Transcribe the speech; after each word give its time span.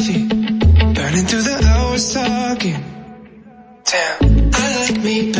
coffee. 0.00 0.26
Burning 0.94 1.26
through 1.26 1.42
the 1.42 1.60
hours 1.68 2.14
talking. 2.14 2.84
Damn, 3.84 4.50
I 4.54 4.76
like 4.76 5.02
me 5.02 5.32
better. 5.32 5.39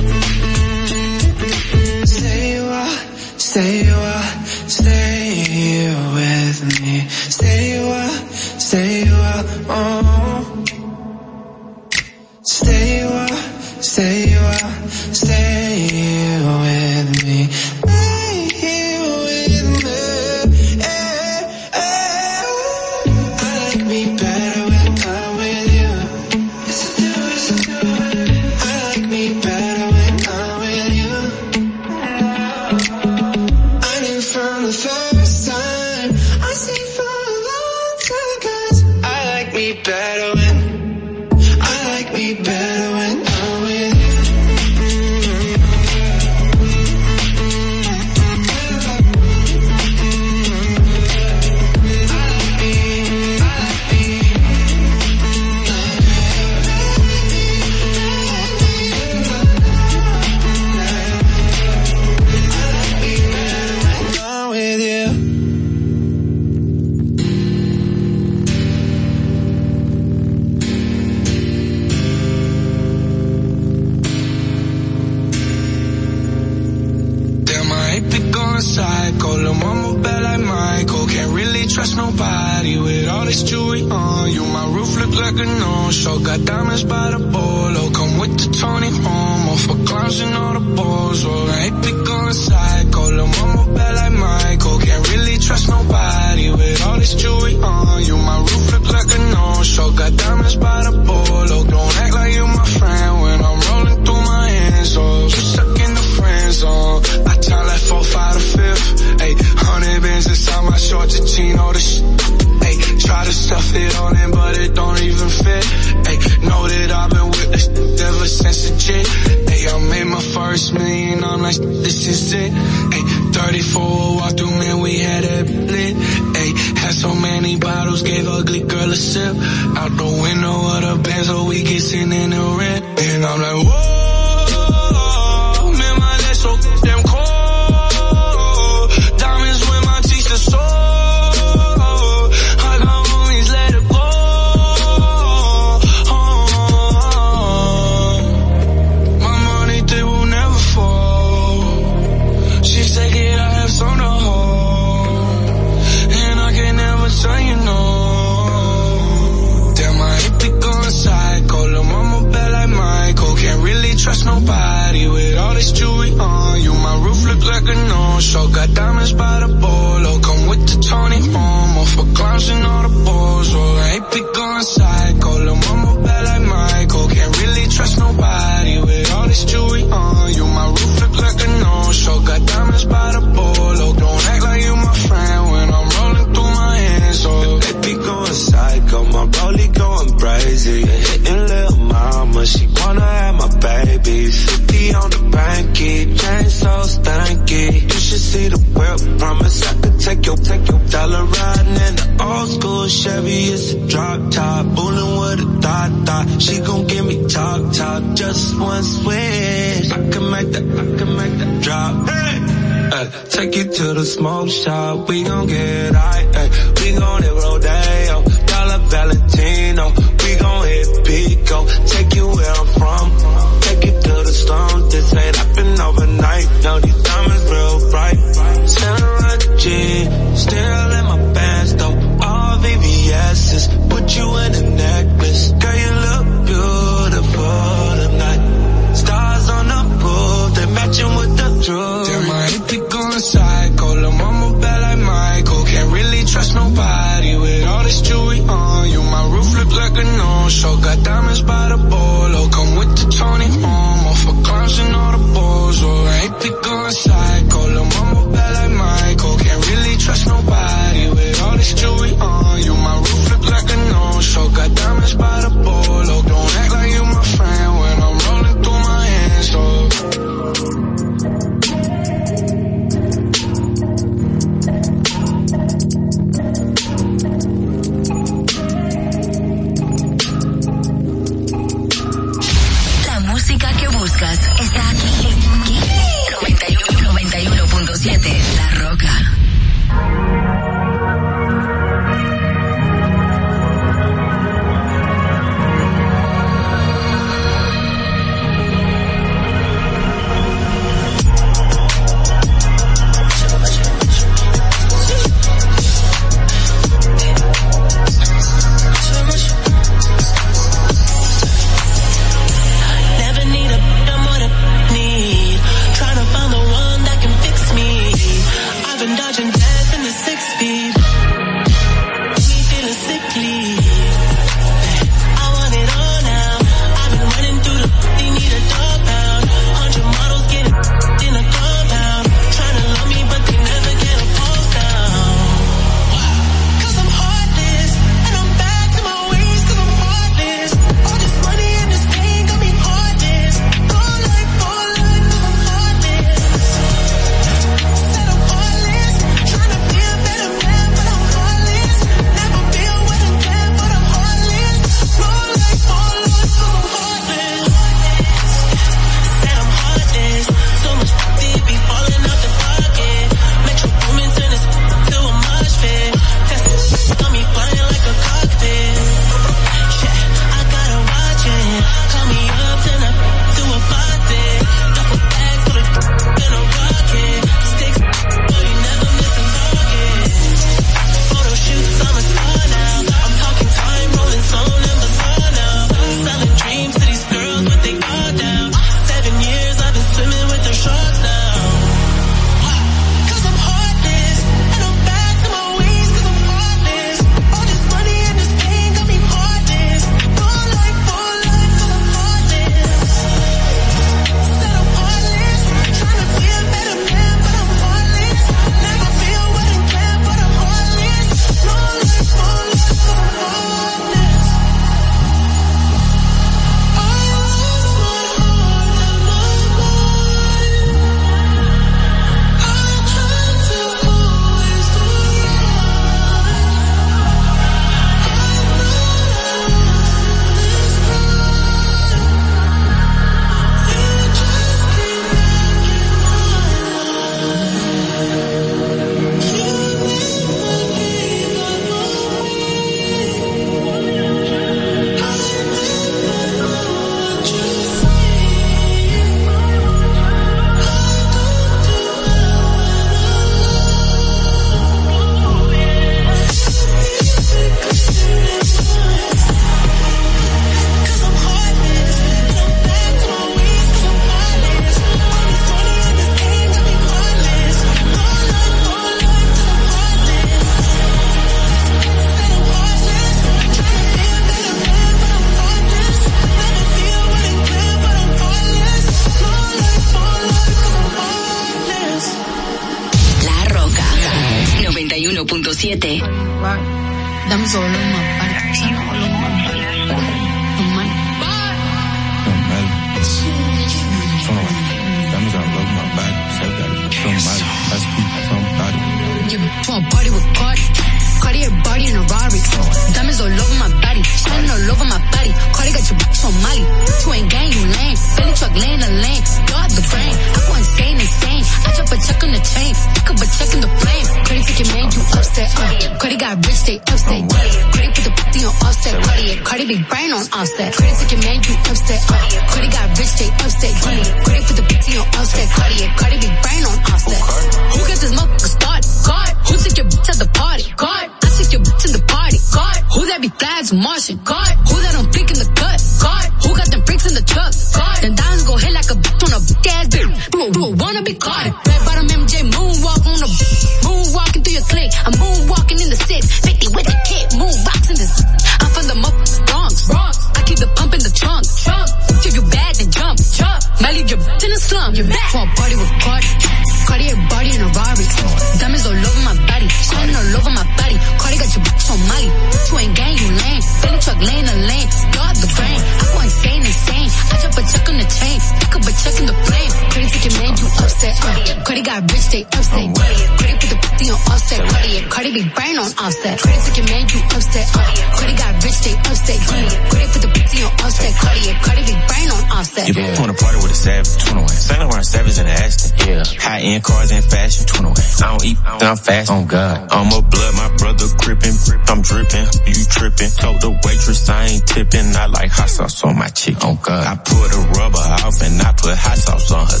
Eat, 588.72 588.78
I'm 588.84 589.16
fast. 589.16 589.50
On 589.50 589.66
God. 589.66 590.08
I'm 590.10 590.32
a 590.32 590.40
blood, 590.42 590.74
my 590.74 590.96
brother 590.96 591.26
gripping. 591.38 591.76
I'm 592.08 592.22
dripping, 592.22 592.66
you 592.86 593.04
tripping. 593.08 593.50
Told 593.50 593.80
the 593.80 593.90
waitress 594.04 594.48
I 594.48 594.66
ain't 594.66 594.86
tipping. 594.86 595.36
I 595.36 595.46
like 595.46 595.70
hot 595.70 595.90
sauce 595.90 596.24
on 596.24 596.38
my 596.38 596.48
chicken. 596.48 596.82
On 596.82 596.96
God. 597.02 597.26
I 597.26 597.36
put 597.36 597.68
a 597.72 597.80
rubber 597.98 598.24
off 598.42 598.60
and 598.62 598.80
I 598.80 598.92
put 598.92 599.16
hot 599.16 599.38
sauce 599.38 599.72
on 599.72 599.86
her. 599.86 600.00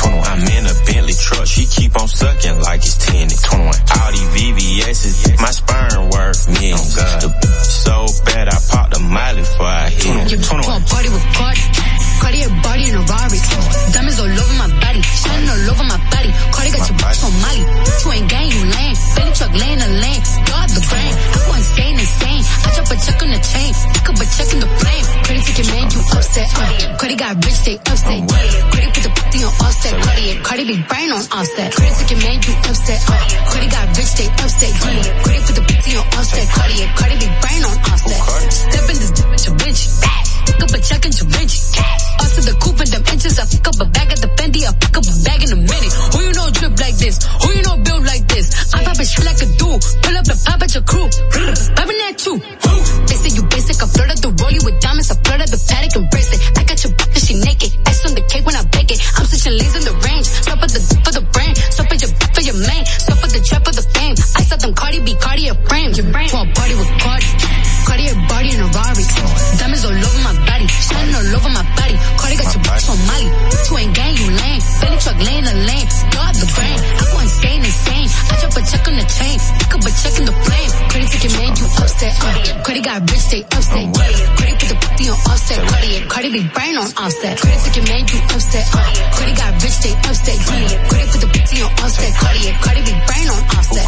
21. 0.00 0.24
I'm 0.24 0.42
in 0.44 0.64
a 0.66 0.74
Bentley 0.86 1.14
truck. 1.14 1.46
She 1.46 1.64
keep 1.66 1.96
on 2.00 2.08
sucking 2.08 2.60
like 2.60 2.80
it's 2.80 2.98
10. 3.06 3.28
21. 3.28 3.66
All 3.66 4.10
these 4.12 4.30
VVS's, 4.36 5.40
my 5.40 5.50
sperm 5.50 6.10
worth 6.10 6.48
millions. 6.48 6.96
On 6.98 7.04
God. 7.04 7.44
So 7.64 8.06
bad 8.24 8.48
I 8.48 8.58
popped 8.68 8.96
a 8.96 9.00
miley 9.00 9.42
before 9.42 9.66
I 9.66 9.88
hit. 9.88 10.04
21. 10.04 10.28
21. 10.44 10.82
Party 10.84 11.08
with 11.08 11.26
Cardi. 11.34 11.89
Cardi 12.20 12.42
a 12.44 12.50
body 12.62 12.84
in 12.88 12.94
a 12.94 13.02
Rari. 13.02 13.40
Diamonds 13.92 14.20
all 14.20 14.28
over 14.28 14.56
my 14.60 14.68
body. 14.80 15.02
Shining 15.02 15.48
all 15.48 15.70
over 15.72 15.84
my 15.88 16.00
body. 16.12 16.30
Cardi 16.54 16.70
got 16.76 16.84
your 16.88 16.98
bitch 17.00 17.20
on 17.24 17.34
Molly. 17.40 17.64
You 17.64 18.08
ain't 18.12 18.28
gang, 18.30 18.48
you 18.52 18.62
lame. 18.68 18.96
Billy 19.16 19.32
truck 19.32 19.52
laying 19.56 19.80
the 19.80 19.90
lane. 20.04 20.22
Guard 20.46 20.70
the 20.70 20.82
brain. 20.84 21.12
I 21.16 21.38
go 21.48 21.52
insane, 21.56 21.96
insane. 21.98 22.42
I 22.44 22.68
drop 22.76 22.90
a 22.92 22.96
check 23.00 23.18
on 23.24 23.30
the 23.32 23.40
chain. 23.40 23.70
Pick 23.96 24.06
up 24.12 24.16
a 24.20 24.26
check 24.28 24.48
in 24.52 24.60
the 24.60 24.70
flame. 24.78 25.00
Take 25.50 25.66
your 25.66 25.74
man, 25.74 25.90
you 25.90 26.00
upset. 26.14 26.48
Uh. 26.54 26.96
Cardi 26.98 27.16
got 27.16 27.34
rich, 27.44 27.60
they 27.64 27.76
upset. 27.80 28.20
Cardi 28.28 28.88
put 28.94 29.02
the 29.02 29.10
pussy 29.10 29.40
on 29.42 29.54
offset. 29.64 29.94
Cardi, 30.04 30.22
yeah. 30.22 30.42
Cardi 30.46 30.64
be 30.64 30.76
brain 30.86 31.10
on 31.10 31.24
offset. 31.32 31.70
Take 31.72 32.10
your 32.10 32.20
man, 32.22 32.38
you 32.44 32.54
upset. 32.70 33.00
Uh. 33.08 33.16
Cardi 33.50 33.66
got 33.66 33.86
rich, 33.96 34.12
they 34.14 34.28
upset. 34.30 34.72
Cardi 34.78 35.40
put 35.42 35.54
the 35.56 35.64
pussy 35.66 35.90
on 35.96 36.06
offset. 36.14 36.46
Cardi, 36.54 36.74
yeah. 36.78 36.94
Cardi 36.94 37.16
be 37.18 37.28
brain 37.40 37.62
on 37.64 37.76
offset. 37.90 38.20
Step 38.52 38.86
in 38.90 38.96
this 39.00 39.12
bitch, 39.16 39.44
a 39.48 39.50
bitch. 39.58 39.82
Pick 40.46 40.62
up 40.62 40.70
a 40.70 40.78
check 40.78 41.04
and 41.06 41.14
you 41.18 41.26
bitch. 41.26 42.09
Us 42.20 42.36
in 42.36 42.44
the 42.44 42.54
coupe 42.60 42.80
and 42.80 42.90
them 42.92 43.04
inches. 43.12 43.38
I 43.40 43.44
pick 43.48 43.64
up 43.66 43.80
a 43.80 43.86
bag 43.88 44.12
at 44.12 44.20
the 44.20 44.28
Fendi. 44.36 44.68
I 44.68 44.72
pick 44.76 44.94
up 44.96 45.04
a 45.04 45.14
bag 45.24 45.40
in 45.40 45.50
a 45.56 45.60
minute. 45.60 45.92
Who 46.12 46.18
you 46.20 46.32
know 46.36 46.48
drip 46.52 46.76
like 46.76 46.96
this? 47.00 47.16
Who 47.40 47.48
you 47.56 47.62
know 47.64 47.76
build 47.80 48.04
like 48.04 48.24
this? 48.28 48.74
I 48.74 48.84
pop 48.84 49.00
it 49.00 49.08
shit 49.08 49.24
like 49.24 49.40
a 49.40 49.48
dude. 49.56 49.80
Pull 50.04 50.16
up 50.20 50.26
and 50.28 50.40
pop 50.44 50.60
at 50.60 50.70
your 50.76 50.84
crew. 50.84 51.08
Popping 51.08 52.00
that 52.04 52.14
too. 52.20 52.36
They 53.08 53.16
say 53.16 53.32
you 53.32 53.44
basic. 53.48 53.80
I 53.80 53.86
flirt 53.88 54.10
at 54.12 54.20
the 54.20 54.30
rollie 54.36 54.62
with 54.64 54.76
diamonds. 54.84 55.10
I 55.10 55.16
flirt 55.16 55.40
at 55.40 55.50
the 55.50 55.60
paddock 55.64 55.96
and 55.96 56.06
bracelet. 56.12 56.40
I 56.60 56.62
got 56.68 56.78
your 56.84 56.92
bitch, 56.92 57.24
she 57.24 57.34
naked. 57.40 57.72
Ice 57.88 58.04
on 58.04 58.12
the 58.12 58.24
cake 58.28 58.44
when 58.44 58.56
I 58.56 58.64
bake 58.68 58.92
it. 58.92 59.00
I'm 59.16 59.24
switching 59.24 59.56
lanes 59.56 59.74
in 59.80 59.84
the 59.88 59.94
range. 60.04 60.26
Stop 60.28 60.60
at 60.60 60.70
the 60.70 60.80
for 61.00 61.12
the 61.16 61.24
brain. 61.32 61.52
Stop 61.72 61.88
at 61.88 61.98
your 62.04 62.12
for 62.36 62.42
your 62.44 62.58
man. 62.68 62.82
Stop 62.84 63.18
for 63.24 63.30
the 63.32 63.40
trap 63.40 63.64
for 63.64 63.72
the 63.72 63.84
fame. 63.96 64.14
I 64.36 64.42
saw 64.44 64.56
them 64.60 64.74
Cardi 64.76 65.00
B, 65.00 65.16
Cardi 65.16 65.48
a 65.48 65.54
frame. 65.66 65.92
Your 65.96 66.08
brain. 66.12 66.28
For 66.28 66.44
a 66.44 66.48
party 66.52 66.74
with 66.76 66.92
Cardi. 67.00 67.28
Cardi 67.88 68.04
a 68.12 68.14
body 68.28 68.50
in 68.52 68.60
a 68.60 68.68
Rari. 68.68 69.04
Diamonds 69.56 69.84
all 69.88 69.96
over 69.96 70.20
my 70.20 70.34
body. 70.44 70.66
Shining 70.68 71.14
all 71.16 71.36
over 71.40 71.50
my 71.50 71.64
body. 71.64 71.79
Upset. 81.80 82.12
Uh. 82.20 82.24
Cardi 82.64 82.80
got 82.80 83.00
rich, 83.10 83.24
they 83.30 83.42
upset. 83.42 83.84
Yeah. 83.84 83.92
Cardi 84.36 84.52
put 84.60 84.68
the 84.68 84.74
pussy 84.80 85.08
on 85.10 85.18
offset. 85.30 85.60
Cardi, 86.10 86.28
be 86.30 86.40
brain 86.54 86.76
on 86.76 86.90
offset. 87.00 87.38
Cardi 87.40 87.56
take 87.64 87.76
your 87.76 87.86
man, 87.88 88.02
you 88.06 88.18
upset. 88.34 88.66
Uh. 88.70 88.76
Cardi 89.16 89.32
got 89.40 89.52
rich, 89.62 89.78
they 89.80 89.94
upset. 90.08 90.36
Yeah. 90.36 90.88
Cardi 90.90 91.06
put 91.10 91.20
the 91.20 91.26
pussy 91.34 91.56
on 91.62 91.70
offset. 91.80 92.12
Cardi. 92.20 92.40
Cardi 92.64 92.80
be 92.84 92.92
brain 93.08 93.28
on 93.34 93.42
offset. 93.56 93.86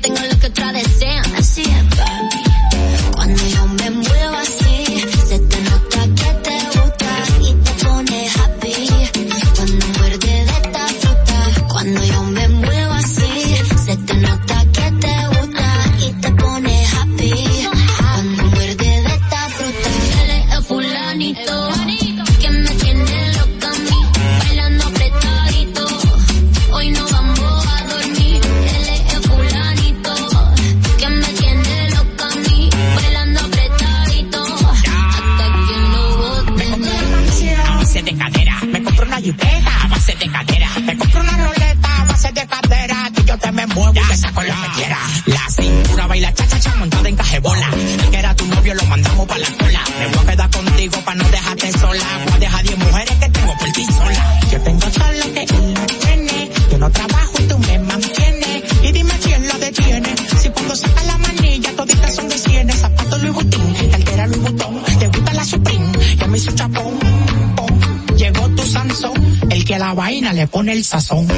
Tengo 0.00 0.20
lo 0.20 0.38
que 0.38 0.45
pone 70.66 70.72
el 70.72 70.84
sazón. 70.84 71.28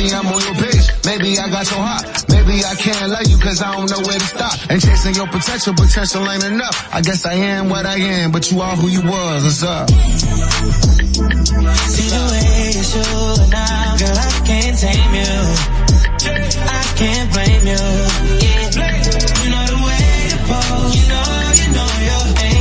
Maybe 0.00 0.14
I'm 0.14 0.26
on 0.28 0.40
your 0.40 0.54
page, 0.54 0.88
maybe 1.04 1.38
I 1.38 1.50
got 1.50 1.70
your 1.70 1.78
heart. 1.78 2.24
Maybe 2.30 2.64
I 2.64 2.74
can't 2.74 3.10
love 3.10 3.26
you 3.28 3.36
cause 3.36 3.60
I 3.60 3.76
don't 3.76 3.90
know 3.90 4.00
where 4.00 4.18
to 4.18 4.24
stop. 4.24 4.56
And 4.70 4.80
chasing 4.80 5.14
your 5.14 5.26
potential, 5.26 5.74
potential 5.74 6.24
ain't 6.26 6.42
enough. 6.42 6.88
I 6.90 7.02
guess 7.02 7.26
I 7.26 7.34
am 7.34 7.68
what 7.68 7.84
I 7.84 7.98
am, 7.98 8.32
but 8.32 8.50
you 8.50 8.62
are 8.62 8.76
who 8.76 8.88
you 8.88 9.02
was, 9.02 9.44
what's 9.44 9.62
up? 9.62 9.90
See 9.90 10.00
the 12.08 12.22
way 12.32 12.72
you 12.72 12.82
show 12.82 13.44
now, 13.52 13.96
girl, 14.00 14.16
I 14.16 14.40
can't 14.48 14.78
tame 14.80 15.14
you. 15.20 15.36
I 16.64 16.80
can't 16.96 17.28
blame 17.36 17.66
you. 17.68 17.84
Yeah. 18.40 18.72
You 19.44 19.50
know 19.52 19.64
the 19.68 19.76
way 19.84 20.32
to 20.32 20.38
pose, 20.48 20.96
you 20.96 21.04
know, 21.12 21.28
you 21.60 21.68
know 21.76 21.90
your. 22.08 22.59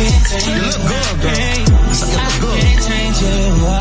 You, 0.00 0.54
look 0.64 0.80
good, 0.88 1.14
girl. 1.22 1.80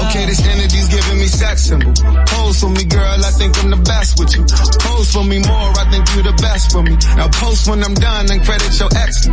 Okay, 0.09 0.25
this 0.25 0.41
energy's 0.43 0.87
giving 0.89 1.19
me 1.19 1.27
sex 1.27 1.61
symbol. 1.69 1.93
Pose 2.27 2.59
for 2.59 2.69
me, 2.69 2.83
girl, 2.83 3.19
I 3.23 3.31
think 3.37 3.55
I'm 3.63 3.69
the 3.69 3.81
best 3.87 4.19
with 4.19 4.35
you. 4.35 4.43
Pose 4.83 5.11
for 5.13 5.23
me 5.23 5.39
more, 5.39 5.71
I 5.79 5.85
think 5.91 6.03
you 6.15 6.23
the 6.23 6.35
best 6.41 6.71
for 6.71 6.83
me. 6.83 6.97
Now 7.15 7.29
post 7.29 7.69
when 7.69 7.83
I'm 7.83 7.93
done 7.93 8.31
and 8.31 8.41
credit 8.43 8.73
your 8.79 8.89
ex. 8.99 9.25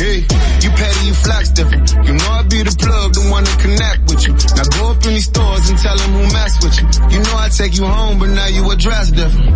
Hey, 0.00 0.24
you 0.64 0.70
petty, 0.72 1.02
you 1.06 1.14
flex 1.14 1.50
different. 1.50 1.90
You 2.06 2.14
know 2.16 2.30
I 2.32 2.42
be 2.48 2.62
the 2.62 2.72
plug, 2.78 3.12
the 3.12 3.28
one 3.28 3.44
to 3.44 3.56
connect 3.60 4.00
with 4.08 4.24
you. 4.24 4.32
Now 4.56 4.64
go 4.72 4.96
up 4.96 5.04
in 5.04 5.12
these 5.18 5.28
stores 5.28 5.68
and 5.68 5.78
tell 5.78 5.96
them 5.96 6.10
who 6.16 6.24
mess 6.32 6.54
with 6.64 6.74
you. 6.80 6.86
You 7.12 7.20
know 7.20 7.34
I 7.36 7.48
take 7.50 7.76
you 7.76 7.84
home, 7.84 8.18
but 8.18 8.30
now 8.30 8.48
you 8.48 8.70
address 8.70 9.10
different. 9.10 9.52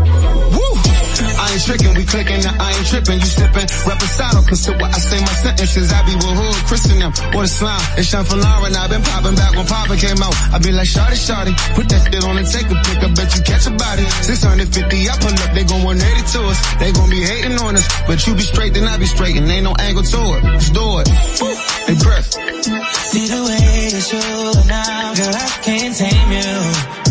Woo! 0.52 0.74
I 1.14 1.52
ain't 1.54 1.62
tricking, 1.62 1.94
we 1.94 2.04
clicking, 2.04 2.42
I 2.42 2.74
ain't 2.74 2.86
tripping. 2.90 3.18
You 3.22 3.30
slipping, 3.30 3.68
reposado, 3.86 4.46
consider 4.46 4.78
what 4.82 4.90
I 4.92 4.98
say 4.98 5.20
my 5.20 5.34
sentences. 5.40 5.92
I 5.92 6.00
be 6.04 6.14
hood, 6.34 6.58
Christian 6.66 6.98
them, 6.98 7.12
or 7.34 7.42
the 7.46 7.52
slime. 7.52 7.80
It's 7.96 8.08
Sean 8.10 8.24
for 8.24 8.36
Lauren, 8.36 8.74
i 8.74 8.86
been 8.88 9.02
popping 9.02 9.34
back 9.34 9.54
when 9.54 9.66
Papa 9.66 9.96
came 9.96 10.20
out. 10.20 10.34
I 10.52 10.58
be 10.58 10.72
like, 10.72 10.88
shawty, 10.88 11.16
shawty, 11.16 11.52
put 11.74 11.88
that 11.88 12.02
shit 12.10 12.24
on 12.24 12.36
and 12.38 12.46
take 12.46 12.66
a 12.66 12.76
pic, 12.84 12.98
I 13.02 13.08
bet 13.14 13.30
you 13.34 13.42
catch 13.42 13.66
a 13.66 13.72
body. 13.72 14.04
650, 14.26 15.08
I 15.08 15.14
pull 15.22 15.32
up, 15.32 15.50
they 15.54 15.64
gon' 15.64 15.82
180 15.82 16.02
to 16.34 16.40
us. 16.50 16.58
They 16.82 16.90
gon' 16.92 17.10
be 17.10 17.22
hating 17.22 17.56
on 17.58 17.76
us, 17.76 17.86
but 18.06 18.18
you 18.26 18.34
be 18.34 18.44
straight, 18.44 18.74
then 18.74 18.84
I 18.84 18.98
be 18.98 19.06
straight, 19.06 19.36
and 19.36 19.48
ain't 19.48 19.64
no 19.64 19.74
angle 19.78 20.02
to 20.02 20.20
it. 20.36 20.42
Let's 20.44 20.70
do 20.70 20.84
it. 21.00 21.06
Breath. 22.02 22.32
See 22.34 23.26
the 23.28 23.40
way 23.44 23.88
you 23.92 24.00
show 24.00 24.52
now, 24.66 25.14
girl, 25.14 25.34
I 25.34 25.48
can't 25.62 25.94
tame 25.94 26.32
you. 26.32 27.04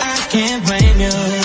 I 0.00 0.26
can't 0.30 0.64
blame 0.66 1.00
you. 1.00 1.39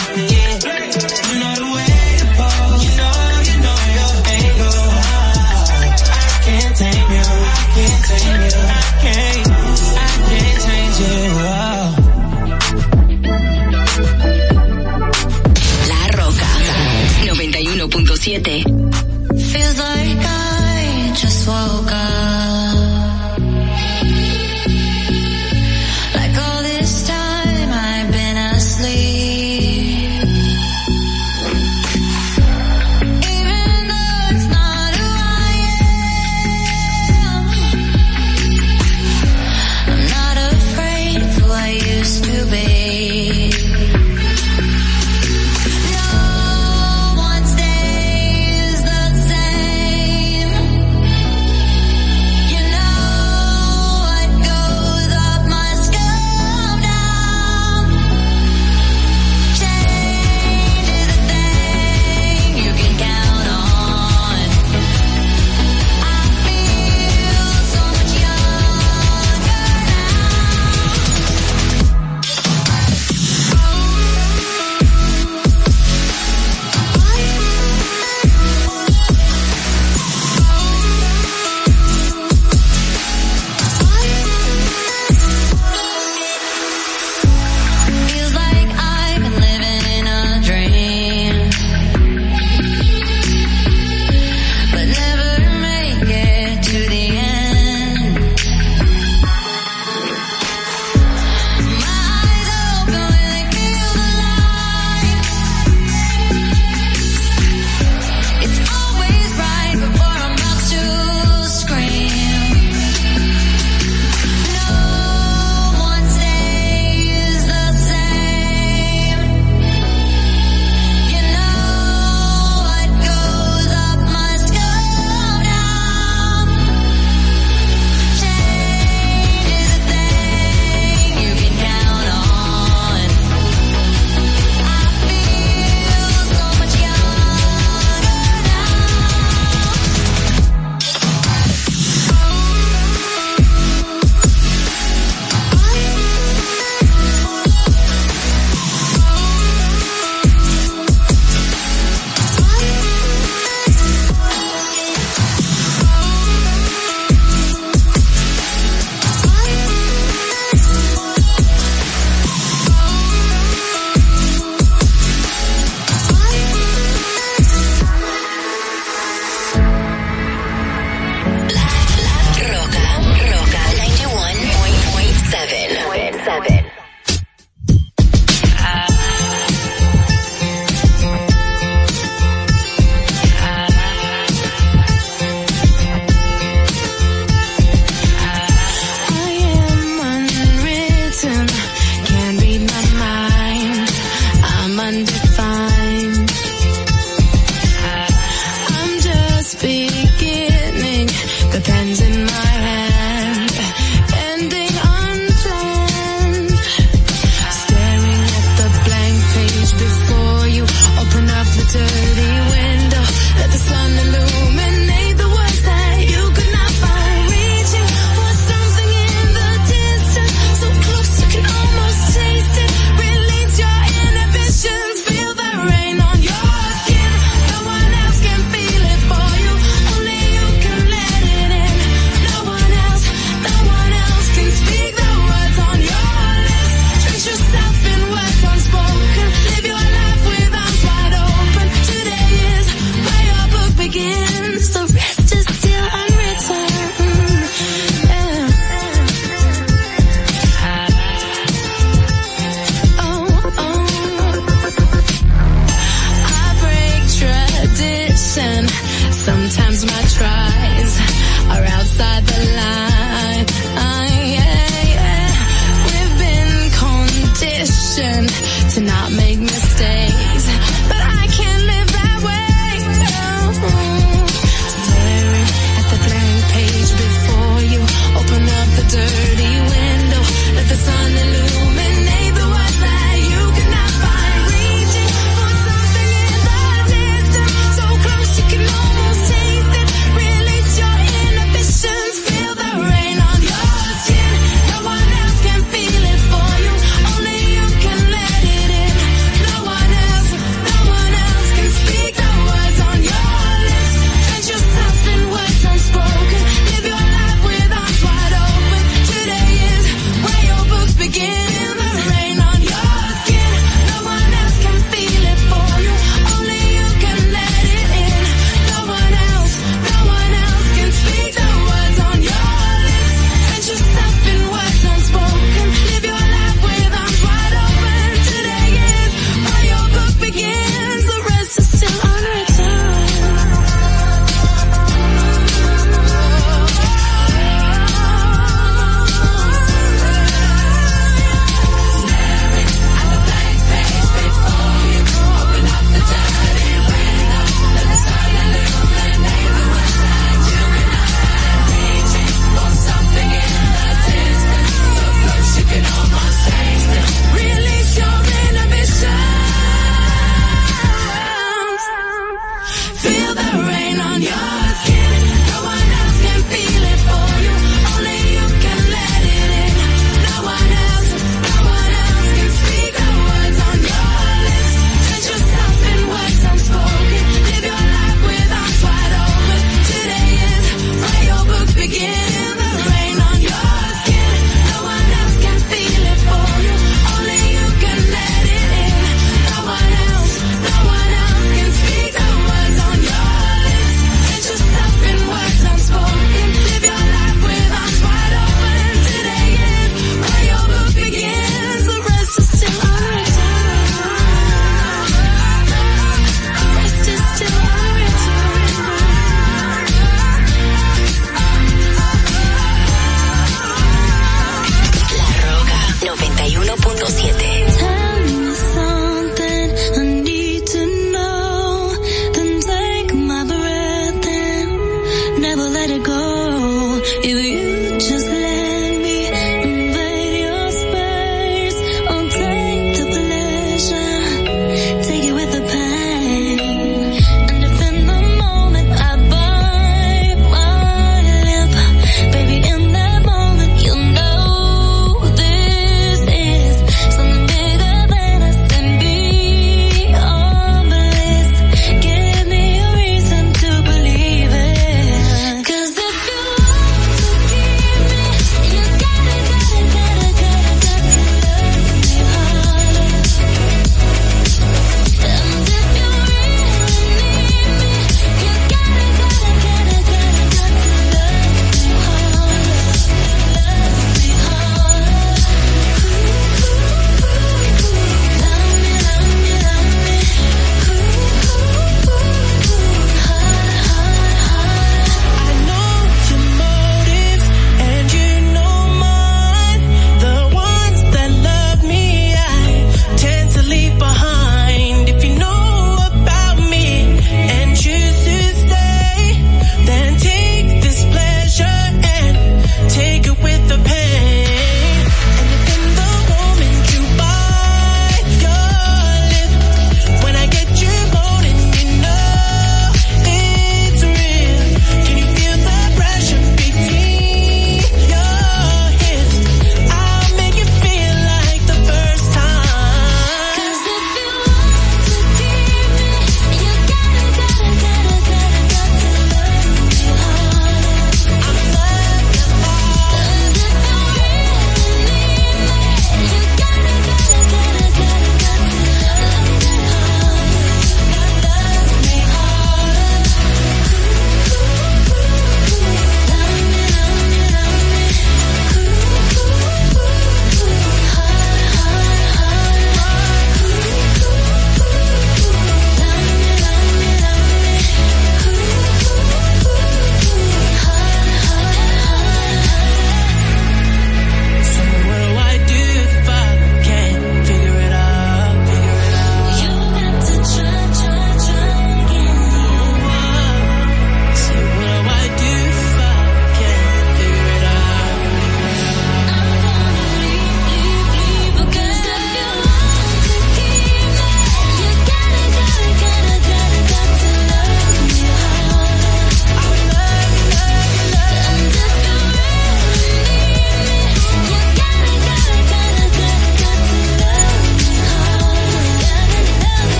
not 268.86 269.12
make 269.14 269.40
mistakes. 269.40 269.65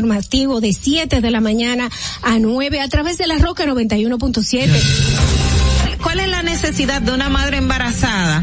Informativo 0.00 0.62
de 0.62 0.72
7 0.72 1.20
de 1.20 1.30
la 1.30 1.42
mañana 1.42 1.90
a 2.22 2.38
9 2.38 2.80
a 2.80 2.88
través 2.88 3.18
de 3.18 3.26
la 3.26 3.36
Roca 3.36 3.66
91.7. 3.66 4.66
¿Cuál 6.02 6.20
es 6.20 6.28
la 6.28 6.42
necesidad 6.42 7.02
de 7.02 7.12
una 7.12 7.28
madre 7.28 7.58
embarazada? 7.58 8.42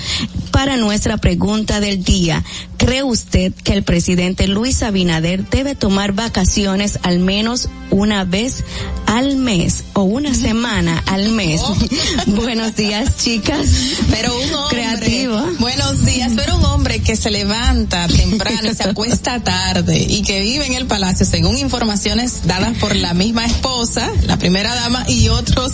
para 0.52 0.78
nuestra 0.78 1.18
pregunta 1.18 1.80
del 1.80 2.04
día. 2.04 2.44
¿Cree 2.78 3.04
usted 3.04 3.54
que 3.54 3.74
el 3.74 3.84
presidente 3.84 4.48
Luis 4.48 4.84
Abinader 4.84 5.50
debe 5.50 5.74
tomar 5.74 6.14
vacaciones 6.14 7.00
al 7.02 7.20
menos 7.20 7.70
una 7.90 8.24
vez 8.24 8.64
al 9.08 9.38
mes 9.38 9.86
o 9.94 10.04
una 10.04 10.36
semana 10.36 11.04
al 11.08 11.30
mes? 11.30 11.62
Buenos 12.28 12.76
días, 12.76 13.18
chicas. 13.18 13.66
Pero 14.12 14.38
un 14.38 14.54
hombre, 14.54 14.78
Creativo. 14.78 15.42
buenos 15.60 16.06
días, 16.06 16.34
pero 16.36 16.58
un 16.58 16.66
hombre 16.66 17.00
que 17.00 17.16
se 17.16 17.32
levanta 17.32 18.08
temprano 18.08 18.70
y 18.72 18.76
se 18.76 18.84
acuesta 18.84 19.40
tarde 19.44 19.98
y 20.08 20.22
que 20.22 20.42
vive 20.42 20.68
en 20.68 20.74
el 20.74 20.86
palacio, 20.86 21.26
según 21.26 21.58
informaciones 21.58 22.46
dadas 22.46 22.78
por 22.78 22.96
la 22.96 23.14
misma 23.14 23.46
esposa, 23.46 24.12
la 24.28 24.38
primera 24.38 24.76
dama 24.76 25.06
y 25.08 25.15
otros 25.30 25.74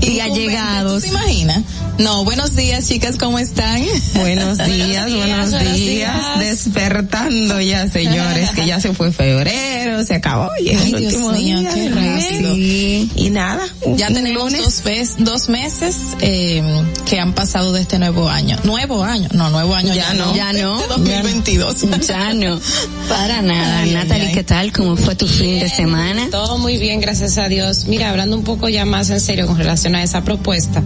Y 0.00 0.20
allegados. 0.20 1.02
¿Tú 1.02 1.08
te 1.10 1.14
imaginas? 1.14 1.62
No, 1.98 2.24
buenos 2.24 2.54
días, 2.54 2.86
chicas, 2.88 3.16
¿cómo 3.18 3.38
están? 3.38 3.82
Buenos 4.14 4.58
días, 4.66 5.12
buenos 5.12 5.50
días. 5.74 6.38
Despertando 6.38 7.60
ya, 7.60 7.88
señores, 7.88 8.50
que 8.50 8.66
ya 8.66 8.80
se 8.80 8.94
fue 8.94 9.10
febrero, 9.12 10.04
se 10.04 10.14
acabó. 10.14 10.48
Y 10.60 10.68
Ay, 10.68 10.92
el 10.92 11.00
Dios 11.00 11.14
último 11.14 11.32
mío, 11.32 11.60
día 11.60 11.74
qué 11.74 11.88
rápido. 11.88 12.54
Y 12.56 13.30
nada. 13.30 13.66
Ya 13.96 14.08
tenemos 14.08 14.52
lunes. 14.52 14.82
dos, 14.84 15.16
dos 15.18 15.48
meses 15.48 15.96
eh, 16.20 16.62
que 17.08 17.18
han 17.18 17.32
pasado 17.32 17.72
de 17.72 17.80
este 17.82 17.98
nuevo 17.98 18.28
año. 18.28 18.56
Nuevo 18.64 19.02
año, 19.02 19.28
no, 19.32 19.50
nuevo 19.50 19.74
año 19.74 19.92
ya, 19.94 20.12
Ya 20.12 20.14
no, 20.14 20.34
ya 20.34 20.52
no. 20.52 20.76
Este 20.80 20.88
2022. 20.88 21.76
Ya 22.06 22.32
no, 22.32 22.60
para 23.08 23.42
nada. 23.42 23.80
Ay, 23.80 23.90
Natalie, 23.92 24.28
ay. 24.28 24.34
¿qué 24.34 24.44
tal? 24.44 24.72
¿Cómo 24.72 24.96
fue 24.96 25.16
tu 25.16 25.26
fin 25.26 25.58
de 25.60 25.68
semana? 25.68 26.28
Todo 26.30 26.58
muy 26.58 26.78
bien, 26.78 27.00
gracias 27.00 27.38
a 27.38 27.48
Dios. 27.48 27.86
Mira, 27.86 28.10
hablando 28.10 28.36
un 28.36 28.44
poco 28.44 28.68
ya 28.68 28.77
más 28.84 29.10
en 29.10 29.20
serio 29.20 29.46
con 29.46 29.56
relación 29.56 29.94
a 29.94 30.02
esa 30.02 30.22
propuesta. 30.22 30.82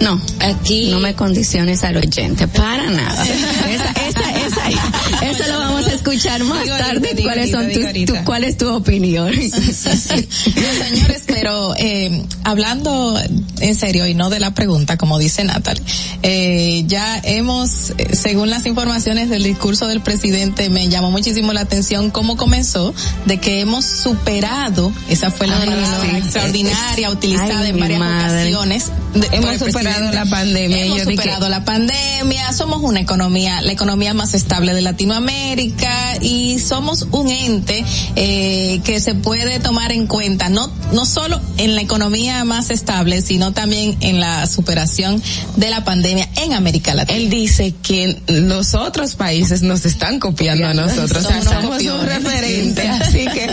No, 0.00 0.20
Aquí 0.40 0.90
no 0.90 0.98
me 1.00 1.14
condiciones 1.14 1.84
al 1.84 1.96
oyente, 1.96 2.48
para 2.48 2.90
nada. 2.90 3.24
Esa, 3.24 3.90
esa, 3.92 4.46
esa, 4.46 5.26
eso 5.30 5.44
lo 5.52 5.58
vamos 5.60 5.86
a 5.86 5.92
escuchar 5.92 6.42
más 6.44 6.64
Digo 6.64 6.76
tarde 6.76 7.10
digo 7.14 7.28
cuáles 7.28 7.54
ahorita, 7.54 7.80
son 7.80 7.94
tus, 7.94 8.06
tu- 8.18 8.24
cuál 8.24 8.44
es 8.44 8.56
tu 8.56 8.68
opinión. 8.68 9.30
No, 9.32 10.84
señores, 10.84 11.22
pero 11.26 11.74
eh, 11.78 12.24
hablando 12.42 13.16
en 13.60 13.74
serio 13.76 14.06
y 14.06 14.14
no 14.14 14.28
de 14.30 14.40
la 14.40 14.54
pregunta, 14.54 14.96
como 14.98 15.18
dice 15.18 15.44
Natalie, 15.44 15.82
eh, 16.22 16.82
ya 16.86 17.20
hemos, 17.22 17.90
eh, 17.98 18.16
según 18.16 18.50
las 18.50 18.66
informaciones 18.66 19.30
del 19.30 19.44
discurso 19.44 19.86
del 19.86 20.00
presidente, 20.00 20.68
me 20.68 20.88
llamó 20.88 21.10
muchísimo 21.12 21.52
la 21.52 21.60
atención 21.60 22.10
cómo 22.10 22.36
comenzó, 22.36 22.92
de 23.26 23.38
que 23.38 23.60
hemos 23.60 23.84
superado, 23.84 24.92
esa 25.08 25.30
fue 25.30 25.46
la 25.46 25.58
palabra 25.58 26.10
sí. 26.10 26.16
extraordinaria 26.16 27.10
utilizada 27.10 27.60
ay, 27.60 27.70
en 27.70 27.78
varias 27.80 28.00
madre. 28.00 28.40
ocasiones. 28.54 28.86
De- 29.14 29.28
Hemos 29.32 29.60
el 29.62 29.72
superado 29.72 30.10
la 30.12 30.24
pandemia. 30.24 30.84
Hemos 30.84 30.98
Yo 30.98 31.04
superado 31.04 31.48
la 31.48 31.64
pandemia, 31.64 32.52
somos 32.52 32.80
una 32.82 33.00
economía, 33.00 33.60
la 33.62 33.72
economía 33.72 34.14
más 34.14 34.34
estable 34.34 34.72
de 34.74 34.80
Latinoamérica 34.82 36.16
y 36.20 36.58
somos 36.58 37.06
un 37.10 37.28
ente 37.30 37.84
eh, 38.16 38.80
que 38.84 39.00
se 39.00 39.14
puede 39.14 39.60
tomar 39.60 39.92
en 39.92 40.06
cuenta, 40.06 40.48
no, 40.48 40.70
no 40.92 41.04
solo 41.04 41.40
en 41.58 41.74
la 41.74 41.82
economía 41.82 42.44
más 42.44 42.70
estable, 42.70 43.20
sino 43.22 43.52
también 43.52 43.96
en 44.00 44.20
la 44.20 44.46
superación 44.46 45.22
de 45.56 45.70
la 45.70 45.84
pandemia 45.84 46.28
en 46.36 46.52
América 46.54 46.94
Latina. 46.94 47.18
Él 47.18 47.28
dice 47.30 47.74
que 47.82 48.18
los 48.28 48.74
otros 48.74 49.14
países 49.14 49.62
nos 49.62 49.84
están 49.84 50.18
copiando 50.20 50.66
a 50.66 50.74
nosotros. 50.74 51.24
O 51.24 51.28
sea, 51.28 51.42
Somos 51.42 51.82
somos 51.82 52.00
un 52.00 52.06
referente. 52.06 52.88
Así 53.02 53.26
que, 53.26 53.50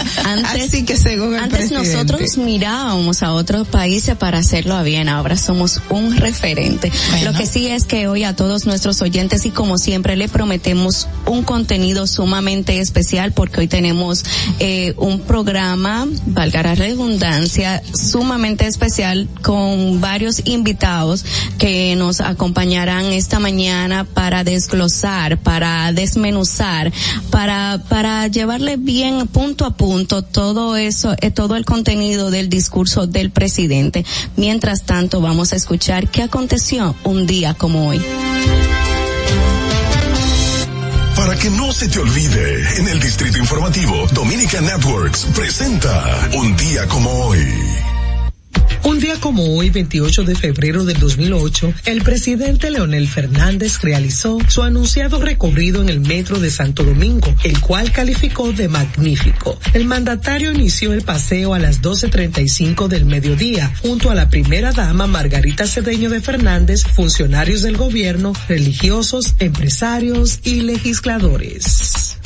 así 0.56 0.84
que 0.86 0.96
según 0.98 1.36
el 1.36 1.44
Antes 1.44 1.70
presidente. 1.70 1.94
nosotros 1.96 2.38
mirábamos 2.38 3.24
a 3.24 3.34
otros 3.34 3.68
países 3.68 4.16
para 4.16 4.38
hacerlo 4.40 4.82
bien, 4.84 5.10
ahora 5.10 5.36
somos 5.36 5.49
un 5.50 6.16
referente. 6.16 6.92
Bueno. 7.12 7.32
Lo 7.32 7.38
que 7.38 7.46
sí 7.46 7.68
es 7.68 7.86
que 7.86 8.08
hoy 8.08 8.24
a 8.24 8.36
todos 8.36 8.66
nuestros 8.66 9.02
oyentes 9.02 9.46
y 9.46 9.50
como 9.50 9.78
siempre 9.78 10.16
le 10.16 10.28
prometemos 10.28 11.08
un 11.26 11.44
contenido 11.44 12.06
sumamente 12.06 12.80
especial 12.80 13.32
porque 13.32 13.62
hoy 13.62 13.68
tenemos 13.68 14.24
eh, 14.60 14.94
un 14.98 15.22
programa, 15.22 16.08
valga 16.28 16.62
la 16.62 16.76
redundancia, 16.76 17.82
sumamente 17.94 18.68
especial 18.68 19.28
con 19.42 20.02
varios 20.02 20.42
invitados 20.46 21.26
que 21.58 21.96
nos 21.96 22.22
acompañarán 22.22 23.06
esta 23.06 23.40
mañana 23.40 24.04
para 24.04 24.44
desglosar, 24.44 25.38
para 25.38 25.92
desmenuzar, 25.94 26.92
para, 27.32 27.82
para 27.90 28.28
llevarle 28.28 28.78
bien 28.78 29.28
punto 29.28 29.66
a 29.66 29.76
punto 29.76 30.22
todo 30.22 30.76
eso, 30.76 31.16
eh, 31.22 31.32
todo 31.32 31.56
el 31.56 31.66
contenido 31.66 32.30
del 32.30 32.50
discurso 32.50 33.08
del 33.08 33.32
presidente. 33.32 34.06
Mientras 34.36 34.84
tanto, 34.84 35.22
vamos 35.22 35.39
a 35.40 35.56
escuchar 35.56 36.10
qué 36.10 36.24
aconteció 36.24 36.96
un 37.06 37.26
día 37.26 37.54
como 37.54 37.88
hoy. 37.88 38.02
Para 41.16 41.36
que 41.38 41.50
no 41.50 41.72
se 41.72 41.88
te 41.88 42.00
olvide, 42.00 42.80
en 42.80 42.88
el 42.90 43.00
Distrito 43.00 43.38
Informativo, 43.38 44.06
Dominica 44.14 44.60
Networks 44.60 45.26
presenta 45.34 46.30
Un 46.34 46.56
día 46.58 46.88
como 46.88 47.10
hoy. 47.26 47.99
Un 48.84 49.00
día 49.00 49.16
como 49.20 49.56
hoy, 49.56 49.70
28 49.70 50.24
de 50.24 50.36
febrero 50.36 50.86
del 50.86 51.00
2008, 51.00 51.74
el 51.86 52.02
presidente 52.02 52.72
Leonel 52.72 53.08
Fernández 53.08 53.82
realizó 53.82 54.38
su 54.48 54.64
anunciado 54.64 55.22
recorrido 55.22 55.82
en 55.82 55.90
el 55.90 56.00
metro 56.00 56.40
de 56.40 56.50
Santo 56.50 56.84
Domingo, 56.84 57.34
el 57.44 57.60
cual 57.60 57.92
calificó 57.92 58.54
de 58.54 58.70
magnífico. 58.70 59.60
El 59.74 59.86
mandatario 59.86 60.52
inició 60.54 60.94
el 60.94 61.02
paseo 61.02 61.54
a 61.54 61.60
las 61.60 61.82
12.35 61.82 62.88
del 62.88 63.06
mediodía, 63.06 63.74
junto 63.82 64.12
a 64.12 64.16
la 64.16 64.30
primera 64.30 64.72
dama 64.72 65.08
Margarita 65.08 65.68
Cedeño 65.68 66.10
de 66.10 66.22
Fernández, 66.22 66.84
funcionarios 66.84 67.62
del 67.62 67.78
gobierno, 67.78 68.34
religiosos, 68.48 69.36
empresarios 69.40 70.40
y 70.44 70.62
legisladores. 70.62 72.18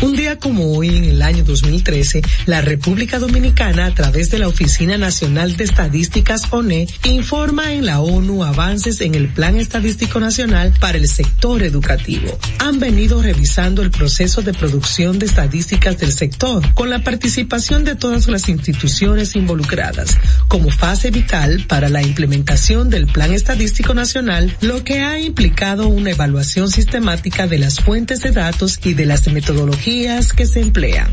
Un 0.00 0.14
día 0.14 0.38
como 0.38 0.76
hoy, 0.76 0.96
en 0.96 1.04
el 1.04 1.22
año 1.22 1.42
2013, 1.42 2.22
la 2.46 2.60
República 2.60 3.18
Dominicana, 3.18 3.86
a 3.86 3.94
través 3.94 4.30
de 4.30 4.38
la 4.38 4.46
Oficina 4.46 4.96
Nacional 4.96 5.56
de 5.56 5.64
Estadísticas 5.64 6.42
ONE, 6.52 6.86
informa 7.04 7.72
en 7.72 7.84
la 7.84 8.00
ONU 8.00 8.44
avances 8.44 9.00
en 9.00 9.16
el 9.16 9.26
Plan 9.26 9.56
Estadístico 9.56 10.20
Nacional 10.20 10.72
para 10.78 10.98
el 10.98 11.08
sector 11.08 11.64
educativo. 11.64 12.38
Han 12.60 12.78
venido 12.78 13.20
revisando 13.20 13.82
el 13.82 13.90
proceso 13.90 14.40
de 14.40 14.54
producción 14.54 15.18
de 15.18 15.26
estadísticas 15.26 15.98
del 15.98 16.12
sector, 16.12 16.74
con 16.74 16.90
la 16.90 17.02
participación 17.02 17.84
de 17.84 17.96
todas 17.96 18.28
las 18.28 18.48
instituciones 18.48 19.34
involucradas, 19.34 20.16
como 20.46 20.70
fase 20.70 21.10
vital 21.10 21.64
para 21.66 21.88
la 21.88 22.02
implementación 22.02 22.88
del 22.88 23.08
Plan 23.08 23.32
Estadístico 23.32 23.94
Nacional, 23.94 24.56
lo 24.60 24.84
que 24.84 25.00
ha 25.00 25.18
implicado 25.18 25.88
una 25.88 26.12
evaluación 26.12 26.70
sistemática 26.70 27.48
de 27.48 27.58
las 27.58 27.80
fuentes 27.80 28.20
de 28.20 28.30
datos 28.30 28.78
y 28.84 28.94
de 28.94 29.04
las 29.04 29.26
metodologías 29.26 29.87
que 30.36 30.44
se 30.44 30.60
emplean. 30.60 31.08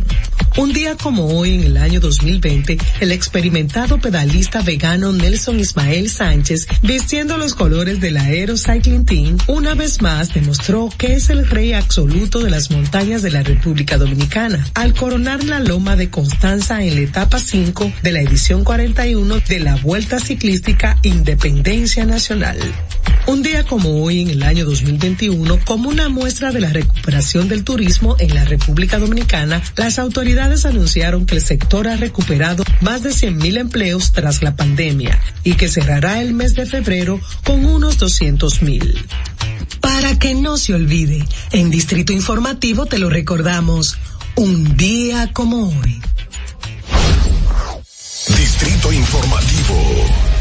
Un 0.58 0.74
día 0.74 0.96
como 0.96 1.28
hoy, 1.28 1.54
en 1.56 1.64
el 1.64 1.78
año 1.78 2.02
2020, 2.02 2.78
el 3.00 3.12
experimentado 3.14 4.00
pedalista 4.00 4.62
vegano 4.62 5.14
Nelson 5.14 5.60
Ismael 5.62 6.10
Sánchez, 6.10 6.68
vistiendo 6.82 7.38
los 7.38 7.56
colores 7.56 8.02
del 8.02 8.18
Aero 8.18 8.58
Cycling 8.58 9.06
Team, 9.06 9.38
una 9.48 9.76
vez 9.76 10.02
más 10.02 10.34
demostró 10.34 10.90
que 10.98 11.14
es 11.14 11.30
el 11.30 11.48
rey 11.48 11.72
absoluto 11.72 12.40
de 12.40 12.50
las 12.50 12.70
montañas 12.70 13.22
de 13.22 13.32
la 13.32 13.44
República 13.44 13.98
Dominicana, 13.98 14.66
al 14.74 14.94
coronar 14.94 15.44
la 15.46 15.62
loma 15.62 15.96
de 15.96 16.10
Constanza 16.10 16.84
en 16.84 16.96
la 16.96 17.02
etapa 17.02 17.40
5 17.40 17.94
de 18.02 18.12
la 18.12 18.22
edición 18.22 18.66
41 18.66 19.40
de 19.48 19.60
la 19.60 19.76
Vuelta 19.78 20.20
Ciclística 20.20 21.00
Independencia 21.02 22.06
Nacional. 22.06 22.60
Un 23.28 23.42
día 23.42 23.64
como 23.64 24.04
hoy 24.04 24.22
en 24.22 24.30
el 24.30 24.44
año 24.44 24.66
2021, 24.66 25.60
como 25.66 25.90
una 25.90 26.10
muestra 26.10 26.52
de 26.52 26.60
la 26.60 26.70
recuperación 26.70 27.48
del 27.48 27.64
turismo 27.64 28.16
en 28.20 28.34
la 28.36 28.46
República 28.46 28.65
Dominicana, 28.68 29.62
las 29.76 30.00
autoridades 30.00 30.66
anunciaron 30.66 31.26
que 31.26 31.36
el 31.36 31.42
sector 31.42 31.88
ha 31.88 31.98
recuperado 31.98 32.64
más 32.82 33.04
de 33.04 33.12
100.000 33.12 33.60
empleos 33.60 34.12
tras 34.12 34.42
la 34.42 34.56
pandemia 34.56 35.20
y 35.44 35.54
que 35.54 35.68
cerrará 35.68 36.22
el 36.22 36.34
mes 36.34 36.56
de 36.56 36.66
febrero 36.66 37.20
con 37.44 37.66
unos 37.66 38.00
200.000. 38.00 39.06
Para 39.80 40.18
que 40.18 40.34
no 40.34 40.58
se 40.58 40.74
olvide, 40.74 41.24
en 41.52 41.70
Distrito 41.70 42.12
Informativo 42.12 42.86
te 42.86 42.98
lo 42.98 43.10
recordamos, 43.10 43.98
un 44.36 44.76
día 44.76 45.32
como 45.34 45.70
hoy. 45.70 46.02
Distrito 48.28 48.92
Informativo. 48.92 50.35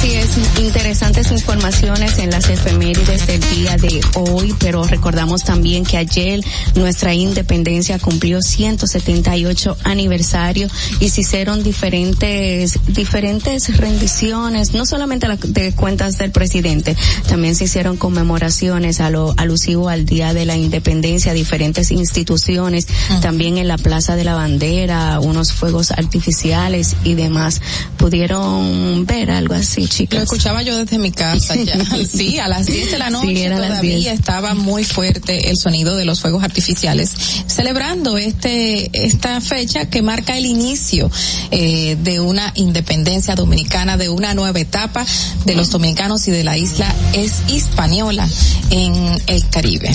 Así 0.00 0.14
es, 0.14 0.30
interesantes 0.58 1.30
informaciones 1.30 2.16
en 2.18 2.30
las 2.30 2.48
efemérides 2.48 3.26
del 3.26 3.40
día 3.50 3.76
de 3.76 4.00
hoy, 4.14 4.54
pero 4.58 4.82
recordamos 4.84 5.42
también 5.44 5.84
que 5.84 5.98
ayer 5.98 6.40
nuestra 6.74 7.12
independencia 7.12 7.98
cumplió 7.98 8.40
178 8.40 9.76
aniversario 9.84 10.68
y 11.00 11.10
se 11.10 11.20
hicieron 11.20 11.62
diferentes, 11.62 12.78
diferentes 12.86 13.76
rendiciones, 13.76 14.72
no 14.72 14.86
solamente 14.86 15.28
la- 15.28 15.36
de 15.36 15.72
cuentas 15.72 16.16
del 16.16 16.30
presidente, 16.30 16.96
también 17.28 17.54
se 17.54 17.64
hicieron 17.64 17.98
conmemoraciones 17.98 19.00
a 19.00 19.10
lo 19.10 19.34
alusivo 19.36 19.90
al 19.90 20.06
día 20.06 20.32
de 20.32 20.46
la 20.46 20.56
independencia, 20.56 21.34
diferentes 21.34 21.90
instituciones, 21.90 22.86
también 23.20 23.58
en 23.58 23.68
la 23.68 23.76
Plaza 23.76 24.16
de 24.16 24.24
la 24.24 24.34
Bandera, 24.34 25.20
unos 25.20 25.52
fuegos 25.52 25.90
artificiales 25.90 26.96
y 27.04 27.16
demás. 27.16 27.60
¿Pudieron 27.98 29.04
ver 29.04 29.30
algo 29.30 29.52
así, 29.52 29.89
chicas? 29.90 30.18
Lo 30.18 30.24
escuchaba 30.24 30.62
yo 30.62 30.76
desde 30.76 30.98
mi 30.98 31.12
casa 31.12 31.54
ya. 31.56 31.74
Sí, 32.10 32.38
a 32.38 32.48
las 32.48 32.66
10 32.66 32.92
de 32.92 32.98
la 32.98 33.10
noche 33.10 33.28
Sí, 33.28 33.48
todavía 33.48 33.96
10. 33.96 34.18
estaba 34.18 34.54
muy 34.54 34.84
fuerte 34.84 35.50
el 35.50 35.56
sonido 35.56 35.96
de 35.96 36.04
los 36.04 36.20
fuegos 36.20 36.42
artificiales, 36.42 37.12
celebrando 37.46 38.16
este 38.16 38.90
esta 39.04 39.40
fecha 39.40 39.90
que 39.90 40.02
marca 40.02 40.36
el 40.38 40.46
inicio 40.46 41.10
eh, 41.50 41.96
de 42.02 42.20
una 42.20 42.52
independencia 42.54 43.34
dominicana, 43.34 43.96
de 43.96 44.08
una 44.08 44.34
nueva 44.34 44.58
etapa 44.60 45.04
de 45.44 45.54
los 45.54 45.70
dominicanos 45.70 46.26
y 46.28 46.30
de 46.30 46.44
la 46.44 46.56
isla 46.56 46.94
es 47.12 47.42
hispaniola 47.48 48.28
en 48.70 48.94
el 49.26 49.48
Caribe. 49.48 49.90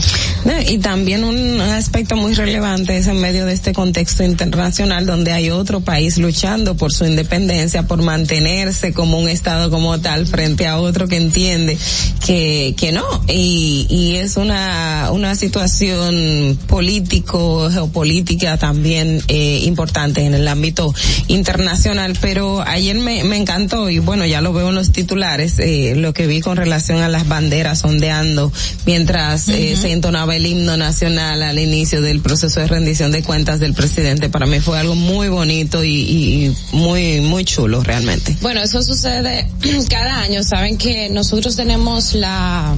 Y 0.68 0.78
también 0.80 1.24
un 1.24 1.62
aspecto 1.62 2.16
muy 2.16 2.34
relevante 2.34 2.98
es 2.98 3.08
en 3.08 3.20
medio 3.20 3.46
de 3.46 3.54
este 3.54 3.74
contexto 3.74 4.24
internacional 4.24 5.06
donde 5.06 5.32
hay 5.32 5.50
otro 5.50 5.82
país 5.82 6.18
luchando 6.18 6.76
por 6.76 6.94
su 6.94 7.06
independencia, 7.06 7.84
por 7.84 8.02
mantenerse 8.02 8.94
como 8.94 9.20
un 9.20 9.30
estado 9.30 9.70
como 9.70 9.85
tal 10.02 10.26
frente 10.28 10.68
a 10.68 10.80
otro 10.80 11.07
que 11.07 11.18
entiende 11.18 11.78
que, 12.26 12.74
que 12.78 12.91
no. 12.91 13.03
Y, 13.28 13.86
y 13.90 14.16
es 14.16 14.38
una, 14.38 15.10
una 15.12 15.36
situación 15.36 16.57
político, 16.68 17.70
geopolítica 17.72 18.57
también 18.57 19.22
eh, 19.28 19.62
importante 19.64 20.22
en 20.26 20.34
el 20.34 20.48
ámbito 20.48 20.94
internacional. 21.28 22.18
Pero 22.22 22.62
ayer 22.62 22.98
me, 22.98 23.24
me 23.24 23.38
encantó 23.38 23.90
y 23.90 23.99
bueno, 23.99 24.26
ya 24.26 24.41
lo 24.41 24.53
veo 24.53 24.70
en 24.70 24.76
los 24.76 24.91
titulares, 24.91 25.60
eh, 25.60 25.94
lo 25.95 26.14
que 26.14 26.28
vi 26.28 26.41
con 26.41 26.57
relación 26.57 27.02
a 27.02 27.07
las 27.10 27.28
banderas 27.28 27.84
ondeando 27.84 28.52
mientras 28.86 29.48
eh, 29.49 29.76
se 29.80 29.91
entonaba 29.91 30.36
el 30.36 30.45
himno 30.45 30.78
nacional 30.78 31.41
al 31.44 31.60
inicio 31.60 32.02
del 32.02 32.20
proceso 32.22 32.60
de 32.60 32.68
rendición 32.68 33.12
de 33.12 33.24
cuentas 33.24 33.60
del 33.60 33.74
presidente. 33.74 34.30
Para 34.30 34.45
mí 34.45 34.60
fue 34.60 34.80
algo 34.80 34.95
muy 34.95 35.30
bonito 35.30 35.84
y, 35.84 35.90
y- 35.94 36.26
y 36.36 36.56
muy, 36.74 37.22
muy 37.22 37.45
chulo 37.45 37.82
realmente. 37.84 38.36
Bueno, 38.41 38.62
eso 38.62 38.82
sucede 38.82 39.48
cada 39.84 40.20
año. 40.22 40.44
Saben 40.44 40.78
que 40.78 41.10
nosotros 41.10 41.56
tenemos 41.56 42.14
la 42.14 42.76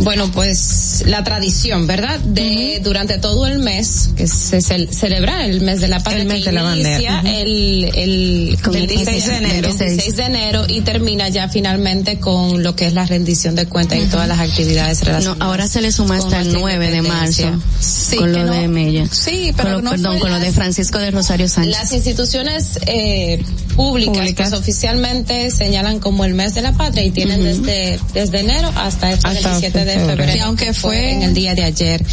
Bueno, 0.00 0.30
pues 0.30 1.02
la 1.06 1.24
tradición, 1.24 1.88
¿verdad? 1.88 2.20
De 2.20 2.80
durante 2.84 3.18
todo 3.18 3.46
el 3.48 3.58
mes 3.58 4.10
que 4.16 4.28
se 4.28 4.58
cel- 4.58 4.88
celebra 4.92 5.44
el 5.44 5.60
mes 5.60 5.80
de 5.80 5.88
la 5.88 5.98
patria, 5.98 6.22
El 6.22 6.28
mes 6.28 6.44
de 6.44 6.52
la 6.52 6.62
bandera. 6.62 7.20
el, 7.24 7.84
el, 7.84 7.94
el 7.94 8.76
el 8.76 8.86
16 8.86 9.26
de 9.26 9.36
enero. 9.38 9.68
16 9.74 10.16
de 10.16 10.22
enero 10.22 10.64
y 10.68 10.82
termina 10.82 11.28
ya 11.30 11.48
finalmente 11.48 12.20
con 12.20 12.62
lo 12.62 12.76
que 12.76 12.86
es 12.86 12.92
la 12.92 13.06
rendición 13.06 13.56
de 13.56 13.66
cuentas 13.66 13.98
y 13.98 14.06
todas 14.06 14.28
las 14.28 14.38
actividades 14.38 15.00
No, 15.00 15.06
relacionadas. 15.06 15.42
ahora 15.42 15.66
se 15.66 15.80
le 15.80 15.90
suma 15.90 16.16
hasta 16.18 16.40
el 16.42 16.52
9 16.52 16.90
de 16.90 17.02
marzo 17.02 17.60
Sí, 17.80 18.16
con 18.18 18.30
lo 18.32 18.44
no- 18.44 18.52
de 18.52 18.68
Mella. 18.68 19.06
Sí, 19.10 19.52
pero 19.56 19.70
Con 19.70 19.72
lo- 19.72 19.82
no 19.82 19.90
perdón, 19.90 20.18
con 20.20 20.30
lo 20.30 20.38
de 20.38 20.52
Francisco 20.52 20.98
de 20.98 21.10
Rosario 21.10 21.48
Sánchez. 21.48 21.72
Las 21.76 21.92
instituciones 21.92 22.78
eh, 22.86 23.42
públicas, 23.78 24.14
Públicas. 24.18 24.50
pues, 24.50 24.60
oficialmente 24.60 25.50
señalan 25.50 26.00
como 26.00 26.24
el 26.26 26.34
mes 26.34 26.54
de 26.54 26.60
la 26.62 26.72
patria 26.72 27.04
y 27.04 27.10
tienen 27.12 27.42
desde 27.44 27.98
desde 28.12 28.40
enero 28.40 28.70
hasta 28.76 29.10
este 29.12 29.26
Hasta 29.28 29.48
27 29.50 29.84
de 29.84 29.94
febrero. 30.04 30.32
Sí, 30.32 30.38
aunque 30.40 30.74
fue- 30.74 31.12
en 31.12 31.22
el 31.22 31.32
día 31.32 31.54
de 31.54 31.62
ayer 31.64 32.04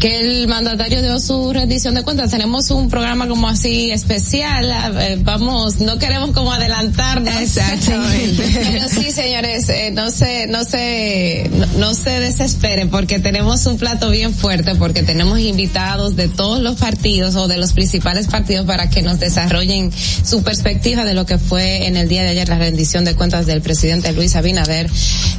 que 0.00 0.18
el 0.18 0.48
mandatario 0.48 1.02
dio 1.02 1.20
su 1.20 1.52
rendición 1.52 1.94
de 1.94 2.02
cuentas. 2.02 2.30
Tenemos 2.30 2.70
un 2.70 2.88
programa 2.88 3.28
como 3.28 3.48
así 3.48 3.90
especial. 3.90 4.72
eh, 4.98 5.18
vamos, 5.20 5.78
no 5.80 5.98
queremos 5.98 6.30
como 6.32 6.52
adelantarnos. 6.52 7.34
Exactamente. 7.38 8.42
Pero 8.72 8.88
sí, 8.88 9.10
señores, 9.12 9.68
eh, 9.68 9.90
no 9.92 10.10
se, 10.10 10.46
no 10.46 10.64
se, 10.64 11.50
no, 11.52 11.66
no 11.78 11.94
se 11.94 12.18
desesperen 12.18 12.88
porque 12.88 13.18
tenemos 13.18 13.66
un 13.66 13.76
plato 13.76 14.08
bien 14.10 14.34
fuerte 14.34 14.74
porque 14.74 15.02
tenemos 15.02 15.38
invitados 15.38 16.16
de 16.16 16.28
todos 16.28 16.60
los 16.60 16.76
partidos 16.76 17.36
o 17.36 17.46
de 17.46 17.58
los 17.58 17.74
principales 17.74 18.26
partidos 18.26 18.64
para 18.64 18.88
que 18.88 19.02
nos 19.02 19.20
desarrollen 19.20 19.92
su 19.92 20.42
perspectiva 20.42 21.04
de 21.04 21.12
lo 21.12 21.26
que 21.26 21.36
fue 21.36 21.86
en 21.86 21.98
el 21.98 22.08
día 22.08 22.22
de 22.22 22.28
ayer 22.28 22.48
la 22.48 22.56
rendición 22.58 23.04
de 23.04 23.14
cuentas 23.14 23.44
del 23.44 23.60
presidente 23.60 24.12
Luis 24.12 24.34
Abinader, 24.34 24.88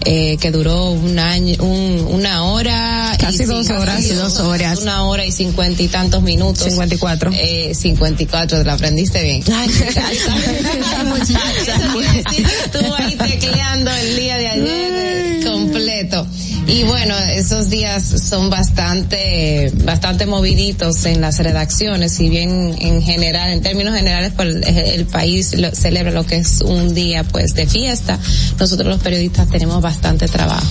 eh, 0.06 0.38
que 0.40 0.52
duró 0.52 0.92
un 0.92 1.18
año, 1.18 1.56
un, 1.64 2.06
una 2.12 2.44
hora. 2.44 3.16
y 3.16 3.22
Casi 3.22 3.46
dos 3.46 3.68
horas. 3.72 3.96
casi 3.96 4.14
dos 4.14 4.40
horas. 4.40 4.51
Una 4.82 5.04
hora 5.06 5.26
y 5.26 5.32
cincuenta 5.32 5.82
y 5.82 5.88
tantos 5.88 6.22
minutos. 6.24 6.64
54. 6.64 7.32
Eh, 7.34 7.74
54, 7.74 8.60
te 8.60 8.64
la 8.64 8.74
aprendiste 8.74 9.24
bien. 9.24 9.44
Ay, 9.54 9.70
muchacha. 11.06 11.76
Estuvo 12.66 12.96
ahí 12.96 13.16
tecleando 13.16 13.92
el 13.92 14.16
día 14.16 14.38
de 14.38 14.48
ayer 14.48 15.46
completo. 15.46 16.28
Y 16.68 16.84
bueno, 16.84 17.16
esos 17.18 17.70
días 17.70 18.04
son 18.04 18.50
bastante, 18.50 19.72
bastante 19.84 20.26
moviditos 20.26 21.06
en 21.06 21.20
las 21.20 21.40
redacciones, 21.40 22.14
si 22.14 22.30
bien 22.30 22.76
en 22.80 23.02
general, 23.02 23.52
en 23.52 23.62
términos 23.62 23.94
generales, 23.96 24.32
pues 24.36 24.56
el, 24.66 25.06
país 25.06 25.54
lo- 25.58 25.74
celebra 25.76 26.12
lo 26.12 26.26
que 26.26 26.38
es 26.38 26.62
un 26.62 26.94
día 26.94 27.24
pues 27.26 27.56
de 27.56 27.68
fiesta, 27.68 28.18
nosotros 28.60 28.88
los 28.88 29.02
periodistas 29.02 29.50
tenemos 29.50 29.82
bastante 29.82 30.28
trabajo. 30.28 30.66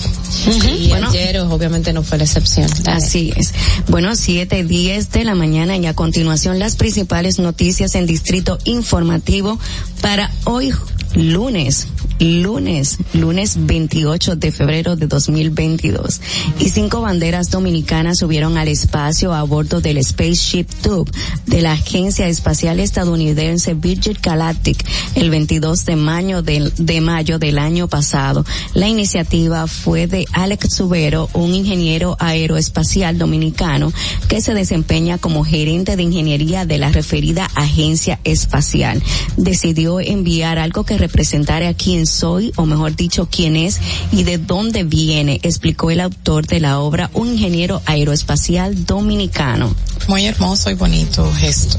Y 0.79 0.87
Bueno. 0.89 1.09
ayer 1.09 1.39
obviamente 1.41 1.93
no 1.93 2.01
fue 2.03 2.17
la 2.17 2.23
excepción. 2.23 2.67
Así 2.87 3.31
es. 3.35 3.53
Bueno, 3.87 4.15
siete, 4.15 4.63
diez 4.63 5.11
de 5.11 5.23
la 5.23 5.35
mañana 5.35 5.77
y 5.77 5.85
a 5.85 5.93
continuación 5.93 6.57
las 6.57 6.77
principales 6.77 7.37
noticias 7.37 7.93
en 7.95 8.07
Distrito 8.07 8.57
Informativo 8.63 9.59
para 10.01 10.31
hoy 10.45 10.73
lunes, 11.15 11.87
lunes, 12.19 12.97
lunes 13.13 13.55
28 13.57 14.35
de 14.35 14.51
febrero 14.51 14.95
de 14.95 15.07
2022. 15.07 16.21
Y 16.59 16.69
cinco 16.69 17.01
banderas 17.01 17.49
dominicanas 17.49 18.19
subieron 18.19 18.57
al 18.57 18.67
espacio 18.67 19.33
a 19.33 19.43
bordo 19.43 19.81
del 19.81 20.03
Spaceship 20.03 20.67
Tube 20.81 21.11
de 21.47 21.61
la 21.61 21.73
agencia 21.73 22.27
espacial 22.27 22.79
estadounidense 22.79 23.73
Virgin 23.73 24.17
Galactic 24.21 24.85
el 25.15 25.29
22 25.29 25.85
de 25.85 25.95
mayo 25.95 26.41
del, 26.41 26.73
de 26.77 27.01
mayo 27.01 27.39
del 27.39 27.59
año 27.59 27.87
pasado. 27.87 28.45
La 28.73 28.87
iniciativa 28.87 29.67
fue 29.67 30.07
de 30.07 30.25
Alex 30.31 30.75
Subero, 30.75 31.29
un 31.33 31.53
ingeniero 31.53 32.15
aeroespacial 32.19 33.17
dominicano 33.17 33.91
que 34.27 34.41
se 34.41 34.53
desempeña 34.53 35.17
como 35.17 35.43
gerente 35.43 35.95
de 35.95 36.03
ingeniería 36.03 36.65
de 36.65 36.77
la 36.77 36.91
referida 36.91 37.49
agencia 37.55 38.19
espacial. 38.23 39.01
Decidió 39.37 39.90
enviar 39.99 40.57
algo 40.57 40.83
que 40.83 40.97
representara 40.97 41.69
a 41.69 41.73
quién 41.73 42.07
soy, 42.07 42.53
o 42.55 42.65
mejor 42.65 42.95
dicho, 42.95 43.27
quién 43.29 43.55
es 43.55 43.79
y 44.11 44.23
de 44.23 44.37
dónde 44.37 44.83
viene, 44.83 45.39
explicó 45.43 45.91
el 45.91 45.99
autor 45.99 46.47
de 46.47 46.59
la 46.59 46.79
obra, 46.79 47.09
un 47.13 47.27
ingeniero 47.27 47.81
aeroespacial 47.85 48.85
dominicano. 48.85 49.75
Muy 50.07 50.25
hermoso 50.25 50.69
y 50.71 50.73
bonito 50.73 51.31
gesto. 51.33 51.77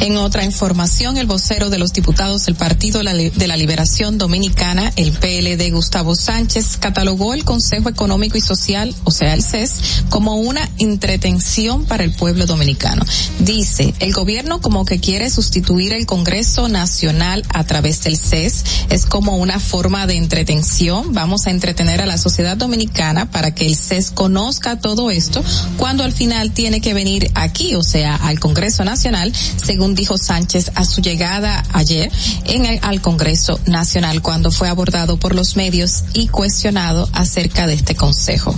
En 0.00 0.16
otra 0.16 0.44
información, 0.44 1.18
el 1.18 1.26
vocero 1.26 1.68
de 1.68 1.78
los 1.78 1.92
diputados 1.92 2.46
del 2.46 2.54
Partido 2.54 3.02
de 3.02 3.46
la 3.46 3.56
Liberación 3.56 4.16
Dominicana, 4.16 4.92
el 4.96 5.12
PLD 5.12 5.70
Gustavo 5.70 6.16
Sánchez, 6.16 6.78
catalogó 6.78 7.34
el 7.34 7.44
Consejo 7.44 7.90
Económico 7.90 8.38
y 8.38 8.40
Social, 8.40 8.94
o 9.04 9.10
sea, 9.10 9.34
el 9.34 9.42
CES, 9.42 10.04
como 10.08 10.36
una 10.36 10.68
entretención 10.78 11.84
para 11.84 12.02
el 12.02 12.14
pueblo 12.14 12.46
dominicano. 12.46 13.04
Dice, 13.40 13.94
el 13.98 14.12
gobierno 14.12 14.60
como 14.62 14.86
que 14.86 15.00
quiere 15.00 15.28
sustituir 15.28 15.92
el 15.92 16.06
Congreso 16.06 16.68
Nacional 16.68 17.39
a 17.52 17.64
través 17.64 18.02
del 18.02 18.16
CES, 18.16 18.64
es 18.88 19.06
como 19.06 19.36
una 19.36 19.58
forma 19.60 20.06
de 20.06 20.16
entretención, 20.16 21.12
vamos 21.12 21.46
a 21.46 21.50
entretener 21.50 22.00
a 22.00 22.06
la 22.06 22.18
sociedad 22.18 22.56
dominicana 22.56 23.30
para 23.30 23.54
que 23.54 23.66
el 23.66 23.76
CES 23.76 24.10
conozca 24.10 24.80
todo 24.80 25.10
esto, 25.10 25.42
cuando 25.76 26.04
al 26.04 26.12
final 26.12 26.52
tiene 26.52 26.80
que 26.80 26.94
venir 26.94 27.30
aquí, 27.34 27.74
o 27.74 27.82
sea, 27.82 28.16
al 28.16 28.40
Congreso 28.40 28.84
Nacional, 28.84 29.32
según 29.34 29.94
dijo 29.94 30.18
Sánchez 30.18 30.72
a 30.74 30.84
su 30.84 31.00
llegada 31.00 31.64
ayer 31.72 32.10
en 32.44 32.66
el, 32.66 32.78
al 32.82 33.00
Congreso 33.00 33.60
Nacional 33.66 34.22
cuando 34.22 34.50
fue 34.50 34.68
abordado 34.68 35.18
por 35.18 35.34
los 35.34 35.56
medios 35.56 36.04
y 36.14 36.28
cuestionado 36.28 37.08
acerca 37.12 37.66
de 37.66 37.74
este 37.74 37.94
consejo. 37.94 38.54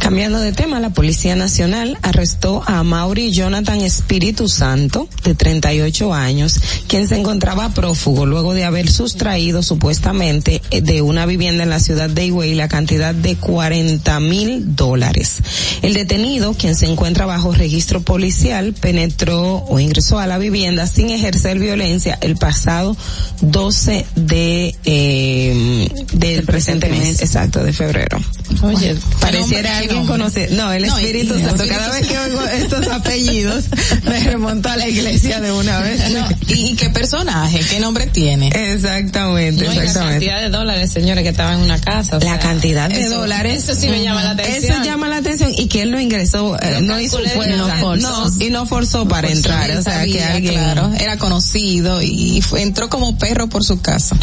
Cambiando 0.00 0.40
de 0.40 0.52
tema, 0.52 0.80
la 0.80 0.90
Policía 0.90 1.36
Nacional 1.36 1.98
arrestó 2.02 2.62
a 2.66 2.82
Mauri 2.82 3.32
Jonathan 3.32 3.80
Espíritu 3.80 4.48
Santo, 4.48 5.08
de 5.24 5.34
38 5.34 6.14
años, 6.14 6.58
quien 6.88 7.06
se 7.06 7.18
encontraba 7.18 7.68
prófugo 7.80 8.26
luego 8.26 8.52
de 8.52 8.64
haber 8.64 8.90
sustraído 8.90 9.62
supuestamente 9.62 10.60
eh, 10.70 10.82
de 10.82 11.00
una 11.00 11.24
vivienda 11.24 11.62
en 11.62 11.70
la 11.70 11.80
ciudad 11.80 12.10
de 12.10 12.26
Higüey 12.26 12.54
la 12.54 12.68
cantidad 12.68 13.14
de 13.14 13.36
40 13.36 14.20
mil 14.20 14.76
dólares. 14.76 15.36
El 15.80 15.94
detenido, 15.94 16.52
quien 16.52 16.76
se 16.76 16.84
encuentra 16.84 17.24
bajo 17.24 17.54
registro 17.54 18.02
policial, 18.02 18.74
penetró 18.74 19.64
o 19.66 19.80
ingresó 19.80 20.18
a 20.18 20.26
la 20.26 20.36
vivienda 20.36 20.86
sin 20.86 21.08
ejercer 21.08 21.58
violencia 21.58 22.18
el 22.20 22.36
pasado 22.36 22.94
12 23.40 24.04
de 24.14 24.74
eh, 24.84 25.88
del 26.12 26.44
presente 26.44 26.90
mes, 26.90 27.22
exacto, 27.22 27.64
de 27.64 27.72
febrero. 27.72 28.18
Oye, 28.62 28.94
Pareciera 29.20 29.78
alguien 29.78 30.06
conocer. 30.06 30.52
No, 30.52 30.70
el 30.70 30.86
No, 30.86 30.98
Espíritu 30.98 31.38
Santo. 31.38 31.64
Cada 31.66 31.92
vez 31.92 32.06
que 32.06 32.18
oigo 32.18 32.44
estos 32.44 32.88
apellidos, 32.88 33.64
me 34.04 34.20
remonto 34.20 34.68
a 34.68 34.76
la 34.76 34.86
iglesia 34.86 35.40
de 35.40 35.50
una 35.50 35.78
vez. 35.80 36.10
No, 36.10 36.28
¿Y 36.48 36.74
qué 36.74 36.90
personaje? 36.90 37.60
¿Qué 37.70 37.78
nombre 37.78 38.06
tiene? 38.08 38.48
Exactamente, 38.48 39.64
No, 39.64 39.72
y 39.72 39.76
la 39.76 39.82
exactamente. 39.84 40.26
cantidad 40.26 40.40
de 40.42 40.48
dólares, 40.50 40.90
señores, 40.90 41.22
que 41.22 41.30
estaban 41.30 41.58
en 41.58 41.64
una 41.64 41.80
casa. 41.80 42.16
La 42.16 42.20
sea, 42.20 42.38
cantidad 42.40 42.88
de 42.90 43.00
eso- 43.00 43.20
dólares. 43.20 43.62
Eso 43.68 43.78
sí 43.80 43.88
me 43.88 44.02
llama 44.02 44.24
la 44.24 44.30
atención. 44.30 44.72
Eso 44.74 44.84
llama 44.84 45.08
la 45.08 45.18
atención 45.18 45.52
y 45.56 45.68
que 45.68 45.82
él 45.82 45.90
lo 45.90 46.00
ingresó, 46.00 46.58
eh, 46.60 46.72
Lo 46.72 46.80
no 46.80 47.00
hizo 47.00 47.18
fuerza. 47.18 47.64
una 47.64 47.74
vez. 47.74 48.02
No, 48.02 48.28
y 48.44 48.50
no 48.50 48.66
forzó 48.66 49.06
para 49.06 49.28
entrar. 49.30 49.70
O 49.70 49.82
sea, 49.82 50.04
que 50.04 50.22
alguien. 50.22 50.54
claro, 50.54 50.90
era 50.98 51.16
conocido 51.18 52.02
y 52.02 52.42
fue- 52.42 52.62
entró 52.62 52.88
como 52.88 53.16
perro 53.18 53.48
por 53.48 53.62
su 53.64 53.80
casa. 53.80 54.16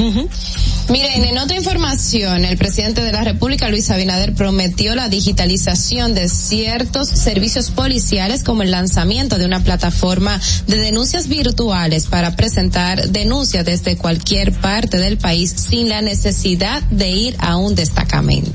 Miren, 0.90 1.24
en 1.26 1.38
otra 1.38 1.56
información, 1.58 2.44
el 2.46 2.58
presidente 2.58 3.02
de 3.02 3.12
la 3.12 3.24
República, 3.24 3.70
Luis 3.70 3.90
Abinader, 3.90 4.34
prometió 4.34 4.94
la 4.96 5.08
digitalización 5.10 6.14
de 6.16 6.28
ciertos 6.30 7.08
servicios 7.10 7.72
policiales 7.72 8.44
como 8.44 8.62
el 8.64 8.72
lanzamiento 8.72 9.38
de 9.38 9.46
una 9.46 9.64
plataforma 9.64 10.40
de 10.68 10.78
denuncias 10.78 11.28
virtuales 11.28 12.06
para 12.08 12.36
presentar 12.36 13.10
denuncias 13.10 13.37
desde 13.46 13.98
cualquier 13.98 14.52
parte 14.52 14.98
del 14.98 15.18
país 15.18 15.52
sin 15.52 15.90
la 15.90 16.02
necesidad 16.02 16.82
de 16.84 17.10
ir 17.10 17.36
a 17.40 17.58
un 17.58 17.76
destacamento. 17.76 18.52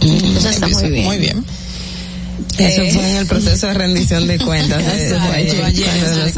Eso 0.00 0.48
está 0.48 0.68
muy 0.68 0.90
bien. 0.90 1.04
Muy 1.04 1.18
bien. 1.18 1.44
Eso 2.58 2.82
Eh. 2.82 2.90
fue 2.92 3.10
en 3.10 3.16
el 3.16 3.26
proceso 3.26 3.66
de 3.68 3.74
rendición 3.74 4.26
de 4.26 4.38
cuentas. 4.38 4.84
de- 4.84 5.06
Eso 5.06 5.20
fue 5.20 5.30
de- 5.44 5.50
ayer, 5.50 5.64
ayer 5.64 5.88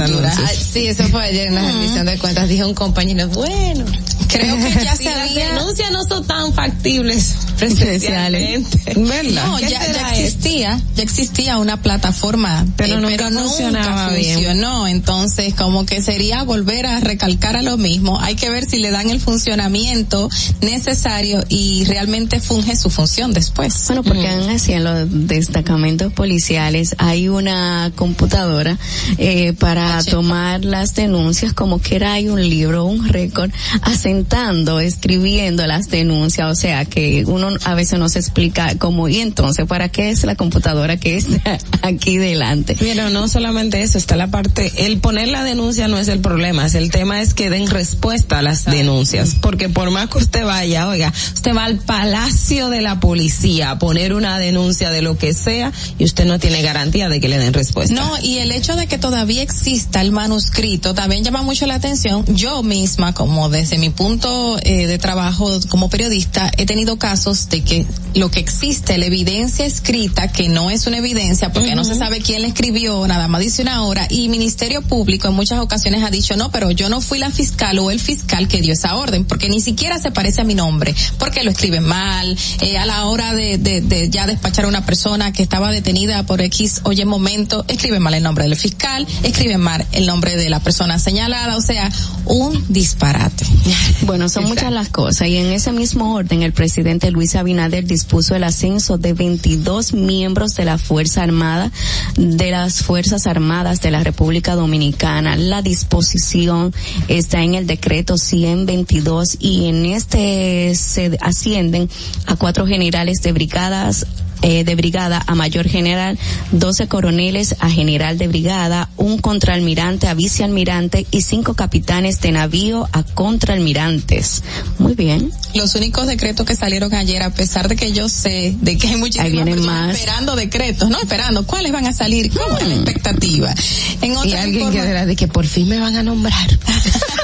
anuncios. 0.01 0.39
Ah, 0.39 0.51
Sí, 0.73 0.87
eso 0.87 1.05
fue 1.09 1.25
ayer 1.25 1.49
en 1.49 1.55
la 1.55 1.63
rendición 1.63 2.07
de 2.07 2.19
cuentas. 2.19 2.49
Dijo 2.49 2.67
un 2.69 2.75
compañero, 2.75 3.29
bueno, 3.29 3.85
Creo 4.29 4.57
que 4.59 4.85
ya 4.85 4.95
si 4.95 5.03
se 5.05 5.11
las 5.11 5.35
denuncias 5.35 5.91
no 5.91 6.05
son 6.05 6.25
tan 6.25 6.53
factibles 6.55 7.35
presencialmente. 7.59 8.95
¿Verdad? 8.95 9.47
No, 9.47 9.57
¿Qué 9.57 9.69
ya, 9.71 9.93
ya 9.93 10.15
existía, 10.17 10.81
ya 10.95 11.03
existía 11.03 11.59
una 11.59 11.83
plataforma, 11.83 12.65
Pero 12.77 12.99
eh, 12.99 13.01
nunca 13.01 13.29
funcionaba 13.31 14.11
bien. 14.13 14.35
funcionó, 14.35 14.87
entonces 14.87 15.55
como 15.55 15.85
que 15.85 16.01
sería 16.01 16.45
volver 16.45 16.87
a 16.87 17.01
recalcar 17.01 17.57
a 17.57 17.63
lo 17.63 17.77
mismo. 17.77 18.21
Hay 18.21 18.37
que 18.37 18.51
ver 18.51 18.65
si 18.69 18.79
le 18.79 18.91
dan 18.93 19.11
el 19.11 19.21
funcionamiento 19.21 20.29
necesario 20.61 21.45
y 21.49 21.85
realmente 21.85 22.41
funge 22.41 22.77
su 22.77 22.89
función 22.91 23.33
después. 23.33 23.85
Bueno, 23.89 24.03
porque 24.05 24.29
aún 24.29 24.49
así 24.51 24.73
en 24.73 24.85
los 24.85 25.07
destacamentos 25.27 26.10
policiales 26.11 26.95
hay 26.99 27.29
una 27.29 27.91
computadora 27.97 28.79
eh, 29.19 29.53
para 29.55 30.03
tomar 30.05 30.65
las 30.65 30.95
denuncias, 30.95 31.53
como 31.53 31.81
que 31.81 31.97
era 31.97 32.13
hay 32.13 32.29
un 32.29 32.49
libro, 32.49 32.85
un 32.85 33.09
récord, 33.09 33.51
asentando, 33.83 34.81
escribiendo 34.81 35.67
las 35.67 35.89
denuncias, 35.89 36.51
o 36.51 36.55
sea 36.55 36.85
que 36.85 37.25
uno 37.27 37.41
uno 37.41 37.57
a 37.65 37.75
veces 37.75 37.99
no 37.99 38.09
se 38.09 38.19
explica 38.19 38.75
cómo, 38.79 39.09
y 39.09 39.21
entonces, 39.21 39.67
¿para 39.67 39.89
qué 39.89 40.11
es 40.11 40.25
la 40.25 40.35
computadora 40.35 40.97
que 40.99 41.17
está 41.17 41.59
aquí 41.83 42.19
delante? 42.19 42.77
Pero 42.79 43.09
no 43.11 43.29
solamente 43.29 43.83
eso, 43.83 43.99
está 43.99 44.17
la 44.17 44.29
parte, 44.29 44.71
el 44.87 44.99
poner 44.99 45.29
la 45.29 45.43
denuncia 45.43 45.89
no 45.89 45.99
es 45.99 46.09
el 46.09 46.21
problema, 46.21 46.67
es 46.67 46.75
el 46.75 46.91
tema 46.91 47.21
es 47.21 47.35
que 47.35 47.51
den 47.51 47.69
respuesta 47.69 48.39
a 48.39 48.43
las 48.43 48.65
denuncias, 48.65 49.37
porque 49.41 49.69
por 49.69 49.91
más 49.91 50.09
que 50.09 50.19
usted 50.19 50.45
vaya, 50.45 50.89
oiga, 50.89 51.13
usted 51.35 51.55
va 51.55 51.65
al 51.65 51.79
palacio 51.79 52.69
de 52.69 52.83
la 52.83 53.01
policía 53.01 53.71
a 53.71 53.79
poner 53.79 54.15
una 54.15 54.39
denuncia 54.39 54.91
de 54.91 55.03
lo 55.03 55.17
que 55.17 55.33
sea 55.33 55.73
y 56.01 56.05
usted 56.05 56.25
no 56.25 56.39
tiene 56.39 56.63
garantía 56.63 57.11
de 57.11 57.21
que 57.21 57.29
le 57.29 57.39
den 57.39 57.53
respuesta. 57.53 57.95
No, 57.95 58.19
y 58.23 58.39
el 58.39 58.53
hecho 58.53 58.75
de 58.75 58.87
que 58.87 58.97
todavía 58.97 59.43
exista 59.43 60.01
el 60.01 60.13
manuscrito 60.13 60.95
también 60.95 61.23
llama 61.23 61.43
mucho 61.43 61.67
la 61.67 61.75
atención. 61.75 62.25
Yo 62.35 62.63
misma, 62.63 63.13
como 63.13 63.51
desde 63.51 63.77
mi 63.77 63.91
punto 63.91 64.59
eh, 64.63 64.87
de 64.87 64.99
trabajo 64.99 65.61
como 65.69 65.91
periodista, 65.91 66.51
he 66.57 66.65
tenido 66.65 66.99
casos 66.99 67.51
de 67.51 67.63
que 67.63 67.87
lo 68.15 68.31
que 68.31 68.41
existe, 68.41 68.97
la 68.97 69.05
evidencia 69.05 69.67
escrita, 69.67 70.33
que 70.33 70.49
no 70.49 70.71
es 70.71 70.87
una 70.87 70.97
evidencia 70.97 71.53
porque 71.53 71.75
no 71.75 71.85
se 71.85 71.95
sabe 71.95 72.23
quién 72.23 72.41
la 72.41 72.49
escribió, 72.49 73.07
nada 73.07 73.29
más 73.29 73.43
dice 73.43 73.61
una 73.61 73.85
hora, 73.85 74.07
y 74.09 74.31
Ministerio 74.31 74.81
Público 74.81 75.29
en 75.29 75.35
muchas 75.35 75.61
ocasiones 75.61 76.03
ha 76.03 76.11
dicho, 76.11 76.35
no, 76.35 76.51
pero 76.51 76.71
yo 76.71 76.89
no 76.89 77.03
fui 77.03 77.19
la 77.19 77.31
fiscal 77.31 77.79
o 77.79 77.91
el 77.91 78.01
fiscal 78.01 78.49
que 78.49 78.63
dio 78.63 78.73
esa 78.73 78.97
orden, 78.97 79.27
porque 79.27 79.51
ni 79.51 79.61
siquiera 79.61 79.99
se 79.99 80.11
parece 80.13 80.41
a 80.41 80.45
mi 80.45 80.55
nombre, 80.55 80.95
porque 81.19 81.45
lo 81.45 81.51
escriben 81.51 81.85
mal, 81.85 82.39
eh, 82.63 82.79
a 82.79 82.87
la 82.87 83.05
hora 83.05 83.35
de, 83.35 83.59
de, 83.59 83.83
de 83.83 84.09
ya 84.09 84.27
despachar 84.27 84.65
a 84.65 84.69
una 84.69 84.87
persona 84.87 85.33
que 85.33 85.43
estaba 85.43 85.71
detenida 85.71 85.90
por 86.27 86.41
X 86.41 86.83
oye 86.85 87.05
momento, 87.05 87.65
escriben 87.67 88.01
mal 88.03 88.15
el 88.15 88.23
nombre 88.23 88.45
del 88.45 88.55
fiscal, 88.55 89.07
escriben 89.25 89.61
mal 89.61 89.85
el 89.93 90.07
nombre 90.07 90.37
de 90.37 90.49
la 90.49 90.61
persona 90.61 90.99
señalada, 90.99 91.57
o 91.57 91.61
sea, 91.61 91.91
un 92.27 92.65
disparate. 92.69 93.45
Bueno, 94.03 94.29
son 94.29 94.45
muchas 94.45 94.73
las 94.73 94.89
cosas 94.89 95.29
y 95.29 95.37
en 95.37 95.53
ese 95.53 95.73
mismo 95.73 96.15
orden 96.15 96.43
el 96.43 96.53
presidente 96.53 97.11
Luis 97.11 97.37
Abinader 97.37 97.85
dispuso 97.85 98.35
el 98.35 98.45
ascenso 98.45 98.99
de 98.99 99.13
22 99.13 99.93
miembros 99.93 100.55
de 100.55 100.65
la 100.65 100.79
Fuerza 100.79 101.23
Armada 101.23 101.71
de 102.17 102.51
las 102.51 102.83
Fuerzas 102.83 103.27
Armadas 103.27 103.81
de 103.81 103.91
la 103.91 104.03
República 104.03 104.55
Dominicana. 104.55 105.37
La 105.37 105.63
disposición 105.63 106.73
está 107.09 107.43
en 107.43 107.55
el 107.55 107.67
decreto 107.67 108.17
122 108.17 109.37
y 109.39 109.67
en 109.67 109.87
este 109.87 110.75
se 110.75 111.19
ascienden 111.21 111.89
a 112.27 112.37
cuatro 112.37 112.67
generales 112.67 113.23
de 113.23 113.33
brigadas 113.33 114.07
eh, 114.43 114.65
de 114.65 114.75
brigada 114.75 115.23
a 115.27 115.35
mayor 115.35 115.69
general, 115.69 116.19
12 116.53 116.89
coroneles 116.89 117.57
a 117.61 117.71
general 117.71 118.19
de 118.19 118.29
brigada, 118.29 118.89
un 118.97 119.19
contraalmirante 119.19 120.09
a 120.09 120.15
vicealmirante 120.15 121.07
y 121.11 121.23
cinco 121.23 121.55
capitanes 121.55 122.21
de 122.21 122.33
navío 122.33 122.89
a 122.93 123.03
contraalmirantes. 123.03 124.43
Muy 124.79 124.95
bien. 124.95 125.31
Los 125.55 125.75
únicos 125.75 126.07
decretos 126.07 126.47
que 126.47 126.57
salieron 126.57 126.95
ayer, 126.95 127.23
a 127.23 127.31
pesar 127.35 127.69
de 127.69 127.77
que 127.77 127.93
yo 127.93 128.09
sé 128.09 128.55
de 128.61 128.79
que 128.79 128.89
hay 128.89 128.97
muchísimas 128.97 129.57
más. 129.61 129.97
esperando 129.97 130.37
decretos, 130.37 130.89
no 130.91 130.99
esperando, 131.01 131.47
¿cuáles 131.47 131.73
van 131.73 131.87
a 131.87 131.93
salir? 131.93 132.31
¿Cómo 132.33 132.57
es 132.59 132.67
la 132.69 132.75
expectativa? 132.75 133.55
En 134.03 134.13
y 134.13 134.17
otra 134.17 134.43
alguien 134.43 134.69
informa- 134.69 135.01
que 135.01 135.07
de 135.07 135.17
que 135.17 135.29
por 135.29 135.47
fin 135.47 135.69
me 135.69 135.79
van 135.79 135.97
a 135.97 136.03
nombrar. 136.03 136.49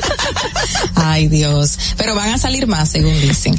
Ay 1.09 1.29
Dios, 1.29 1.79
pero 1.97 2.15
van 2.15 2.31
a 2.31 2.39
salir 2.39 2.67
más 2.67 2.91
según 2.91 3.19
dicen. 3.21 3.57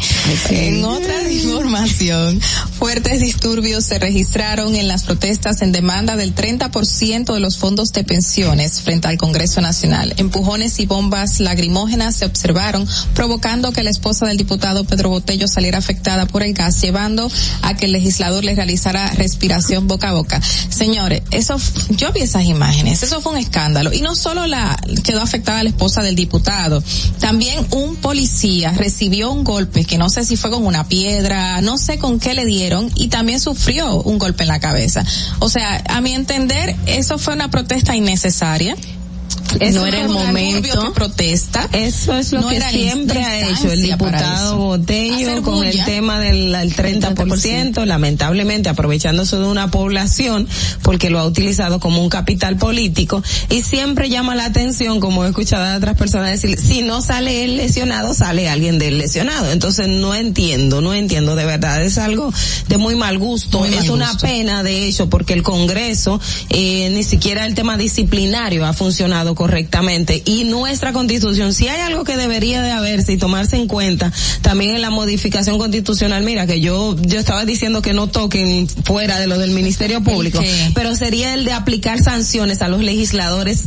En 0.49 0.83
otra 0.83 1.31
información, 1.31 2.41
fuertes 2.77 3.21
disturbios 3.21 3.85
se 3.85 3.99
registraron 3.99 4.75
en 4.75 4.87
las 4.87 5.03
protestas 5.03 5.61
en 5.61 5.71
demanda 5.71 6.15
del 6.17 6.35
30% 6.35 7.33
de 7.33 7.39
los 7.39 7.57
fondos 7.57 7.93
de 7.93 8.03
pensiones 8.03 8.81
frente 8.81 9.07
al 9.07 9.17
Congreso 9.17 9.61
Nacional. 9.61 10.13
Empujones 10.17 10.79
y 10.79 10.85
bombas 10.85 11.39
lagrimógenas 11.39 12.17
se 12.17 12.25
observaron, 12.25 12.85
provocando 13.13 13.71
que 13.71 13.83
la 13.83 13.91
esposa 13.91 14.25
del 14.25 14.37
diputado 14.37 14.83
Pedro 14.83 15.09
Botello 15.09 15.47
saliera 15.47 15.77
afectada 15.77 16.25
por 16.25 16.43
el 16.43 16.53
gas, 16.53 16.81
llevando 16.81 17.31
a 17.61 17.75
que 17.75 17.85
el 17.85 17.93
legislador 17.93 18.43
le 18.43 18.55
realizara 18.55 19.09
respiración 19.13 19.87
boca 19.87 20.09
a 20.09 20.13
boca. 20.13 20.41
Señores, 20.69 21.21
eso, 21.31 21.55
yo 21.91 22.11
vi 22.11 22.21
esas 22.21 22.43
imágenes, 22.43 23.03
eso 23.03 23.21
fue 23.21 23.31
un 23.31 23.37
escándalo. 23.37 23.93
Y 23.93 24.01
no 24.01 24.15
solo 24.15 24.47
la 24.47 24.77
quedó 25.03 25.21
afectada 25.21 25.63
la 25.63 25.69
esposa 25.69 26.03
del 26.03 26.15
diputado, 26.15 26.83
también 27.19 27.36
un 27.72 27.95
policía 27.97 28.72
recibió 28.72 29.31
un 29.31 29.43
golpe 29.43 29.85
que 29.85 29.97
no 29.97 30.09
sé 30.09 30.23
si 30.23 30.38
fue 30.38 30.49
con 30.49 30.65
una 30.65 30.88
piedra, 30.88 31.61
no 31.61 31.77
sé 31.77 31.97
con 31.97 32.19
qué 32.19 32.34
le 32.34 32.45
dieron 32.45 32.91
y 32.95 33.09
también 33.09 33.39
sufrió 33.39 34.01
un 34.01 34.18
golpe 34.18 34.43
en 34.43 34.49
la 34.49 34.59
cabeza. 34.59 35.03
O 35.39 35.49
sea, 35.49 35.84
a 35.89 36.01
mi 36.01 36.14
entender, 36.14 36.76
eso 36.85 37.18
fue 37.18 37.34
una 37.34 37.49
protesta 37.49 37.95
innecesaria. 37.95 38.76
Eso 39.59 39.79
no 39.79 39.87
era 39.87 40.01
el 40.01 40.09
momento 40.09 40.83
que 40.83 40.91
protesta. 40.91 41.69
Eso 41.71 42.15
es 42.15 42.31
lo 42.31 42.41
No 42.41 42.49
que 42.49 42.61
siempre 42.61 43.23
ha 43.23 43.49
hecho 43.49 43.71
el 43.71 43.81
diputado. 43.81 44.57
Botello 44.57 45.41
con 45.41 45.63
el 45.63 45.83
tema 45.85 46.19
del 46.19 46.53
al 46.53 46.71
30%, 46.73 47.85
lamentablemente 47.85 48.69
aprovechándose 48.69 49.37
de 49.37 49.45
una 49.45 49.71
población 49.71 50.47
porque 50.81 51.09
lo 51.09 51.19
ha 51.19 51.25
utilizado 51.25 51.79
como 51.79 52.01
un 52.01 52.09
capital 52.09 52.57
político 52.57 53.23
y 53.49 53.61
siempre 53.61 54.09
llama 54.09 54.35
la 54.35 54.45
atención, 54.45 54.99
como 54.99 55.25
he 55.25 55.29
escuchado 55.29 55.65
a 55.65 55.77
otras 55.77 55.95
personas 55.95 56.31
decir, 56.31 56.59
si 56.59 56.81
no 56.81 57.01
sale 57.01 57.43
él 57.43 57.57
lesionado, 57.57 58.13
sale 58.13 58.49
alguien 58.49 58.79
del 58.79 58.97
lesionado. 58.97 59.51
Entonces 59.51 59.87
no 59.87 60.15
entiendo, 60.15 60.81
no 60.81 60.93
entiendo, 60.93 61.35
de 61.35 61.45
verdad, 61.45 61.83
es 61.83 61.97
algo 61.97 62.33
de 62.67 62.77
muy 62.77 62.95
mal 62.95 63.17
gusto, 63.17 63.59
Muy 63.59 63.73
es 63.73 63.89
una 63.89 64.17
pena 64.17 64.63
de 64.63 64.87
hecho 64.87 65.09
porque 65.09 65.33
el 65.33 65.43
Congreso 65.43 66.19
eh, 66.49 66.89
ni 66.93 67.03
siquiera 67.03 67.45
el 67.45 67.55
tema 67.55 67.77
disciplinario 67.77 68.65
ha 68.65 68.73
funcionado 68.73 69.35
correctamente. 69.38 70.23
Y 70.26 70.45
nuestra 70.45 70.93
constitución, 70.93 71.53
si 71.53 71.68
hay 71.68 71.80
algo 71.81 72.03
que 72.03 72.18
debería 72.18 72.64
de 72.64 72.72
haberse 72.72 73.14
y 73.14 73.18
tomarse 73.18 73.55
en 73.55 73.68
cuenta 73.68 74.11
también 74.41 74.73
en 74.73 74.81
la 74.81 74.89
modificación 74.89 75.59
constitucional, 75.59 76.23
mira 76.23 76.47
que 76.47 76.59
yo 76.59 76.95
yo 76.99 77.19
estaba 77.19 77.45
diciendo 77.45 77.84
que 77.84 77.93
no 77.93 78.07
toquen 78.07 78.68
fuera 78.68 79.19
de 79.19 79.27
lo 79.27 79.38
del 79.38 79.51
Ministerio 79.51 80.01
Público, 80.01 80.41
pero 80.73 80.95
sería 80.95 81.35
el 81.35 81.45
de 81.45 81.53
aplicar 81.53 81.99
sanciones 81.99 82.64
a 82.64 82.68
los 82.68 82.81
legisladores 82.81 83.65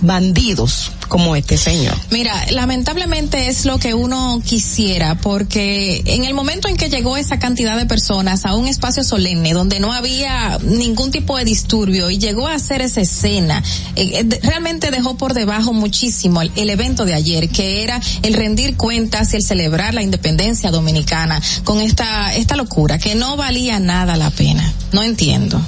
bandidos 0.00 0.92
como 1.08 1.36
este 1.36 1.56
señor. 1.56 1.94
Mira, 2.10 2.34
lamentablemente 2.50 3.48
es 3.48 3.66
lo 3.66 3.78
que 3.78 3.94
uno 3.94 4.40
quisiera, 4.44 5.16
porque 5.16 6.02
en 6.06 6.24
el 6.24 6.34
momento 6.34 6.68
en 6.68 6.76
que 6.76 6.88
llegó 6.88 7.16
esa 7.16 7.38
cantidad 7.38 7.76
de 7.76 7.86
personas 7.86 8.44
a 8.46 8.54
un 8.54 8.66
espacio 8.66 9.04
solemne 9.04 9.52
donde 9.52 9.80
no 9.80 9.92
había 9.92 10.58
ningún 10.62 11.10
tipo 11.10 11.36
de 11.36 11.44
disturbio 11.44 12.10
y 12.10 12.18
llegó 12.18 12.46
a 12.48 12.54
hacer 12.54 12.80
esa 12.80 13.00
escena, 13.00 13.62
eh, 13.96 14.20
eh, 14.20 14.40
realmente 14.42 14.90
dejó 14.90 15.16
por 15.16 15.34
debajo 15.34 15.72
muchísimo 15.72 16.42
el, 16.42 16.50
el 16.56 16.70
evento 16.70 17.04
de 17.04 17.14
ayer, 17.14 17.48
que 17.48 17.82
era 17.82 18.00
el 18.22 18.34
rendir 18.34 18.76
cuentas 18.76 19.32
y 19.32 19.36
el 19.36 19.42
celebrar 19.42 19.94
la 19.94 20.02
independencia 20.02 20.70
dominicana 20.70 21.40
con 21.64 21.80
esta, 21.80 22.34
esta 22.34 22.56
locura, 22.56 22.98
que 22.98 23.14
no 23.14 23.36
valía 23.36 23.78
nada 23.78 24.16
la 24.16 24.30
pena. 24.30 24.72
No 24.92 25.02
entiendo. 25.02 25.60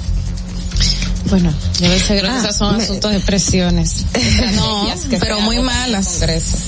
Bueno, 1.29 1.53
Debe 1.79 1.99
ser 1.99 2.25
Ah, 2.25 2.37
esos 2.41 2.55
son 2.55 2.77
me- 2.77 2.83
asuntos 2.83 3.11
de 3.11 3.19
presiones. 3.19 4.05
no, 4.55 4.87
pero 5.19 5.41
muy 5.41 5.59
malas. 5.59 6.21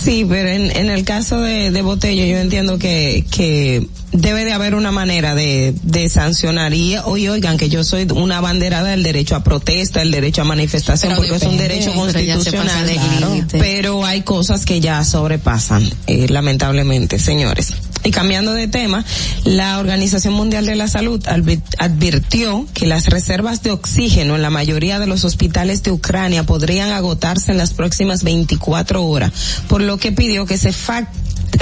Sí, 0.03 0.25
pero 0.27 0.49
en, 0.49 0.75
en 0.75 0.89
el 0.89 1.05
caso 1.05 1.39
de, 1.39 1.71
de 1.71 1.81
Botello 1.81 2.25
yo 2.25 2.37
entiendo 2.39 2.77
que, 2.77 3.25
que 3.31 3.87
debe 4.21 4.43
de 4.45 4.53
haber 4.53 4.75
una 4.75 4.91
manera 4.91 5.35
de, 5.35 5.73
de 5.83 6.09
sancionar 6.09 6.73
y 6.73 6.97
hoy 6.97 7.27
oigan 7.27 7.57
que 7.57 7.69
yo 7.69 7.83
soy 7.83 8.07
una 8.13 8.41
banderada 8.41 8.89
del 8.89 9.03
derecho 9.03 9.35
a 9.35 9.43
protesta, 9.43 10.01
el 10.01 10.11
derecho 10.11 10.41
a 10.41 10.45
manifestación, 10.45 11.13
Pero 11.15 11.21
porque 11.27 11.35
es 11.45 11.51
un 11.51 11.57
derecho 11.57 11.93
constitucional, 11.93 12.89
Claro. 12.89 13.45
pero 13.51 14.05
hay 14.05 14.21
cosas 14.21 14.65
que 14.65 14.79
ya 14.81 15.03
sobrepasan, 15.03 15.89
eh, 16.07 16.27
lamentablemente, 16.29 17.19
señores. 17.19 17.73
Y 18.03 18.11
cambiando 18.11 18.53
de 18.53 18.67
tema, 18.67 19.03
la 19.43 19.77
Organización 19.79 20.33
Mundial 20.33 20.65
de 20.65 20.75
la 20.75 20.87
Salud 20.87 21.21
advi- 21.25 21.61
advirtió 21.79 22.65
que 22.73 22.85
las 22.87 23.07
reservas 23.07 23.61
de 23.61 23.71
oxígeno 23.71 24.35
en 24.35 24.41
la 24.41 24.49
mayoría 24.49 24.99
de 24.99 25.07
los 25.07 25.25
hospitales 25.25 25.83
de 25.83 25.91
Ucrania 25.91 26.43
podrían 26.45 26.91
agotarse 26.91 27.51
en 27.51 27.57
las 27.57 27.73
próximas 27.73 28.23
24 28.23 29.03
horas, 29.05 29.31
por 29.67 29.81
lo 29.81 29.97
que 29.97 30.11
pidió 30.13 30.45
que 30.45 30.57
se 30.57 30.71
fa- 30.71 31.09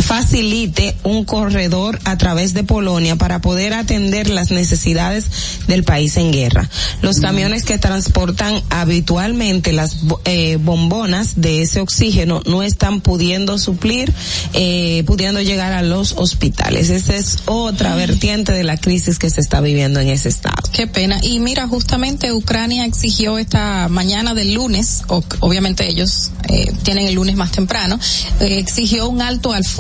facilite 0.01 0.95
un 1.03 1.26
corredor 1.26 1.99
a 2.05 2.18
través 2.18 2.53
de 2.53 2.64
Polonia 2.64 3.15
para 3.15 3.41
poder 3.41 3.73
atender 3.73 4.30
las 4.30 4.51
necesidades 4.51 5.26
del 5.68 5.84
país 5.84 6.18
en 6.18 6.31
guerra. 6.31 6.69
Los 7.01 7.19
camiones 7.19 7.65
que 7.65 7.77
transportan 7.77 8.61
habitualmente 8.69 9.73
las 9.73 9.97
eh, 10.26 10.57
bombonas 10.61 11.41
de 11.41 11.61
ese 11.61 11.80
oxígeno 11.80 12.41
no 12.45 12.64
están 12.64 13.01
pudiendo 13.01 13.57
suplir, 13.57 14.14
eh, 14.53 15.03
pudiendo 15.05 15.41
llegar 15.41 15.73
a 15.73 15.81
los 15.81 16.14
hospitales. 16.14 16.89
Esa 16.89 17.15
es 17.15 17.38
otra 17.45 17.95
vertiente 17.95 18.51
de 18.51 18.64
la 18.64 18.77
crisis 18.77 19.19
que 19.19 19.30
se 19.30 19.41
está 19.41 19.61
viviendo 19.61 19.99
en 19.99 20.09
ese 20.09 20.30
estado. 20.30 20.69
Qué 20.72 20.88
pena. 20.88 21.19
Y 21.22 21.39
mira, 21.39 21.68
justamente 21.68 22.31
Ucrania 22.31 22.85
exigió 22.85 23.38
esta 23.38 23.88
mañana 23.89 24.34
del 24.34 24.53
lunes, 24.53 25.03
o, 25.07 25.23
obviamente 25.39 25.89
ellos 25.89 26.31
eh, 26.49 26.72
tienen 26.84 27.07
el 27.07 27.15
lunes 27.15 27.35
más 27.35 27.51
temprano, 27.51 27.99
eh, 28.39 28.59
exigió 28.59 29.09
un 29.09 29.22
alto 29.22 29.53
al 29.53 29.64
fuego 29.64 29.77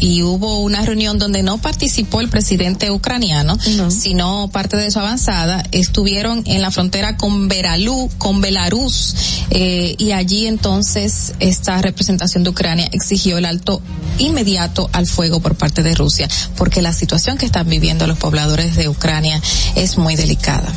y 0.00 0.22
hubo 0.22 0.60
una 0.60 0.82
reunión 0.82 1.20
donde 1.20 1.44
no 1.44 1.58
participó 1.58 2.20
el 2.20 2.28
presidente 2.28 2.90
ucraniano, 2.90 3.56
sino 3.90 4.48
parte 4.48 4.76
de 4.76 4.90
su 4.90 4.98
avanzada, 4.98 5.62
estuvieron 5.70 6.42
en 6.46 6.62
la 6.62 6.72
frontera 6.72 7.16
con 7.16 7.46
Veralú, 7.46 8.10
con 8.18 8.40
Belarus, 8.40 9.14
eh, 9.50 9.94
y 9.98 10.10
allí 10.10 10.48
entonces 10.48 11.34
esta 11.38 11.80
representación 11.80 12.42
de 12.42 12.50
Ucrania 12.50 12.88
exigió 12.90 13.38
el 13.38 13.44
alto 13.44 13.80
inmediato 14.18 14.90
al 14.92 15.06
fuego 15.06 15.38
por 15.38 15.54
parte 15.54 15.84
de 15.84 15.94
Rusia, 15.94 16.28
porque 16.56 16.82
la 16.82 16.92
situación 16.92 17.38
que 17.38 17.46
están 17.46 17.68
viviendo 17.68 18.08
los 18.08 18.18
pobladores 18.18 18.74
de 18.74 18.88
Ucrania 18.88 19.40
es 19.76 19.96
muy 19.96 20.16
delicada. 20.16 20.72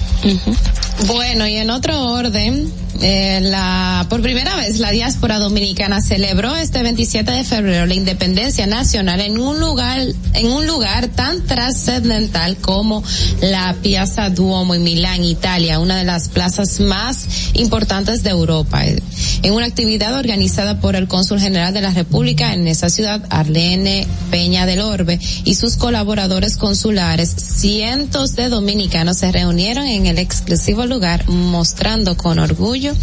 Bueno, 1.08 1.48
y 1.48 1.56
en 1.56 1.72
otro 1.72 2.12
orden, 2.12 2.72
eh, 3.02 3.40
la, 3.42 4.06
por 4.10 4.22
primera 4.22 4.56
vez 4.58 4.80
la 4.80 4.92
diáspora 4.92 5.40
dominicana 5.40 6.02
celebró 6.02 6.56
este 6.56 6.84
27 6.84 7.32
de 7.32 7.44
febrero 7.44 7.86
la 7.86 7.94
independencia 7.94 8.59
nacional 8.68 9.22
en 9.22 9.40
un 9.40 9.60
lugar, 9.60 10.02
en 10.34 10.48
un 10.48 10.68
lugar 10.68 11.08
tan 11.08 11.46
trascendental 11.46 12.58
como 12.58 13.04
la 13.42 13.76
Piazza 13.82 14.30
Duomo 14.30 14.76
en 14.76 14.84
Milán, 14.84 15.24
Italia, 15.24 15.80
una 15.80 15.98
de 15.98 16.04
las 16.04 16.30
plazas 16.30 16.80
más 16.80 17.26
importantes 17.54 18.24
de 18.24 18.30
Europa. 18.32 18.86
Eh, 18.86 19.02
En 19.44 19.54
una 19.54 19.66
actividad 19.66 20.16
organizada 20.16 20.80
por 20.80 20.96
el 20.96 21.08
cónsul 21.08 21.40
general 21.40 21.74
de 21.74 21.82
la 21.82 21.92
República 21.92 22.54
en 22.54 22.68
esa 22.68 22.90
ciudad, 22.90 23.24
Arlene 23.30 24.08
Peña 24.32 24.66
del 24.66 24.82
Orbe, 24.82 25.20
y 25.44 25.56
sus 25.56 25.76
colaboradores 25.76 26.58
consulares, 26.58 27.30
cientos 27.30 28.36
de 28.36 28.50
dominicanos 28.50 29.18
se 29.18 29.32
reunieron 29.32 29.86
en 29.86 30.06
el 30.06 30.20
exclusivo 30.20 30.86
lugar 30.86 31.28
mostrando 31.30 32.18
con 32.18 32.40
orgullo 32.40 32.94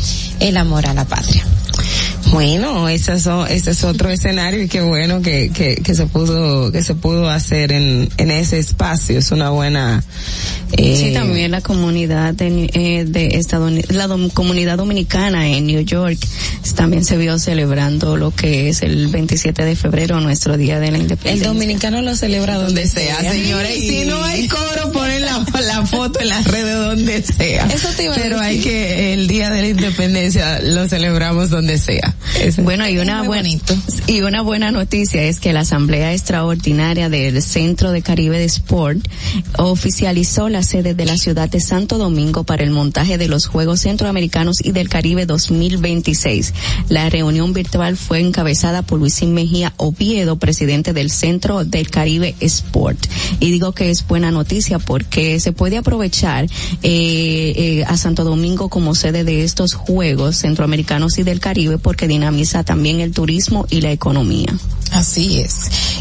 el 0.40 0.56
amor 0.56 0.86
a 0.86 0.94
la 0.94 1.04
patria. 1.04 1.44
Bueno, 2.32 2.88
ese 2.88 3.14
es, 3.14 3.26
ese 3.50 3.70
es 3.70 3.84
otro 3.84 4.10
escenario 4.10 4.62
y 4.62 4.68
qué 4.68 4.80
bueno 4.82 5.22
que, 5.22 5.50
que, 5.54 5.76
que 5.76 5.94
se 5.94 6.06
pudo 6.06 6.70
que 6.72 6.82
se 6.82 6.94
pudo 6.94 7.30
hacer 7.30 7.72
en, 7.72 8.08
en 8.18 8.30
ese 8.30 8.58
espacio. 8.58 9.18
Es 9.18 9.30
una 9.30 9.50
buena. 9.50 10.02
Eh, 10.72 10.96
Sí, 10.96 11.12
también 11.12 11.50
la 11.52 11.60
comunidad 11.60 12.34
de, 12.34 12.68
eh, 12.74 13.04
de 13.06 13.26
Estados 13.38 13.70
la 13.90 14.08
dom- 14.08 14.32
comunidad 14.32 14.76
dominicana 14.76 15.48
en 15.48 15.66
New 15.66 15.80
York 15.82 16.18
también 16.74 17.04
se 17.04 17.16
vio 17.16 17.38
celebrando 17.38 18.16
lo 18.16 18.32
que 18.32 18.68
es 18.68 18.82
el 18.82 19.06
27 19.06 19.64
de 19.64 19.76
febrero, 19.76 20.20
nuestro 20.20 20.56
día 20.58 20.78
de 20.80 20.90
la 20.90 20.96
El 20.96 21.02
independencia. 21.04 21.48
dominicano 21.48 22.02
lo 22.02 22.14
celebra 22.16 22.56
donde 22.56 22.86
sea, 22.88 23.20
señores. 23.20 23.78
Y 23.78 23.88
si 23.88 24.04
no 24.04 24.22
hay 24.24 24.46
coro, 24.48 24.92
ponen 24.92 25.22
la, 25.24 25.42
la 25.62 25.86
foto 25.86 26.20
en 26.20 26.28
las 26.28 26.44
redes 26.46 26.76
donde 26.76 27.22
sea. 27.22 27.66
Eso 27.66 27.88
te 27.96 28.04
iba 28.04 28.12
a 28.14 28.16
Pero 28.16 28.40
hay 28.40 28.58
que, 28.60 29.14
el 29.14 29.26
día 29.28 29.48
de 29.50 29.62
la 29.62 29.68
independencia 29.68 30.58
lo 30.60 30.86
celebramos 30.88 31.48
donde 31.48 31.78
sea. 31.78 32.14
Bueno, 32.62 32.88
y 32.88 32.98
una 32.98 33.22
buena 33.22 33.48
y 34.06 34.20
una 34.20 34.42
buena 34.42 34.70
noticia 34.70 35.22
es 35.22 35.40
que 35.40 35.52
la 35.52 35.60
Asamblea 35.60 36.12
Extraordinaria 36.12 37.08
del 37.08 37.42
Centro 37.42 37.92
de 37.92 38.02
Caribe 38.02 38.38
de 38.38 38.44
Sport 38.44 39.06
oficializó 39.58 40.48
la 40.48 40.62
sede 40.62 40.94
de 40.94 41.04
la 41.04 41.16
ciudad 41.16 41.48
de 41.48 41.60
Santo 41.60 41.98
Domingo 41.98 42.44
para 42.44 42.62
el 42.62 42.70
montaje 42.70 43.18
de 43.18 43.28
los 43.28 43.46
Juegos 43.46 43.80
Centroamericanos 43.80 44.64
y 44.64 44.72
del 44.72 44.88
Caribe 44.88 45.26
2026. 45.26 46.54
La 46.88 47.08
reunión 47.10 47.52
virtual 47.52 47.96
fue 47.96 48.20
encabezada 48.20 48.82
por 48.82 48.98
Luisín 48.98 49.34
Mejía 49.34 49.72
Oviedo, 49.76 50.36
presidente 50.36 50.92
del 50.92 51.10
Centro 51.10 51.64
del 51.64 51.90
Caribe 51.90 52.34
Sport. 52.40 52.98
Y 53.40 53.50
digo 53.50 53.72
que 53.72 53.90
es 53.90 54.06
buena 54.06 54.30
noticia 54.30 54.78
porque 54.78 55.40
se 55.40 55.52
puede 55.52 55.76
aprovechar 55.76 56.44
eh, 56.44 56.48
eh, 56.82 57.84
a 57.86 57.96
Santo 57.96 58.24
Domingo 58.24 58.68
como 58.68 58.94
sede 58.94 59.24
de 59.24 59.44
estos 59.44 59.74
Juegos 59.74 60.36
Centroamericanos 60.36 61.18
y 61.18 61.22
del 61.22 61.40
Caribe 61.40 61.78
porque 61.78 62.08
dinamiza 62.16 62.64
también 62.64 63.00
el 63.00 63.12
turismo 63.12 63.66
y 63.70 63.80
la 63.80 63.92
economía. 63.92 64.52
Así 64.92 65.40
es. 65.40 65.54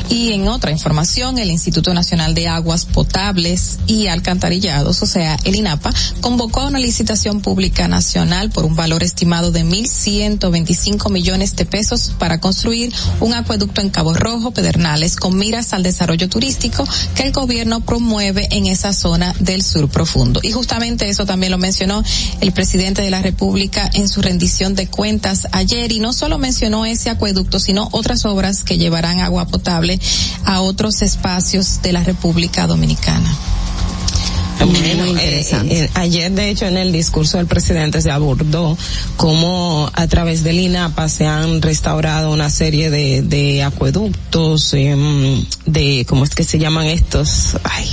Y 0.09 0.31
en 0.31 0.47
otra 0.47 0.71
información, 0.71 1.39
el 1.39 1.49
Instituto 1.49 1.93
Nacional 1.93 2.35
de 2.35 2.47
Aguas 2.47 2.85
Potables 2.85 3.79
y 3.87 4.07
Alcantarillados, 4.07 5.01
o 5.01 5.05
sea, 5.05 5.37
el 5.43 5.55
INAPA, 5.55 5.91
convocó 6.21 6.61
a 6.61 6.67
una 6.67 6.79
licitación 6.79 7.41
pública 7.41 7.87
nacional 7.87 8.51
por 8.51 8.63
un 8.65 8.75
valor 8.75 9.03
estimado 9.03 9.51
de 9.51 9.65
1.125 9.65 11.11
millones 11.11 11.55
de 11.55 11.65
pesos 11.65 12.13
para 12.19 12.39
construir 12.39 12.93
un 13.19 13.33
acueducto 13.33 13.81
en 13.81 13.89
Cabo 13.89 14.13
Rojo, 14.13 14.51
Pedernales, 14.51 15.15
con 15.15 15.37
miras 15.37 15.73
al 15.73 15.83
desarrollo 15.83 16.29
turístico 16.29 16.87
que 17.15 17.23
el 17.23 17.31
gobierno 17.31 17.81
promueve 17.81 18.47
en 18.51 18.67
esa 18.67 18.93
zona 18.93 19.33
del 19.39 19.63
sur 19.63 19.89
profundo. 19.89 20.39
Y 20.43 20.51
justamente 20.51 21.09
eso 21.09 21.25
también 21.25 21.51
lo 21.51 21.57
mencionó 21.57 22.03
el 22.39 22.51
presidente 22.51 23.01
de 23.01 23.09
la 23.09 23.21
República 23.21 23.89
en 23.93 24.07
su 24.07 24.21
rendición 24.21 24.75
de 24.75 24.87
cuentas 24.87 25.47
ayer 25.51 25.91
y 25.91 25.99
no 26.05 26.13
solo 26.13 26.37
mencionó 26.37 26.85
ese 26.85 27.09
acueducto, 27.09 27.59
sino 27.59 27.89
otras 27.91 28.25
obras 28.25 28.63
que 28.63 28.77
llevarán 28.77 29.21
agua 29.21 29.47
potable 29.47 29.99
a 30.43 30.61
otros 30.61 31.01
espacios 31.01 31.81
de 31.81 31.93
la 31.93 32.03
República 32.03 32.67
Dominicana. 32.67 33.35
Bueno, 34.59 35.19
eh, 35.19 35.43
eh, 35.51 35.89
ayer 35.95 36.31
de 36.31 36.49
hecho 36.51 36.67
en 36.67 36.77
el 36.77 36.91
discurso 36.91 37.39
del 37.39 37.47
presidente 37.47 38.03
se 38.03 38.11
abordó 38.11 38.77
cómo 39.17 39.89
a 39.93 40.05
través 40.05 40.43
del 40.43 40.59
INAPA 40.59 41.09
se 41.09 41.25
han 41.25 41.63
restaurado 41.63 42.31
una 42.31 42.51
serie 42.51 42.91
de, 42.91 43.23
de 43.23 43.63
acueductos, 43.63 44.75
em, 44.75 45.43
de, 45.65 46.05
¿cómo 46.07 46.23
es 46.23 46.35
que 46.35 46.43
se 46.43 46.59
llaman 46.59 46.85
estos? 46.85 47.57
Ay, 47.63 47.89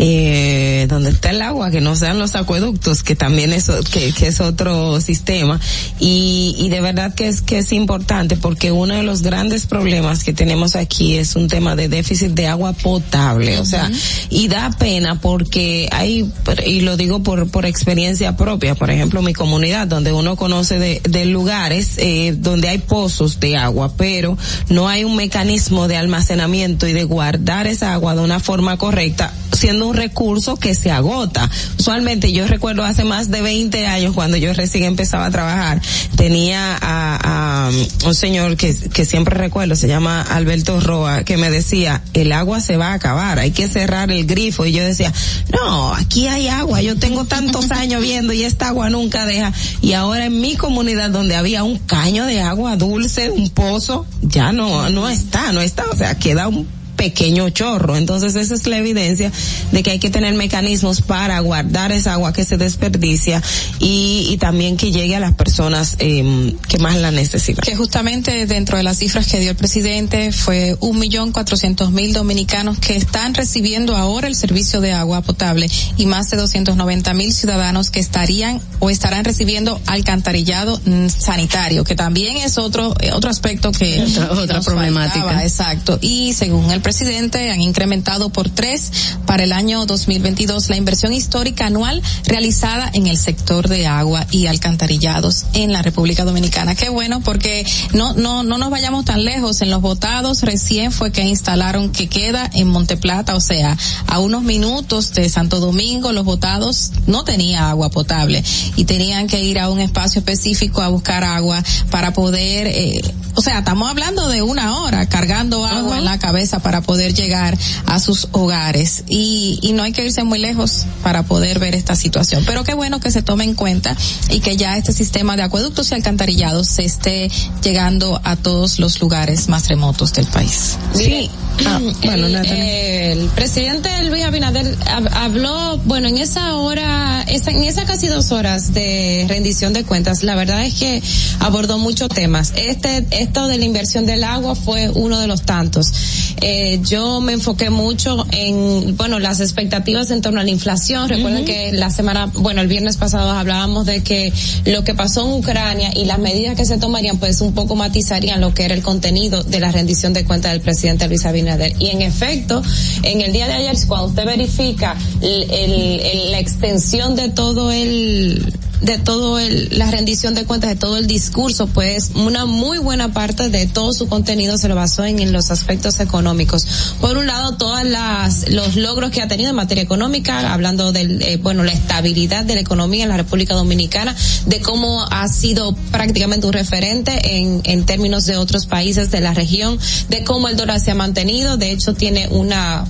eh, 0.00 0.86
donde 0.88 1.10
está 1.10 1.30
el 1.30 1.42
agua, 1.42 1.72
que 1.72 1.80
no 1.80 1.96
sean 1.96 2.20
los 2.20 2.36
acueductos, 2.36 3.02
que 3.02 3.16
también 3.16 3.52
es, 3.52 3.68
que 3.90 4.26
es 4.28 4.40
otro 4.40 5.00
sistema. 5.00 5.60
Y, 5.98 6.54
y 6.56 6.68
de 6.68 6.80
verdad 6.80 7.14
que 7.14 7.26
es, 7.26 7.42
que 7.42 7.58
es 7.58 7.72
importante 7.72 8.36
porque 8.36 8.70
uno 8.70 8.94
de 8.94 9.02
los 9.02 9.22
grandes 9.22 9.66
problemas 9.66 10.22
que 10.22 10.32
tenemos 10.32 10.76
aquí 10.76 11.16
es 11.16 11.34
un 11.34 11.48
tema 11.48 11.74
de 11.74 11.88
déficit 11.88 12.30
de 12.30 12.46
agua 12.46 12.74
potable. 12.74 13.58
O 13.58 13.64
sea, 13.64 13.90
y 14.30 14.46
da 14.46 14.70
pena 14.78 15.20
porque 15.20 15.88
hay, 15.90 16.30
y 16.64 16.82
lo 16.82 16.96
digo 16.96 17.24
por, 17.24 17.50
por 17.50 17.66
experiencia 17.66 18.36
propia, 18.36 18.76
por 18.76 18.92
ejemplo, 18.92 19.20
mi 19.20 19.32
comunidad, 19.32 19.88
donde 19.88 20.12
uno 20.12 20.36
conoce 20.36 20.78
de, 20.78 21.00
de 21.02 21.26
lugares 21.26 21.96
eh, 21.98 22.36
donde 22.38 22.68
hay 22.68 22.78
pozos 22.78 23.40
de 23.40 23.56
agua, 23.56 23.92
pero 23.96 24.38
no 24.68 24.88
hay 24.88 25.02
un 25.02 25.16
mecanismo 25.16 25.88
de 25.88 25.96
almacenamiento 25.96 26.86
y 26.86 26.92
de 26.92 27.02
guardar 27.02 27.66
esa 27.66 27.94
agua 27.94 28.14
de 28.14 28.20
una 28.20 28.38
forma 28.38 28.76
correcta, 28.76 29.32
siendo 29.58 29.86
un 29.86 29.94
recurso 29.94 30.56
que 30.56 30.74
se 30.74 30.90
agota. 30.90 31.50
Usualmente 31.78 32.32
yo 32.32 32.46
recuerdo 32.46 32.84
hace 32.84 33.04
más 33.04 33.30
de 33.30 33.42
20 33.42 33.86
años 33.86 34.14
cuando 34.14 34.36
yo 34.36 34.52
recién 34.52 34.84
empezaba 34.84 35.26
a 35.26 35.30
trabajar, 35.30 35.82
tenía 36.16 36.76
a, 36.80 37.68
a 37.68 37.70
un 38.06 38.14
señor 38.14 38.56
que, 38.56 38.74
que 38.74 39.04
siempre 39.04 39.36
recuerdo, 39.36 39.76
se 39.76 39.88
llama 39.88 40.22
Alberto 40.22 40.80
Roa, 40.80 41.24
que 41.24 41.36
me 41.36 41.50
decía, 41.50 42.02
el 42.14 42.32
agua 42.32 42.60
se 42.60 42.76
va 42.76 42.88
a 42.88 42.94
acabar, 42.94 43.38
hay 43.38 43.50
que 43.50 43.68
cerrar 43.68 44.10
el 44.10 44.26
grifo. 44.26 44.64
Y 44.64 44.72
yo 44.72 44.84
decía, 44.84 45.12
no, 45.52 45.94
aquí 45.94 46.28
hay 46.28 46.48
agua, 46.48 46.80
yo 46.80 46.96
tengo 46.96 47.24
tantos 47.24 47.70
años 47.70 48.00
viendo 48.00 48.32
y 48.32 48.44
esta 48.44 48.68
agua 48.68 48.90
nunca 48.90 49.26
deja. 49.26 49.52
Y 49.82 49.92
ahora 49.92 50.26
en 50.26 50.40
mi 50.40 50.56
comunidad 50.56 51.10
donde 51.10 51.36
había 51.36 51.64
un 51.64 51.78
caño 51.78 52.26
de 52.26 52.40
agua 52.40 52.76
dulce, 52.76 53.30
un 53.30 53.50
pozo, 53.50 54.06
ya 54.22 54.52
no, 54.52 54.88
no 54.90 55.08
está, 55.08 55.52
no 55.52 55.60
está, 55.60 55.84
o 55.90 55.96
sea, 55.96 56.16
queda 56.16 56.48
un 56.48 56.66
pequeño 56.98 57.48
chorro. 57.48 57.96
Entonces 57.96 58.34
esa 58.36 58.54
es 58.54 58.66
la 58.66 58.76
evidencia 58.76 59.32
de 59.72 59.82
que 59.82 59.92
hay 59.92 59.98
que 59.98 60.10
tener 60.10 60.34
mecanismos 60.34 61.00
para 61.00 61.40
guardar 61.40 61.92
esa 61.92 62.12
agua 62.12 62.34
que 62.34 62.44
se 62.44 62.58
desperdicia 62.58 63.40
y, 63.78 64.26
y 64.28 64.36
también 64.36 64.76
que 64.76 64.92
llegue 64.92 65.16
a 65.16 65.20
las 65.20 65.32
personas 65.34 65.96
eh, 66.00 66.54
que 66.68 66.78
más 66.78 66.96
la 66.96 67.10
necesitan. 67.10 67.62
Que 67.64 67.76
justamente 67.76 68.44
dentro 68.46 68.76
de 68.76 68.82
las 68.82 68.98
cifras 68.98 69.26
que 69.26 69.38
dio 69.40 69.50
el 69.50 69.56
presidente 69.56 70.32
fue 70.32 70.76
un 70.80 70.98
millón 70.98 71.32
cuatrocientos 71.32 71.92
mil 71.92 72.12
dominicanos 72.12 72.78
que 72.78 72.96
están 72.96 73.32
recibiendo 73.34 73.96
ahora 73.96 74.26
el 74.28 74.34
servicio 74.34 74.80
de 74.80 74.92
agua 74.92 75.22
potable 75.22 75.70
y 75.96 76.06
más 76.06 76.28
de 76.30 76.36
290 76.36 77.14
mil 77.14 77.32
ciudadanos 77.32 77.90
que 77.90 78.00
estarían 78.00 78.60
o 78.80 78.90
estarán 78.90 79.24
recibiendo 79.24 79.80
alcantarillado 79.86 80.80
mm, 80.84 81.08
sanitario, 81.08 81.84
que 81.84 81.94
también 81.94 82.36
es 82.38 82.58
otro 82.58 82.94
eh, 83.00 83.12
otro 83.12 83.30
aspecto 83.30 83.70
que 83.70 84.02
Otra- 84.02 84.32
otra 84.32 84.56
nos 84.56 84.64
problemática. 84.66 85.20
faltaba, 85.22 85.42
exacto. 85.44 85.98
Y 86.00 86.32
según 86.32 86.70
el 86.72 86.80
presidente 86.88 87.50
han 87.50 87.60
incrementado 87.60 88.30
por 88.30 88.48
tres 88.48 88.90
para 89.26 89.44
el 89.44 89.52
año 89.52 89.84
2022 89.84 90.70
la 90.70 90.78
inversión 90.78 91.12
histórica 91.12 91.66
anual 91.66 92.00
realizada 92.24 92.90
en 92.94 93.06
el 93.06 93.18
sector 93.18 93.68
de 93.68 93.86
agua 93.86 94.26
y 94.30 94.46
alcantarillados 94.46 95.44
en 95.52 95.70
la 95.70 95.82
República 95.82 96.24
Dominicana. 96.24 96.74
Qué 96.74 96.88
bueno 96.88 97.20
porque 97.20 97.66
no 97.92 98.14
no 98.14 98.42
no 98.42 98.56
nos 98.56 98.70
vayamos 98.70 99.04
tan 99.04 99.22
lejos. 99.22 99.60
En 99.60 99.68
los 99.68 99.82
votados 99.82 100.42
recién 100.44 100.90
fue 100.90 101.12
que 101.12 101.24
instalaron 101.24 101.90
que 101.90 102.06
queda 102.08 102.48
en 102.54 102.68
Monteplata, 102.68 103.36
o 103.36 103.40
sea, 103.40 103.76
a 104.06 104.18
unos 104.20 104.42
minutos 104.42 105.12
de 105.12 105.28
Santo 105.28 105.60
Domingo, 105.60 106.12
los 106.12 106.24
votados 106.24 106.92
no 107.06 107.22
tenía 107.22 107.68
agua 107.68 107.90
potable 107.90 108.42
y 108.76 108.84
tenían 108.84 109.26
que 109.26 109.42
ir 109.42 109.58
a 109.58 109.68
un 109.68 109.80
espacio 109.80 110.20
específico 110.20 110.80
a 110.80 110.88
buscar 110.88 111.22
agua 111.22 111.62
para 111.90 112.14
poder, 112.14 112.66
eh, 112.66 113.02
o 113.34 113.42
sea, 113.42 113.58
estamos 113.58 113.90
hablando 113.90 114.28
de 114.28 114.40
una 114.40 114.78
hora 114.78 115.06
cargando 115.06 115.66
agua 115.66 115.98
en 115.98 116.06
la 116.06 116.18
cabeza 116.18 116.60
para 116.60 116.77
para 116.78 116.86
poder 116.86 117.12
llegar 117.12 117.58
a 117.86 117.98
sus 117.98 118.28
hogares 118.32 119.02
y, 119.08 119.58
y 119.62 119.72
no 119.72 119.82
hay 119.82 119.92
que 119.92 120.04
irse 120.04 120.22
muy 120.22 120.38
lejos 120.38 120.84
para 121.02 121.24
poder 121.24 121.58
ver 121.58 121.74
esta 121.74 121.96
situación. 121.96 122.44
Pero 122.46 122.62
qué 122.62 122.74
bueno 122.74 123.00
que 123.00 123.10
se 123.10 123.20
tome 123.22 123.42
en 123.44 123.54
cuenta 123.54 123.96
y 124.30 124.38
que 124.40 124.56
ya 124.56 124.76
este 124.76 124.92
sistema 124.92 125.36
de 125.36 125.42
acueductos 125.42 125.90
y 125.90 125.94
alcantarillados 125.94 126.68
se 126.68 126.84
esté 126.84 127.30
llegando 127.64 128.20
a 128.22 128.36
todos 128.36 128.78
los 128.78 129.00
lugares 129.00 129.48
más 129.48 129.66
remotos 129.68 130.12
del 130.12 130.26
país. 130.26 130.76
Sí. 130.94 131.28
Ah, 131.66 131.80
bueno, 132.04 132.28
el, 132.28 132.36
el 132.36 133.26
presidente 133.30 133.88
Luis 134.04 134.22
Abinader 134.24 134.78
hab- 134.86 135.10
habló, 135.12 135.78
bueno, 135.78 136.06
en 136.06 136.18
esa 136.18 136.54
hora, 136.54 137.24
esa, 137.26 137.50
en 137.50 137.64
esas 137.64 137.84
casi 137.86 138.06
dos 138.06 138.30
horas 138.30 138.72
de 138.72 139.26
rendición 139.28 139.72
de 139.72 139.82
cuentas, 139.82 140.22
la 140.22 140.36
verdad 140.36 140.64
es 140.64 140.74
que 140.74 141.02
abordó 141.40 141.78
muchos 141.78 142.08
temas. 142.10 142.52
Este, 142.54 143.04
esto 143.10 143.48
de 143.48 143.58
la 143.58 143.64
inversión 143.64 144.06
del 144.06 144.22
agua 144.22 144.54
fue 144.54 144.88
uno 144.90 145.18
de 145.18 145.26
los 145.26 145.42
tantos. 145.42 145.92
Eh, 146.40 146.67
yo 146.82 147.20
me 147.20 147.32
enfoqué 147.32 147.70
mucho 147.70 148.26
en, 148.32 148.96
bueno, 148.96 149.18
las 149.18 149.40
expectativas 149.40 150.10
en 150.10 150.20
torno 150.20 150.40
a 150.40 150.44
la 150.44 150.50
inflación. 150.50 151.08
Recuerden 151.08 151.44
que 151.44 151.72
la 151.72 151.90
semana, 151.90 152.26
bueno, 152.34 152.60
el 152.60 152.68
viernes 152.68 152.96
pasado 152.96 153.30
hablábamos 153.30 153.86
de 153.86 154.02
que 154.02 154.32
lo 154.66 154.84
que 154.84 154.94
pasó 154.94 155.26
en 155.26 155.32
Ucrania 155.32 155.90
y 155.94 156.04
las 156.04 156.18
medidas 156.18 156.56
que 156.56 156.64
se 156.64 156.78
tomarían, 156.78 157.18
pues 157.18 157.40
un 157.40 157.54
poco 157.54 157.74
matizarían 157.74 158.40
lo 158.40 158.52
que 158.54 158.64
era 158.64 158.74
el 158.74 158.82
contenido 158.82 159.42
de 159.42 159.60
la 159.60 159.72
rendición 159.72 160.12
de 160.12 160.24
cuentas 160.24 160.52
del 160.52 160.60
presidente 160.60 161.08
Luis 161.08 161.24
Abinader. 161.24 161.74
Y 161.78 161.88
en 161.88 162.02
efecto, 162.02 162.62
en 163.02 163.20
el 163.20 163.32
día 163.32 163.46
de 163.46 163.54
ayer, 163.54 163.76
cuando 163.86 164.08
usted 164.08 164.26
verifica 164.26 164.96
el- 165.20 165.50
el- 165.50 166.00
el- 166.00 166.30
la 166.32 166.38
extensión 166.38 167.16
de 167.16 167.28
todo 167.30 167.72
el 167.72 168.52
de 168.80 168.98
todo 168.98 169.38
el, 169.38 169.76
la 169.76 169.90
rendición 169.90 170.34
de 170.34 170.44
cuentas, 170.44 170.70
de 170.70 170.76
todo 170.76 170.96
el 170.96 171.06
discurso, 171.06 171.66
pues 171.66 172.12
una 172.14 172.46
muy 172.46 172.78
buena 172.78 173.12
parte 173.12 173.48
de 173.48 173.66
todo 173.66 173.92
su 173.92 174.08
contenido 174.08 174.58
se 174.58 174.68
lo 174.68 174.74
basó 174.74 175.04
en, 175.04 175.18
en 175.18 175.32
los 175.32 175.50
aspectos 175.50 176.00
económicos. 176.00 176.66
Por 177.00 177.16
un 177.16 177.26
lado, 177.26 177.56
todas 177.56 177.84
las, 177.84 178.50
los 178.50 178.76
logros 178.76 179.10
que 179.10 179.22
ha 179.22 179.28
tenido 179.28 179.50
en 179.50 179.56
materia 179.56 179.82
económica, 179.82 180.52
hablando 180.52 180.92
del, 180.92 181.22
eh, 181.22 181.38
bueno, 181.38 181.64
la 181.64 181.72
estabilidad 181.72 182.44
de 182.44 182.54
la 182.54 182.60
economía 182.60 183.04
en 183.04 183.10
la 183.10 183.16
República 183.16 183.54
Dominicana, 183.54 184.14
de 184.46 184.60
cómo 184.60 185.04
ha 185.10 185.28
sido 185.28 185.72
prácticamente 185.90 186.46
un 186.46 186.52
referente 186.52 187.38
en, 187.38 187.60
en 187.64 187.84
términos 187.84 188.26
de 188.26 188.36
otros 188.36 188.66
países 188.66 189.10
de 189.10 189.20
la 189.20 189.34
región, 189.34 189.78
de 190.08 190.24
cómo 190.24 190.48
el 190.48 190.56
dólar 190.56 190.80
se 190.80 190.90
ha 190.90 190.94
mantenido, 190.94 191.56
de 191.56 191.72
hecho 191.72 191.94
tiene 191.94 192.28
una 192.28 192.84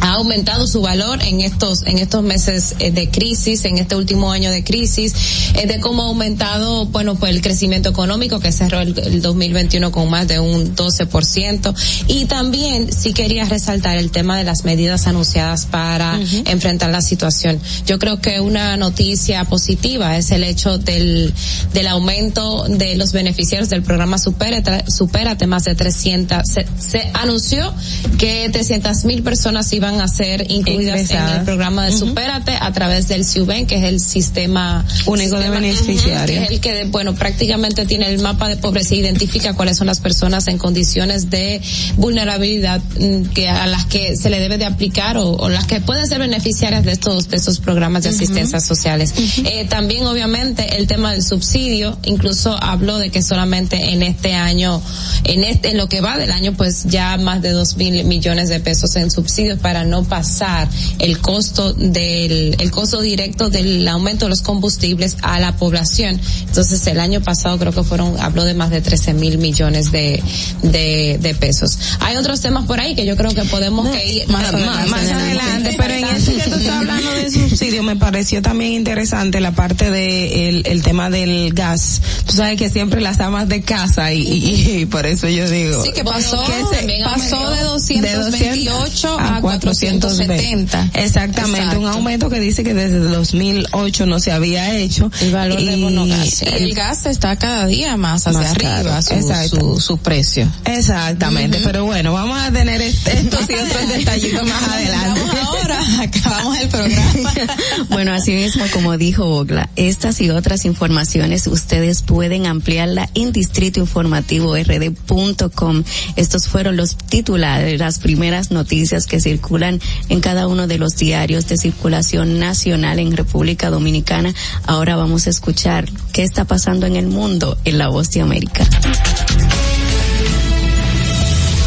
ha 0.00 0.14
aumentado 0.14 0.66
su 0.66 0.80
valor 0.80 1.22
en 1.22 1.40
estos 1.40 1.86
en 1.86 1.98
estos 1.98 2.22
meses 2.22 2.74
eh, 2.78 2.90
de 2.90 3.08
crisis, 3.10 3.64
en 3.64 3.78
este 3.78 3.96
último 3.96 4.30
año 4.32 4.50
de 4.50 4.64
crisis, 4.64 5.14
eh, 5.54 5.66
de 5.66 5.80
cómo 5.80 6.02
ha 6.02 6.06
aumentado, 6.06 6.86
bueno, 6.86 7.16
pues 7.16 7.34
el 7.34 7.42
crecimiento 7.42 7.88
económico 7.88 8.40
que 8.40 8.52
cerró 8.52 8.80
el, 8.80 8.98
el 8.98 9.22
2021 9.22 9.90
con 9.92 10.10
más 10.10 10.28
de 10.28 10.40
un 10.40 10.74
12%. 10.74 11.74
Y 12.08 12.26
también 12.26 12.92
sí 12.92 13.12
quería 13.12 13.44
resaltar 13.44 13.96
el 13.96 14.10
tema 14.10 14.38
de 14.38 14.44
las 14.44 14.64
medidas 14.64 15.06
anunciadas 15.06 15.66
para 15.66 16.18
enfrentar 16.44 16.90
la 16.90 17.02
situación. 17.02 17.60
Yo 17.86 17.98
creo 17.98 18.20
que 18.20 18.40
una 18.40 18.76
noticia 18.76 19.44
positiva 19.44 20.16
es 20.16 20.30
el 20.30 20.44
hecho 20.44 20.78
del, 20.78 21.32
del 21.72 21.86
aumento 21.86 22.64
de 22.68 22.96
los 22.96 23.12
beneficiarios 23.12 23.68
del 23.68 23.82
programa 23.82 24.18
Supérate, 24.18 24.90
Supérate 24.90 25.46
más 25.46 25.64
de 25.64 25.74
300. 25.74 26.42
Se, 26.44 26.66
se 26.78 27.10
anunció 27.14 27.72
que 28.18 28.48
300 28.50 29.04
mil 29.04 29.22
personas 29.22 29.72
iban 29.72 29.85
a 29.94 30.08
ser 30.08 30.50
incluidas 30.50 31.10
en 31.10 31.28
el 31.28 31.42
programa 31.44 31.86
de 31.86 31.92
Supérate 31.92 32.52
a 32.60 32.72
través 32.72 33.08
del 33.08 33.24
CIUBEN, 33.24 33.66
que 33.66 33.76
es 33.76 33.84
el 33.84 34.00
sistema 34.00 34.84
Único 35.06 35.38
de 35.38 35.50
beneficiarios. 35.50 36.26
que 36.26 36.42
es 36.44 36.50
el 36.50 36.60
que, 36.60 36.84
bueno, 36.84 37.14
prácticamente 37.14 37.86
tiene 37.86 38.08
el 38.08 38.20
mapa 38.20 38.48
de 38.48 38.56
pobreza 38.56 38.94
e 38.94 38.98
identifica 38.98 39.54
cuáles 39.54 39.76
son 39.76 39.86
las 39.86 40.00
personas 40.00 40.48
en 40.48 40.58
condiciones 40.58 41.30
de 41.30 41.60
vulnerabilidad 41.96 42.80
mm, 42.98 43.26
que 43.34 43.48
a 43.48 43.66
las 43.66 43.86
que 43.86 44.16
se 44.16 44.30
le 44.30 44.40
debe 44.40 44.58
de 44.58 44.64
aplicar 44.64 45.16
o, 45.16 45.30
o 45.30 45.48
las 45.48 45.66
que 45.66 45.80
pueden 45.80 46.06
ser 46.06 46.18
beneficiarias 46.18 46.84
de 46.84 46.92
estos 46.92 47.28
de 47.28 47.36
estos 47.36 47.60
programas 47.60 48.02
de 48.02 48.10
asistencia 48.10 48.60
sociales. 48.60 49.14
Eh, 49.44 49.66
también 49.68 50.06
obviamente 50.06 50.76
el 50.76 50.86
tema 50.86 51.12
del 51.12 51.22
subsidio, 51.22 51.98
incluso 52.04 52.56
habló 52.62 52.98
de 52.98 53.10
que 53.10 53.22
solamente 53.22 53.92
en 53.92 54.02
este 54.02 54.34
año, 54.34 54.82
en 55.24 55.44
este, 55.44 55.70
en 55.70 55.76
lo 55.76 55.88
que 55.88 56.00
va 56.00 56.16
del 56.16 56.32
año, 56.32 56.54
pues 56.54 56.84
ya 56.84 57.16
más 57.16 57.42
de 57.42 57.50
dos 57.50 57.76
mil 57.76 58.04
millones 58.04 58.48
de 58.48 58.60
pesos 58.60 58.96
en 58.96 59.10
subsidios 59.10 59.58
para 59.58 59.75
no 59.84 60.04
pasar 60.04 60.68
el 60.98 61.18
costo 61.20 61.72
del, 61.72 62.56
el 62.58 62.70
costo 62.70 63.00
directo 63.00 63.50
del 63.50 63.86
aumento 63.88 64.26
de 64.26 64.30
los 64.30 64.42
combustibles 64.42 65.16
a 65.22 65.38
la 65.40 65.56
población. 65.56 66.20
Entonces 66.46 66.86
el 66.86 67.00
año 67.00 67.20
pasado 67.22 67.58
creo 67.58 67.72
que 67.72 67.82
fueron, 67.82 68.18
habló 68.20 68.44
de 68.44 68.54
más 68.54 68.70
de 68.70 68.80
13 68.80 69.14
mil 69.14 69.38
millones 69.38 69.90
de, 69.92 70.22
de, 70.62 71.18
de 71.20 71.34
pesos. 71.34 71.78
Hay 72.00 72.16
otros 72.16 72.40
temas 72.40 72.66
por 72.66 72.80
ahí 72.80 72.94
que 72.94 73.04
yo 73.06 73.16
creo 73.16 73.32
que 73.34 73.42
podemos 73.44 73.88
que 73.88 74.06
ir 74.06 74.28
más, 74.28 74.52
más- 74.52 74.88
más 74.88 75.10
adelante, 75.10 75.74
pero 75.76 75.94
en 75.94 76.04
eso 76.04 76.32
que 76.32 76.50
tú 76.50 76.56
estás 76.56 76.68
hablando 76.76 77.10
de 77.12 77.30
subsidio 77.30 77.82
me 77.82 77.96
pareció 77.96 78.42
también 78.42 78.72
interesante 78.72 79.40
la 79.40 79.52
parte 79.52 79.90
de 79.90 80.48
el, 80.48 80.62
el 80.66 80.82
tema 80.82 81.10
del 81.10 81.52
gas. 81.54 82.00
Tú 82.26 82.32
sabes 82.34 82.56
que 82.58 82.70
siempre 82.70 83.00
las 83.00 83.20
amas 83.20 83.48
de 83.48 83.62
casa 83.62 84.12
y, 84.12 84.22
y- 84.22 84.76
y 84.80 84.86
por 84.86 85.06
eso 85.06 85.28
yo 85.28 85.48
digo 85.48 85.82
Sí, 85.84 85.92
que 85.92 86.04
pasó, 86.04 86.42
que 86.44 86.76
se- 86.76 87.02
pasó 87.04 87.50
de 87.50 87.62
228 87.62 89.18
a 89.18 89.36
a 89.36 89.40
470. 89.72 90.90
Exactamente, 90.94 91.76
un 91.76 91.86
aumento 91.86 92.28
que 92.30 92.40
dice 92.40 92.64
que 92.64 92.72
desde 92.74 92.98
2008 92.98 94.06
no 94.06 94.18
se 94.20 94.32
había 94.32 94.74
hecho. 94.76 95.10
El 95.20 95.32
valor 95.32 95.62
del 95.62 95.80
bono 95.82 96.06
gas. 96.06 96.42
El 96.42 96.74
gas 96.74 97.06
está 97.06 97.36
cada 97.36 97.66
día 97.66 97.96
más 97.96 98.26
hacia 98.26 98.40
Más 98.40 98.50
arriba, 98.52 99.00
su, 99.02 99.14
exacto. 99.14 99.74
su, 99.74 99.80
su 99.80 99.98
precio. 99.98 100.48
Exactamente, 100.64 101.60
pero 101.64 101.84
bueno, 101.84 102.12
vamos 102.12 102.38
a 102.40 102.50
tener 102.52 102.80
est- 102.82 103.06
estos 103.08 103.48
y 103.50 103.54
otros 103.54 103.88
detallitos 103.88 104.46
más 104.48 104.62
adelante. 104.68 105.20
ahora, 105.42 105.80
acabamos 106.02 106.58
el 106.58 106.68
programa. 106.68 107.32
Bueno, 107.90 108.12
así 108.12 108.32
mismo 108.32 108.64
como 108.72 108.96
dijo 108.98 109.24
Ogla, 109.24 109.68
estas 109.76 110.20
y 110.20 110.30
otras 110.30 110.64
informaciones 110.64 111.46
ustedes 111.46 112.02
pueden 112.02 112.46
ampliarla 112.46 113.08
en 113.14 113.30
distritoinformativord.com. 113.32 115.84
Estos 116.16 116.48
fueron 116.48 116.76
los 116.76 116.96
titulares, 116.96 117.78
las 117.78 117.98
primeras 117.98 118.50
noticias 118.50 119.06
que 119.06 119.20
circulan 119.20 119.55
en 119.62 120.20
cada 120.20 120.48
uno 120.48 120.66
de 120.66 120.78
los 120.78 120.96
diarios 120.96 121.46
de 121.46 121.56
circulación 121.56 122.38
nacional 122.38 122.98
en 122.98 123.16
República 123.16 123.70
Dominicana. 123.70 124.34
Ahora 124.66 124.96
vamos 124.96 125.26
a 125.26 125.30
escuchar 125.30 125.88
qué 126.12 126.22
está 126.22 126.44
pasando 126.44 126.86
en 126.86 126.96
el 126.96 127.06
mundo 127.06 127.56
en 127.64 127.78
la 127.78 127.88
voz 127.88 128.10
de 128.10 128.20
América. 128.20 128.68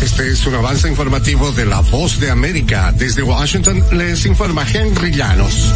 Este 0.01 0.31
es 0.31 0.45
un 0.45 0.55
avance 0.55 0.87
informativo 0.87 1.51
de 1.51 1.65
La 1.65 1.79
Voz 1.81 2.19
de 2.19 2.29
América. 2.29 2.93
Desde 2.95 3.23
Washington 3.23 3.83
les 3.91 4.25
informa 4.25 4.65
Henry 4.71 5.11
Llanos. 5.11 5.73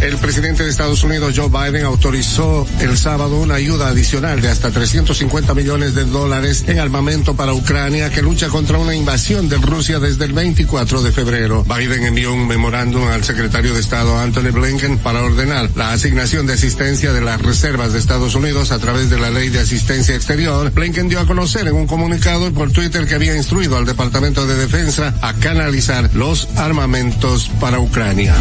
El 0.00 0.16
presidente 0.18 0.62
de 0.62 0.70
Estados 0.70 1.02
Unidos, 1.02 1.34
Joe 1.34 1.48
Biden, 1.48 1.84
autorizó 1.84 2.66
el 2.80 2.98
sábado 2.98 3.40
una 3.40 3.54
ayuda 3.54 3.88
adicional 3.88 4.40
de 4.42 4.48
hasta 4.48 4.70
350 4.70 5.54
millones 5.54 5.94
de 5.94 6.04
dólares 6.04 6.64
en 6.66 6.78
armamento 6.78 7.34
para 7.34 7.54
Ucrania 7.54 8.10
que 8.10 8.20
lucha 8.20 8.48
contra 8.48 8.78
una 8.78 8.94
invasión 8.94 9.48
de 9.48 9.56
Rusia 9.56 9.98
desde 9.98 10.26
el 10.26 10.32
24 10.32 11.02
de 11.02 11.12
febrero. 11.12 11.64
Biden 11.64 12.04
envió 12.04 12.34
un 12.34 12.46
memorándum 12.46 13.04
al 13.08 13.24
secretario 13.24 13.72
de 13.72 13.80
Estado 13.80 14.18
Anthony 14.18 14.52
Blinken 14.52 14.98
para 14.98 15.22
ordenar 15.22 15.70
la 15.74 15.92
asignación 15.92 16.46
de 16.46 16.52
asistencia 16.52 17.12
de 17.12 17.22
las 17.22 17.40
reservas 17.40 17.92
de 17.92 17.98
Estados 17.98 18.34
Unidos 18.34 18.72
a 18.72 18.78
través 18.78 19.08
de 19.08 19.18
la 19.18 19.30
ley 19.30 19.48
de 19.48 19.60
asistencia 19.60 20.14
exterior. 20.14 20.70
Blinken 20.72 21.08
dio 21.08 21.20
a 21.20 21.26
conocer 21.26 21.66
en 21.68 21.74
un 21.74 21.86
comunicado 21.86 22.52
por 22.52 22.70
Twitter 22.70 23.06
que 23.06 23.14
había 23.14 23.34
instruido 23.34 23.76
al 23.76 23.86
Departamento 23.86 24.46
de 24.46 24.56
Defensa 24.56 25.14
a 25.22 25.32
canalizar 25.34 26.14
los 26.14 26.48
armamentos 26.56 27.50
para 27.60 27.78
Ucrania. 27.78 28.34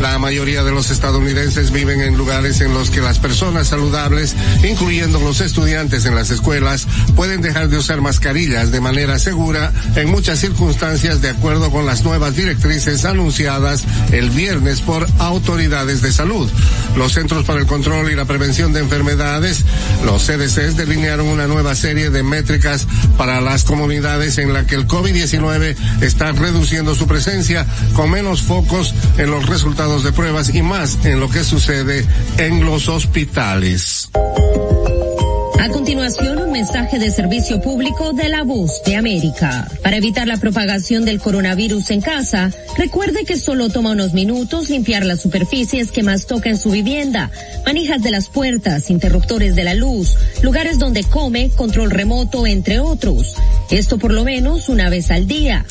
La 0.00 0.18
mayoría 0.18 0.62
de 0.62 0.72
los 0.72 0.90
estadounidenses 0.90 1.70
viven 1.70 2.02
en 2.02 2.18
lugares 2.18 2.60
en 2.60 2.74
los 2.74 2.90
que 2.90 3.00
las 3.00 3.18
personas 3.18 3.68
saludables, 3.68 4.36
incluyendo 4.62 5.18
los 5.20 5.40
estudiantes 5.40 6.04
en 6.04 6.14
las 6.14 6.30
escuelas, 6.30 6.86
pueden 7.14 7.40
dejar 7.40 7.68
de 7.68 7.78
usar 7.78 8.02
mascarillas 8.02 8.70
de 8.70 8.80
manera 8.80 9.18
segura 9.18 9.72
en 9.94 10.10
muchas 10.10 10.38
circunstancias 10.38 11.22
de 11.22 11.30
acuerdo 11.30 11.70
con 11.70 11.86
las 11.86 12.04
nuevas 12.04 12.36
directrices 12.36 13.06
anunciadas 13.06 13.84
el 14.12 14.28
viernes 14.30 14.82
por 14.82 15.06
autoridades 15.18 16.02
de 16.02 16.12
salud. 16.12 16.50
Los 16.96 17.12
Centros 17.12 17.44
para 17.44 17.60
el 17.60 17.66
Control 17.66 18.10
y 18.10 18.14
la 18.14 18.26
Prevención 18.26 18.74
de 18.74 18.80
Enfermedades, 18.80 19.64
los 20.04 20.26
CDCs, 20.26 20.76
delinearon 20.76 21.26
una 21.26 21.46
nueva 21.46 21.74
serie 21.74 22.10
de 22.10 22.22
métricas 22.22 22.86
para 23.16 23.40
las 23.40 23.64
comunidades 23.64 24.36
en 24.36 24.52
la 24.52 24.66
que 24.66 24.74
el 24.74 24.86
COVID-19 24.86 25.74
está 26.02 26.32
reduciendo 26.32 26.94
su 26.94 27.06
presencia 27.06 27.66
con 27.94 28.10
menos 28.10 28.42
focos 28.42 28.94
en 29.16 29.30
los 29.30 29.46
resultados 29.46 29.85
de 29.86 30.12
pruebas 30.12 30.52
y 30.52 30.62
más 30.62 30.98
en 31.04 31.20
lo 31.20 31.30
que 31.30 31.44
sucede 31.44 32.04
en 32.38 32.64
los 32.64 32.88
hospitales. 32.88 34.10
A 35.60 35.68
continuación, 35.68 36.38
un 36.38 36.50
mensaje 36.50 36.98
de 36.98 37.08
servicio 37.12 37.60
público 37.60 38.12
de 38.12 38.28
la 38.28 38.42
voz 38.42 38.82
de 38.84 38.96
América. 38.96 39.68
Para 39.84 39.96
evitar 39.96 40.26
la 40.26 40.38
propagación 40.38 41.04
del 41.04 41.20
coronavirus 41.20 41.90
en 41.92 42.00
casa, 42.00 42.50
recuerde 42.76 43.24
que 43.24 43.36
solo 43.36 43.68
toma 43.68 43.92
unos 43.92 44.12
minutos 44.12 44.70
limpiar 44.70 45.06
las 45.06 45.20
superficies 45.20 45.92
que 45.92 46.02
más 46.02 46.26
toca 46.26 46.50
en 46.50 46.58
su 46.58 46.70
vivienda, 46.70 47.30
manijas 47.64 48.02
de 48.02 48.10
las 48.10 48.28
puertas, 48.28 48.90
interruptores 48.90 49.54
de 49.54 49.64
la 49.64 49.74
luz, 49.74 50.16
lugares 50.42 50.80
donde 50.80 51.04
come, 51.04 51.50
control 51.50 51.90
remoto, 51.90 52.44
entre 52.44 52.80
otros. 52.80 53.36
Esto 53.70 53.98
por 53.98 54.12
lo 54.12 54.24
menos 54.24 54.68
una 54.68 54.90
vez 54.90 55.12
al 55.12 55.28
día. 55.28 55.64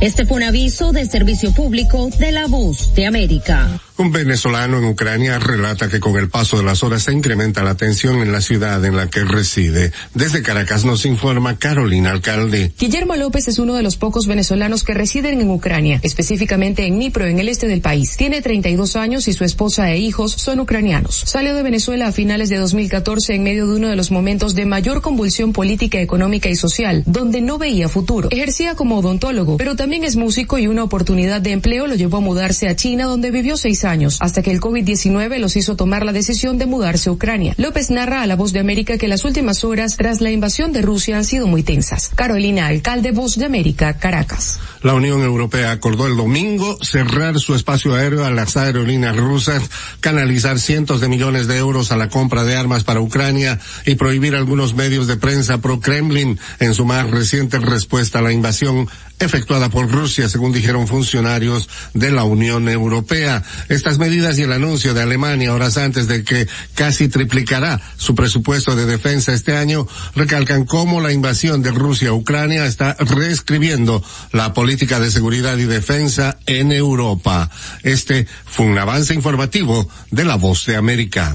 Este 0.00 0.26
fue 0.26 0.38
un 0.38 0.42
aviso 0.42 0.92
de 0.92 1.04
servicio 1.06 1.52
público 1.52 2.08
de 2.18 2.32
la 2.32 2.46
voz 2.46 2.94
de 2.94 3.06
América. 3.06 3.68
Un 3.98 4.10
venezolano 4.10 4.78
en 4.78 4.84
Ucrania 4.84 5.38
relata 5.38 5.88
que 5.88 6.00
con 6.00 6.16
el 6.16 6.28
paso 6.28 6.56
de 6.56 6.64
las 6.64 6.82
horas 6.82 7.02
se 7.02 7.12
incrementa 7.12 7.62
la 7.62 7.76
tensión 7.76 8.22
en 8.22 8.32
la 8.32 8.40
ciudad 8.40 8.84
en 8.84 8.96
la 8.96 9.08
que 9.08 9.24
reside. 9.24 9.92
Desde 10.14 10.42
Caracas 10.42 10.84
nos 10.84 11.04
informa 11.04 11.58
Carolina 11.58 12.10
Alcalde. 12.10 12.72
Guillermo 12.78 13.16
López 13.16 13.48
es 13.48 13.58
uno 13.58 13.74
de 13.74 13.82
los 13.82 13.96
pocos 13.96 14.26
venezolanos 14.26 14.82
que 14.82 14.94
residen 14.94 15.40
en 15.40 15.50
Ucrania, 15.50 16.00
específicamente 16.02 16.86
en 16.86 16.96
Dnipro, 16.96 17.26
en 17.26 17.38
el 17.38 17.48
este 17.48 17.68
del 17.68 17.82
país. 17.82 18.16
Tiene 18.16 18.40
32 18.40 18.96
años 18.96 19.28
y 19.28 19.34
su 19.34 19.44
esposa 19.44 19.90
e 19.90 19.98
hijos 19.98 20.32
son 20.32 20.60
ucranianos. 20.60 21.22
Salió 21.26 21.54
de 21.54 21.62
Venezuela 21.62 22.08
a 22.08 22.12
finales 22.12 22.48
de 22.48 22.56
2014 22.56 23.34
en 23.34 23.42
medio 23.42 23.66
de 23.66 23.76
uno 23.76 23.88
de 23.88 23.96
los 23.96 24.10
momentos 24.10 24.54
de 24.54 24.64
mayor 24.64 25.02
convulsión 25.02 25.52
política, 25.52 26.00
económica 26.00 26.48
y 26.48 26.56
social, 26.56 27.02
donde 27.06 27.40
no 27.40 27.58
veía 27.58 27.88
futuro. 27.88 28.28
Ejercía 28.30 28.74
como 28.74 28.98
odontólogo, 28.98 29.58
pero 29.58 29.76
también 29.76 30.04
es 30.04 30.16
músico 30.16 30.58
y 30.58 30.66
una 30.66 30.84
oportunidad 30.84 31.40
de 31.40 31.52
empleo 31.52 31.86
lo 31.86 31.94
llevó 31.94 32.16
a 32.18 32.20
mudarse 32.20 32.68
a 32.68 32.76
China, 32.76 33.04
donde 33.04 33.30
vivió 33.30 33.56
seis 33.56 33.82
años, 33.84 33.91
hasta 34.20 34.42
que 34.42 34.50
el 34.50 34.60
COVID-19 34.60 35.38
los 35.38 35.56
hizo 35.56 35.76
tomar 35.76 36.04
la 36.04 36.12
decisión 36.12 36.58
de 36.58 36.66
mudarse 36.66 37.10
a 37.10 37.12
Ucrania. 37.12 37.54
López 37.58 37.90
narra 37.90 38.22
a 38.22 38.26
La 38.26 38.36
Voz 38.36 38.52
de 38.52 38.60
América 38.60 38.96
que 38.96 39.08
las 39.08 39.24
últimas 39.24 39.64
horas 39.64 39.96
tras 39.96 40.20
la 40.20 40.30
invasión 40.30 40.72
de 40.72 40.82
Rusia 40.82 41.16
han 41.16 41.24
sido 41.24 41.46
muy 41.46 41.62
tensas. 41.62 42.10
Carolina 42.14 42.66
Alcalde, 42.68 43.12
Voz 43.12 43.36
de 43.36 43.44
América, 43.44 43.98
Caracas. 43.98 44.58
La 44.82 44.94
Unión 44.94 45.22
Europea 45.22 45.70
acordó 45.70 46.06
el 46.06 46.16
domingo 46.16 46.76
cerrar 46.82 47.38
su 47.38 47.54
espacio 47.54 47.94
aéreo 47.94 48.24
a 48.24 48.30
las 48.30 48.56
aerolíneas 48.56 49.16
rusas, 49.16 49.62
canalizar 50.00 50.58
cientos 50.58 51.00
de 51.00 51.08
millones 51.08 51.46
de 51.46 51.58
euros 51.58 51.92
a 51.92 51.96
la 51.96 52.08
compra 52.08 52.44
de 52.44 52.56
armas 52.56 52.84
para 52.84 53.00
Ucrania 53.00 53.60
y 53.84 53.94
prohibir 53.94 54.34
algunos 54.34 54.74
medios 54.74 55.06
de 55.06 55.16
prensa 55.16 55.58
pro-Kremlin 55.58 56.38
en 56.60 56.74
su 56.74 56.84
más 56.84 57.10
reciente 57.10 57.58
respuesta 57.58 58.18
a 58.18 58.22
la 58.22 58.32
invasión 58.32 58.88
efectuada 59.18 59.68
por 59.68 59.90
Rusia, 59.90 60.28
según 60.28 60.52
dijeron 60.52 60.88
funcionarios 60.88 61.68
de 61.94 62.10
la 62.10 62.24
Unión 62.24 62.68
Europea. 62.68 63.42
Estas 63.68 63.98
medidas 63.98 64.38
y 64.38 64.42
el 64.42 64.52
anuncio 64.52 64.94
de 64.94 65.02
Alemania 65.02 65.54
horas 65.54 65.76
antes 65.76 66.08
de 66.08 66.24
que 66.24 66.48
casi 66.74 67.08
triplicará 67.08 67.80
su 67.96 68.14
presupuesto 68.14 68.76
de 68.76 68.86
defensa 68.86 69.32
este 69.32 69.56
año 69.56 69.86
recalcan 70.14 70.64
cómo 70.64 71.00
la 71.00 71.12
invasión 71.12 71.62
de 71.62 71.70
Rusia 71.70 72.10
a 72.10 72.14
Ucrania 72.14 72.66
está 72.66 72.96
reescribiendo 72.98 74.02
la 74.32 74.52
política 74.52 75.00
de 75.00 75.10
seguridad 75.10 75.56
y 75.58 75.64
defensa 75.64 76.38
en 76.46 76.72
Europa. 76.72 77.50
Este 77.82 78.26
fue 78.46 78.66
un 78.66 78.78
avance 78.78 79.14
informativo 79.14 79.88
de 80.10 80.24
la 80.24 80.36
Voz 80.36 80.66
de 80.66 80.76
América. 80.76 81.34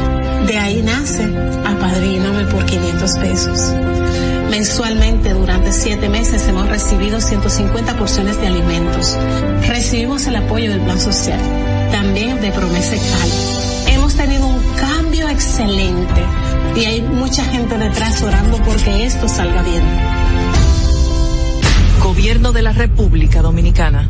De 0.47 0.57
ahí 0.57 0.81
nace 0.81 1.23
Apadríname 1.65 2.45
por 2.45 2.65
500 2.65 3.17
pesos. 3.17 3.73
Mensualmente 4.49 5.33
durante 5.33 5.71
siete 5.71 6.09
meses 6.09 6.45
hemos 6.47 6.67
recibido 6.67 7.21
150 7.21 7.97
porciones 7.97 8.39
de 8.41 8.47
alimentos. 8.47 9.17
Recibimos 9.67 10.25
el 10.27 10.35
apoyo 10.35 10.69
del 10.69 10.81
Plan 10.81 10.99
Social, 10.99 11.39
también 11.91 12.41
de 12.41 12.51
Promesa 12.51 12.95
Cal. 12.95 13.93
Hemos 13.93 14.15
tenido 14.15 14.45
un 14.45 14.59
cambio 14.75 15.29
excelente 15.29 16.21
y 16.75 16.85
hay 16.85 17.01
mucha 17.01 17.45
gente 17.45 17.77
detrás 17.77 18.21
orando 18.21 18.57
porque 18.63 19.05
esto 19.05 19.29
salga 19.29 19.61
bien. 19.63 19.83
Gobierno 22.03 22.51
de 22.51 22.61
la 22.61 22.73
República 22.73 23.41
Dominicana. 23.41 24.09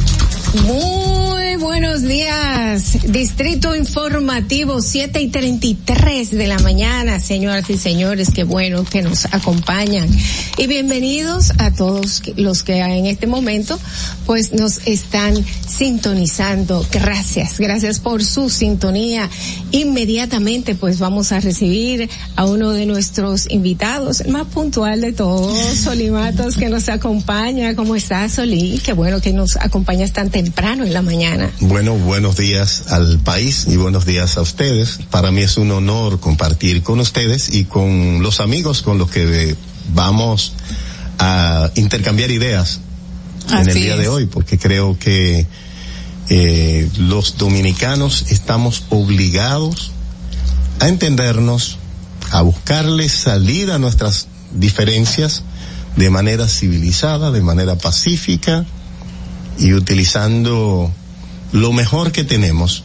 Muy 0.53 1.55
buenos 1.55 2.03
días, 2.03 3.09
Distrito 3.09 3.73
Informativo, 3.73 4.81
7 4.81 5.21
y 5.21 5.29
33 5.29 6.31
de 6.31 6.47
la 6.47 6.59
mañana, 6.59 7.21
señoras 7.21 7.69
y 7.69 7.77
señores, 7.77 8.31
qué 8.35 8.43
bueno 8.43 8.83
que 8.83 9.01
nos 9.01 9.25
acompañan. 9.33 10.09
Y 10.57 10.67
bienvenidos 10.67 11.53
a 11.57 11.71
todos 11.71 12.21
los 12.35 12.63
que 12.63 12.79
en 12.79 13.05
este 13.05 13.27
momento 13.27 13.79
pues 14.25 14.51
nos 14.51 14.85
están 14.85 15.35
sintonizando. 15.67 16.85
Gracias, 16.91 17.57
gracias 17.57 18.01
por 18.01 18.21
su 18.21 18.49
sintonía. 18.49 19.29
Inmediatamente 19.71 20.75
pues 20.75 20.99
vamos 20.99 21.31
a 21.31 21.39
recibir 21.39 22.09
a 22.35 22.43
uno 22.45 22.71
de 22.71 22.85
nuestros 22.85 23.49
invitados, 23.49 24.19
el 24.19 24.31
más 24.31 24.47
puntual 24.47 24.99
de 24.99 25.13
todos, 25.13 25.57
Solimatos, 25.77 26.57
que 26.57 26.67
nos 26.67 26.89
acompaña. 26.89 27.73
¿Cómo 27.73 27.95
estás, 27.95 28.33
Solí? 28.33 28.81
Qué 28.83 28.91
bueno 28.91 29.21
que 29.21 29.31
nos 29.31 29.55
acompañas 29.55 30.11
tan 30.11 30.25
temprano 30.25 30.40
en 30.45 30.93
la 30.93 31.01
mañana. 31.01 31.51
Bueno, 31.59 31.95
buenos 31.95 32.35
días 32.35 32.85
al 32.89 33.19
país 33.19 33.67
y 33.67 33.77
buenos 33.77 34.05
días 34.05 34.37
a 34.37 34.41
ustedes. 34.41 34.99
Para 35.11 35.31
mí 35.31 35.41
es 35.41 35.57
un 35.57 35.71
honor 35.71 36.19
compartir 36.19 36.81
con 36.81 36.99
ustedes 36.99 37.53
y 37.53 37.65
con 37.65 38.23
los 38.23 38.39
amigos 38.39 38.81
con 38.81 38.97
los 38.97 39.11
que 39.11 39.55
vamos 39.93 40.53
a 41.19 41.69
intercambiar 41.75 42.31
ideas 42.31 42.79
en 43.51 43.69
el 43.69 43.73
día 43.73 43.97
de 43.97 44.07
hoy, 44.07 44.25
porque 44.25 44.57
creo 44.57 44.97
que 44.97 45.45
eh, 46.29 46.89
los 46.97 47.37
dominicanos 47.37 48.25
estamos 48.29 48.83
obligados 48.89 49.91
a 50.79 50.87
entendernos, 50.87 51.77
a 52.31 52.41
buscarle 52.41 53.09
salida 53.09 53.75
a 53.75 53.79
nuestras 53.79 54.27
diferencias 54.53 55.43
de 55.97 56.09
manera 56.09 56.47
civilizada, 56.47 57.29
de 57.29 57.41
manera 57.41 57.75
pacífica 57.75 58.65
y 59.57 59.73
utilizando 59.73 60.91
lo 61.51 61.73
mejor 61.73 62.11
que 62.11 62.23
tenemos 62.23 62.83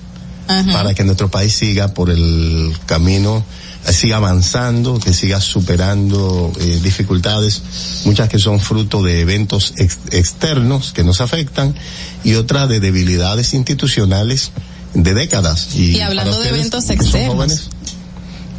para 0.72 0.94
que 0.94 1.02
nuestro 1.02 1.28
país 1.28 1.54
siga 1.56 1.92
por 1.92 2.08
el 2.08 2.72
camino, 2.86 3.44
eh, 3.88 3.92
siga 3.92 4.18
avanzando, 4.18 5.00
que 5.00 5.12
siga 5.12 5.40
superando 5.40 6.52
eh, 6.60 6.78
dificultades, 6.84 7.62
muchas 8.04 8.28
que 8.28 8.38
son 8.38 8.60
fruto 8.60 9.02
de 9.02 9.20
eventos 9.22 9.74
ex- 9.76 9.98
externos 10.12 10.92
que 10.92 11.02
nos 11.02 11.20
afectan 11.20 11.74
y 12.22 12.34
otras 12.34 12.68
de 12.68 12.78
debilidades 12.78 13.54
institucionales 13.54 14.52
de 14.94 15.14
décadas. 15.14 15.70
Y, 15.74 15.96
Y 15.96 16.00
hablando 16.00 16.38
de 16.40 16.48
eventos 16.48 16.90
externos. 16.90 17.34
jóvenes, 17.34 17.68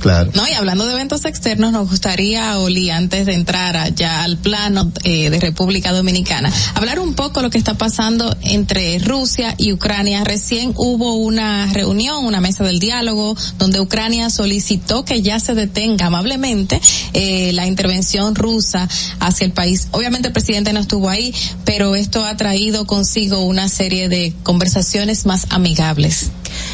Claro. 0.07 0.31
No, 0.35 0.47
y 0.47 0.53
hablando 0.53 0.85
de 0.85 0.93
eventos 0.93 1.25
externos, 1.25 1.73
nos 1.73 1.89
gustaría, 1.89 2.57
Oli, 2.59 2.89
antes 2.89 3.25
de 3.25 3.33
entrar 3.33 3.75
a- 3.75 3.89
ya 3.89 4.23
al 4.23 4.37
plano 4.37 4.89
eh, 5.03 5.29
de 5.29 5.39
República 5.39 5.91
Dominicana, 5.91 6.49
hablar 6.75 6.99
un 6.99 7.13
poco 7.13 7.41
lo 7.41 7.49
que 7.49 7.57
está 7.57 7.73
pasando 7.73 8.33
entre 8.41 8.99
Rusia 8.99 9.53
y 9.57 9.73
Ucrania. 9.73 10.23
Recién 10.23 10.71
hubo 10.75 11.15
una 11.15 11.71
reunión, 11.73 12.23
una 12.23 12.39
mesa 12.39 12.63
del 12.63 12.79
diálogo, 12.79 13.35
donde 13.59 13.81
Ucrania 13.81 14.29
solicitó 14.29 15.03
que 15.03 15.21
ya 15.21 15.41
se 15.41 15.55
detenga 15.55 16.05
amablemente 16.05 16.79
eh, 17.13 17.51
la 17.53 17.67
intervención 17.67 18.33
rusa 18.33 18.87
hacia 19.19 19.43
el 19.45 19.51
país. 19.51 19.89
Obviamente 19.91 20.29
el 20.29 20.33
presidente 20.33 20.71
no 20.71 20.79
estuvo 20.79 21.09
ahí, 21.09 21.33
pero 21.65 21.95
esto 21.97 22.23
ha 22.23 22.37
traído 22.37 22.87
consigo 22.87 23.41
una 23.41 23.67
serie 23.67 24.07
de 24.07 24.33
conversaciones 24.43 25.25
más 25.25 25.47
amigables. 25.49 26.29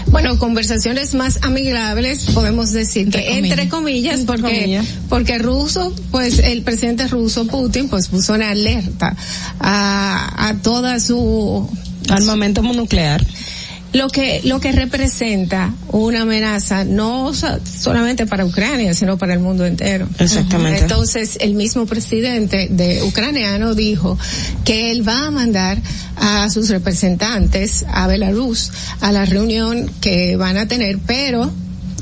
Bueno, 0.07 0.37
conversaciones 0.37 1.13
más 1.15 1.39
amigables, 1.41 2.25
podemos 2.33 2.71
decir 2.71 3.09
que 3.09 3.22
entre 3.29 3.69
comillas, 3.69 4.21
porque, 4.21 4.81
porque 5.09 5.37
ruso, 5.39 5.93
pues 6.11 6.39
el 6.39 6.61
presidente 6.63 7.07
ruso 7.07 7.45
Putin, 7.47 7.89
pues 7.89 8.07
puso 8.07 8.33
una 8.33 8.51
alerta 8.51 9.15
a, 9.59 10.47
a 10.49 10.55
toda 10.61 10.99
su 10.99 11.69
armamento 12.09 12.61
nuclear. 12.61 13.25
Lo 13.93 14.09
que, 14.09 14.41
lo 14.43 14.59
que 14.59 14.71
representa 14.71 15.71
una 15.89 16.21
amenaza 16.21 16.83
no 16.83 17.31
so- 17.35 17.59
solamente 17.63 18.25
para 18.25 18.43
Ucrania, 18.43 18.95
sino 18.95 19.19
para 19.19 19.33
el 19.35 19.39
mundo 19.39 19.67
entero. 19.67 20.07
Exactamente. 20.17 20.79
Entonces, 20.79 21.37
el 21.39 21.53
mismo 21.53 21.85
presidente 21.85 22.69
de 22.71 23.03
ucraniano 23.03 23.75
dijo 23.75 24.17
que 24.65 24.89
él 24.89 25.07
va 25.07 25.27
a 25.27 25.29
mandar 25.29 25.79
a 26.15 26.49
sus 26.49 26.69
representantes 26.69 27.85
a 27.87 28.07
Belarus 28.07 28.71
a 28.99 29.11
la 29.11 29.25
reunión 29.25 29.91
que 30.01 30.37
van 30.37 30.57
a 30.57 30.67
tener, 30.67 30.97
pero 31.05 31.51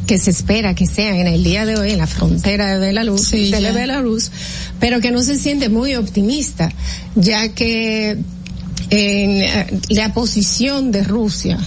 que 0.08 0.18
se 0.20 0.32
espera 0.32 0.74
que 0.76 0.88
sea 0.88 1.16
en 1.20 1.28
el 1.28 1.44
día 1.44 1.66
de 1.66 1.78
hoy 1.78 1.92
en 1.92 2.00
la 2.00 2.08
frontera 2.08 2.74
de 2.78 2.80
Belarus, 2.88 3.32
de 3.32 3.50
ya. 3.50 3.72
Belarus, 3.72 4.32
pero 4.80 5.00
que 5.00 5.12
no 5.12 5.22
se 5.22 5.38
siente 5.38 5.70
muy 5.70 5.96
optimista, 5.96 6.72
ya 7.16 7.50
que 7.50 8.12
en 8.12 9.42
eh, 9.42 9.68
la 9.90 10.14
posición 10.14 10.92
de 10.92 11.04
Rusia 11.04 11.58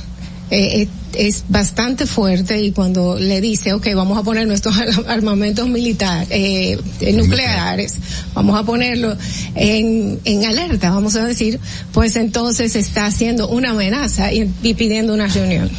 eh, 0.50 0.82
eh, 0.82 0.88
es 1.16 1.44
bastante 1.48 2.06
fuerte 2.06 2.60
y 2.62 2.72
cuando 2.72 3.18
le 3.18 3.40
dice, 3.40 3.72
ok, 3.72 3.86
vamos 3.94 4.18
a 4.18 4.22
poner 4.22 4.46
nuestros 4.46 4.76
ar- 4.76 4.88
armamentos 5.08 5.66
militares, 5.68 6.28
eh, 6.30 6.78
nucleares, 7.14 7.94
vamos 8.34 8.58
a 8.60 8.64
ponerlo 8.64 9.16
en, 9.54 10.18
en 10.24 10.44
alerta, 10.44 10.90
vamos 10.90 11.14
a 11.16 11.24
decir, 11.24 11.58
pues 11.92 12.16
entonces 12.16 12.76
está 12.76 13.06
haciendo 13.06 13.48
una 13.48 13.70
amenaza 13.70 14.32
y, 14.32 14.50
y 14.62 14.74
pidiendo 14.74 15.14
una 15.14 15.28
reunión. 15.28 15.70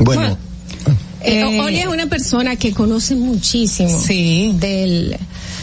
Bueno, 0.00 0.38
Eh, 1.22 1.60
Oli 1.60 1.80
es 1.80 1.86
una 1.86 2.06
persona 2.06 2.56
que 2.56 2.72
conoce 2.72 3.16
muchísimo 3.16 3.98
del 4.54 5.16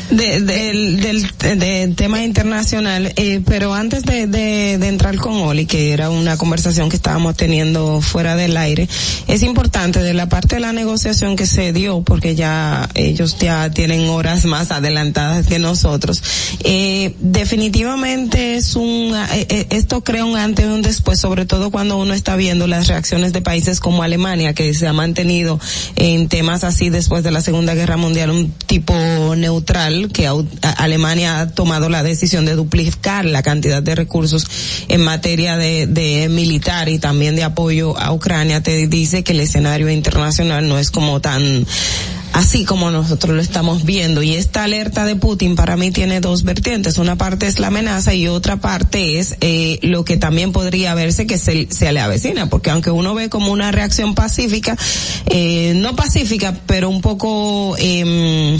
de- 0.10 0.42
del, 0.42 1.02
del, 1.02 1.60
del 1.60 1.96
tema 1.96 2.24
internacional, 2.24 3.12
eh, 3.16 3.42
pero 3.46 3.74
antes 3.74 4.04
de, 4.04 4.28
de, 4.28 4.78
de 4.78 4.88
entrar 4.88 5.16
con 5.18 5.34
Oli, 5.42 5.66
que 5.66 5.92
era 5.94 6.10
una 6.10 6.38
conversación 6.38 6.90
que 6.90 6.96
estábamos 6.96 7.36
teniendo 7.36 8.02
fuera 8.02 8.36
del 8.36 8.58
aire, 8.58 8.88
es 9.28 9.44
importante 9.44 10.00
de 10.02 10.14
la 10.14 10.30
parte 10.30 10.56
de 10.56 10.62
la 10.62 10.74
negociación 10.74 11.36
que 11.36 11.46
se 11.48 11.74
dio, 11.74 12.02
porque 12.02 12.36
ya 12.36 12.90
ellos 12.96 13.38
ya 13.40 13.70
tienen 13.72 14.08
horas 14.10 14.46
más 14.46 14.72
adelantadas 14.72 15.48
que 15.48 15.60
nosotros, 15.60 16.22
eh, 16.64 17.14
definitivamente 17.20 18.56
es 18.56 18.76
un, 18.76 19.14
eh, 19.34 19.46
eh, 19.50 19.68
esto 19.72 20.04
crea 20.04 20.26
un 20.26 20.38
antes 20.38 20.66
y 20.66 20.70
un 20.70 20.82
después, 20.82 21.20
sobre 21.20 21.46
todo 21.46 21.72
cuando 21.72 21.98
uno 21.98 22.14
está 22.14 22.36
viendo 22.36 22.68
las 22.68 22.88
reacciones 22.88 23.34
de 23.34 23.42
países 23.42 23.80
como 23.80 24.04
Alemania, 24.04 24.54
que 24.54 24.74
se 24.74 24.88
ha 24.88 24.94
mantenido 24.94 25.60
en 25.96 26.28
temas 26.28 26.64
así 26.64 26.90
después 26.90 27.24
de 27.24 27.32
la 27.32 27.42
Segunda 27.42 27.74
Guerra 27.74 27.98
Mundial, 27.98 28.30
un 28.30 28.52
tipo 28.52 28.94
neutral, 29.36 29.95
que 30.12 30.30
Alemania 30.62 31.40
ha 31.40 31.50
tomado 31.50 31.90
la 31.90 32.04
decisión 32.04 32.46
de 32.46 32.56
duplicar 32.56 33.26
la 33.26 33.44
cantidad 33.44 33.82
de 33.82 33.96
recursos 33.96 34.46
en 34.88 35.02
materia 35.02 35.58
de, 35.58 35.88
de 35.88 36.30
militar 36.30 36.90
y 36.90 37.00
también 37.00 37.36
de 37.36 37.44
apoyo 37.44 37.98
a 37.98 38.12
Ucrania, 38.12 38.62
te 38.62 38.88
dice 38.88 39.24
que 39.24 39.34
el 39.34 39.40
escenario 39.40 39.90
internacional 39.90 40.68
no 40.68 40.80
es 40.80 40.92
como 40.92 41.22
tan 41.22 41.66
así 42.34 42.66
como 42.66 42.92
nosotros 42.92 43.36
lo 43.36 43.42
estamos 43.42 43.86
viendo. 43.86 44.24
Y 44.24 44.36
esta 44.36 44.64
alerta 44.64 45.06
de 45.06 45.16
Putin 45.16 45.56
para 45.56 45.78
mí 45.78 45.92
tiene 45.92 46.22
dos 46.22 46.44
vertientes. 46.44 46.98
Una 46.98 47.16
parte 47.16 47.48
es 47.48 47.60
la 47.60 47.68
amenaza 47.68 48.14
y 48.14 48.28
otra 48.28 48.58
parte 48.58 49.20
es 49.20 49.36
eh, 49.42 49.80
lo 49.82 50.06
que 50.06 50.18
también 50.18 50.52
podría 50.52 50.96
verse 50.96 51.28
que 51.28 51.38
se, 51.38 51.68
se 51.72 51.92
le 51.92 52.00
avecina, 52.00 52.50
porque 52.50 52.70
aunque 52.70 52.92
uno 52.92 53.14
ve 53.16 53.30
como 53.30 53.52
una 53.52 53.72
reacción 53.72 54.16
pacífica, 54.16 54.78
eh, 55.28 55.74
no 55.76 55.96
pacífica, 55.96 56.60
pero 56.66 56.90
un 56.90 57.02
poco... 57.02 57.76
Eh, 57.80 58.58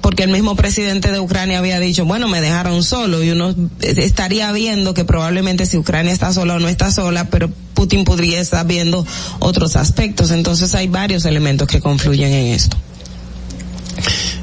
porque 0.00 0.22
el 0.22 0.30
mismo 0.30 0.56
presidente 0.56 1.12
de 1.12 1.20
Ucrania 1.20 1.58
había 1.58 1.80
dicho, 1.80 2.06
bueno, 2.06 2.28
me 2.28 2.40
dejaron 2.40 2.82
solo 2.82 3.22
y 3.22 3.30
uno 3.30 3.54
estaría 3.80 4.50
viendo 4.52 4.94
que 4.94 5.04
probablemente 5.04 5.66
si 5.66 5.76
Ucrania 5.76 6.12
está 6.12 6.32
sola 6.32 6.54
o 6.54 6.58
no 6.58 6.68
está 6.68 6.90
sola, 6.90 7.28
pero 7.28 7.50
Putin 7.74 8.04
podría 8.04 8.40
estar 8.40 8.66
viendo 8.66 9.06
otros 9.38 9.76
aspectos. 9.76 10.30
Entonces 10.30 10.74
hay 10.74 10.88
varios 10.88 11.24
elementos 11.24 11.68
que 11.68 11.80
confluyen 11.80 12.32
en 12.32 12.46
esto. 12.54 12.76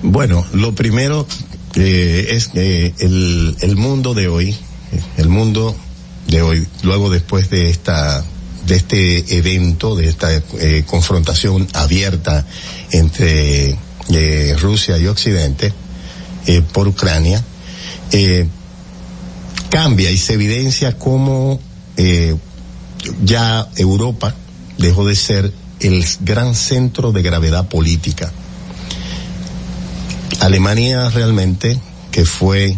Bueno, 0.03 0.45
lo 0.53 0.75
primero 0.75 1.27
eh, 1.75 2.27
es 2.31 2.47
que 2.47 2.93
el, 2.99 3.75
mundo 3.75 4.13
de 4.13 4.27
hoy, 4.27 4.55
el 5.17 5.29
mundo 5.29 5.75
de 6.27 6.41
hoy, 6.41 6.67
luego 6.83 7.09
después 7.09 7.49
de 7.49 7.69
esta 7.69 8.23
de 8.65 8.75
este 8.75 9.37
evento, 9.37 9.95
de 9.95 10.07
esta 10.07 10.33
eh, 10.35 10.83
confrontación 10.85 11.67
abierta 11.73 12.45
entre 12.91 13.77
eh, 14.09 14.55
Rusia 14.59 14.97
y 14.97 15.07
Occidente 15.07 15.73
eh, 16.47 16.61
por 16.61 16.87
Ucrania, 16.87 17.43
cambia 19.69 20.09
y 20.09 20.17
se 20.17 20.33
evidencia 20.33 20.97
cómo 20.97 21.59
ya 23.25 23.67
Europa 23.75 24.33
dejó 24.77 25.05
de 25.05 25.15
ser 25.17 25.51
el 25.81 26.05
gran 26.21 26.55
centro 26.55 27.11
de 27.11 27.21
gravedad 27.21 27.67
política. 27.67 28.31
Alemania 30.41 31.09
realmente, 31.09 31.79
que 32.11 32.25
fue 32.25 32.77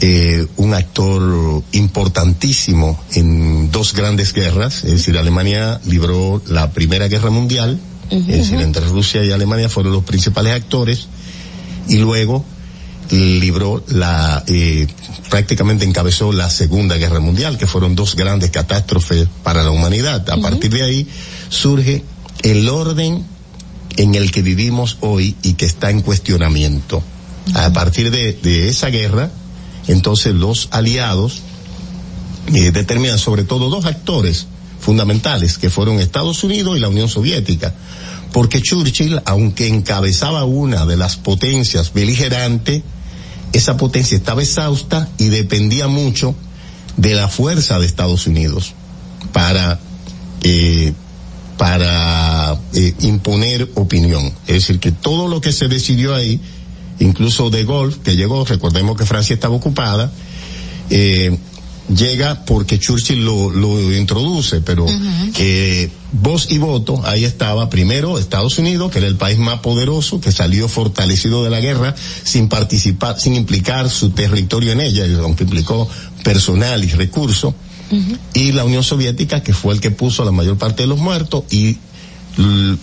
eh, 0.00 0.46
un 0.56 0.74
actor 0.74 1.62
importantísimo 1.72 2.98
en 3.12 3.70
dos 3.70 3.94
grandes 3.94 4.32
guerras, 4.32 4.84
es 4.84 4.92
decir, 4.92 5.18
Alemania 5.18 5.80
libró 5.86 6.42
la 6.46 6.70
Primera 6.72 7.08
Guerra 7.08 7.30
Mundial, 7.30 7.78
es 8.10 8.26
decir, 8.26 8.60
entre 8.60 8.84
Rusia 8.86 9.22
y 9.24 9.30
Alemania 9.30 9.68
fueron 9.68 9.92
los 9.92 10.04
principales 10.04 10.54
actores, 10.54 11.06
y 11.88 11.98
luego 11.98 12.44
libró 13.10 13.84
la, 13.88 14.44
eh, 14.46 14.86
prácticamente 15.28 15.84
encabezó 15.84 16.32
la 16.32 16.48
Segunda 16.50 16.96
Guerra 16.96 17.20
Mundial, 17.20 17.58
que 17.58 17.66
fueron 17.66 17.94
dos 17.94 18.16
grandes 18.16 18.50
catástrofes 18.50 19.28
para 19.42 19.62
la 19.62 19.70
humanidad. 19.70 20.28
A 20.30 20.36
partir 20.38 20.70
de 20.72 20.82
ahí 20.82 21.08
surge 21.48 22.04
el 22.42 22.68
orden 22.68 23.24
en 23.96 24.14
el 24.14 24.30
que 24.30 24.42
vivimos 24.42 24.98
hoy 25.00 25.36
y 25.42 25.54
que 25.54 25.66
está 25.66 25.90
en 25.90 26.02
cuestionamiento. 26.02 27.02
A 27.54 27.72
partir 27.72 28.10
de, 28.10 28.68
esa 28.68 28.88
guerra, 28.88 29.30
entonces 29.88 30.34
los 30.34 30.68
aliados 30.70 31.42
eh, 32.54 32.70
determinan 32.70 33.18
sobre 33.18 33.44
todo 33.44 33.70
dos 33.70 33.86
actores 33.86 34.46
fundamentales, 34.80 35.58
que 35.58 35.70
fueron 35.70 36.00
Estados 36.00 36.42
Unidos 36.42 36.76
y 36.76 36.80
la 36.80 36.88
Unión 36.88 37.08
Soviética. 37.08 37.74
Porque 38.32 38.62
Churchill, 38.62 39.20
aunque 39.24 39.68
encabezaba 39.68 40.44
una 40.44 40.86
de 40.86 40.96
las 40.96 41.16
potencias 41.16 41.92
beligerantes, 41.92 42.82
esa 43.52 43.76
potencia 43.76 44.16
estaba 44.16 44.42
exhausta 44.42 45.08
y 45.18 45.28
dependía 45.28 45.88
mucho 45.88 46.34
de 46.96 47.14
la 47.14 47.28
fuerza 47.28 47.78
de 47.78 47.86
Estados 47.86 48.26
Unidos 48.26 48.74
para 49.32 49.80
eh, 50.42 50.92
para 51.60 52.58
eh, 52.72 52.94
imponer 53.00 53.68
opinión. 53.74 54.32
Es 54.46 54.54
decir, 54.54 54.80
que 54.80 54.92
todo 54.92 55.28
lo 55.28 55.42
que 55.42 55.52
se 55.52 55.68
decidió 55.68 56.14
ahí, 56.14 56.40
incluso 57.00 57.50
de 57.50 57.66
Gaulle, 57.66 57.98
que 58.02 58.16
llegó, 58.16 58.46
recordemos 58.46 58.96
que 58.96 59.04
Francia 59.04 59.34
estaba 59.34 59.56
ocupada, 59.56 60.10
eh, 60.88 61.36
llega 61.94 62.46
porque 62.46 62.78
Churchill 62.78 63.22
lo, 63.22 63.50
lo 63.50 63.94
introduce, 63.94 64.62
pero 64.62 64.86
eh, 65.38 65.90
voz 66.12 66.50
y 66.50 66.56
voto, 66.56 67.02
ahí 67.04 67.26
estaba 67.26 67.68
primero 67.68 68.18
Estados 68.18 68.56
Unidos, 68.56 68.90
que 68.90 68.96
era 68.96 69.06
el 69.06 69.16
país 69.16 69.36
más 69.36 69.60
poderoso, 69.60 70.18
que 70.18 70.32
salió 70.32 70.66
fortalecido 70.66 71.44
de 71.44 71.50
la 71.50 71.60
guerra 71.60 71.94
sin 72.24 72.48
participar, 72.48 73.20
sin 73.20 73.34
implicar 73.34 73.90
su 73.90 74.12
territorio 74.12 74.72
en 74.72 74.80
ella, 74.80 75.04
aunque 75.20 75.44
implicó 75.44 75.86
personal 76.24 76.82
y 76.82 76.88
recursos, 76.88 77.52
y 78.34 78.52
la 78.52 78.64
Unión 78.64 78.82
Soviética, 78.84 79.42
que 79.42 79.52
fue 79.52 79.74
el 79.74 79.80
que 79.80 79.90
puso 79.90 80.24
la 80.24 80.30
mayor 80.32 80.56
parte 80.58 80.82
de 80.82 80.86
los 80.88 80.98
muertos, 80.98 81.44
y 81.50 81.78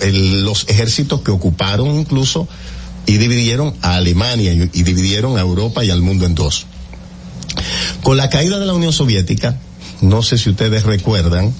el- 0.01 0.43
los 0.43 0.65
ejércitos 0.69 1.21
que 1.21 1.31
ocuparon 1.31 1.87
incluso 1.99 2.47
y 3.05 3.17
dividieron 3.17 3.73
a 3.81 3.95
Alemania 3.95 4.51
y, 4.53 4.69
y 4.73 4.83
dividieron 4.83 5.37
a 5.37 5.41
Europa 5.41 5.83
y 5.85 5.89
al 5.89 6.01
mundo 6.01 6.25
en 6.25 6.35
dos. 6.35 6.65
Con 8.03 8.17
la 8.17 8.29
caída 8.29 8.59
de 8.59 8.65
la 8.65 8.73
Unión 8.73 8.91
Soviética, 8.93 9.57
no 10.01 10.21
sé 10.21 10.37
si 10.37 10.49
ustedes 10.49 10.83
recuerdan, 10.83 11.53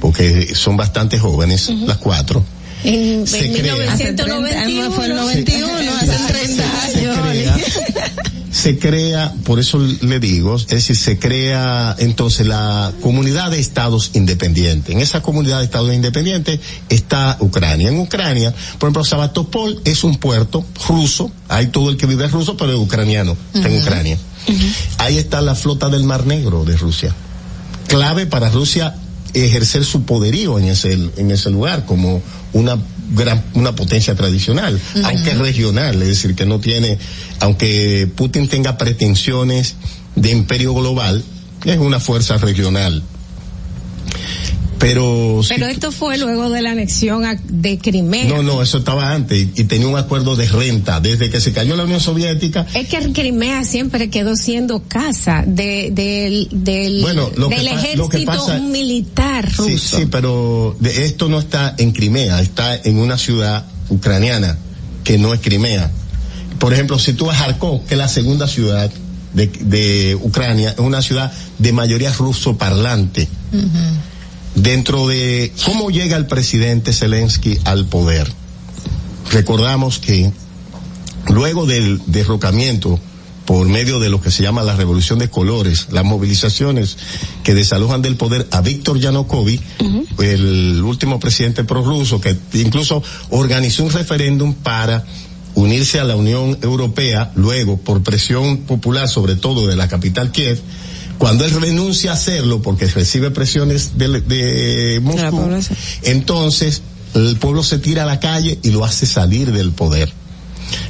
porque 0.00 0.54
son 0.54 0.76
bastante 0.76 1.18
jóvenes, 1.18 1.68
las 1.86 1.98
cuatro, 1.98 2.44
En, 2.84 3.26
Se 3.26 3.46
en 3.46 3.52
crea. 3.52 3.74
1991. 3.74 4.90
fue 4.92 5.06
el 5.06 5.14
91, 5.16 5.92
hace 6.00 6.32
30 6.32 6.82
años. 6.82 7.16
Se 8.62 8.78
crea, 8.78 9.34
por 9.42 9.58
eso 9.58 9.84
le 10.02 10.20
digo, 10.20 10.54
es 10.54 10.68
decir, 10.68 10.94
se 10.94 11.18
crea 11.18 11.96
entonces 11.98 12.46
la 12.46 12.92
comunidad 13.00 13.50
de 13.50 13.58
estados 13.58 14.12
independientes. 14.14 14.94
En 14.94 15.00
esa 15.00 15.20
comunidad 15.20 15.58
de 15.58 15.64
estados 15.64 15.92
independientes 15.92 16.60
está 16.88 17.36
Ucrania. 17.40 17.88
En 17.88 17.98
Ucrania, 17.98 18.54
por 18.78 18.86
ejemplo, 18.86 19.04
Sabatopol 19.04 19.80
es 19.84 20.04
un 20.04 20.16
puerto 20.16 20.64
ruso, 20.86 21.32
hay 21.48 21.66
todo 21.66 21.90
el 21.90 21.96
que 21.96 22.06
vive 22.06 22.26
es 22.26 22.30
ruso, 22.30 22.56
pero 22.56 22.70
es 22.70 22.78
ucraniano, 22.78 23.36
está 23.52 23.66
en 23.66 23.80
Ucrania. 23.80 24.16
Ahí 24.98 25.18
está 25.18 25.40
la 25.40 25.56
flota 25.56 25.88
del 25.88 26.04
Mar 26.04 26.24
Negro 26.24 26.64
de 26.64 26.76
Rusia. 26.76 27.12
Clave 27.88 28.26
para 28.26 28.48
Rusia 28.48 28.94
ejercer 29.34 29.84
su 29.84 30.04
poderío 30.04 30.60
en 30.60 30.66
ese, 30.66 30.92
en 30.92 31.32
ese 31.32 31.50
lugar 31.50 31.84
como 31.84 32.22
una 32.52 32.78
gran, 33.10 33.42
una 33.54 33.74
potencia 33.74 34.14
tradicional, 34.14 34.80
aunque 35.04 35.34
regional, 35.34 36.00
es 36.02 36.08
decir, 36.08 36.34
que 36.34 36.46
no 36.46 36.60
tiene, 36.60 36.98
aunque 37.40 38.08
Putin 38.14 38.48
tenga 38.48 38.78
pretensiones 38.78 39.74
de 40.16 40.30
imperio 40.30 40.74
global, 40.74 41.22
es 41.64 41.78
una 41.78 42.00
fuerza 42.00 42.38
regional. 42.38 43.02
Pero, 44.82 45.40
si 45.44 45.54
Pero 45.54 45.66
esto 45.68 45.92
fue 45.92 46.18
luego 46.18 46.50
de 46.50 46.60
la 46.60 46.72
anexión 46.72 47.22
de 47.48 47.78
Crimea. 47.78 48.24
no, 48.24 48.42
no, 48.42 48.60
eso 48.62 48.78
estaba 48.78 49.12
antes 49.14 49.38
y, 49.38 49.60
y 49.60 49.64
tenía 49.64 49.86
un 49.86 49.96
acuerdo 49.96 50.34
de 50.34 50.48
renta 50.48 50.98
desde 51.00 51.30
que 51.30 51.40
se 51.40 51.52
cayó 51.52 51.76
la 51.76 51.84
Unión 51.84 52.00
Soviética. 52.00 52.66
Es 52.74 52.88
que 52.88 53.12
Crimea 53.12 53.62
siempre 53.64 54.10
quedó 54.10 54.34
siendo 54.34 54.82
casa 54.82 55.44
de, 55.46 55.90
del, 55.92 56.48
del, 56.50 57.00
Bueno, 57.00 57.30
lo 57.36 57.48
que 57.48 57.56
del 57.58 57.66
pa- 57.66 57.72
lo 57.74 57.78
ejército 57.78 58.08
que 58.08 58.22
pasa- 58.22 58.58
militar 58.58 59.48
ruso. 59.56 59.64
Sí, 59.68 59.78
sí, 59.78 60.06
pero 60.10 60.76
de 60.80 61.04
esto 61.06 61.28
no 61.28 61.38
está 61.38 61.76
en 61.78 61.92
Crimea, 61.92 62.40
está 62.40 62.74
en 62.74 62.98
una 62.98 63.16
ciudad 63.18 63.64
ucraniana 63.88 64.58
que 65.04 65.16
no 65.16 65.32
es 65.32 65.40
Crimea. 65.40 65.92
Por 66.58 66.72
ejemplo, 66.72 66.98
si 66.98 67.12
tú 67.12 67.26
vas 67.26 67.40
a 67.40 67.44
Kharkov, 67.46 67.84
que 67.86 67.94
es 67.94 67.98
la 67.98 68.08
segunda 68.08 68.48
ciudad 68.48 68.90
de, 69.32 69.46
de 69.46 70.18
Ucrania, 70.20 70.70
es 70.70 70.78
una 70.80 71.02
ciudad 71.02 71.32
de 71.58 71.72
mayoría 71.72 72.12
ruso 72.12 72.56
parlante. 72.58 73.28
Dentro 74.54 75.08
de 75.08 75.52
cómo 75.64 75.90
llega 75.90 76.16
el 76.16 76.26
presidente 76.26 76.92
Zelensky 76.92 77.58
al 77.64 77.86
poder. 77.86 78.30
Recordamos 79.30 79.98
que 79.98 80.30
luego 81.28 81.66
del 81.66 82.00
derrocamiento 82.06 83.00
por 83.44 83.66
medio 83.66 83.98
de 83.98 84.08
lo 84.08 84.20
que 84.20 84.30
se 84.30 84.42
llama 84.42 84.62
la 84.62 84.76
revolución 84.76 85.18
de 85.18 85.28
colores, 85.28 85.88
las 85.90 86.04
movilizaciones 86.04 86.96
que 87.42 87.54
desalojan 87.54 88.02
del 88.02 88.16
poder 88.16 88.46
a 88.50 88.60
Víctor 88.60 88.98
Yanukovych, 88.98 89.62
el 90.20 90.82
último 90.82 91.18
presidente 91.18 91.64
prorruso, 91.64 92.20
que 92.20 92.36
incluso 92.54 93.02
organizó 93.30 93.84
un 93.84 93.90
referéndum 93.90 94.54
para 94.54 95.04
unirse 95.54 96.00
a 96.00 96.04
la 96.04 96.16
Unión 96.16 96.58
Europea, 96.62 97.32
luego 97.34 97.78
por 97.78 98.02
presión 98.02 98.58
popular, 98.58 99.08
sobre 99.08 99.36
todo 99.36 99.66
de 99.66 99.76
la 99.76 99.88
capital 99.88 100.30
Kiev, 100.30 100.60
cuando 101.18 101.44
él 101.44 101.52
renuncia 101.60 102.10
a 102.10 102.14
hacerlo 102.14 102.62
porque 102.62 102.86
recibe 102.86 103.30
presiones 103.30 103.96
de, 103.96 104.20
de 104.22 105.00
Moscú, 105.00 105.20
entonces 106.02 106.82
el 107.14 107.36
pueblo 107.36 107.62
se 107.62 107.78
tira 107.78 108.02
a 108.02 108.06
la 108.06 108.18
calle 108.20 108.58
y 108.62 108.70
lo 108.70 108.84
hace 108.84 109.06
salir 109.06 109.52
del 109.52 109.72
poder. 109.72 110.12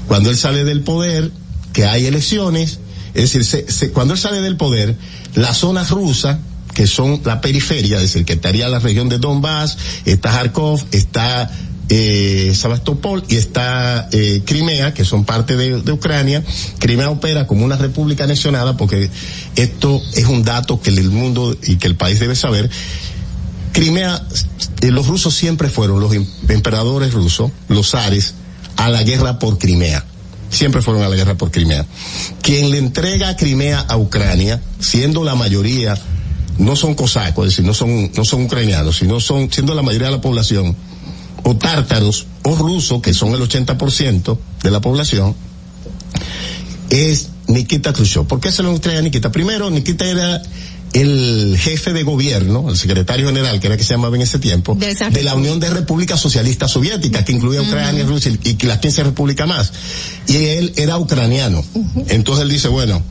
Cuando 0.07 0.31
él 0.31 0.37
sale 0.37 0.65
del 0.65 0.83
poder, 0.83 1.31
que 1.73 1.87
hay 1.87 2.07
elecciones, 2.07 2.79
es 3.15 3.23
decir, 3.33 3.45
se- 3.45 3.71
se- 3.71 3.91
cuando 3.91 4.15
él 4.15 4.21
sale 4.21 4.41
del 4.41 4.57
poder, 4.57 4.97
la 5.35 5.53
zona 5.55 5.85
rusa, 5.85 6.39
que 6.75 6.87
son 6.87 7.21
la 7.25 7.41
periferia, 7.41 7.97
es 7.97 8.03
decir, 8.05 8.25
que 8.25 8.35
estaría 8.35 8.69
la 8.69 8.79
región 8.79 9.09
de 9.09 9.19
Donbass, 9.19 9.77
está 10.07 10.31
Kharkov, 10.31 10.83
está 10.93 11.51
eh, 11.95 12.55
Sebastopol 12.55 13.23
y 13.29 13.37
está 13.37 14.09
eh, 14.13 14.41
Crimea, 14.47 14.95
que 14.95 15.05
son 15.05 15.27
parte 15.27 15.57
de, 15.57 15.93
Ucrania. 15.93 16.43
Crimea 16.79 17.11
opera 17.11 17.47
como 17.47 17.67
una 17.67 17.77
república 17.77 18.25
anexionada 18.25 18.79
porque 18.79 19.11
esto 19.57 20.01
es 20.15 20.25
un 20.25 20.43
dato 20.43 20.81
que 20.81 20.89
el 20.89 21.11
mundo 21.11 21.55
y 21.63 21.77
que 21.77 21.89
el 21.89 21.97
país 21.97 22.19
debe 22.19 22.35
saber. 22.35 22.71
Crimea, 23.73 24.27
eh, 24.81 24.91
los 24.91 25.07
rusos 25.07 25.35
siempre 25.35 25.69
fueron, 25.69 26.01
los 26.01 26.15
em- 26.15 26.27
emperadores 26.49 27.13
rusos, 27.13 27.51
los 27.69 27.91
zares, 27.91 28.37
a 28.77 28.89
la 28.89 29.03
guerra 29.03 29.39
por 29.39 29.59
Crimea. 29.59 30.03
Siempre 30.49 30.81
fueron 30.81 31.03
a 31.03 31.11
la 31.11 31.17
guerra 31.17 31.35
por 31.35 31.51
Crimea. 31.51 31.85
Quien 32.41 32.71
le 32.71 32.79
entrega 32.79 33.37
Crimea 33.37 33.81
a 33.81 33.99
Ucrania, 33.99 34.63
siendo 34.81 35.25
la 35.25 35.35
mayoría, 35.35 35.99
no 36.57 36.75
son 36.75 36.95
cosacos, 36.95 37.49
es 37.49 37.53
decir, 37.53 37.67
no 37.67 37.75
son, 37.75 38.11
no 38.17 38.25
son 38.25 38.45
ucranianos, 38.45 38.97
sino 38.97 39.21
son, 39.21 39.53
siendo 39.53 39.75
la 39.75 39.83
mayoría 39.83 40.07
de 40.07 40.15
la 40.15 40.21
población, 40.23 40.75
o 41.43 41.57
tártaros, 41.57 42.27
o 42.43 42.57
rusos, 42.57 43.01
que 43.03 43.15
son 43.15 43.35
el 43.35 43.41
80% 43.41 44.39
de 44.63 44.71
la 44.71 44.81
población, 44.81 45.35
es 46.91 47.31
Nikita 47.49 47.93
Khrushchev. 47.93 48.27
¿Por 48.27 48.41
qué 48.41 48.53
se 48.53 48.63
lo 48.63 48.71
entrega 48.71 48.99
a 48.99 49.03
Nikita? 49.03 49.33
Primero, 49.33 49.71
Nikita 49.71 50.05
era 50.05 50.43
el 50.93 51.57
jefe 51.59 51.93
de 51.93 52.03
gobierno, 52.03 52.69
el 52.69 52.77
secretario 52.77 53.27
general, 53.27 53.61
que 53.61 53.67
era 53.67 53.77
que 53.77 53.85
se 53.85 53.95
llamaba 53.95 54.15
en 54.17 54.23
ese 54.23 54.39
tiempo, 54.39 54.75
De 54.75 55.23
la 55.23 55.35
Unión 55.35 55.59
de 55.59 55.71
Repúblicas 55.71 56.21
Socialistas 56.21 56.71
Soviéticas, 56.71 57.25
que 57.25 57.33
incluía 57.33 57.63
Ucrania, 57.63 58.05
Rusia 58.05 58.33
y 58.45 58.55
que 58.55 58.67
las 58.67 58.79
15 58.79 59.05
repúblicas 59.05 59.49
más. 59.49 59.73
Y 60.29 60.37
él 60.37 60.73
era 60.77 60.99
ucraniano. 60.99 61.65
Entonces 62.09 62.45
él 62.45 62.51
dice, 62.51 62.69
bueno, 62.69 63.03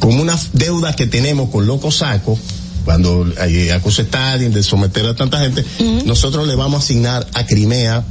con 0.00 0.20
una 0.20 0.38
deuda 0.52 0.94
que 0.94 1.06
tenemos 1.06 1.50
con 1.50 1.66
los 1.66 1.80
cosacos, 1.80 2.38
cuando 2.88 3.26
eh, 3.46 3.70
acusa 3.70 4.00
Stalin 4.00 4.50
de 4.50 4.62
someter 4.62 5.04
a 5.04 5.14
tanta 5.14 5.40
gente, 5.40 5.62
nosotros 6.06 6.48
le 6.48 6.54
vamos 6.54 6.80
a 6.80 6.84
asignar 6.84 7.26
a 7.34 7.44
Crimea, 7.44 8.02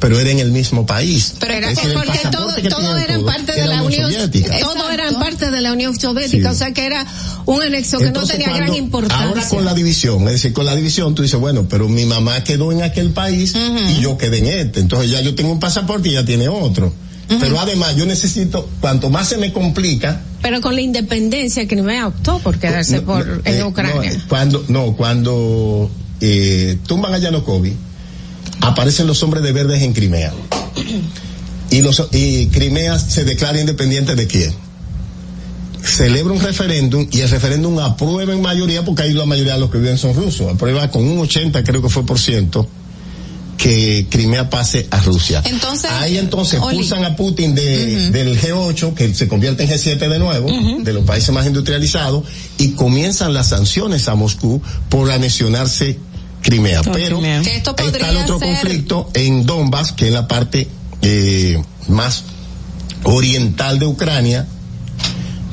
pero 0.00 0.18
era 0.18 0.30
en 0.30 0.40
el 0.40 0.50
mismo 0.50 0.84
país. 0.84 1.34
Pero 1.38 1.52
era 1.54 1.70
Es 1.70 1.76
decir, 1.76 1.92
porque 1.94 2.18
todo, 2.32 2.52
todo 2.68 2.96
eran 2.98 3.24
parte 3.24 3.52
de 3.52 3.58
era 3.58 3.66
la 3.76 3.82
Unión 3.84 4.10
Soviética. 4.12 4.58
todo 4.58 4.90
eran 4.90 5.14
parte 5.20 5.52
de 5.52 5.60
la 5.60 5.72
Unión 5.72 5.96
Soviética, 5.96 6.48
Sí. 6.48 6.54
o 6.56 6.58
sea 6.58 6.72
que 6.72 6.86
era 6.86 7.06
un 7.46 7.62
anexo 7.62 7.98
que 7.98 8.06
Entonces, 8.06 8.30
no 8.30 8.44
tenía 8.44 8.48
cuando- 8.48 8.66
gran 8.72 8.74
importancia. 8.84 9.28
Ahora 9.28 9.48
con 9.48 9.64
la 9.64 9.74
división, 9.74 10.24
es 10.24 10.32
decir, 10.32 10.52
con 10.52 10.66
la 10.66 10.74
división 10.74 11.14
tú 11.14 11.22
dices, 11.22 11.38
bueno, 11.38 11.66
pero 11.70 11.88
mi 11.88 12.04
mamá 12.04 12.42
quedó 12.42 12.72
en 12.72 12.82
aquel 12.82 13.10
país 13.10 13.54
y 13.54 14.00
yo 14.02 14.18
quedé 14.18 14.38
en 14.38 14.46
este. 14.46 14.80
Entonces 14.80 15.08
ya 15.12 15.20
yo 15.20 15.36
tengo 15.36 15.52
un 15.52 15.60
pasaporte 15.60 16.08
y 16.08 16.12
ella 16.16 16.24
tiene 16.24 16.48
otro. 16.48 16.92
Pero 17.38 17.60
además 17.60 17.94
yo 17.94 18.06
necesito, 18.06 18.68
cuanto 18.80 19.08
más 19.08 19.28
se 19.28 19.36
me 19.36 19.52
complica, 19.52 20.22
Pero 20.42 20.60
con 20.60 20.74
la 20.74 20.80
independencia 20.80 21.66
Crimea 21.68 22.06
optó 22.06 22.38
por 22.38 22.58
quedarse 22.58 22.96
no, 22.96 23.02
por 23.02 23.26
no, 23.26 23.42
en 23.44 23.54
eh, 23.54 23.64
Ucrania. 23.64 24.12
no, 24.12 24.28
cuando, 24.28 24.64
no, 24.68 24.96
cuando 24.96 25.90
eh, 26.20 26.78
tumban 26.86 27.12
a 27.14 27.18
Yanukovych, 27.18 27.74
aparecen 28.60 29.06
los 29.06 29.22
hombres 29.22 29.42
de 29.42 29.52
verdes 29.52 29.82
en 29.82 29.92
Crimea. 29.92 30.32
Y, 31.70 31.82
los, 31.82 32.08
y 32.12 32.46
Crimea 32.46 32.98
se 32.98 33.24
declara 33.24 33.60
independiente 33.60 34.14
de 34.14 34.26
quién? 34.26 34.52
Celebra 35.82 36.32
un 36.32 36.40
referéndum 36.40 37.06
y 37.10 37.20
el 37.20 37.30
referéndum 37.30 37.78
aprueba 37.78 38.32
en 38.32 38.42
mayoría, 38.42 38.84
porque 38.84 39.02
ahí 39.02 39.12
la 39.12 39.24
mayoría 39.26 39.54
de 39.54 39.60
los 39.60 39.70
que 39.70 39.78
viven 39.78 39.98
son 39.98 40.14
rusos, 40.14 40.52
aprueba 40.52 40.90
con 40.90 41.06
un 41.06 41.18
80 41.20 41.62
creo 41.64 41.80
que 41.80 41.88
fue 41.88 42.04
por 42.04 42.18
ciento 42.18 42.68
que 43.62 44.06
Crimea 44.08 44.48
pase 44.48 44.86
a 44.90 45.00
Rusia. 45.00 45.42
Entonces, 45.44 45.90
ahí 45.90 46.16
entonces 46.16 46.58
Oli. 46.62 46.76
pulsan 46.78 47.04
a 47.04 47.14
Putin 47.14 47.54
de, 47.54 48.10
del 48.10 48.40
G8, 48.40 48.94
que 48.94 49.12
se 49.14 49.28
convierte 49.28 49.64
en 49.64 49.68
G7 49.70 49.98
de 50.08 50.18
nuevo, 50.18 50.48
de 50.82 50.92
los 50.94 51.04
países 51.04 51.30
más 51.34 51.46
industrializados, 51.46 52.24
y 52.56 52.70
comienzan 52.70 53.34
las 53.34 53.48
sanciones 53.48 54.08
a 54.08 54.14
Moscú 54.14 54.62
por 54.88 55.10
anexionarse 55.10 55.98
Crimea. 56.40 56.80
Pero 56.90 57.18
Crimea. 57.18 57.42
Esto 57.42 57.74
está 57.76 58.08
el 58.10 58.16
otro 58.16 58.38
ser- 58.38 58.48
conflicto 58.48 59.10
en 59.12 59.44
Donbass, 59.44 59.92
que 59.92 60.06
es 60.06 60.12
la 60.12 60.26
parte 60.26 60.66
eh, 61.02 61.62
más 61.88 62.24
oriental 63.04 63.78
de 63.78 63.86
Ucrania, 63.86 64.46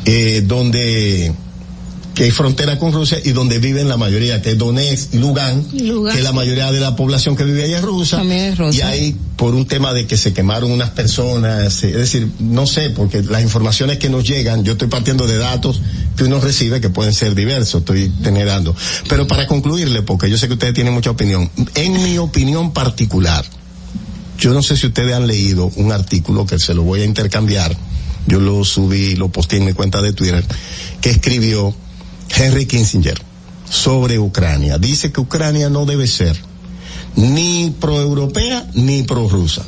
eh, 0.06 0.44
donde 0.46 1.34
que 2.18 2.24
hay 2.24 2.32
frontera 2.32 2.80
con 2.80 2.92
Rusia 2.94 3.20
y 3.24 3.32
donde 3.32 3.60
viven 3.60 3.88
la 3.88 3.96
mayoría, 3.96 4.42
que 4.42 4.54
es 4.54 4.58
Donetsk 4.58 5.14
y 5.14 5.18
Lugansk, 5.20 5.72
Lugansk. 5.74 6.18
que 6.18 6.24
la 6.24 6.32
mayoría 6.32 6.72
de 6.72 6.80
la 6.80 6.96
población 6.96 7.36
que 7.36 7.44
vive 7.44 7.66
ahí 7.66 7.76
es 7.76 7.82
rusa. 7.84 8.24
Y 8.24 8.82
ahí, 8.82 9.16
por 9.36 9.54
un 9.54 9.68
tema 9.68 9.94
de 9.94 10.08
que 10.08 10.18
se 10.18 10.34
quemaron 10.34 10.72
unas 10.72 10.90
personas, 10.90 11.84
eh, 11.84 11.90
es 11.90 11.96
decir, 11.96 12.28
no 12.40 12.66
sé, 12.66 12.90
porque 12.90 13.22
las 13.22 13.44
informaciones 13.44 14.00
que 14.00 14.10
nos 14.10 14.24
llegan, 14.24 14.64
yo 14.64 14.72
estoy 14.72 14.88
partiendo 14.88 15.28
de 15.28 15.38
datos 15.38 15.80
que 16.16 16.24
uno 16.24 16.40
recibe 16.40 16.82
que 16.82 16.90
pueden 16.90 17.14
ser 17.14 17.36
diversos, 17.36 17.82
estoy 17.82 18.12
generando. 18.24 18.76
Pero 19.08 19.28
para 19.28 19.46
concluirle, 19.46 20.02
porque 20.02 20.28
yo 20.28 20.40
sé 20.40 20.48
que 20.48 20.54
ustedes 20.54 20.74
tienen 20.74 20.96
mucha 20.96 21.12
opinión, 21.12 21.52
en 21.76 22.04
mi 22.04 22.18
opinión 22.18 22.74
particular, 22.74 23.46
yo 24.40 24.56
no 24.56 24.64
sé 24.64 24.76
si 24.76 24.88
ustedes 24.88 25.14
han 25.14 25.28
leído 25.28 25.72
un 25.76 25.92
artículo 25.92 26.48
que 26.48 26.58
se 26.58 26.74
lo 26.74 26.82
voy 26.82 27.02
a 27.02 27.06
intercambiar, 27.06 27.78
yo 28.26 28.40
lo 28.40 28.66
subí, 28.66 29.16
lo 29.16 29.30
posté 29.30 29.58
en 29.58 29.66
mi 29.66 29.74
cuenta 29.74 30.02
de 30.02 30.14
Twitter, 30.14 30.44
que 31.00 31.12
escribió 31.12 31.76
Henry 32.36 32.66
Kissinger 32.66 33.20
sobre 33.70 34.20
Ucrania. 34.20 34.78
Dice 34.78 35.12
que 35.12 35.22
Ucrania 35.22 35.70
no 35.70 35.86
debe 35.86 36.08
ser 36.08 36.38
ni 37.16 37.74
pro-europea 37.80 38.66
ni 38.74 39.04
pro-rusa. 39.04 39.64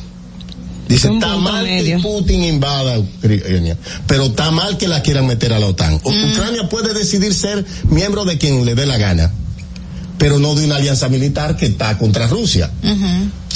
Dice, 0.88 1.08
está 1.14 1.38
mal 1.38 1.66
medio. 1.66 1.98
que 1.98 2.04
Putin 2.04 2.44
invada 2.46 2.98
Ucrania, 2.98 3.78
pero 4.08 4.26
está 4.26 4.50
mal 4.50 4.78
que 4.78 4.88
la 4.88 5.04
quieran 5.04 5.28
meter 5.28 5.54
a 5.54 5.60
la 5.60 5.68
OTAN. 5.68 6.00
O- 6.04 6.10
Ucrania 6.32 6.68
puede 6.68 6.94
decidir 6.94 7.34
ser 7.34 7.64
miembro 7.92 8.26
de 8.26 8.38
quien 8.40 8.66
le 8.66 8.74
dé 8.74 8.88
la 8.88 8.98
gana, 8.98 9.32
pero 10.18 10.40
no 10.40 10.56
de 10.56 10.66
una 10.66 10.78
alianza 10.78 11.08
militar 11.08 11.58
que 11.58 11.68
está 11.68 11.96
contra 12.00 12.28
Rusia. 12.28 12.72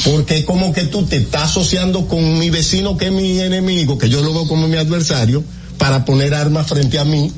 Porque 0.03 0.45
como 0.45 0.73
que 0.73 0.83
tú 0.83 1.05
te 1.05 1.17
estás 1.17 1.43
asociando 1.51 2.07
con 2.07 2.37
mi 2.37 2.49
vecino 2.51 2.97
que 2.97 3.05
es 3.07 3.11
mi 3.11 3.39
enemigo, 3.39 3.97
que 3.97 4.09
yo 4.09 4.21
lo 4.21 4.31
veo 4.33 4.47
como 4.47 4.67
mi 4.67 4.77
adversario, 4.77 5.43
para 5.79 6.05
poner 6.05 6.33
armas 6.35 6.67
frente 6.67 6.99
a 6.99 7.05
mí, 7.05 7.31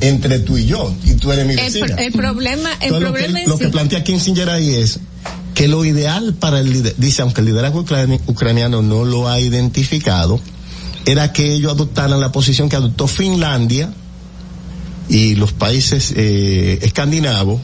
entre 0.00 0.38
tú 0.40 0.58
y 0.58 0.66
yo, 0.66 0.94
y 1.04 1.14
tú 1.14 1.32
eres 1.32 1.46
mi 1.46 1.52
El, 1.54 1.58
vecina. 1.60 1.86
pro- 1.86 1.96
el 1.98 2.12
problema, 2.12 2.70
el 2.80 2.94
Entonces, 2.94 3.10
problema 3.10 3.28
lo 3.28 3.34
que, 3.34 3.42
en 3.44 3.48
lo 3.48 3.56
sí- 3.56 3.64
que 3.64 3.68
plantea 3.70 4.04
Kissinger 4.04 4.50
ahí 4.50 4.74
es 4.74 5.00
que 5.54 5.68
lo 5.68 5.84
ideal 5.86 6.34
para 6.34 6.60
el 6.60 6.72
lider- 6.72 6.94
dice, 6.98 7.22
aunque 7.22 7.40
el 7.40 7.46
liderazgo 7.46 7.82
ucrani- 7.84 8.20
ucraniano 8.26 8.82
no 8.82 9.04
lo 9.04 9.28
ha 9.28 9.40
identificado, 9.40 10.38
era 11.06 11.32
que 11.32 11.52
ellos 11.54 11.72
adoptaran 11.72 12.20
la 12.20 12.30
posición 12.32 12.68
que 12.68 12.76
adoptó 12.76 13.06
Finlandia 13.06 13.90
y 15.08 15.34
los 15.36 15.52
países 15.52 16.12
eh, 16.16 16.78
escandinavos 16.82 17.60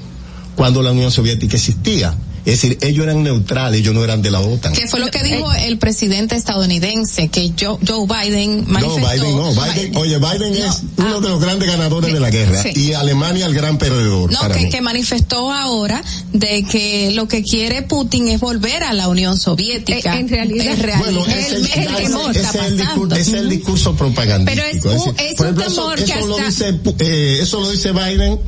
cuando 0.54 0.80
la 0.82 0.92
Unión 0.92 1.10
Soviética 1.10 1.56
existía. 1.56 2.14
Es 2.44 2.60
decir, 2.60 2.76
ellos 2.82 3.04
eran 3.04 3.22
neutrales, 3.22 3.80
ellos 3.80 3.94
no 3.94 4.02
eran 4.02 4.20
de 4.20 4.30
la 4.30 4.40
OTAN. 4.40 4.72
Que 4.72 4.88
fue 4.88 4.98
lo 4.98 5.10
que 5.10 5.22
dijo 5.22 5.52
el 5.52 5.78
presidente 5.78 6.34
estadounidense, 6.34 7.28
que 7.28 7.52
Joe, 7.58 7.78
Joe 7.86 8.06
Biden 8.06 8.64
No, 8.66 8.72
manifestó. 8.72 9.10
Biden 9.12 9.36
no. 9.36 9.52
Biden, 9.52 9.96
oye, 9.96 10.18
Biden 10.18 10.56
es 10.56 10.82
uno 10.96 11.20
de 11.20 11.28
los 11.28 11.40
grandes 11.40 11.68
ganadores 11.68 12.12
de 12.12 12.18
la 12.20 12.30
guerra 12.30 12.62
Sí. 12.62 12.72
y 12.74 12.92
Alemania 12.94 13.46
el 13.46 13.54
gran 13.54 13.78
perdedor 13.78 14.32
No, 14.32 14.40
para 14.40 14.54
que, 14.56 14.64
mí. 14.64 14.70
que 14.70 14.80
manifestó 14.80 15.52
ahora 15.52 16.02
de 16.32 16.64
que 16.64 17.12
lo 17.12 17.28
que 17.28 17.42
quiere 17.44 17.82
Putin 17.82 18.28
es 18.28 18.40
volver 18.40 18.82
a 18.84 18.92
la 18.92 19.08
Unión 19.08 19.38
Soviética. 19.38 20.16
Eh, 20.16 20.20
en 20.20 20.28
realidad- 20.28 20.66
En 20.66 20.78
realidad, 20.80 20.98
Bueno, 20.98 21.26
es 21.26 21.52
el, 21.52 21.64
es 21.66 21.76
el 21.76 21.94
temor 21.96 22.30
ese 22.32 22.40
está 22.40 22.58
es 22.58 22.66
el 22.72 22.76
discurso, 22.76 23.08
pasando. 23.08 23.14
ese 23.16 23.30
es 23.30 23.36
el 23.42 23.48
discurso 23.50 23.94
propagandístico. 23.96 24.62
Pero 24.64 24.76
es 24.76 24.82
decir, 24.82 24.90
un- 25.10 25.16
es 25.20 25.40
un 25.40 25.46
ejemplo, 25.46 25.64
temor 25.64 25.98
eso, 26.00 26.04
que 26.12 26.18
eso 26.18 26.26
lo 26.26 26.34
hasta- 26.36 26.46
dice, 26.48 26.74
Pu- 26.82 26.94
eh, 26.98 27.38
eso 27.42 27.60
lo 27.60 27.70
dice 27.70 27.92
Biden 27.92 28.38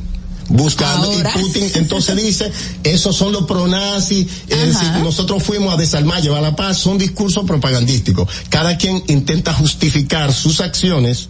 buscando 0.49 1.11
Ahora. 1.11 1.33
y 1.35 1.39
Putin. 1.41 1.71
Entonces 1.75 2.15
dice 2.15 2.51
esos 2.83 3.15
son 3.15 3.31
los 3.31 3.45
pronazis 3.45 4.27
es 4.47 4.59
decir 4.67 4.89
nosotros 5.03 5.41
fuimos 5.43 5.73
a 5.73 5.77
desarmar 5.77 6.21
llevar 6.21 6.41
la 6.41 6.55
paz. 6.55 6.77
Son 6.77 6.97
discursos 6.97 7.45
propagandísticos. 7.45 8.27
Cada 8.49 8.77
quien 8.77 9.03
intenta 9.07 9.53
justificar 9.53 10.33
sus 10.33 10.61
acciones. 10.61 11.29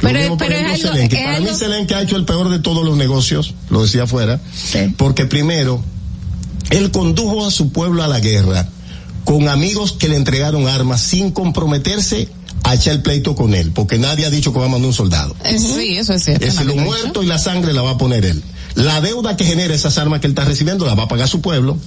Lo 0.00 0.08
Pero- 0.08 0.18
mismo, 0.20 0.36
es 0.36 0.50
ejemplo, 0.50 0.72
algo- 0.74 0.88
Zelensky. 0.94 1.16
es 1.16 1.22
para 1.24 1.40
mí 1.40 1.46
Zelensky 1.56 1.94
ha 1.94 2.02
hecho 2.02 2.16
el 2.16 2.24
peor 2.24 2.48
de 2.48 2.58
todos 2.58 2.84
los 2.84 2.96
negocios 2.96 3.54
lo 3.70 3.82
decía 3.82 4.02
afuera 4.04 4.40
porque 4.96 5.26
primero 5.26 5.80
él 6.70 6.90
condujo 6.90 7.46
a 7.46 7.52
su 7.52 7.70
pueblo 7.70 8.02
a 8.02 8.08
la 8.08 8.18
guerra 8.18 8.68
con 9.24 9.48
amigos 9.48 9.92
que 9.92 10.08
le 10.08 10.16
entregaron 10.16 10.66
armas 10.66 11.02
sin 11.02 11.30
comprometerse 11.30 12.28
a 12.62 12.74
echar 12.74 12.94
el 12.94 13.02
pleito 13.02 13.34
con 13.34 13.54
él, 13.54 13.72
porque 13.72 13.98
nadie 13.98 14.26
ha 14.26 14.30
dicho 14.30 14.52
que 14.52 14.58
va 14.58 14.66
a 14.66 14.68
mandar 14.68 14.88
un 14.88 14.94
soldado. 14.94 15.36
Eh, 15.44 15.58
Sí, 15.58 15.96
eso 15.96 16.14
es 16.14 16.24
cierto. 16.24 16.44
Es 16.44 16.56
decir, 16.56 16.74
muerto 16.74 17.22
y 17.22 17.26
la 17.26 17.38
sangre 17.38 17.72
la 17.72 17.82
va 17.82 17.92
a 17.92 17.98
poner 17.98 18.24
él. 18.24 18.42
La 18.74 19.00
deuda 19.00 19.36
que 19.36 19.44
genera 19.44 19.74
esas 19.74 19.96
armas 19.98 20.20
que 20.20 20.26
él 20.26 20.32
está 20.32 20.44
recibiendo 20.44 20.84
la 20.84 20.94
va 20.94 21.04
a 21.04 21.08
pagar 21.08 21.28
su 21.28 21.40
pueblo. 21.40 21.78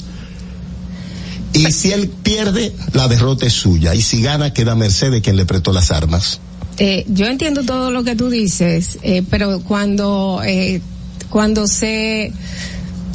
Y 1.53 1.71
si 1.71 1.91
él 1.91 2.09
pierde, 2.09 2.73
la 2.93 3.07
derrota 3.07 3.45
es 3.45 3.53
suya. 3.53 3.95
Y 3.95 4.01
si 4.01 4.21
gana, 4.21 4.53
queda 4.53 4.73
a 4.73 4.75
merced 4.75 5.11
de 5.11 5.21
quien 5.21 5.35
le 5.35 5.45
prestó 5.45 5.73
las 5.73 5.91
armas. 5.91 6.39
Eh, 6.77 7.05
yo 7.09 7.25
entiendo 7.25 7.63
todo 7.63 7.91
lo 7.91 8.03
que 8.03 8.15
tú 8.15 8.29
dices, 8.29 8.99
eh, 9.01 9.21
pero 9.29 9.59
cuando 9.59 10.41
eh, 10.45 10.81
cuando 11.29 11.67
se 11.67 12.31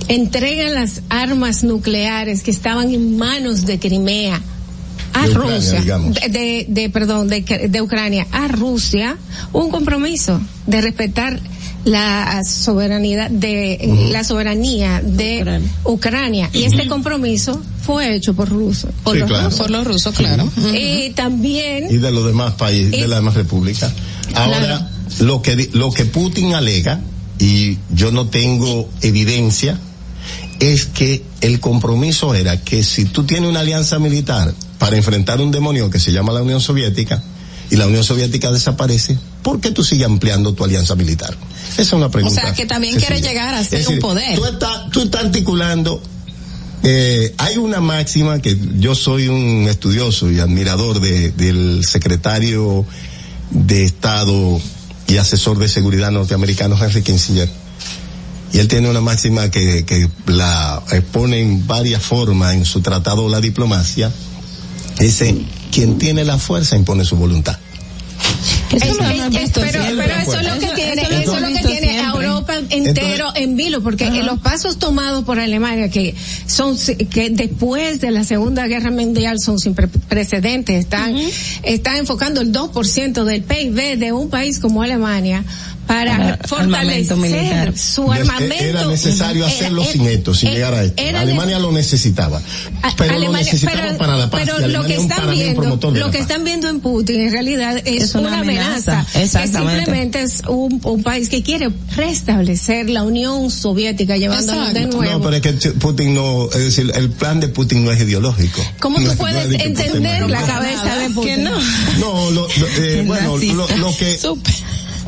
entregan 0.09 0.75
las 0.75 1.01
armas 1.09 1.65
nucleares 1.65 2.43
que 2.43 2.51
estaban 2.51 2.93
en 2.93 3.17
manos 3.17 3.65
de 3.65 3.79
Crimea 3.79 4.43
a 5.15 5.27
De 5.27 5.35
Rusia, 5.35 5.81
de, 5.81 6.29
de, 6.29 6.67
de- 6.69 6.91
perdón, 6.91 7.29
de, 7.29 7.41
de 7.69 7.81
Ucrania 7.83 8.27
a 8.33 8.49
Rusia, 8.49 9.17
un 9.53 9.71
compromiso 9.71 10.41
de 10.67 10.81
respetar 10.81 11.41
la 11.85 12.41
soberanía 12.45 13.29
de 13.31 14.09
la 14.11 14.25
soberanía 14.25 15.03
de 15.05 15.61
Ucrania, 15.85 16.49
y 16.53 16.65
este 16.65 16.87
compromiso 16.89 17.61
fue 17.83 18.15
hecho 18.17 18.33
por 18.35 18.49
rusos, 18.49 18.91
por 19.05 19.13
Sí, 19.15 19.21
los 19.21 19.29
claro. 19.29 19.45
rusos. 19.45 19.61
Por 19.61 19.71
los 19.71 19.87
rusos, 19.87 20.15
claro. 20.17 20.51
Y 20.75 21.11
también 21.11 21.87
Y 21.91 21.99
de 21.99 22.11
los 22.11 22.27
demás 22.27 22.55
países, 22.55 22.91
de 22.93 23.07
las 23.07 23.19
demás 23.19 23.35
repúblicas. 23.35 23.93
Ahora, 24.35 24.91
lo 25.21 25.43
que, 25.43 25.57
di- 25.57 25.69
lo 25.75 25.91
que 25.93 26.07
Putin 26.07 26.55
alega, 26.55 27.01
y 27.39 27.77
yo 27.95 28.11
no 28.13 28.29
tengo 28.29 28.89
evidencia, 29.03 29.79
es 30.61 30.87
que 30.87 31.23
el 31.41 31.61
compromiso 31.61 32.35
era 32.35 32.61
que 32.61 32.83
si 32.83 33.05
tú 33.07 33.25
tienes 33.25 33.49
una 33.49 33.61
alianza 33.61 33.99
militar 33.99 34.53
para 34.79 34.97
enfrentar 34.97 35.41
un 35.41 35.51
demonio 35.51 35.91
que 35.91 35.99
se 35.99 36.13
llama 36.13 36.33
la 36.33 36.43
Unión 36.43 36.61
Soviética, 36.61 37.23
y 37.71 37.77
la 37.77 37.87
Unión 37.87 38.05
Soviética 38.05 38.53
desaparece, 38.53 39.19
¿por 39.43 39.61
qué 39.61 39.71
tú 39.71 39.83
sigues 39.83 40.07
ampliando 40.07 40.53
tu 40.53 40.65
alianza 40.65 40.95
militar? 40.95 41.35
Esa 41.73 41.83
es 41.83 41.93
una 41.93 42.07
O 42.07 42.11
pregunta. 42.11 42.41
sea, 42.41 42.55
que 42.55 42.67
también 42.67 42.97
quiere 42.97 43.21
llegar 43.21 43.55
a 43.55 43.61
Es 43.61 43.69
ser 43.69 43.89
un 43.89 43.99
poder. 43.99 44.37
Tú 44.37 44.45
estás, 44.45 44.91
tú 44.91 45.03
estás 45.03 45.25
articulando 45.25 46.01
eh, 46.87 47.35
hay 47.39 47.57
una 47.57 47.81
máxima 47.81 48.43
que 48.43 48.59
yo 48.79 48.95
soy 48.95 49.29
un 49.29 49.67
estudioso 49.71 50.31
y 50.31 50.39
admirador 50.39 51.01
de, 51.01 51.31
del 51.31 51.83
secretario 51.83 52.85
de 53.51 53.85
Estado 53.85 54.61
y 55.07 55.17
asesor 55.17 55.59
de 55.59 55.69
seguridad 55.69 56.11
norteamericano 56.11 56.77
Henry 56.79 57.01
Kissinger. 57.01 57.49
Y 58.55 58.61
él 58.61 58.69
tiene 58.69 58.89
una 58.89 59.01
máxima 59.01 59.51
que, 59.51 59.85
que 59.85 60.09
la 60.27 60.81
expone 60.93 61.41
en 61.41 61.67
varias 61.67 62.01
formas 62.01 62.55
en 62.55 62.65
su 62.65 62.81
tratado 62.83 63.29
La 63.29 63.41
Diplomacia, 63.41 64.13
dice, 64.97 65.35
quien 65.73 65.99
tiene 65.99 66.25
la 66.25 66.39
fuerza 66.39 66.77
impone 66.77 67.05
su 67.05 67.17
voluntad. 67.17 67.59
Eso 68.71 68.87
es, 68.87 69.37
es, 69.37 69.51
pero, 69.51 69.81
pero 69.97 70.15
eso 70.15 70.39
es 70.39 70.47
lo 70.47 70.59
que 70.61 70.75
tiene, 70.75 71.03
eso 71.03 71.37
es 71.37 71.43
lo 71.43 71.49
que 71.49 71.67
tiene 71.67 71.99
a 71.99 72.13
Europa 72.13 72.55
entero 72.71 73.33
en 73.35 73.57
vilo, 73.57 73.83
porque 73.83 74.07
en 74.07 74.27
los 74.27 74.39
pasos 74.39 74.79
tomados 74.79 75.25
por 75.25 75.41
Alemania, 75.41 75.89
que 75.91 76.15
son, 76.47 76.77
que 77.11 77.31
después 77.31 78.01
de 78.01 78.11
la 78.13 78.25
Segunda 78.25 78.67
Guerra 78.67 78.91
Mundial 78.91 79.39
son 79.41 79.59
sin 79.59 79.75
pre 79.75 79.89
precedentes, 79.89 80.77
están, 80.77 81.17
están 81.63 81.97
enfocando 81.97 82.41
el 82.41 82.53
2% 82.53 83.25
del 83.25 83.43
PIB 83.43 83.99
de 83.99 84.13
un 84.13 84.29
país 84.31 84.59
como 84.59 84.83
Alemania 84.83 85.45
para, 85.87 86.39
para 86.39 86.49
fortalecer 86.49 87.77
su 87.79 88.11
armamento. 88.13 88.55
Era 88.65 88.87
necesario 88.87 89.47
hacerlo 89.47 89.83
era, 89.83 89.93
sin 89.93 90.07
esto, 90.07 90.35
sin 90.35 90.51
llegar 90.51 90.75
a 90.75 90.85
esto. 90.85 91.03
Alemania 91.17 91.59
lo 91.59 91.73
necesitaba. 91.73 92.41
Pero 92.97 93.15
Alemania, 93.15 93.29
lo 93.31 93.33
necesitaba 93.45 93.83
pero, 93.83 93.99
para 93.99 94.17
la 94.17 94.31
paz. 94.31 94.43
Pero 94.45 94.67
lo 94.69 94.85
que 94.85 94.95
están 94.97 95.31
viendo, 95.31 95.91
lo 95.93 96.11
que 96.11 96.19
están 96.19 96.45
viendo 96.45 96.69
en 96.69 96.81
Putin 96.81 97.21
en 97.23 97.33
realidad 97.33 97.77
es, 97.85 98.03
Es 98.05 98.15
una 98.15 98.29
una 98.29 98.39
amenaza. 98.41 99.01
amenaza, 99.01 99.21
exactamente. 99.21 99.73
Que 99.73 99.85
simplemente 99.85 100.23
es 100.23 100.43
un, 100.49 100.81
un 100.85 101.03
país 101.03 101.29
que 101.29 101.43
quiere 101.43 101.71
restablecer 101.97 102.91
la 102.91 103.03
Unión 103.03 103.51
Soviética 103.51 104.17
llevándonos 104.17 104.73
de 104.75 104.87
nuevo. 104.87 105.03
No, 105.19 105.21
pero 105.23 105.37
es 105.37 105.43
que 105.43 105.71
Putin 105.73 106.15
no, 106.15 106.49
es 106.53 106.59
decir, 106.65 106.91
el 106.95 107.11
plan 107.11 107.41
de 107.41 107.49
Putin 107.49 107.85
no 107.85 107.91
es 107.93 108.01
ideológico. 108.01 108.61
¿Cómo 108.81 108.99
No 108.99 109.05
tú 109.07 109.11
no 109.13 109.19
puedes 109.19 109.45
entender 109.61 110.23
Putin- 110.23 110.31
la 110.31 110.43
cabeza 110.43 110.97
de 110.99 111.11
Putin? 111.11 111.35
Que 111.37 111.43
no. 111.43 111.51
No, 111.99 112.31
lo, 112.31 112.43
lo- 112.49 112.69
eh, 112.79 113.03
bueno, 113.07 113.37
lo, 113.37 113.77
lo 113.79 113.97
que 113.97 114.19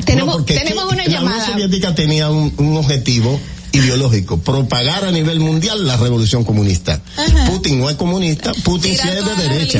Tenemos, 0.07 0.37
No, 0.39 0.43
tenemos 0.45 0.87
que 0.87 0.93
una 0.93 1.03
la 1.03 1.07
Unión 1.09 1.23
llamada. 1.23 1.45
Soviética 1.45 1.93
tenía 1.95 2.29
un, 2.29 2.53
un 2.57 2.77
objetivo 2.77 3.39
ideológico, 3.73 4.39
propagar 4.39 5.05
a 5.05 5.11
nivel 5.11 5.39
mundial 5.39 5.85
la 5.85 5.97
revolución 5.97 6.43
comunista. 6.43 6.99
Putin 7.47 7.79
no 7.79 7.89
es 7.89 7.95
comunista, 7.97 8.51
Putin 8.63 8.95
sí 8.97 9.07
es 9.07 9.25
de 9.25 9.35
derecha. 9.49 9.77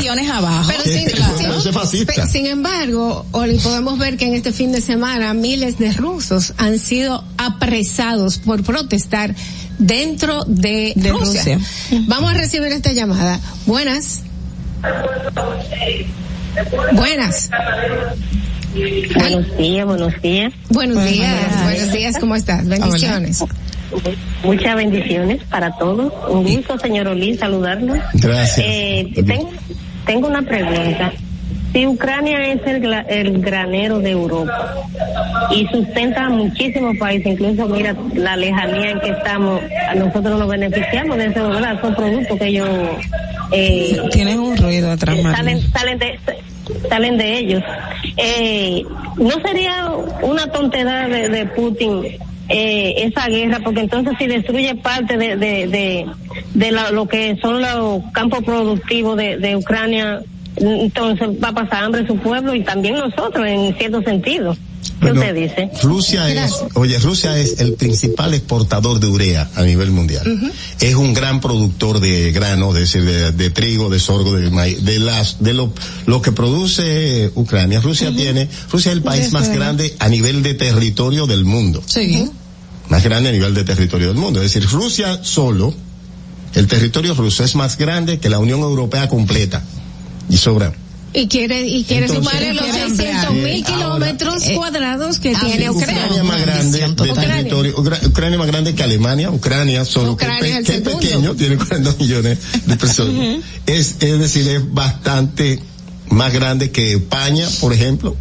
Pero 0.68 0.84
sin, 0.84 1.06
claro. 1.10 1.38
sin- 1.38 1.46
Pero 1.48 1.58
ese 1.60 1.70
es 1.70 1.76
fascista. 1.76 2.14
pe- 2.14 2.28
sin 2.28 2.46
embargo, 2.46 3.26
Oli, 3.32 3.58
podemos 3.58 3.98
ver 3.98 4.18
que 4.18 4.26
en 4.26 4.36
este 4.36 4.52
fin 4.52 4.72
de 4.72 4.82
semana 4.82 5.34
miles 5.34 5.80
de 5.80 5.94
rusos 5.94 6.54
han 6.58 6.78
sido 6.78 7.24
apresados 7.38 8.38
por 8.38 8.62
protestar 8.64 9.34
dentro 9.80 10.44
de, 10.46 10.94
De 10.96 11.10
Rusia. 11.12 11.42
Rusia. 11.56 11.60
Vamos 12.08 12.32
a 12.32 12.34
recibir 12.36 12.72
esta 12.74 12.92
llamada. 12.92 13.40
Buenas. 13.66 14.22
Buenas. 16.94 17.50
Buenos 19.16 19.58
días, 19.58 19.86
buenos 19.86 20.22
días. 20.22 20.54
Buenos 20.70 21.04
días, 21.04 21.64
buenos 21.64 21.92
días, 21.92 22.18
¿cómo 22.20 22.36
estás? 22.36 22.68
Bendiciones. 22.68 23.44
Muchas 24.44 24.76
bendiciones 24.76 25.44
para 25.46 25.72
todos. 25.78 26.14
Un 26.30 26.44
gusto, 26.44 26.78
señor 26.78 27.08
Olí, 27.08 27.36
saludarlo. 27.38 27.96
Gracias. 28.14 28.66
Eh, 28.68 29.12
tengo, 29.26 29.50
tengo 30.06 30.28
una 30.28 30.42
pregunta. 30.44 31.12
Si 31.74 31.86
Ucrania 31.86 32.54
es 32.54 32.62
el, 32.66 33.42
granero 33.42 34.00
de 34.00 34.12
Europa 34.12 34.76
y 35.52 35.68
sustenta 35.68 36.26
a 36.26 36.30
muchísimos 36.30 36.98
países, 36.98 37.34
incluso 37.34 37.68
mira 37.68 37.96
la 38.14 38.36
lejanía 38.36 38.92
en 38.92 39.00
que 39.00 39.10
estamos, 39.10 39.62
a 39.90 39.96
nosotros 39.96 40.40
nos 40.40 40.48
beneficiamos 40.48 41.18
de 41.18 41.26
eso, 41.26 41.50
¿verdad? 41.50 41.82
Son 41.82 41.96
productos 41.96 42.38
que 42.38 42.48
ellos 42.48 42.70
eh, 43.52 44.00
Tienes 44.12 44.38
un 44.38 44.58
ruido 44.58 44.92
atrás, 44.92 45.18
salen 45.22 45.62
salen 45.72 46.00
de 46.00 46.20
salen 46.90 47.18
de 47.18 47.38
ellos. 47.40 47.64
Eh, 48.18 48.84
no 49.18 49.32
sería 49.46 49.92
una 50.22 50.48
tontería 50.52 51.08
de, 51.08 51.46
Putin 51.48 52.04
eh, 52.50 52.94
esa 52.98 53.28
guerra 53.28 53.60
porque 53.64 53.82
entonces 53.82 54.14
si 54.18 54.28
destruye 54.28 54.74
parte 54.76 55.18
de 55.18 55.36
de, 55.36 56.06
de, 56.54 56.72
la- 56.72 56.92
lo 56.92 57.08
que 57.08 57.36
son 57.42 57.62
los 57.62 58.02
campos 58.14 58.44
productivos 58.44 59.18
de, 59.18 59.38
de 59.38 59.56
Ucrania 59.56 60.22
entonces 60.56 61.28
va 61.44 61.50
a 61.50 61.54
pasar 61.54 61.84
hambre 61.84 62.08
su 62.08 62.18
pueblo 62.18 62.56
y 62.56 62.64
también 62.64 62.96
nosotros 62.96 63.46
en 63.46 63.76
cierto 63.78 64.02
sentido 64.02 64.56
¿qué 65.00 65.12
Bueno, 65.12 65.22
usted 65.22 65.36
dice? 65.36 65.72
Rusia 65.84 66.30
es, 66.30 66.54
oye, 66.74 66.98
Rusia 67.00 67.38
es 67.38 67.60
el 67.60 67.74
principal 67.74 68.34
exportador 68.34 69.00
de 69.00 69.08
urea 69.08 69.50
a 69.56 69.64
nivel 69.64 69.92
mundial. 69.92 70.52
Es 70.80 70.96
un 70.96 71.14
gran 71.14 71.40
productor 71.40 72.00
de 72.00 72.32
grano, 72.32 72.76
es 72.76 72.82
decir, 72.94 73.04
de, 73.04 73.32
de 73.32 73.50
trigo, 73.50 73.90
de 73.90 74.00
sorgo, 74.00 74.36
de 74.36 74.50
maíz, 74.50 74.84
de 74.84 75.00
las, 75.00 75.44
de 75.44 75.54
lo, 75.54 75.72
lo 76.06 76.22
que 76.22 76.32
produce 76.32 77.32
Ucrania. 77.36 77.80
Rusia 77.82 78.12
tiene, 78.16 78.50
Rusia 78.72 78.92
es 78.92 78.98
el 78.98 79.04
país 79.04 79.32
más 79.32 79.50
grande 79.50 79.96
a 80.00 80.10
nivel 80.10 80.44
de 80.44 80.54
territorio 80.54 81.28
del 81.28 81.46
mundo. 81.46 81.82
Sí. 81.86 82.30
Más 82.90 83.04
grande 83.04 83.30
a 83.30 83.32
nivel 83.34 83.54
de 83.54 83.64
territorio 83.64 84.08
del 84.08 84.18
mundo. 84.18 84.42
Es 84.42 84.54
decir, 84.54 84.70
Rusia 84.70 85.20
solo, 85.24 85.74
el 86.56 86.68
territorio 86.68 87.14
ruso 87.14 87.44
es 87.44 87.56
más 87.56 87.78
grande 87.78 88.20
que 88.20 88.30
la 88.30 88.40
Unión 88.40 88.62
Europea 88.62 89.10
completa. 89.10 89.64
Y 90.30 90.38
sobra. 90.38 90.74
Y 91.20 91.28
quiere, 91.28 91.66
y 91.68 91.84
quiere 91.84 92.06
Entonces, 92.06 92.26
sumarle 92.30 92.54
los 92.54 92.64
quiere 92.64 92.80
600 92.90 93.32
mil 93.34 93.46
ampliar. 93.46 93.64
kilómetros 93.66 94.44
Ahora, 94.44 94.56
cuadrados 94.56 95.20
que 95.20 95.34
Ah, 95.36 95.40
tiene 95.44 95.70
Ucrania. 95.70 96.04
Ucrania 96.06 96.24
más 96.24 96.42
grande 96.42 96.80
de 96.80 97.14
territorio, 97.14 97.76
Ucra- 97.78 98.08
Ucrania 98.08 98.38
más 98.38 98.48
grande 98.48 98.76
que 98.76 98.84
Alemania, 98.84 99.32
Ucrania 99.32 99.84
solo 99.86 100.12
Ucrania 100.14 100.62
que, 100.62 100.76
es 100.76 100.82
que 100.82 100.90
pequeño, 100.90 101.34
tiene 101.36 101.58
40 101.58 101.96
millones 102.00 102.38
de 102.66 102.76
personas. 102.78 103.40
es, 103.66 103.96
es 104.00 104.20
decir, 104.20 104.48
es 104.48 104.74
bastante 104.74 105.60
más 106.10 106.32
grande 106.34 106.72
que 106.72 106.94
España, 106.94 107.48
por 107.60 107.74
ejemplo. 107.74 108.16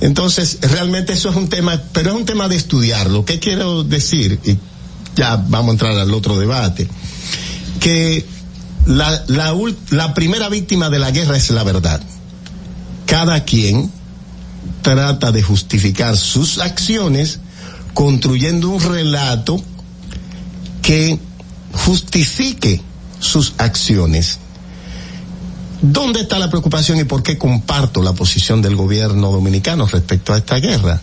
Entonces, 0.00 0.58
realmente 0.62 1.12
eso 1.12 1.30
es 1.30 1.36
un 1.36 1.48
tema, 1.48 1.80
pero 1.92 2.10
es 2.10 2.16
un 2.16 2.24
tema 2.26 2.48
de 2.48 2.56
estudiarlo. 2.56 3.24
¿Qué 3.24 3.38
quiero 3.38 3.84
decir? 3.84 4.40
Y 4.44 4.58
ya 5.16 5.36
vamos 5.36 5.68
a 5.68 5.72
entrar 5.72 5.92
al 5.98 6.12
otro 6.12 6.36
debate. 6.38 6.88
Que 7.80 8.24
la, 8.86 9.22
la, 9.28 9.54
la 9.90 10.12
primera 10.14 10.48
víctima 10.48 10.90
de 10.90 10.98
la 10.98 11.10
guerra 11.12 11.36
es 11.36 11.48
la 11.50 11.62
verdad. 11.64 12.02
Cada 13.06 13.44
quien 13.44 13.90
trata 14.82 15.32
de 15.32 15.42
justificar 15.42 16.16
sus 16.16 16.58
acciones 16.58 17.40
construyendo 17.94 18.70
un 18.70 18.80
relato 18.80 19.62
que 20.82 21.18
justifique 21.72 22.80
sus 23.20 23.54
acciones. 23.58 24.38
¿Dónde 25.80 26.20
está 26.22 26.38
la 26.38 26.50
preocupación 26.50 26.98
y 26.98 27.04
por 27.04 27.22
qué 27.22 27.36
comparto 27.38 28.02
la 28.02 28.12
posición 28.12 28.62
del 28.62 28.76
gobierno 28.76 29.30
dominicano 29.30 29.86
respecto 29.86 30.32
a 30.32 30.38
esta 30.38 30.56
guerra? 30.56 31.00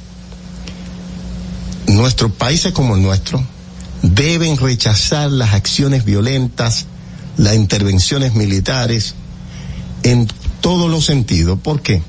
Nuestros 1.88 2.32
países 2.32 2.72
como 2.72 2.95
el 2.95 3.02
nuestro 3.02 3.44
deben 4.02 4.57
rechazar 4.57 5.32
las 5.32 5.53
acciones 5.53 6.06
violentas, 6.06 6.86
las 7.38 7.56
intervenciones 7.56 8.34
militares 8.34 9.14
en 10.03 10.28
todos 10.61 10.89
los 10.89 11.05
sentidos. 11.05 11.59
¿Por 11.59 11.81
qué? 11.81 12.01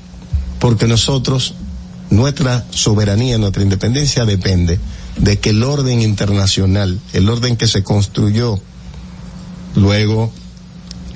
Porque 0.59 0.87
nosotros, 0.87 1.55
nuestra 2.09 2.65
soberanía, 2.69 3.37
nuestra 3.37 3.63
independencia 3.63 4.25
depende 4.25 4.79
de 5.17 5.39
que 5.39 5.49
el 5.51 5.63
orden 5.63 6.01
internacional, 6.01 6.99
el 7.13 7.29
orden 7.29 7.57
que 7.57 7.67
se 7.67 7.83
construyó 7.83 8.59
luego 9.75 10.31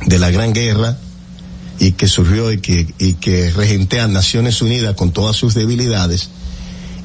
de 0.05 0.19
la 0.19 0.29
Gran 0.29 0.53
Guerra 0.53 0.97
y 1.79 1.93
que 1.93 2.07
surgió 2.07 2.51
y 2.51 2.59
que, 2.59 2.93
y 2.97 3.13
que 3.13 3.51
regentea 3.51 4.07
Naciones 4.07 4.61
Unidas 4.61 4.95
con 4.95 5.11
todas 5.11 5.35
sus 5.35 5.53
debilidades, 5.53 6.29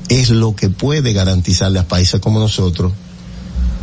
es 0.08 0.30
lo 0.30 0.56
que 0.56 0.68
puede 0.68 1.12
garantizarle 1.12 1.78
a 1.78 1.88
países 1.88 2.20
como 2.20 2.38
nosotros 2.38 2.92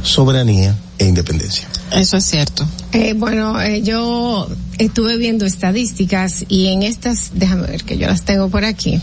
soberanía 0.03 0.75
e 0.99 1.05
independencia. 1.05 1.67
Eso 1.91 2.17
es 2.17 2.25
cierto. 2.25 2.65
Eh, 2.93 3.13
bueno, 3.13 3.59
eh, 3.59 3.81
yo 3.81 4.47
estuve 4.77 5.17
viendo 5.17 5.45
estadísticas 5.45 6.45
y 6.47 6.67
en 6.67 6.83
estas, 6.83 7.31
déjame 7.33 7.67
ver 7.67 7.83
que 7.83 7.97
yo 7.97 8.07
las 8.07 8.23
tengo 8.25 8.49
por 8.49 8.65
aquí. 8.65 9.01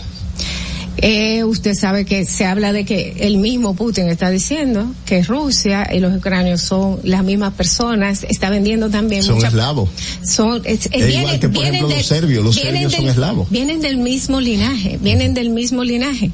Eh, 0.99 1.43
usted 1.43 1.75
sabe 1.75 2.05
que 2.05 2.25
se 2.25 2.45
habla 2.45 2.73
de 2.73 2.83
que 2.83 3.15
el 3.19 3.37
mismo 3.37 3.75
Putin 3.75 4.07
está 4.09 4.29
diciendo 4.31 4.91
que 5.05 5.21
Rusia 5.23 5.87
y 5.93 5.99
los 5.99 6.15
ucranios 6.15 6.61
son 6.61 6.99
las 7.03 7.23
mismas 7.23 7.53
personas, 7.53 8.25
está 8.27 8.49
vendiendo 8.49 8.89
también 8.89 9.21
Son 9.23 9.35
mucha- 9.35 9.47
eslavos. 9.49 9.89
son 10.23 10.61
es- 10.65 10.87
Es 10.87 10.91
vienen- 10.91 11.19
igual 11.19 11.39
que, 11.39 11.49
por 11.49 11.51
vienen 11.61 11.73
ejemplo, 11.75 11.87
del- 11.89 11.97
los 11.99 12.07
serbios. 12.07 12.43
Los 12.43 12.55
vienen 12.55 12.73
serbios 12.73 12.91
son 12.93 13.01
del- 13.05 13.11
eslavos. 13.11 13.49
Vienen 13.51 13.81
del 13.81 13.97
mismo 13.97 14.39
linaje, 14.41 14.97
vienen 15.01 15.33
del 15.33 15.49
mismo 15.51 15.83
linaje. 15.83 16.31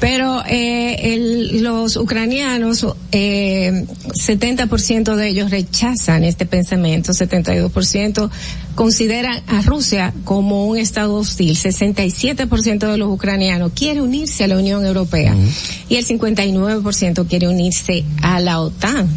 Pero 0.00 0.42
eh, 0.48 1.14
el- 1.14 1.62
los 1.62 1.96
ucranianos, 1.96 2.86
eh, 3.12 3.84
70% 4.14 5.14
de 5.16 5.28
ellos 5.28 5.50
rechazan 5.50 6.24
este 6.24 6.46
pensamiento, 6.46 7.12
72% 7.12 8.30
consideran 8.74 9.42
a 9.46 9.62
Rusia 9.62 10.12
como 10.24 10.66
un 10.66 10.76
estado 10.78 11.14
hostil, 11.16 11.56
67% 11.56 12.90
de 12.90 12.98
los 12.98 13.08
ucranianos 13.10 13.72
quiere 13.74 14.02
unirse 14.06 14.44
a 14.44 14.48
la 14.48 14.56
Unión 14.56 14.86
Europea 14.86 15.34
y 15.88 15.96
el 15.96 16.06
59% 16.06 17.26
quiere 17.28 17.48
unirse 17.48 18.04
a 18.22 18.40
la 18.40 18.60
OTAN. 18.60 19.08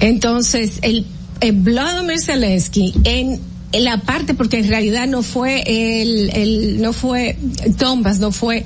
Entonces, 0.00 0.78
el, 0.82 1.06
el 1.40 1.52
Vladimir 1.52 2.20
Zelensky 2.20 2.94
en, 3.04 3.40
la 3.72 4.00
parte, 4.02 4.34
porque 4.34 4.58
en 4.58 4.68
realidad 4.68 5.06
no 5.06 5.22
fue 5.22 5.62
el, 5.66 6.30
el 6.34 6.80
no 6.82 6.92
fue 6.92 7.36
Donbass, 7.78 8.18
no 8.18 8.32
fue 8.32 8.64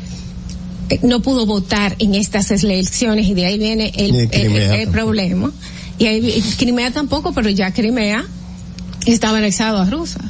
eh, 0.91 1.01
no 1.03 1.21
pudo 1.23 1.45
votar 1.47 1.97
en 1.99 2.15
estas 2.15 2.51
elecciones 2.51 3.27
y 3.27 3.35
de 3.35 3.47
ahí 3.47 3.59
viene 3.59 3.93
el, 3.97 4.13
Ni 4.13 4.19
el- 4.21 4.29
Crimea 4.31 4.75
el- 4.75 4.81
el 4.83 4.89
problema. 4.89 5.51
Y 5.99 6.07
ahí, 6.07 6.43
Crimea 6.59 6.91
tampoco, 6.93 7.33
pero 7.33 7.49
ya 7.51 7.73
Crimea 7.73 8.25
estaba 9.07 9.39
anexado 9.39 9.79
a 9.79 9.89
Rusia. 9.91 10.21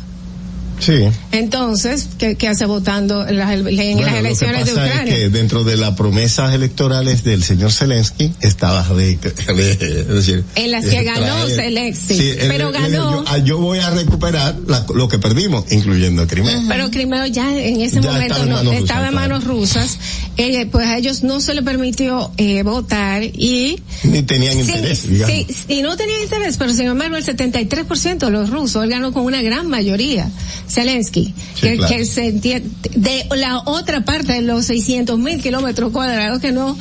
Sí. 0.85 1.09
Entonces, 1.31 2.09
¿qué, 2.19 2.35
qué 2.37 2.49
hace 2.49 2.67
votando 2.67 3.27
en 3.27 3.39
las, 3.39 3.53
en 3.53 3.65
las 3.65 3.75
Bueno, 3.77 4.01
lo 4.01 4.13
que 4.13 4.19
elecciones 4.19 4.67
de 4.67 4.73
pasa 4.73 4.87
es 4.87 4.91
Ucrania? 4.93 5.15
que 5.15 5.29
dentro 5.29 5.65
de 5.65 5.77
las 5.77 5.93
promesas 5.95 6.55
electorales 6.55 7.23
del 7.25 7.43
señor 7.45 7.71
Zelensky 7.73 8.33
estaba 8.41 8.83
de, 8.95 9.17
decir, 9.17 10.45
En 10.57 10.71
las 10.73 10.85
que 10.87 11.03
ganó 11.05 11.47
Zelensky, 11.49 12.15
Sí, 12.15 12.33
pero 12.49 12.73
ganó. 12.73 13.23
Yo, 13.23 13.25
ah, 13.29 13.39
yo 13.39 13.59
voy 13.59 13.79
a 13.79 13.91
recuperar 13.91 14.57
la- 14.67 14.85
lo 14.95 15.09
que 15.09 15.19
perdimos, 15.19 15.71
incluyendo 15.71 16.27
Crimea. 16.27 16.63
Pero 16.69 16.91
Crimea 16.91 17.27
ya 17.29 17.57
en 17.57 17.81
ese 17.81 18.01
Ya 18.01 18.11
momento 18.13 18.35
estaba 18.35 18.43
en 18.45 18.51
no, 18.51 18.57
manos 18.57 18.75
estaba 18.75 19.01
rusas, 19.01 19.09
en 19.09 19.15
manos 19.15 19.45
rusas. 19.45 19.99
Eh, 20.37 20.67
pues 20.67 20.87
a 20.87 20.97
ellos 20.99 21.23
no 21.23 21.41
se 21.41 21.55
les 21.55 21.63
permitió 21.65 22.31
eh, 22.39 22.63
votar 22.63 23.23
y 23.23 23.79
Ni 24.05 24.23
tenían 24.23 24.55
Sí, 24.55 24.61
interés, 24.61 25.09
digamos. 25.09 25.35
sí, 25.37 25.47
y 25.69 25.83
no 25.83 25.97
tenían 25.97 26.23
interés, 26.23 26.57
pero 26.57 26.73
sin 26.73 26.87
embargo 26.87 27.17
el 27.17 27.25
73% 27.25 28.19
de 28.27 28.31
los 28.31 28.51
rusos, 28.51 28.83
él 28.83 28.91
ganó 28.91 29.13
con 29.13 29.25
una 29.25 29.43
gran 29.43 29.69
mayoría, 29.69 30.31
Zelensky, 30.73 31.35
Sí, 31.55 31.61
que, 31.61 31.77
claro. 31.77 31.95
que 31.97 32.05
se 32.07 32.27
entiende, 32.29 32.71
de 32.95 33.27
la 33.37 33.59
otra 33.67 34.05
parte 34.05 34.33
de 34.33 34.43
los 34.43 34.65
600 34.67 35.19
mil 35.19 35.43
kilómetros 35.43 35.93
cuadrados 35.93 36.41
que 36.41 36.53
no, 36.53 36.77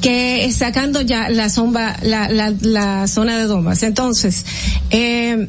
que 0.00 0.50
sacando 0.52 1.00
ya 1.00 1.30
la 1.30 1.48
sombra, 1.48 1.96
la, 2.02 2.28
la, 2.28 2.52
la 2.60 3.08
zona 3.08 3.38
de 3.38 3.44
Donbass. 3.44 3.82
Entonces, 3.84 4.44
eh, 4.90 5.48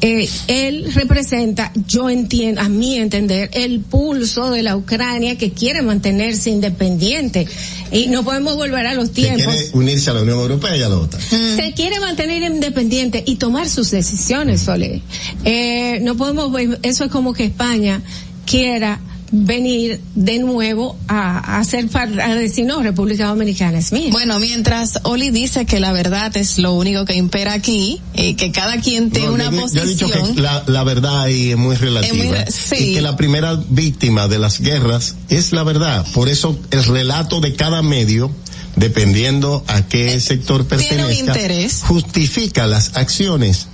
eh, 0.00 0.28
él 0.48 0.92
representa, 0.94 1.72
yo 1.86 2.08
entiendo, 2.08 2.60
a 2.60 2.68
mi 2.68 2.96
entender, 2.96 3.50
el 3.52 3.80
pulso 3.80 4.50
de 4.50 4.62
la 4.62 4.76
Ucrania 4.76 5.36
que 5.36 5.52
quiere 5.52 5.82
mantenerse 5.82 6.50
independiente. 6.50 7.46
Y 7.92 8.06
no 8.06 8.24
podemos 8.24 8.56
volver 8.56 8.86
a 8.86 8.94
los 8.94 9.12
tiempos. 9.12 9.44
quiere 9.54 9.70
unirse 9.74 10.10
a 10.10 10.14
la 10.14 10.22
Unión 10.22 10.38
Europea 10.38 10.76
y 10.76 10.82
a 10.82 10.88
la 10.88 10.96
OTAN. 10.96 11.20
Se 11.20 11.72
quiere 11.74 12.00
mantener 12.00 12.42
independiente 12.42 13.22
y 13.26 13.36
tomar 13.36 13.68
sus 13.68 13.90
decisiones, 13.90 14.62
Sole. 14.62 15.02
Eh, 15.44 15.98
no 16.02 16.16
podemos 16.16 16.50
eso 16.82 17.04
es 17.04 17.10
como 17.10 17.34
que 17.34 17.44
España 17.44 18.02
quiera 18.46 19.00
venir 19.32 20.00
de 20.14 20.38
nuevo 20.40 20.96
a, 21.08 21.58
a 21.58 21.64
ser 21.64 21.88
parte, 21.88 22.20
a 22.20 22.34
decir, 22.34 22.66
no, 22.66 22.82
República 22.82 23.26
Dominicana 23.28 23.78
es 23.78 23.92
mía. 23.92 24.08
Bueno, 24.10 24.38
mientras 24.40 24.98
Oli 25.04 25.30
dice 25.30 25.66
que 25.66 25.78
la 25.80 25.92
verdad 25.92 26.36
es 26.36 26.58
lo 26.58 26.74
único 26.74 27.04
que 27.04 27.14
impera 27.14 27.52
aquí, 27.52 28.00
eh, 28.14 28.34
que 28.36 28.50
cada 28.52 28.80
quien 28.80 29.10
tiene 29.10 29.28
No, 29.28 29.34
una 29.34 29.44
yo, 29.50 29.66
di- 29.68 29.74
yo 29.74 29.82
he 29.82 29.86
dicho 29.86 30.06
posición. 30.08 30.34
que 30.34 30.40
la, 30.42 30.64
la 30.66 30.84
verdad 30.84 31.22
ahí 31.22 31.50
es 31.52 31.56
muy 31.56 31.76
relativa. 31.76 32.12
Es 32.16 32.24
muy 32.24 32.36
re- 32.36 32.46
sí. 32.50 32.90
Y 32.90 32.94
que 32.94 33.02
la 33.02 33.16
primera 33.16 33.54
víctima 33.68 34.26
de 34.28 34.38
las 34.38 34.60
guerras 34.60 35.14
es 35.28 35.52
la 35.52 35.62
verdad. 35.62 36.04
Por 36.12 36.28
eso 36.28 36.58
el 36.72 36.84
relato 36.84 37.40
de 37.40 37.54
cada 37.54 37.82
medio, 37.82 38.30
dependiendo 38.76 39.64
a 39.68 39.82
qué 39.86 40.18
sector 40.20 40.62
un 40.62 40.66
pertenezca, 40.66 41.12
interés. 41.14 41.82
justifica 41.86 42.66
las 42.66 42.96
acciones 42.96 43.68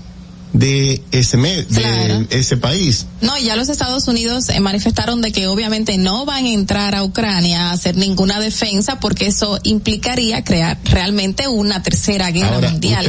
de 0.59 1.03
ese 1.12 1.37
de 1.37 2.27
ese 2.31 2.57
país. 2.57 3.07
No, 3.20 3.37
ya 3.39 3.57
los 3.57 3.69
Estados 3.69 4.09
Unidos 4.09 4.49
eh, 4.49 4.59
manifestaron 4.61 5.20
de 5.20 5.31
que 5.31 5.47
obviamente 5.49 5.99
no 5.99 6.24
van 6.24 6.47
a 6.47 6.49
entrar 6.49 6.95
a 6.95 7.03
Ucrania 7.05 7.69
a 7.69 7.73
hacer 7.73 7.97
ninguna 7.97 8.41
defensa 8.41 8.99
porque 8.99 9.27
eso 9.27 9.59
implicaría 9.65 10.43
crear 10.45 10.78
realmente 10.85 11.47
una 11.47 11.83
tercera 11.83 12.31
guerra 12.31 12.55
Ahora, 12.55 12.70
mundial. 12.70 13.07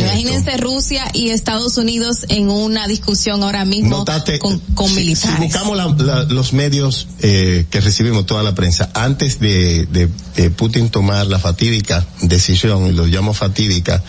Imagínense 0.00 0.56
Rusia 0.56 1.04
y 1.12 1.30
Estados 1.30 1.76
Unidos 1.76 2.24
en 2.28 2.48
una 2.48 2.86
discusión 2.88 3.42
ahora 3.42 3.64
mismo 3.66 3.98
Notate, 3.98 4.38
con, 4.38 4.58
con 4.74 4.88
si- 4.88 4.94
militares. 4.94 5.36
Si 5.36 5.42
buscamos 5.44 5.76
la- 5.76 5.94
la- 6.04 6.22
los 6.24 6.52
medios 6.54 7.08
eh, 7.20 7.66
que 7.70 7.80
recibimos 7.80 8.24
toda 8.24 8.42
la 8.42 8.54
prensa, 8.54 8.90
antes 8.94 9.38
de, 9.38 9.86
de- 9.86 10.08
de 10.36 10.50
Putin 10.50 10.88
tomar 10.88 11.26
la 11.26 11.38
fatídica 11.38 12.06
decisión, 12.22 12.86
y 12.86 12.92
lo 12.92 13.06
llamo 13.06 13.34
fatídica, 13.34 14.02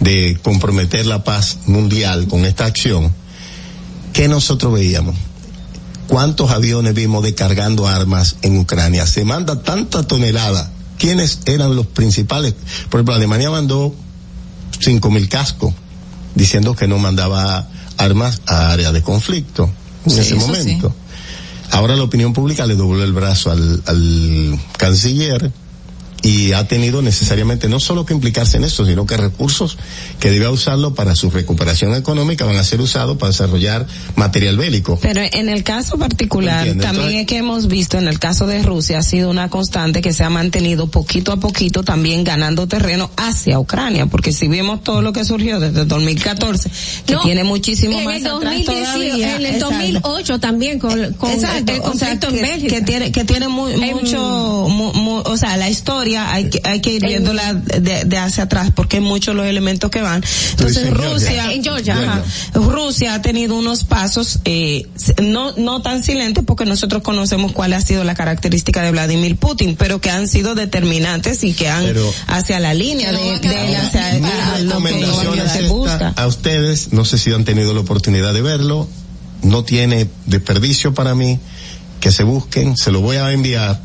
de 0.00 0.38
comprometer 0.42 1.06
la 1.06 1.24
paz 1.24 1.58
mundial 1.66 2.26
con 2.26 2.44
esta 2.44 2.64
acción, 2.64 3.12
¿qué 4.12 4.28
nosotros 4.28 4.72
veíamos? 4.72 5.14
¿Cuántos 6.08 6.50
aviones 6.50 6.94
vimos 6.94 7.22
descargando 7.22 7.86
armas 7.86 8.36
en 8.42 8.58
Ucrania? 8.58 9.06
Se 9.06 9.24
manda 9.24 9.62
tanta 9.62 10.02
tonelada. 10.02 10.72
¿Quiénes 10.98 11.40
eran 11.46 11.76
los 11.76 11.86
principales? 11.86 12.54
Por 12.88 12.98
ejemplo, 12.98 13.14
Alemania 13.14 13.50
mandó 13.50 13.94
cinco 14.80 15.10
mil 15.10 15.28
cascos 15.28 15.72
diciendo 16.34 16.74
que 16.74 16.88
no 16.88 16.98
mandaba 16.98 17.68
armas 17.96 18.42
a 18.46 18.72
áreas 18.72 18.92
de 18.92 19.02
conflicto 19.02 19.70
en 20.06 20.12
Sí, 20.12 20.20
ese 20.20 20.34
momento. 20.34 20.94
Ahora 21.70 21.94
la 21.94 22.02
opinión 22.02 22.32
pública 22.32 22.66
le 22.66 22.74
dobló 22.74 23.04
el 23.04 23.12
brazo 23.12 23.50
al, 23.50 23.82
al 23.86 24.58
canciller 24.76 25.52
y 26.22 26.52
ha 26.52 26.68
tenido 26.68 27.00
necesariamente 27.02 27.68
no 27.68 27.80
solo 27.80 28.04
que 28.04 28.12
implicarse 28.14 28.56
en 28.58 28.64
esto, 28.64 28.84
sino 28.84 29.06
que 29.06 29.16
recursos 29.16 29.78
que 30.18 30.30
debe 30.30 30.48
usarlo 30.48 30.94
para 30.94 31.14
su 31.16 31.30
recuperación 31.30 31.94
económica 31.94 32.44
van 32.44 32.56
a 32.56 32.64
ser 32.64 32.80
usados 32.80 33.16
para 33.16 33.30
desarrollar 33.30 33.86
material 34.16 34.56
bélico. 34.58 34.98
Pero 35.00 35.22
en 35.22 35.48
el 35.48 35.64
caso 35.64 35.96
particular, 35.98 36.66
también 36.66 36.80
entonces- 36.82 37.14
es 37.20 37.26
que 37.26 37.36
hemos 37.38 37.68
visto 37.68 37.96
en 37.96 38.06
el 38.08 38.18
caso 38.18 38.46
de 38.46 38.62
Rusia 38.62 38.98
ha 38.98 39.02
sido 39.02 39.30
una 39.30 39.48
constante 39.48 40.02
que 40.02 40.12
se 40.12 40.22
ha 40.24 40.30
mantenido 40.30 40.88
poquito 40.88 41.32
a 41.32 41.38
poquito 41.38 41.82
también 41.82 42.22
ganando 42.24 42.66
terreno 42.66 43.10
hacia 43.16 43.58
Ucrania, 43.58 44.06
porque 44.06 44.32
si 44.32 44.46
vemos 44.48 44.82
todo 44.82 45.00
lo 45.00 45.12
que 45.14 45.24
surgió 45.24 45.58
desde 45.58 45.80
el 45.82 45.88
2014, 45.88 46.70
que 47.06 47.14
No, 47.14 47.22
tiene 47.22 47.44
muchísimo 47.44 47.98
en 47.98 48.04
más 48.04 48.16
el 48.20 48.26
atrás 48.26 48.40
2018, 48.66 48.82
todavía. 48.92 49.36
en 49.36 49.40
el 49.40 49.46
Exacto. 49.54 49.74
2008 49.76 50.38
también 50.40 50.78
con, 50.78 51.14
con 51.14 51.30
Exacto, 51.30 51.72
el 51.72 51.80
o 51.80 51.94
sea, 51.94 52.18
conflicto 52.18 52.28
que, 52.28 52.36
en 52.36 52.42
Bélgica. 52.42 52.74
que 52.76 52.82
tiene 52.82 53.12
que 53.12 53.24
tiene 53.24 53.48
muy, 53.48 53.76
mucho 53.76 54.66
mu- 54.68 54.92
mu- 54.92 55.22
o 55.24 55.36
sea 55.38 55.56
la 55.56 55.68
historia 55.70 56.09
hay 56.16 56.50
que 56.50 56.60
hay 56.64 56.80
que 56.80 56.92
ir 56.94 57.04
viéndola 57.06 57.54
de, 57.54 58.04
de 58.04 58.16
hacia 58.18 58.44
atrás 58.44 58.70
porque 58.74 58.96
hay 58.98 59.02
muchos 59.02 59.34
los 59.34 59.46
elementos 59.46 59.90
que 59.90 60.02
van 60.02 60.22
entonces 60.50 60.84
en 60.86 60.94
Rusia 60.94 61.30
Georgia. 61.30 61.52
En 61.52 61.62
Georgia, 61.62 61.94
ajá, 61.98 62.22
Rusia 62.54 63.14
ha 63.14 63.22
tenido 63.22 63.56
unos 63.56 63.84
pasos 63.84 64.40
eh, 64.44 64.86
no 65.22 65.52
no 65.56 65.82
tan 65.82 66.02
silentes 66.02 66.44
porque 66.46 66.64
nosotros 66.64 67.02
conocemos 67.02 67.52
cuál 67.52 67.72
ha 67.72 67.80
sido 67.80 68.04
la 68.04 68.14
característica 68.14 68.82
de 68.82 68.90
Vladimir 68.90 69.36
Putin 69.36 69.76
pero 69.76 70.00
que 70.00 70.10
han 70.10 70.28
sido 70.28 70.54
determinantes 70.54 71.44
y 71.44 71.52
que 71.54 71.68
han 71.68 71.84
Pero- 71.84 72.12
hacia 72.26 72.60
la 72.60 72.74
línea 72.74 73.12
de, 73.12 73.38
de 73.38 73.68
él 73.68 73.76
hacia 73.76 74.08
a 74.10 74.58
lo 74.58 74.78
que 74.82 74.88
recomendación 74.88 75.38
es 75.38 75.52
se 75.52 75.58
esta 75.62 75.72
busca 75.74 76.12
a 76.16 76.26
ustedes, 76.26 76.92
no 76.92 77.04
sé 77.04 77.18
si 77.18 77.32
han 77.32 77.44
tenido 77.44 77.72
la 77.74 77.80
oportunidad 77.80 78.32
de 78.34 78.42
verlo, 78.42 78.88
no 79.42 79.64
tiene 79.64 80.08
desperdicio 80.26 80.92
para 80.94 81.14
mí, 81.14 81.38
que 82.00 82.10
se 82.12 82.22
busquen, 82.24 82.76
se 82.76 82.90
lo 82.90 83.00
voy 83.00 83.16
a 83.16 83.30
enviar. 83.32 83.80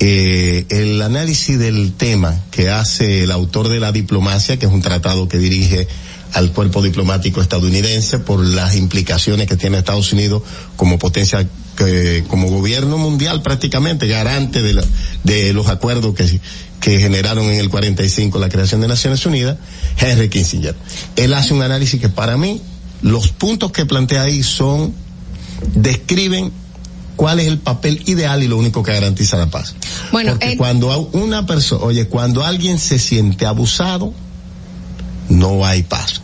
Eh, 0.00 0.66
el 0.68 1.02
análisis 1.02 1.58
del 1.58 1.92
tema 1.94 2.40
que 2.52 2.70
hace 2.70 3.24
el 3.24 3.32
autor 3.32 3.68
de 3.68 3.80
la 3.80 3.90
diplomacia, 3.90 4.56
que 4.58 4.66
es 4.66 4.72
un 4.72 4.80
tratado 4.80 5.28
que 5.28 5.38
dirige 5.38 5.88
al 6.34 6.52
cuerpo 6.52 6.82
diplomático 6.82 7.40
estadounidense 7.40 8.18
por 8.20 8.44
las 8.44 8.76
implicaciones 8.76 9.48
que 9.48 9.56
tiene 9.56 9.78
Estados 9.78 10.12
Unidos 10.12 10.42
como 10.76 10.98
potencia, 10.98 11.48
como 12.28 12.48
gobierno 12.50 12.96
mundial 12.98 13.42
prácticamente, 13.42 14.06
garante 14.06 14.62
de, 14.62 14.74
la- 14.74 14.84
de 15.24 15.52
los 15.52 15.68
acuerdos 15.68 16.14
que, 16.14 16.38
que 16.80 17.00
generaron 17.00 17.46
en 17.46 17.58
el 17.58 17.68
45 17.68 18.38
la 18.38 18.48
creación 18.50 18.80
de 18.80 18.88
Naciones 18.88 19.24
Unidas, 19.26 19.56
Henry 19.96 20.28
Kissinger. 20.28 20.76
Él 21.16 21.34
hace 21.34 21.54
un 21.54 21.62
análisis 21.62 22.00
que 22.00 22.08
para 22.08 22.36
mí, 22.36 22.60
los 23.02 23.28
puntos 23.30 23.72
que 23.72 23.84
plantea 23.86 24.22
ahí 24.22 24.42
son, 24.44 24.92
describen 25.74 26.52
cuál 27.18 27.40
es 27.40 27.48
el 27.48 27.58
papel 27.58 28.00
ideal 28.06 28.44
y 28.44 28.46
lo 28.46 28.56
único 28.56 28.84
que 28.84 28.92
garantiza 28.92 29.36
la 29.36 29.48
paz. 29.48 29.74
Bueno, 30.12 30.30
Porque 30.30 30.56
cuando 30.56 31.10
una 31.12 31.46
persona, 31.46 31.84
oye, 31.84 32.06
cuando 32.06 32.44
alguien 32.44 32.78
se 32.78 33.00
siente 33.00 33.44
abusado, 33.44 34.14
no 35.28 35.66
hay 35.66 35.82
paz. 35.82 36.22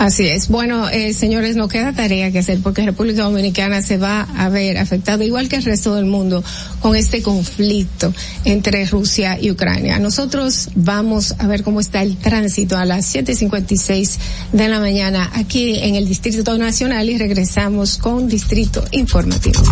Así 0.00 0.26
es. 0.26 0.48
Bueno, 0.48 0.88
eh, 0.88 1.12
señores, 1.12 1.56
no 1.56 1.68
queda 1.68 1.92
tarea 1.92 2.32
que 2.32 2.38
hacer 2.38 2.60
porque 2.62 2.80
República 2.86 3.24
Dominicana 3.24 3.82
se 3.82 3.98
va 3.98 4.22
a 4.22 4.48
ver 4.48 4.78
afectado 4.78 5.22
igual 5.22 5.50
que 5.50 5.56
el 5.56 5.62
resto 5.62 5.94
del 5.94 6.06
mundo 6.06 6.42
con 6.80 6.96
este 6.96 7.20
conflicto 7.20 8.10
entre 8.46 8.86
Rusia 8.86 9.36
y 9.38 9.50
Ucrania. 9.50 9.98
Nosotros 9.98 10.70
vamos 10.74 11.34
a 11.36 11.46
ver 11.46 11.62
cómo 11.62 11.80
está 11.80 12.00
el 12.00 12.16
tránsito 12.16 12.78
a 12.78 12.86
las 12.86 13.14
7.56 13.14 14.16
de 14.52 14.68
la 14.68 14.80
mañana 14.80 15.30
aquí 15.34 15.78
en 15.80 15.96
el 15.96 16.08
Distrito 16.08 16.56
Nacional 16.56 17.10
y 17.10 17.18
regresamos 17.18 17.98
con 17.98 18.26
Distrito 18.26 18.82
Informativo. 18.92 19.62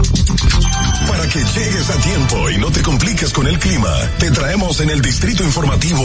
Para 1.08 1.26
que 1.26 1.38
llegues 1.38 1.88
a 1.88 2.02
tiempo 2.02 2.50
y 2.50 2.58
no 2.58 2.70
te 2.70 2.82
compliques 2.82 3.32
con 3.32 3.46
el 3.46 3.58
clima, 3.58 3.94
te 4.18 4.30
traemos 4.30 4.78
en 4.82 4.90
el 4.90 5.00
Distrito 5.00 5.42
Informativo 5.42 6.04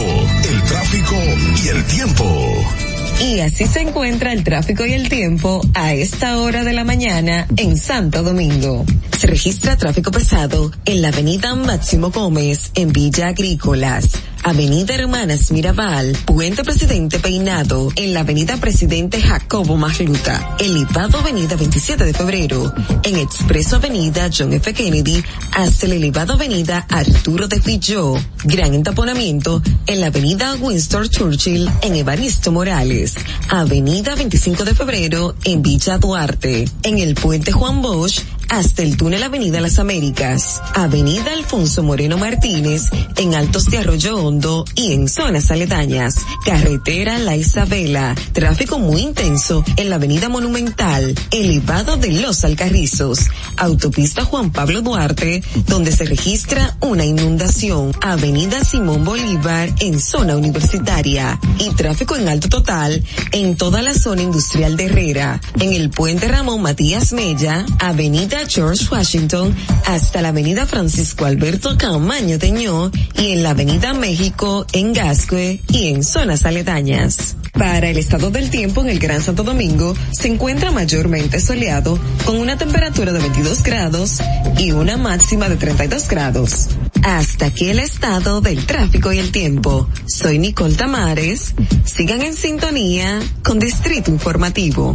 el 0.50 0.62
tráfico 0.62 1.16
y 1.62 1.68
el 1.68 1.84
tiempo. 1.84 2.93
Y 3.20 3.40
así 3.40 3.66
se 3.66 3.80
encuentra 3.80 4.32
el 4.32 4.44
tráfico 4.44 4.84
y 4.84 4.92
el 4.92 5.08
tiempo 5.08 5.60
a 5.74 5.92
esta 5.94 6.38
hora 6.38 6.64
de 6.64 6.72
la 6.72 6.84
mañana 6.84 7.46
en 7.56 7.76
Santo 7.76 8.22
Domingo. 8.22 8.84
Se 9.18 9.26
registra 9.26 9.76
tráfico 9.76 10.10
pesado 10.10 10.70
en 10.84 11.00
la 11.00 11.08
avenida 11.08 11.54
Máximo 11.54 12.10
Gómez 12.10 12.70
en 12.74 12.92
Villa 12.92 13.28
Agrícolas, 13.28 14.10
Avenida 14.42 14.94
Hermanas 14.94 15.50
Mirabal, 15.50 16.14
Puente 16.26 16.64
Presidente 16.64 17.18
Peinado, 17.18 17.90
en 17.96 18.12
la 18.12 18.20
Avenida 18.20 18.58
Presidente 18.58 19.22
Jacobo 19.22 19.78
Magluta, 19.78 20.56
elevado 20.58 21.18
Avenida 21.18 21.56
27 21.56 22.04
de 22.04 22.12
Febrero, 22.12 22.74
en 23.04 23.16
Expreso 23.16 23.76
Avenida 23.76 24.28
John 24.36 24.52
F. 24.52 24.74
Kennedy, 24.74 25.24
hasta 25.52 25.86
el 25.86 25.92
elevado 25.92 26.34
Avenida 26.34 26.84
Arturo 26.90 27.48
de 27.48 27.60
Filló, 27.60 28.16
gran 28.44 28.74
entaponamiento 28.74 29.62
en 29.86 30.00
la 30.00 30.08
Avenida 30.08 30.56
Winston 30.56 31.08
Churchill, 31.08 31.70
en 31.80 31.96
Evaristo 31.96 32.52
Morales, 32.52 33.03
Avenida 33.48 34.14
25 34.14 34.64
de 34.64 34.74
Febrero, 34.74 35.34
en 35.44 35.62
Villa 35.62 35.98
Duarte, 35.98 36.68
en 36.82 36.98
el 36.98 37.14
Puente 37.14 37.52
Juan 37.52 37.82
Bosch, 37.82 38.22
hasta 38.48 38.82
el 38.82 38.96
túnel 38.96 39.22
Avenida 39.22 39.60
Las 39.60 39.78
Américas, 39.78 40.60
Avenida 40.74 41.32
Alfonso 41.32 41.82
Moreno 41.82 42.18
Martínez, 42.18 42.84
en 43.16 43.34
Altos 43.34 43.66
de 43.66 43.78
Arroyo 43.78 44.16
Hondo 44.16 44.64
y 44.74 44.92
en 44.92 45.08
zonas 45.08 45.50
aledañas, 45.50 46.16
Carretera 46.44 47.18
La 47.18 47.36
Isabela, 47.36 48.14
tráfico 48.32 48.78
muy 48.78 49.02
intenso 49.02 49.64
en 49.76 49.90
la 49.90 49.96
Avenida 49.96 50.28
Monumental, 50.28 51.14
elevado 51.30 51.96
de 51.96 52.12
Los 52.12 52.44
Alcarrizos, 52.44 53.20
Autopista 53.56 54.24
Juan 54.24 54.50
Pablo 54.50 54.82
Duarte, 54.82 55.42
donde 55.66 55.92
se 55.92 56.04
registra 56.04 56.76
una 56.80 57.04
inundación, 57.04 57.92
Avenida 58.00 58.64
Simón 58.64 59.04
Bolívar 59.04 59.72
en 59.80 60.00
zona 60.00 60.36
universitaria. 60.36 61.38
Y 61.58 61.70
tráfico 61.74 62.16
en 62.16 62.28
alto 62.28 62.48
total 62.48 63.02
en 63.32 63.56
toda 63.56 63.82
la 63.82 63.94
zona 63.94 64.22
industrial 64.22 64.76
de 64.76 64.86
Herrera, 64.86 65.40
en 65.60 65.72
el 65.72 65.90
puente 65.90 66.28
Ramón 66.28 66.62
Matías 66.62 67.12
Mella, 67.12 67.64
Avenida 67.78 68.33
George 68.46 68.86
Washington 68.90 69.54
hasta 69.86 70.20
la 70.20 70.28
Avenida 70.28 70.66
Francisco 70.66 71.24
Alberto 71.24 71.76
Camaño 71.78 72.38
Teñó 72.38 72.90
y 73.16 73.32
en 73.32 73.42
la 73.42 73.50
Avenida 73.50 73.94
México 73.94 74.66
en 74.72 74.92
Gascue 74.92 75.60
y 75.68 75.88
en 75.88 76.02
zonas 76.02 76.44
aledañas. 76.44 77.36
Para 77.52 77.88
el 77.88 77.98
estado 77.98 78.30
del 78.30 78.50
tiempo 78.50 78.80
en 78.82 78.88
el 78.88 78.98
Gran 78.98 79.22
Santo 79.22 79.44
Domingo 79.44 79.94
se 80.12 80.28
encuentra 80.28 80.72
mayormente 80.72 81.40
soleado 81.40 81.98
con 82.24 82.36
una 82.36 82.58
temperatura 82.58 83.12
de 83.12 83.20
22 83.20 83.62
grados 83.62 84.18
y 84.58 84.72
una 84.72 84.96
máxima 84.96 85.48
de 85.48 85.56
32 85.56 86.08
grados. 86.08 86.68
Hasta 87.04 87.46
aquí 87.46 87.68
el 87.68 87.78
estado 87.78 88.40
del 88.40 88.66
tráfico 88.66 89.12
y 89.12 89.18
el 89.18 89.30
tiempo. 89.30 89.88
Soy 90.06 90.38
Nicole 90.38 90.74
Tamares. 90.74 91.54
Sigan 91.84 92.22
en 92.22 92.34
sintonía 92.34 93.20
con 93.42 93.58
Distrito 93.60 94.10
Informativo. 94.10 94.94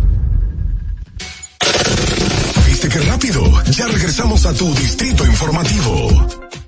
¿Viste 2.81 2.97
qué 2.97 3.05
rápido? 3.05 3.63
Ya 3.73 3.85
regresamos 3.85 4.43
a 4.47 4.53
tu 4.55 4.73
distrito 4.73 5.23
informativo. 5.23 6.60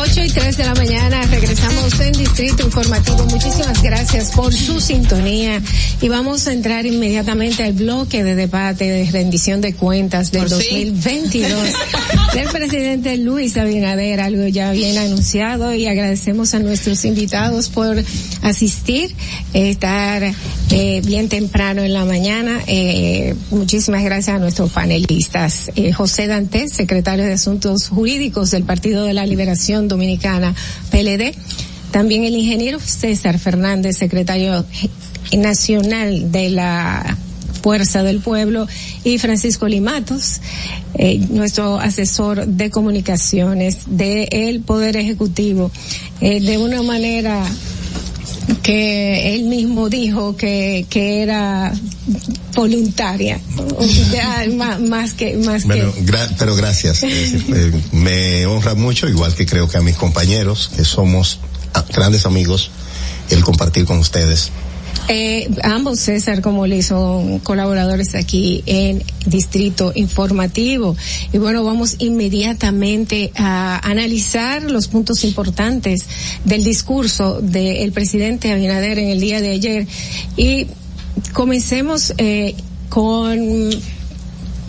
8 0.00 0.24
y 0.24 0.30
3 0.30 0.56
de 0.56 0.64
la 0.64 0.74
mañana 0.74 1.20
regresamos 1.26 2.00
en 2.00 2.12
Distrito 2.12 2.62
Informativo. 2.62 3.22
Muchísimas 3.26 3.82
gracias 3.82 4.30
por 4.30 4.54
su 4.54 4.80
sintonía 4.80 5.60
y 6.00 6.08
vamos 6.08 6.46
a 6.46 6.54
entrar 6.54 6.86
inmediatamente 6.86 7.64
al 7.64 7.74
bloque 7.74 8.24
de 8.24 8.34
debate 8.34 8.86
de 8.86 9.10
rendición 9.10 9.60
de 9.60 9.74
cuentas 9.74 10.32
del 10.32 10.46
Por 10.46 10.62
sí. 10.62 10.86
2022 10.86 11.52
del 12.34 12.48
presidente 12.48 13.18
Luis 13.18 13.58
Abinader, 13.58 14.20
algo 14.20 14.46
ya 14.46 14.72
bien 14.72 14.96
anunciado 14.96 15.74
y 15.74 15.86
agradecemos 15.86 16.54
a 16.54 16.60
nuestros 16.60 17.04
invitados 17.04 17.68
por 17.68 18.02
asistir, 18.42 19.14
eh, 19.52 19.68
estar 19.68 20.32
eh, 20.70 21.02
bien 21.04 21.28
temprano 21.28 21.82
en 21.82 21.92
la 21.92 22.04
mañana. 22.04 22.60
Eh, 22.68 23.34
muchísimas 23.50 24.04
gracias 24.04 24.36
a 24.36 24.38
nuestros 24.38 24.70
panelistas. 24.70 25.70
Eh, 25.74 25.92
José 25.92 26.28
Dantes, 26.28 26.72
secretario 26.72 27.24
de 27.24 27.32
Asuntos 27.32 27.88
Jurídicos 27.88 28.52
del 28.52 28.62
Partido 28.62 29.04
de 29.04 29.12
la 29.12 29.26
Liberación 29.26 29.88
Dominicana, 29.90 30.54
PLD. 30.90 31.34
También 31.90 32.24
el 32.24 32.36
ingeniero 32.36 32.80
César 32.80 33.38
Fernández, 33.38 33.98
secretario 33.98 34.64
nacional 35.36 36.32
de 36.32 36.48
la 36.48 37.18
Fuerza 37.62 38.02
del 38.02 38.20
Pueblo, 38.20 38.66
y 39.04 39.18
Francisco 39.18 39.68
Limatos, 39.68 40.40
eh, 40.94 41.18
nuestro 41.30 41.78
asesor 41.78 42.46
de 42.46 42.70
comunicaciones 42.70 43.80
del 43.86 44.60
Poder 44.60 44.96
Ejecutivo, 44.96 45.70
eh, 46.20 46.40
de 46.40 46.56
una 46.56 46.82
manera 46.82 47.44
que 48.62 49.34
él 49.34 49.44
mismo 49.44 49.88
dijo 49.88 50.36
que, 50.36 50.86
que 50.88 51.22
era 51.22 51.72
voluntaria, 52.54 53.40
más, 54.56 54.80
más 54.88 55.12
que, 55.14 55.36
más 55.38 55.64
Bueno, 55.64 55.92
que. 55.92 56.04
gra- 56.04 56.34
pero 56.38 56.54
gracias. 56.56 57.02
Eh, 57.02 57.72
me 57.92 58.46
honra 58.46 58.74
mucho, 58.74 59.08
igual 59.08 59.34
que 59.34 59.46
creo 59.46 59.68
que 59.68 59.78
a 59.78 59.82
mis 59.82 59.96
compañeros, 59.96 60.70
que 60.76 60.84
somos 60.84 61.38
grandes 61.94 62.26
amigos, 62.26 62.70
el 63.30 63.42
compartir 63.44 63.84
con 63.84 63.98
ustedes. 63.98 64.50
Eh, 65.12 65.50
ambos, 65.64 65.98
César 65.98 66.40
como 66.40 66.68
Liz, 66.68 66.86
son 66.86 67.40
colaboradores 67.40 68.14
aquí 68.14 68.62
en 68.66 69.02
Distrito 69.26 69.90
Informativo. 69.96 70.96
Y 71.32 71.38
bueno, 71.38 71.64
vamos 71.64 71.96
inmediatamente 71.98 73.32
a 73.34 73.80
analizar 73.82 74.62
los 74.62 74.86
puntos 74.86 75.24
importantes 75.24 76.06
del 76.44 76.62
discurso 76.62 77.40
del 77.40 77.90
presidente 77.90 78.52
Abinader 78.52 79.00
en 79.00 79.08
el 79.08 79.18
día 79.18 79.40
de 79.40 79.50
ayer. 79.50 79.88
Y 80.36 80.68
comencemos 81.32 82.14
eh, 82.16 82.54
con... 82.88 83.70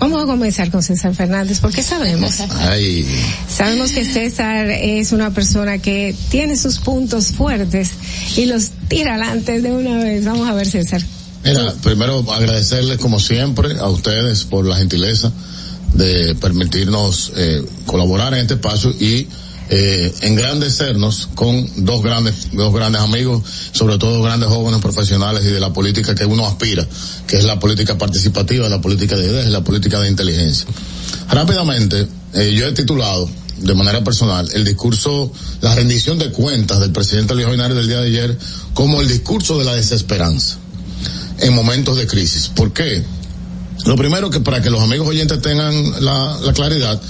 Vamos 0.01 0.23
a 0.23 0.25
comenzar 0.25 0.71
con 0.71 0.81
César 0.81 1.13
Fernández, 1.13 1.59
porque 1.59 1.83
sabemos 1.83 2.39
Ay, 2.57 3.05
Sabemos 3.47 3.91
que 3.91 4.03
César 4.03 4.67
es 4.71 5.11
una 5.11 5.29
persona 5.29 5.77
que 5.77 6.15
tiene 6.31 6.57
sus 6.57 6.79
puntos 6.79 7.27
fuertes 7.27 7.91
y 8.35 8.47
los 8.47 8.71
tira 8.87 9.13
adelante 9.13 9.61
de 9.61 9.71
una 9.71 10.03
vez. 10.03 10.25
Vamos 10.25 10.49
a 10.49 10.53
ver, 10.55 10.67
César. 10.67 11.03
mira, 11.43 11.75
primero 11.83 12.25
agradecerles 12.33 12.97
como 12.97 13.19
siempre 13.19 13.77
a 13.77 13.89
ustedes 13.89 14.43
por 14.43 14.65
la 14.65 14.75
gentileza 14.75 15.31
de 15.93 16.33
permitirnos 16.33 17.31
eh, 17.35 17.63
colaborar 17.85 18.33
en 18.33 18.39
este 18.39 18.55
espacio 18.55 18.89
y 18.99 19.27
eh, 19.73 20.13
engrandecernos 20.23 21.29
con 21.33 21.65
dos 21.85 22.03
grandes, 22.03 22.49
dos 22.51 22.73
grandes 22.73 23.01
amigos, 23.01 23.41
sobre 23.71 23.97
todo 23.97 24.21
grandes 24.21 24.49
jóvenes 24.49 24.81
profesionales 24.81 25.45
y 25.45 25.47
de 25.47 25.61
la 25.61 25.71
política 25.71 26.13
que 26.13 26.25
uno 26.25 26.45
aspira, 26.45 26.85
que 27.25 27.37
es 27.37 27.45
la 27.45 27.57
política 27.57 27.97
participativa, 27.97 28.67
la 28.67 28.81
política 28.81 29.15
de 29.15 29.27
ideas 29.27 29.47
la 29.47 29.63
política 29.63 30.01
de 30.01 30.09
inteligencia. 30.09 30.67
Rápidamente, 31.29 32.05
eh, 32.33 32.53
yo 32.53 32.67
he 32.67 32.73
titulado 32.73 33.29
de 33.59 33.73
manera 33.73 34.03
personal 34.03 34.45
el 34.53 34.65
discurso, 34.65 35.31
la 35.61 35.73
rendición 35.73 36.19
de 36.19 36.31
cuentas 36.31 36.81
del 36.81 36.91
presidente 36.91 37.33
Luis 37.33 37.47
Abinader 37.47 37.73
del 37.73 37.87
día 37.87 38.01
de 38.01 38.07
ayer 38.07 38.37
como 38.73 38.99
el 38.99 39.07
discurso 39.07 39.57
de 39.57 39.63
la 39.63 39.73
desesperanza 39.73 40.57
en 41.39 41.55
momentos 41.55 41.95
de 41.95 42.07
crisis. 42.07 42.49
¿Por 42.49 42.73
qué? 42.73 43.05
Lo 43.85 43.95
primero 43.95 44.29
que 44.29 44.41
para 44.41 44.61
que 44.61 44.69
los 44.69 44.81
amigos 44.81 45.07
oyentes 45.07 45.41
tengan 45.41 45.73
la 46.03 46.51
claridad, 46.53 47.01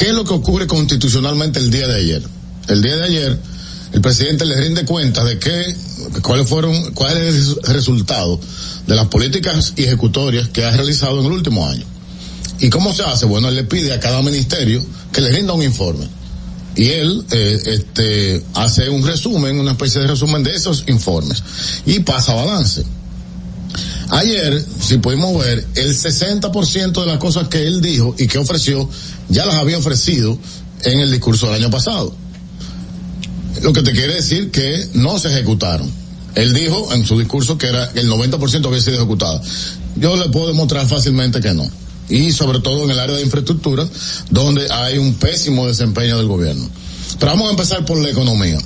¿qué 0.00 0.08
es 0.08 0.14
lo 0.14 0.24
que 0.24 0.32
ocurre 0.32 0.66
constitucionalmente 0.66 1.58
el 1.58 1.70
día 1.70 1.86
de 1.86 1.94
ayer? 1.96 2.22
El 2.68 2.80
día 2.80 2.96
de 2.96 3.04
ayer, 3.04 3.38
el 3.92 4.00
presidente 4.00 4.46
le 4.46 4.56
rinde 4.56 4.86
cuenta 4.86 5.22
de 5.22 5.38
qué, 5.38 5.76
cuáles 6.22 6.48
fueron, 6.48 6.94
cuál 6.94 7.18
es 7.18 7.34
el 7.62 7.74
resultado 7.74 8.40
de 8.86 8.94
las 8.94 9.08
políticas 9.08 9.74
ejecutorias 9.76 10.48
que 10.48 10.64
ha 10.64 10.70
realizado 10.70 11.20
en 11.20 11.26
el 11.26 11.32
último 11.32 11.68
año. 11.68 11.84
¿Y 12.60 12.70
cómo 12.70 12.94
se 12.94 13.02
hace? 13.02 13.26
Bueno, 13.26 13.50
él 13.50 13.56
le 13.56 13.64
pide 13.64 13.92
a 13.92 14.00
cada 14.00 14.22
ministerio 14.22 14.82
que 15.12 15.20
le 15.20 15.30
rinda 15.30 15.52
un 15.52 15.62
informe. 15.62 16.08
Y 16.76 16.88
él 16.88 17.22
eh, 17.30 17.60
este, 17.66 18.42
hace 18.54 18.88
un 18.88 19.06
resumen, 19.06 19.60
una 19.60 19.72
especie 19.72 20.00
de 20.00 20.06
resumen 20.06 20.42
de 20.42 20.54
esos 20.54 20.84
informes. 20.86 21.42
Y 21.84 22.00
pasa 22.00 22.32
balance. 22.32 22.84
Ayer, 24.10 24.64
si 24.80 24.98
pudimos 24.98 25.38
ver, 25.38 25.64
el 25.76 25.96
60% 25.96 27.00
de 27.00 27.06
las 27.06 27.18
cosas 27.18 27.48
que 27.48 27.66
él 27.66 27.80
dijo 27.80 28.14
y 28.18 28.26
que 28.26 28.38
ofreció, 28.38 28.88
ya 29.28 29.46
las 29.46 29.54
había 29.54 29.78
ofrecido 29.78 30.36
en 30.82 31.00
el 31.00 31.10
discurso 31.10 31.46
del 31.46 31.62
año 31.62 31.70
pasado. 31.70 32.14
Lo 33.62 33.72
que 33.72 33.82
te 33.82 33.92
quiere 33.92 34.14
decir 34.14 34.50
que 34.50 34.88
no 34.94 35.18
se 35.18 35.28
ejecutaron. 35.28 35.90
Él 36.34 36.52
dijo 36.54 36.92
en 36.92 37.06
su 37.06 37.18
discurso 37.18 37.58
que 37.58 37.68
era 37.68 37.90
el 37.94 38.08
90% 38.08 38.66
había 38.66 38.80
sido 38.80 38.96
ejecutada. 38.96 39.40
Yo 39.96 40.16
le 40.16 40.28
puedo 40.28 40.48
demostrar 40.48 40.86
fácilmente 40.88 41.40
que 41.40 41.54
no. 41.54 41.68
Y 42.08 42.32
sobre 42.32 42.60
todo 42.60 42.84
en 42.84 42.90
el 42.90 42.98
área 42.98 43.16
de 43.16 43.22
infraestructura, 43.22 43.86
donde 44.30 44.70
hay 44.72 44.98
un 44.98 45.14
pésimo 45.14 45.68
desempeño 45.68 46.16
del 46.18 46.26
gobierno. 46.26 46.68
Pero 47.18 47.32
vamos 47.32 47.48
a 47.48 47.50
empezar 47.52 47.84
por 47.84 48.00
la 48.00 48.10
economía. 48.10 48.58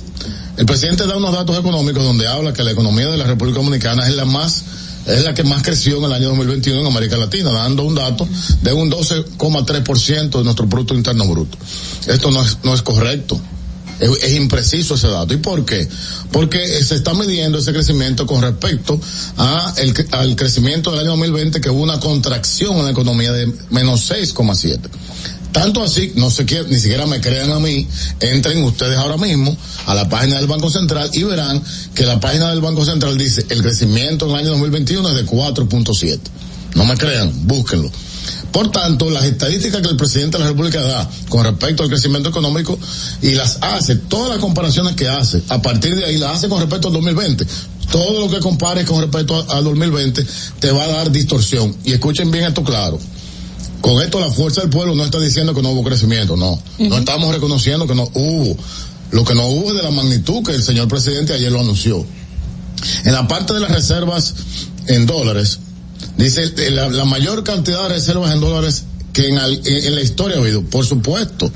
El 0.57 0.65
presidente 0.65 1.05
da 1.05 1.17
unos 1.17 1.33
datos 1.33 1.57
económicos 1.59 2.03
donde 2.03 2.27
habla 2.27 2.53
que 2.53 2.63
la 2.63 2.71
economía 2.71 3.07
de 3.07 3.17
la 3.17 3.25
República 3.25 3.59
Dominicana 3.59 4.07
es 4.07 4.15
la 4.15 4.25
más 4.25 4.63
es 5.05 5.23
la 5.23 5.33
que 5.33 5.43
más 5.43 5.61
creció 5.61 5.97
en 5.97 6.05
el 6.05 6.13
año 6.13 6.29
2021 6.29 6.81
en 6.81 6.87
América 6.87 7.17
Latina, 7.17 7.51
dando 7.51 7.83
un 7.83 7.95
dato 7.95 8.27
de 8.61 8.73
un 8.73 8.89
12,3% 8.91 10.37
de 10.37 10.43
nuestro 10.43 10.67
Producto 10.67 10.93
Interno 10.93 11.27
Bruto. 11.27 11.57
Esto 12.07 12.31
no 12.31 12.41
es, 12.43 12.57
no 12.63 12.73
es 12.73 12.81
correcto. 12.81 13.39
Es, 13.99 14.33
impreciso 14.33 14.95
ese 14.95 15.07
dato. 15.07 15.33
¿Y 15.33 15.37
por 15.37 15.63
qué? 15.63 15.87
Porque 16.31 16.83
se 16.83 16.95
está 16.95 17.13
midiendo 17.13 17.59
ese 17.59 17.71
crecimiento 17.71 18.25
con 18.25 18.41
respecto 18.41 18.99
a 19.37 19.73
el, 19.77 19.93
al 20.11 20.35
crecimiento 20.35 20.91
del 20.91 21.01
año 21.01 21.11
2020, 21.11 21.61
que 21.61 21.69
hubo 21.69 21.81
una 21.81 21.99
contracción 21.99 22.75
en 22.77 22.85
la 22.85 22.91
economía 22.91 23.31
de 23.31 23.51
menos 23.69 24.11
6,7. 24.11 24.79
Tanto 25.55 25.81
así, 25.81 26.11
no 26.17 26.29
sé 26.29 26.45
qué, 26.45 26.65
ni 26.67 26.77
siquiera 26.77 27.05
me 27.05 27.21
crean 27.21 27.49
a 27.53 27.59
mí, 27.59 27.87
entren 28.19 28.61
ustedes 28.65 28.97
ahora 28.97 29.15
mismo 29.15 29.55
a 29.85 29.95
la 29.95 30.09
página 30.09 30.35
del 30.35 30.47
Banco 30.47 30.69
Central 30.69 31.09
y 31.13 31.23
verán 31.23 31.63
que 31.93 32.05
la 32.05 32.19
página 32.19 32.49
del 32.49 32.59
Banco 32.59 32.83
Central 32.83 33.17
dice 33.17 33.45
el 33.47 33.61
crecimiento 33.61 34.25
en 34.25 34.31
el 34.31 34.37
año 34.39 34.49
2021 34.49 35.07
es 35.11 35.15
de 35.15 35.25
4.7. 35.25 36.19
No 36.73 36.83
me 36.83 36.97
crean, 36.97 37.31
búsquenlo. 37.47 37.89
Por 38.51 38.69
tanto, 38.69 39.09
las 39.09 39.23
estadísticas 39.23 39.81
que 39.81 39.87
el 39.87 39.95
presidente 39.95 40.37
de 40.37 40.43
la 40.43 40.49
República 40.49 40.81
da 40.81 41.09
con 41.29 41.45
respecto 41.45 41.83
al 41.83 41.89
crecimiento 41.89 42.27
económico 42.27 42.77
y 43.21 43.31
las 43.35 43.59
hace, 43.61 43.95
todas 43.95 44.31
las 44.31 44.39
comparaciones 44.39 44.97
que 44.97 45.07
hace, 45.07 45.41
a 45.47 45.61
partir 45.61 45.95
de 45.95 46.03
ahí 46.03 46.17
las 46.17 46.39
hace 46.39 46.49
con 46.49 46.59
respecto 46.59 46.89
al 46.89 46.95
2020. 46.95 47.47
Todo 47.93 48.19
lo 48.19 48.29
que 48.29 48.41
compares 48.41 48.85
con 48.85 48.99
respecto 48.99 49.49
al 49.49 49.63
2020 49.63 50.25
te 50.59 50.71
va 50.71 50.83
a 50.83 50.87
dar 50.87 51.11
distorsión. 51.11 51.73
Y 51.85 51.93
escuchen 51.93 52.29
bien 52.29 52.43
esto 52.43 52.61
claro. 52.61 52.99
Con 53.85 54.01
esto 54.01 54.19
la 54.19 54.31
fuerza 54.31 54.61
del 54.61 54.71
pueblo 54.71 54.95
no 54.95 55.03
está 55.05 55.19
diciendo 55.19 55.53
que 55.53 55.61
no 55.61 55.69
hubo 55.69 55.83
crecimiento, 55.83 56.35
no. 56.35 56.59
No 56.79 56.97
estamos 56.97 57.31
reconociendo 57.31 57.85
que 57.85 57.93
no 57.93 58.09
hubo. 58.15 58.57
Lo 59.11 59.23
que 59.23 59.35
no 59.35 59.45
hubo 59.45 59.69
es 59.69 59.75
de 59.77 59.83
la 59.83 59.91
magnitud 59.91 60.43
que 60.43 60.53
el 60.53 60.63
señor 60.63 60.87
presidente 60.87 61.33
ayer 61.33 61.51
lo 61.51 61.59
anunció. 61.59 62.03
En 63.03 63.13
la 63.13 63.27
parte 63.27 63.53
de 63.53 63.59
las 63.59 63.69
reservas 63.71 64.33
en 64.87 65.05
dólares, 65.05 65.59
dice 66.17 66.51
la, 66.71 66.89
la 66.89 67.05
mayor 67.05 67.43
cantidad 67.43 67.83
de 67.83 67.89
reservas 67.89 68.33
en 68.33 68.39
dólares 68.41 68.85
que 69.13 69.29
en, 69.29 69.37
al- 69.37 69.61
en- 69.65 69.85
en 69.85 69.93
la 69.95 70.01
historia 70.01 70.37
ha 70.37 70.39
habido. 70.41 70.63
Por 70.63 70.83
supuesto, 70.83 71.51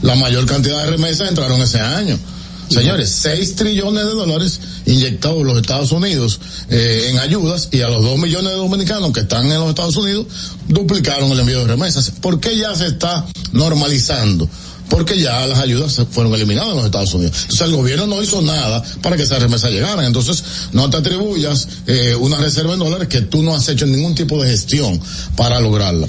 la 0.00 0.14
mayor 0.14 0.46
cantidad 0.46 0.82
de 0.82 0.90
remesas 0.92 1.28
entraron 1.28 1.60
ese 1.60 1.78
año. 1.80 2.18
Señores, 2.68 3.10
6 3.22 3.54
trillones 3.54 4.04
de 4.04 4.10
dólares 4.10 4.60
inyectados 4.86 5.44
los 5.44 5.56
Estados 5.56 5.92
Unidos 5.92 6.40
eh, 6.68 7.08
en 7.10 7.18
ayudas 7.18 7.68
y 7.70 7.80
a 7.82 7.88
los 7.88 8.02
2 8.02 8.18
millones 8.18 8.52
de 8.52 8.56
dominicanos 8.56 9.12
que 9.12 9.20
están 9.20 9.50
en 9.50 9.60
los 9.60 9.68
Estados 9.68 9.96
Unidos 9.96 10.26
duplicaron 10.68 11.30
el 11.30 11.40
envío 11.40 11.60
de 11.60 11.66
remesas. 11.66 12.10
¿Por 12.20 12.40
qué 12.40 12.56
ya 12.58 12.74
se 12.74 12.88
está 12.88 13.24
normalizando? 13.52 14.48
Porque 14.88 15.18
ya 15.20 15.46
las 15.46 15.58
ayudas 15.58 16.00
fueron 16.10 16.34
eliminadas 16.34 16.70
en 16.70 16.76
los 16.76 16.84
Estados 16.86 17.14
Unidos. 17.14 17.36
Entonces 17.42 17.66
el 17.68 17.76
gobierno 17.76 18.06
no 18.06 18.22
hizo 18.22 18.42
nada 18.42 18.82
para 19.02 19.16
que 19.16 19.22
esas 19.22 19.40
remesas 19.40 19.70
llegaran. 19.70 20.04
Entonces 20.04 20.42
no 20.72 20.90
te 20.90 20.96
atribuyas 20.96 21.68
eh, 21.86 22.14
una 22.16 22.38
reserva 22.38 22.74
en 22.74 22.80
dólares 22.80 23.08
que 23.08 23.22
tú 23.22 23.42
no 23.42 23.54
has 23.54 23.68
hecho 23.68 23.86
ningún 23.86 24.14
tipo 24.14 24.42
de 24.42 24.50
gestión 24.50 25.00
para 25.36 25.60
lograrla. 25.60 26.08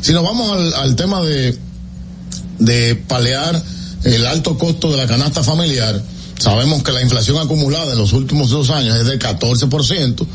Si 0.00 0.12
nos 0.12 0.24
vamos 0.24 0.52
al, 0.52 0.74
al 0.74 0.96
tema 0.96 1.22
de, 1.22 1.56
de 2.58 2.96
palear 2.96 3.62
el 4.04 4.26
alto 4.26 4.56
costo 4.58 4.90
de 4.90 4.96
la 4.96 5.06
canasta 5.06 5.42
familiar, 5.42 6.02
sabemos 6.38 6.82
que 6.82 6.92
la 6.92 7.02
inflación 7.02 7.38
acumulada 7.38 7.92
en 7.92 7.98
los 7.98 8.12
últimos 8.12 8.50
dos 8.50 8.70
años 8.70 8.96
es 8.96 9.06
del 9.06 9.18
14%, 9.18 10.26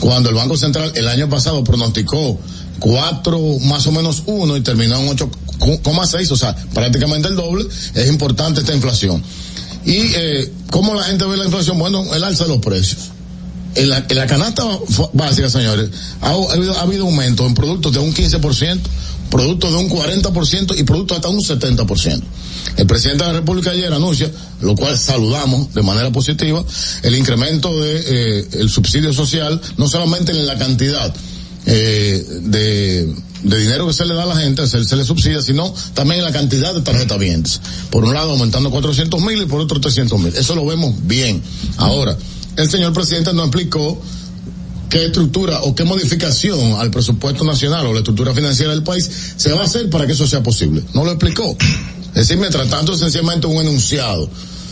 cuando 0.00 0.28
el 0.28 0.34
Banco 0.34 0.56
Central 0.56 0.92
el 0.94 1.08
año 1.08 1.28
pasado 1.28 1.64
pronosticó 1.64 2.38
4 2.78 3.58
más 3.60 3.86
o 3.86 3.92
menos 3.92 4.22
1 4.26 4.56
y 4.56 4.60
terminó 4.60 4.98
en 4.98 5.16
8,6, 5.16 6.30
o 6.30 6.36
sea, 6.36 6.54
prácticamente 6.74 7.28
el 7.28 7.36
doble, 7.36 7.64
es 7.94 8.08
importante 8.08 8.60
esta 8.60 8.74
inflación. 8.74 9.22
Y 9.84 9.96
eh, 10.14 10.52
¿cómo 10.70 10.94
la 10.94 11.04
gente 11.04 11.24
ve 11.24 11.36
la 11.36 11.44
inflación? 11.44 11.78
Bueno, 11.78 12.14
el 12.14 12.22
alza 12.24 12.44
de 12.44 12.50
los 12.50 12.58
precios. 12.58 13.10
En 13.76 13.90
la, 13.90 14.04
en 14.08 14.16
la 14.16 14.26
canasta 14.26 14.64
básica, 15.12 15.50
señores, 15.50 15.90
ha, 16.22 16.30
ha 16.30 16.52
habido, 16.52 16.76
ha 16.76 16.80
habido 16.80 17.04
aumento 17.04 17.46
en 17.46 17.54
productos 17.54 17.92
de 17.92 17.98
un 17.98 18.12
15%, 18.12 18.80
productos 19.30 19.70
de 19.70 19.76
un 19.76 19.88
40% 19.88 20.78
y 20.78 20.82
productos 20.82 21.18
hasta 21.18 21.28
un 21.28 21.40
70%. 21.40 22.22
El 22.76 22.86
presidente 22.86 23.24
de 23.24 23.32
la 23.32 23.38
República 23.38 23.70
ayer 23.70 23.92
anuncia, 23.92 24.30
lo 24.60 24.74
cual 24.74 24.98
saludamos 24.98 25.72
de 25.72 25.82
manera 25.82 26.10
positiva, 26.10 26.64
el 27.02 27.14
incremento 27.14 27.80
de 27.80 28.04
eh, 28.06 28.48
el 28.54 28.68
subsidio 28.68 29.12
social, 29.12 29.60
no 29.76 29.88
solamente 29.88 30.32
en 30.32 30.46
la 30.46 30.58
cantidad 30.58 31.14
eh, 31.66 32.24
de, 32.42 33.14
dinero 33.42 33.86
que 33.86 33.92
se 33.92 34.04
le 34.04 34.14
da 34.14 34.24
a 34.24 34.26
la 34.26 34.36
gente, 34.36 34.66
se, 34.66 34.84
se 34.84 34.96
le 34.96 35.04
subsidia, 35.04 35.40
sino 35.40 35.72
también 35.94 36.18
en 36.18 36.24
la 36.24 36.32
cantidad 36.32 36.74
de 36.74 36.80
tarjetas 36.80 37.18
vientes. 37.18 37.60
Por 37.90 38.04
un 38.04 38.14
lado 38.14 38.32
aumentando 38.32 38.70
400 38.70 39.20
mil 39.22 39.42
y 39.42 39.46
por 39.46 39.60
otro 39.60 39.80
300 39.80 40.18
mil. 40.20 40.34
Eso 40.34 40.54
lo 40.54 40.66
vemos 40.66 40.94
bien. 41.06 41.42
Ahora, 41.76 42.16
el 42.56 42.68
señor 42.68 42.92
presidente 42.92 43.32
nos 43.32 43.46
explicó 43.46 44.00
qué 44.88 45.06
estructura 45.06 45.60
o 45.62 45.74
qué 45.74 45.84
modificación 45.84 46.74
al 46.74 46.90
presupuesto 46.90 47.44
nacional 47.44 47.86
o 47.86 47.92
la 47.92 47.98
estructura 47.98 48.32
financiera 48.32 48.72
del 48.72 48.82
país 48.82 49.08
se 49.36 49.52
va 49.52 49.62
a 49.62 49.64
hacer 49.64 49.90
para 49.90 50.06
que 50.06 50.12
eso 50.12 50.26
sea 50.26 50.42
posible. 50.42 50.82
No 50.94 51.04
lo 51.04 51.12
explicó. 51.12 51.56
Es 52.16 52.28
decir, 52.28 52.38
mientras 52.38 52.66
tanto, 52.70 52.96
sencillamente 52.96 53.46
un 53.46 53.60
enunciado 53.60 54.26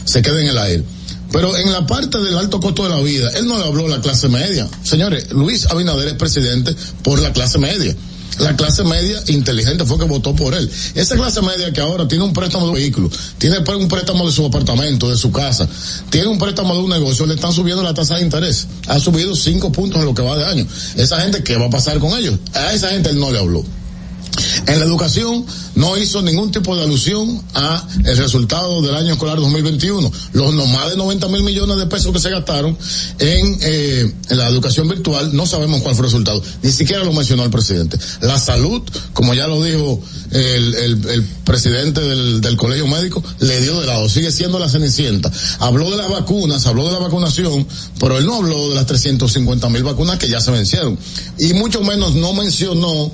se 0.07 0.23
queda 0.23 0.41
en 0.41 0.49
el 0.49 0.57
aire. 0.57 0.85
Pero 1.31 1.55
en 1.59 1.71
la 1.73 1.87
parte 1.87 2.19
del 2.23 2.39
alto 2.39 2.59
costo 2.59 2.85
de 2.85 2.89
la 2.89 3.01
vida, 3.01 3.31
él 3.37 3.47
no 3.47 3.59
le 3.59 3.65
habló 3.65 3.85
a 3.85 3.89
la 3.91 4.01
clase 4.01 4.29
media. 4.29 4.66
Señores, 4.83 5.31
Luis 5.31 5.66
Abinader 5.66 6.09
es 6.09 6.15
presidente 6.15 6.75
por 7.03 7.21
la 7.21 7.35
clase 7.35 7.59
media. 7.59 7.95
La 8.39 8.57
clase 8.57 8.83
media 8.83 9.23
inteligente 9.27 9.85
fue 9.85 9.99
que 9.99 10.07
votó 10.07 10.35
por 10.35 10.55
él. 10.55 10.71
Esa 10.95 11.16
clase 11.16 11.43
media 11.43 11.71
que 11.71 11.83
ahora 11.83 12.09
tiene 12.09 12.25
un 12.25 12.33
préstamo 12.33 12.65
de 12.65 12.71
un 12.71 12.77
vehículo, 12.77 13.11
tiene 13.37 13.61
pues 13.61 13.77
un 13.77 13.89
préstamo 13.89 14.25
de 14.27 14.33
su 14.33 14.47
apartamento, 14.47 15.11
de 15.11 15.16
su 15.19 15.31
casa, 15.31 15.69
tiene 16.09 16.29
un 16.29 16.39
préstamo 16.39 16.75
de 16.75 16.81
un 16.81 16.91
negocio, 16.91 17.27
le 17.27 17.35
están 17.35 17.53
subiendo 17.53 17.83
la 17.83 17.93
tasa 17.93 18.16
de 18.16 18.23
interés. 18.23 18.66
Ha 18.89 18.99
subido 18.99 19.37
cinco 19.37 19.71
puntos 19.71 20.01
en 20.01 20.07
lo 20.07 20.15
que 20.15 20.23
va 20.23 20.35
de 20.39 20.47
año. 20.47 20.66
Esa 20.97 21.21
gente, 21.21 21.45
¿qué 21.45 21.59
va 21.59 21.66
a 21.66 21.71
pasar 21.71 21.99
con 21.99 22.19
ellos? 22.19 22.39
A 22.55 22.73
esa 22.73 22.89
gente 22.89 23.11
él 23.11 23.21
no 23.21 23.31
le 23.31 23.39
habló. 23.39 23.65
En 24.66 24.78
la 24.78 24.86
educación 24.86 25.44
no 25.74 25.97
hizo 25.98 26.23
ningún 26.23 26.51
tipo 26.51 26.74
de 26.77 26.85
alusión 26.85 27.43
a 27.55 27.86
el 28.05 28.16
resultado 28.16 28.81
del 28.82 28.94
año 28.94 29.12
escolar 29.12 29.39
2021. 29.39 30.11
Los 30.32 30.55
más 30.55 30.90
de 30.90 30.97
90 30.97 31.28
mil 31.28 31.43
millones 31.43 31.77
de 31.77 31.86
pesos 31.86 32.12
que 32.12 32.19
se 32.19 32.31
gastaron 32.31 32.77
en, 33.19 33.59
eh, 33.61 34.12
en 34.31 34.39
la 34.39 34.48
educación 34.48 34.89
virtual, 34.89 35.35
no 35.36 35.47
sabemos 35.47 35.82
cuál 35.82 35.94
fue 35.94 36.06
el 36.06 36.12
resultado. 36.12 36.43
Ni 36.62 36.70
siquiera 36.70 37.05
lo 37.05 37.12
mencionó 37.12 37.44
el 37.44 37.51
presidente. 37.51 37.98
La 38.20 38.39
salud, 38.39 38.82
como 39.12 39.35
ya 39.35 39.47
lo 39.47 39.62
dijo 39.62 40.01
el, 40.31 40.74
el, 40.74 41.09
el 41.11 41.23
presidente 41.44 42.01
del, 42.01 42.40
del 42.40 42.56
colegio 42.56 42.86
médico, 42.86 43.23
le 43.40 43.61
dio 43.61 43.81
de 43.81 43.86
lado. 43.86 44.09
Sigue 44.09 44.32
siendo 44.32 44.59
la 44.59 44.69
cenicienta. 44.69 45.31
Habló 45.59 45.90
de 45.90 45.97
las 45.97 46.09
vacunas, 46.09 46.66
habló 46.66 46.86
de 46.86 46.93
la 46.93 46.98
vacunación, 46.98 47.66
pero 48.01 48.19
él 48.19 48.27
no 48.27 48.36
habló 48.36 48.70
de 48.70 48.77
las 48.77 48.86
350 48.86 49.69
mil 49.69 49.82
vacunas 49.82 50.19
que 50.19 50.28
ya 50.28 50.40
se 50.40 50.51
vencieron. 50.51 50.98
Y 51.39 51.52
mucho 51.52 51.82
menos 51.82 52.15
no 52.15 52.32
mencionó 52.32 53.12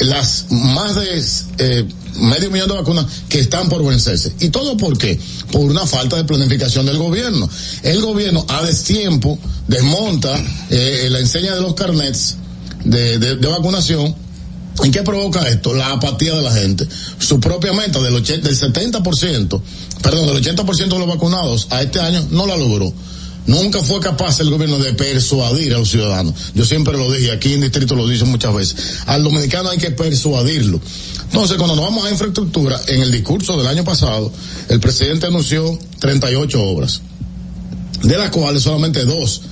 las 0.00 0.46
más 0.50 0.94
de 0.94 1.24
eh, 1.58 1.88
medio 2.16 2.50
millón 2.50 2.68
de 2.68 2.74
vacunas 2.74 3.06
que 3.28 3.40
están 3.40 3.68
por 3.68 3.84
vencerse. 3.84 4.32
¿Y 4.40 4.50
todo 4.50 4.76
por 4.76 4.96
qué? 4.96 5.18
Por 5.50 5.62
una 5.62 5.86
falta 5.86 6.16
de 6.16 6.24
planificación 6.24 6.86
del 6.86 6.98
gobierno. 6.98 7.48
El 7.82 8.00
gobierno 8.00 8.44
a 8.48 8.62
destiempo 8.62 9.38
desmonta 9.66 10.34
eh, 10.70 11.08
la 11.10 11.18
enseña 11.18 11.54
de 11.54 11.60
los 11.60 11.74
carnets 11.74 12.36
de, 12.84 13.18
de, 13.18 13.48
vacunación 13.48 14.14
¿Y 14.82 14.90
qué 14.90 15.02
provoca 15.02 15.48
esto? 15.48 15.72
La 15.72 15.92
apatía 15.92 16.34
de 16.34 16.42
la 16.42 16.52
gente. 16.52 16.86
Su 17.18 17.38
propia 17.38 17.72
meta 17.72 18.00
del, 18.00 18.14
80, 18.16 18.48
del 18.48 18.58
70%, 18.58 19.60
perdón, 20.02 20.26
del 20.26 20.42
80% 20.42 20.88
de 20.88 20.98
los 20.98 21.06
vacunados 21.06 21.68
a 21.70 21.80
este 21.82 22.00
año 22.00 22.26
no 22.30 22.44
la 22.46 22.56
logró. 22.56 22.92
Nunca 23.46 23.80
fue 23.82 24.00
capaz 24.00 24.40
el 24.40 24.50
gobierno 24.50 24.78
de 24.78 24.94
persuadir 24.94 25.74
a 25.74 25.78
los 25.78 25.90
ciudadanos. 25.90 26.34
Yo 26.54 26.64
siempre 26.64 26.96
lo 26.96 27.12
dije, 27.12 27.30
aquí 27.30 27.52
en 27.52 27.60
distrito 27.60 27.94
lo 27.94 28.08
dicen 28.08 28.28
muchas 28.30 28.54
veces. 28.54 28.76
Al 29.06 29.22
dominicano 29.22 29.68
hay 29.68 29.78
que 29.78 29.90
persuadirlo. 29.90 30.80
Entonces, 31.24 31.56
cuando 31.58 31.76
nos 31.76 31.84
vamos 31.84 32.04
a 32.06 32.10
infraestructura, 32.10 32.80
en 32.86 33.02
el 33.02 33.12
discurso 33.12 33.56
del 33.58 33.66
año 33.66 33.84
pasado, 33.84 34.32
el 34.68 34.80
presidente 34.80 35.26
anunció 35.26 35.78
38 35.98 36.62
obras, 36.62 37.02
de 38.02 38.16
las 38.16 38.30
cuales 38.30 38.62
solamente 38.62 39.04
dos 39.04 39.42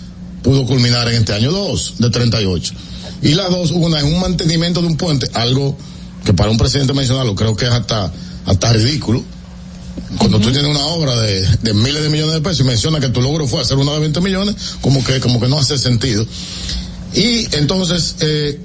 pudo 0.42 0.66
culminar 0.66 1.08
en 1.08 1.16
este 1.16 1.34
año, 1.34 1.50
dos 1.50 1.94
de 1.98 2.08
38. 2.08 2.74
Y 3.22 3.34
las 3.34 3.50
dos, 3.50 3.70
una 3.72 3.98
es 3.98 4.04
un 4.04 4.18
mantenimiento 4.20 4.80
de 4.80 4.86
un 4.88 4.96
puente, 4.96 5.28
algo 5.34 5.76
que 6.24 6.32
para 6.32 6.50
un 6.50 6.56
presidente 6.56 6.94
mencionarlo 6.94 7.34
creo 7.34 7.54
que 7.56 7.66
es 7.66 7.70
hasta, 7.70 8.12
hasta 8.46 8.72
ridículo. 8.72 9.22
Cuando 10.18 10.38
tú 10.40 10.52
tienes 10.52 10.70
una 10.70 10.84
obra 10.86 11.16
de, 11.20 11.74
miles 11.74 12.02
de 12.02 12.08
millones 12.08 12.34
de 12.34 12.40
pesos 12.40 12.60
y 12.60 12.64
menciona 12.64 13.00
que 13.00 13.08
tu 13.08 13.20
logro 13.20 13.46
fue 13.46 13.60
hacer 13.60 13.76
una 13.76 13.92
de 13.92 14.00
20 14.00 14.20
millones, 14.20 14.54
como 14.80 15.02
que, 15.04 15.20
como 15.20 15.40
que 15.40 15.48
no 15.48 15.58
hace 15.58 15.78
sentido. 15.78 16.26
Y 17.14 17.54
entonces, 17.56 18.16
eh, 18.20 18.60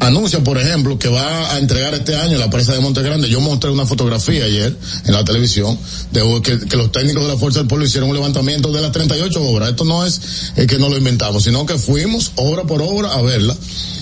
anuncia, 0.00 0.42
por 0.42 0.58
ejemplo, 0.58 0.98
que 0.98 1.08
va 1.08 1.52
a 1.52 1.58
entregar 1.58 1.94
este 1.94 2.16
año 2.16 2.38
la 2.38 2.50
presa 2.50 2.72
de 2.72 2.80
Monte 2.80 3.02
Grande. 3.02 3.28
Yo 3.28 3.40
mostré 3.40 3.70
una 3.70 3.86
fotografía 3.86 4.44
ayer 4.44 4.76
en 5.04 5.12
la 5.12 5.24
televisión 5.24 5.78
de 6.10 6.40
que, 6.42 6.58
que 6.58 6.76
los 6.76 6.90
técnicos 6.90 7.22
de 7.22 7.28
la 7.28 7.36
Fuerza 7.36 7.60
del 7.60 7.68
Pueblo 7.68 7.86
hicieron 7.86 8.08
un 8.08 8.16
levantamiento 8.16 8.72
de 8.72 8.80
las 8.80 8.92
38 8.92 9.42
obras. 9.42 9.70
Esto 9.70 9.84
no 9.84 10.04
es 10.04 10.20
eh, 10.56 10.66
que 10.66 10.78
no 10.78 10.88
lo 10.88 10.96
inventamos, 10.96 11.44
sino 11.44 11.64
que 11.66 11.78
fuimos 11.78 12.32
obra 12.36 12.64
por 12.64 12.82
obra 12.82 13.12
a 13.12 13.22
verla. 13.22 13.54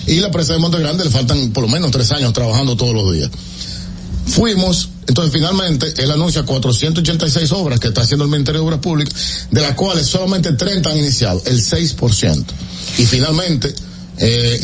Y 0.07 0.19
la 0.19 0.31
presa 0.31 0.53
de 0.53 0.59
Monte 0.59 0.79
Grande 0.79 1.03
le 1.03 1.11
faltan 1.11 1.51
por 1.51 1.63
lo 1.63 1.69
menos 1.69 1.91
tres 1.91 2.11
años 2.11 2.33
trabajando 2.33 2.75
todos 2.75 2.93
los 2.93 3.13
días. 3.13 3.29
Fuimos, 4.25 4.89
entonces 5.09 5.33
finalmente 5.33 5.91
él 5.97 6.11
anuncia 6.11 6.43
486 6.43 7.51
obras 7.53 7.79
que 7.79 7.87
está 7.87 8.01
haciendo 8.01 8.25
el 8.25 8.29
Ministerio 8.29 8.61
de 8.61 8.67
Obras 8.67 8.79
Públicas, 8.79 9.47
de 9.49 9.59
las 9.59 9.73
cuales 9.73 10.05
solamente 10.05 10.53
30 10.53 10.87
han 10.87 10.97
iniciado, 10.97 11.41
el 11.47 11.59
6%. 11.59 12.45
Y 12.99 13.05
finalmente, 13.07 13.73
eh, 14.19 14.59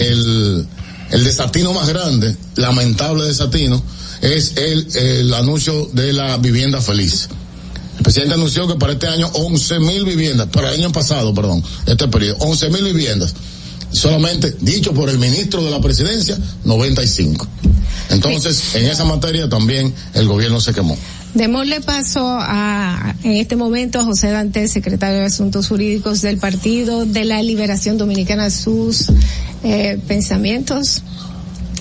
el, 1.10 1.24
desatino 1.24 1.74
más 1.74 1.88
grande, 1.88 2.38
lamentable 2.58 3.24
desatino, 3.24 3.82
es 4.22 4.56
el, 4.58 4.88
el 4.96 5.34
anuncio 5.34 5.90
de 5.94 6.14
la 6.14 6.38
vivienda 6.38 6.80
feliz. 6.80 7.28
El 7.98 8.04
presidente 8.04 8.36
anunció 8.36 8.68
que 8.68 8.76
para 8.76 8.94
este 8.94 9.08
año 9.08 9.28
11 9.34 9.80
mil 9.80 10.06
viviendas, 10.06 10.48
para 10.50 10.70
el 10.70 10.80
año 10.80 10.92
pasado, 10.92 11.34
perdón, 11.34 11.64
este 11.88 12.08
periodo, 12.08 12.38
11 12.42 12.70
mil 12.70 12.84
viviendas. 12.84 13.34
Solamente, 13.96 14.54
dicho 14.60 14.94
por 14.94 15.10
el 15.10 15.18
ministro 15.18 15.64
de 15.64 15.72
la 15.72 15.80
presidencia, 15.80 16.38
95. 16.66 17.48
Entonces, 18.10 18.76
en 18.76 18.86
esa 18.88 19.06
materia 19.06 19.48
también 19.50 19.94
el 20.14 20.28
gobierno 20.28 20.60
se 20.60 20.74
quemó. 20.74 20.98
Démosle 21.34 21.82
paso 21.82 22.38
a, 22.40 23.16
en 23.24 23.34
este 23.34 23.56
momento, 23.56 24.00
a 24.00 24.04
José 24.04 24.32
Dante, 24.32 24.68
secretario 24.68 25.20
de 25.20 25.26
Asuntos 25.26 25.68
Jurídicos 25.68 26.22
del 26.22 26.38
Partido 26.38 27.06
de 27.06 27.26
la 27.26 27.42
Liberación 27.42 27.98
Dominicana, 27.98 28.50
sus 28.50 29.08
eh, 29.64 30.00
pensamientos. 30.08 31.02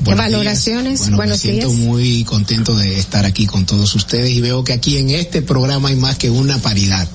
Buenos 0.02 0.24
valoraciones. 0.24 1.00
Bueno, 1.00 1.16
Buenos 1.16 1.44
me 1.44 1.50
siento 1.50 1.68
días. 1.68 1.80
muy 1.80 2.24
contento 2.24 2.76
de 2.76 2.98
estar 2.98 3.24
aquí 3.24 3.46
con 3.46 3.64
todos 3.64 3.94
ustedes 3.94 4.30
y 4.30 4.40
veo 4.40 4.64
que 4.64 4.72
aquí 4.72 4.98
en 4.98 5.10
este 5.10 5.40
programa 5.40 5.88
hay 5.88 5.96
más 5.96 6.18
que 6.18 6.30
una 6.30 6.58
paridad. 6.58 7.08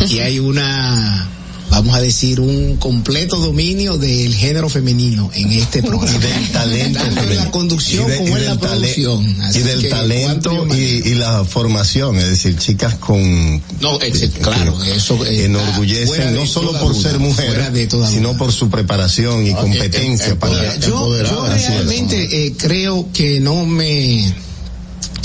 Aquí 0.00 0.20
hay 0.20 0.38
una, 0.38 1.28
vamos 1.70 1.94
a 1.94 2.00
decir, 2.00 2.40
un 2.40 2.76
completo 2.76 3.36
dominio 3.36 3.96
del 3.98 4.34
género 4.34 4.68
femenino 4.68 5.30
en 5.34 5.52
este 5.52 5.82
programa. 5.82 6.16
Y 6.16 6.20
del 6.20 6.48
talento 6.52 7.00
Tanto 7.00 7.22
en 7.22 7.36
la 7.36 7.50
conducción 7.50 8.06
Y 8.06 8.10
de- 8.10 8.16
como 8.18 8.28
y 8.28 8.32
en 8.40 8.46
la 8.46 8.58
producción. 8.58 9.40
Así 9.42 9.58
y 9.58 9.62
del 9.62 9.80
que, 9.82 9.88
talento 9.88 10.66
yo 10.68 10.74
y, 10.76 10.80
y 11.08 11.14
la 11.14 11.44
formación, 11.44 12.16
es 12.16 12.28
decir, 12.28 12.56
chicas 12.56 12.94
con 12.96 13.56
no, 13.80 13.98
claro, 14.42 14.82
eso 14.84 15.14
está 15.24 15.30
enorgullecen 15.44 16.34
no 16.34 16.46
solo 16.46 16.72
por 16.78 16.92
duda, 16.94 17.10
ser 17.10 17.88
toda 17.88 18.10
sino 18.10 18.36
por 18.36 18.52
su 18.52 18.68
preparación 18.70 19.46
y 19.46 19.52
competencia 19.54 20.38
para 20.38 20.54
Mira, 20.54 20.76
yo, 20.78 21.16
yo 21.22 21.46
es. 21.52 21.68
realmente 21.68 22.46
eh, 22.46 22.54
creo 22.56 23.08
que 23.12 23.40
no 23.40 23.64
me 23.66 24.32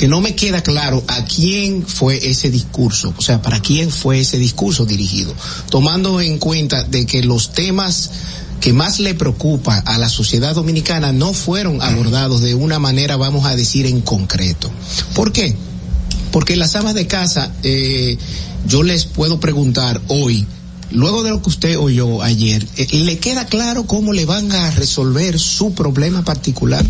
que 0.01 0.07
no 0.07 0.19
me 0.19 0.33
queda 0.33 0.63
claro 0.63 1.03
a 1.07 1.25
quién 1.25 1.85
fue 1.85 2.27
ese 2.27 2.49
discurso, 2.49 3.13
o 3.15 3.21
sea, 3.21 3.39
para 3.39 3.59
quién 3.59 3.91
fue 3.91 4.19
ese 4.19 4.39
discurso 4.39 4.83
dirigido, 4.83 5.31
tomando 5.69 6.19
en 6.21 6.39
cuenta 6.39 6.81
de 6.81 7.05
que 7.05 7.21
los 7.21 7.53
temas 7.53 8.09
que 8.61 8.73
más 8.73 8.99
le 8.99 9.13
preocupa 9.13 9.77
a 9.77 9.99
la 9.99 10.09
sociedad 10.09 10.55
dominicana 10.55 11.13
no 11.13 11.33
fueron 11.33 11.83
abordados 11.83 12.41
de 12.41 12.55
una 12.55 12.79
manera, 12.79 13.15
vamos 13.15 13.45
a 13.45 13.55
decir, 13.55 13.85
en 13.85 14.01
concreto. 14.01 14.71
¿Por 15.13 15.31
qué? 15.31 15.55
Porque 16.31 16.55
las 16.55 16.75
amas 16.75 16.95
de 16.95 17.05
casa, 17.05 17.51
eh, 17.61 18.17
yo 18.65 18.81
les 18.81 19.05
puedo 19.05 19.39
preguntar 19.39 20.01
hoy, 20.07 20.47
luego 20.89 21.21
de 21.21 21.29
lo 21.29 21.43
que 21.43 21.49
usted 21.49 21.77
oyó 21.77 22.23
ayer, 22.23 22.67
eh, 22.77 22.87
¿le 22.91 23.19
queda 23.19 23.45
claro 23.45 23.85
cómo 23.85 24.13
le 24.13 24.25
van 24.25 24.51
a 24.51 24.71
resolver 24.71 25.37
su 25.37 25.75
problema 25.75 26.25
particular? 26.25 26.83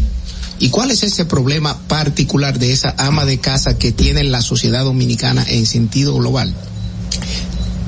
¿Y 0.62 0.70
cuál 0.70 0.92
es 0.92 1.02
ese 1.02 1.26
problema 1.26 1.76
particular 1.88 2.60
de 2.60 2.72
esa 2.72 2.94
ama 3.00 3.26
de 3.26 3.40
casa 3.40 3.80
que 3.80 3.92
tiene 3.92 4.24
la 4.24 4.44
sociedad 4.44 4.84
dominicana 4.84 5.44
en 5.48 5.66
sentido 5.66 6.14
global? 6.14 6.54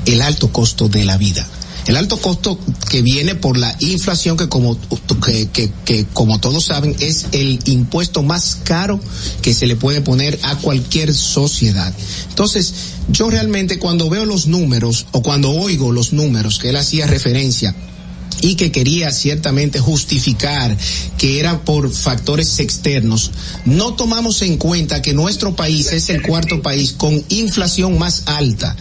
El 0.06 0.20
alto 0.20 0.50
costo 0.50 0.88
de 0.88 1.04
la 1.04 1.16
vida. 1.16 1.46
El 1.86 1.96
alto 1.96 2.20
costo 2.20 2.58
que 2.90 3.00
viene 3.00 3.36
por 3.36 3.56
la 3.56 3.76
inflación 3.78 4.36
que 4.36 4.48
como, 4.48 4.76
que, 5.24 5.70
que, 5.84 6.06
como 6.12 6.40
todos 6.40 6.64
saben 6.64 6.96
es 6.98 7.26
el 7.30 7.60
impuesto 7.66 8.24
más 8.24 8.58
caro 8.64 8.98
que 9.40 9.54
se 9.54 9.68
le 9.68 9.76
puede 9.76 10.00
poner 10.00 10.40
a 10.42 10.56
cualquier 10.56 11.14
sociedad. 11.14 11.94
Entonces, 12.28 12.74
yo 13.08 13.30
realmente 13.30 13.78
cuando 13.78 14.10
veo 14.10 14.24
los 14.24 14.48
números 14.48 15.06
o 15.12 15.22
cuando 15.22 15.52
oigo 15.52 15.92
los 15.92 16.12
números 16.12 16.58
que 16.58 16.70
él 16.70 16.76
hacía 16.76 17.06
referencia 17.06 17.72
y 18.40 18.56
que 18.56 18.72
quería 18.72 19.10
ciertamente 19.10 19.78
justificar 19.78 20.76
que 21.18 21.38
eran 21.40 21.60
por 21.64 21.90
factores 21.90 22.58
externos, 22.58 23.30
no 23.64 23.94
tomamos 23.94 24.42
en 24.42 24.56
cuenta 24.56 25.02
que 25.02 25.14
nuestro 25.14 25.56
país 25.56 25.92
es 25.92 26.08
el 26.10 26.22
cuarto 26.22 26.62
país 26.62 26.92
con 26.92 27.22
inflación 27.28 27.98
más 27.98 28.24
alta. 28.26 28.76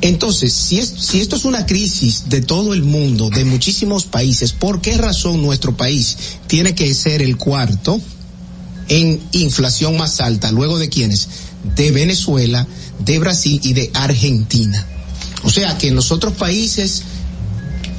Entonces, 0.00 0.52
si, 0.52 0.80
es, 0.80 0.92
si 0.98 1.20
esto 1.20 1.36
es 1.36 1.44
una 1.46 1.64
crisis 1.64 2.24
de 2.28 2.42
todo 2.42 2.74
el 2.74 2.82
mundo, 2.82 3.30
de 3.30 3.44
muchísimos 3.44 4.04
países, 4.04 4.52
¿por 4.52 4.82
qué 4.82 4.98
razón 4.98 5.40
nuestro 5.40 5.76
país 5.76 6.16
tiene 6.46 6.74
que 6.74 6.92
ser 6.92 7.22
el 7.22 7.38
cuarto 7.38 8.00
en 8.88 9.20
inflación 9.32 9.96
más 9.96 10.20
alta? 10.20 10.52
¿Luego 10.52 10.78
de 10.78 10.90
quiénes? 10.90 11.28
De 11.74 11.90
Venezuela, 11.90 12.66
de 12.98 13.18
Brasil 13.18 13.58
y 13.62 13.72
de 13.72 13.90
Argentina. 13.94 14.86
O 15.42 15.50
sea 15.50 15.78
que 15.78 15.88
en 15.88 15.94
los 15.94 16.12
otros 16.12 16.34
países 16.34 17.02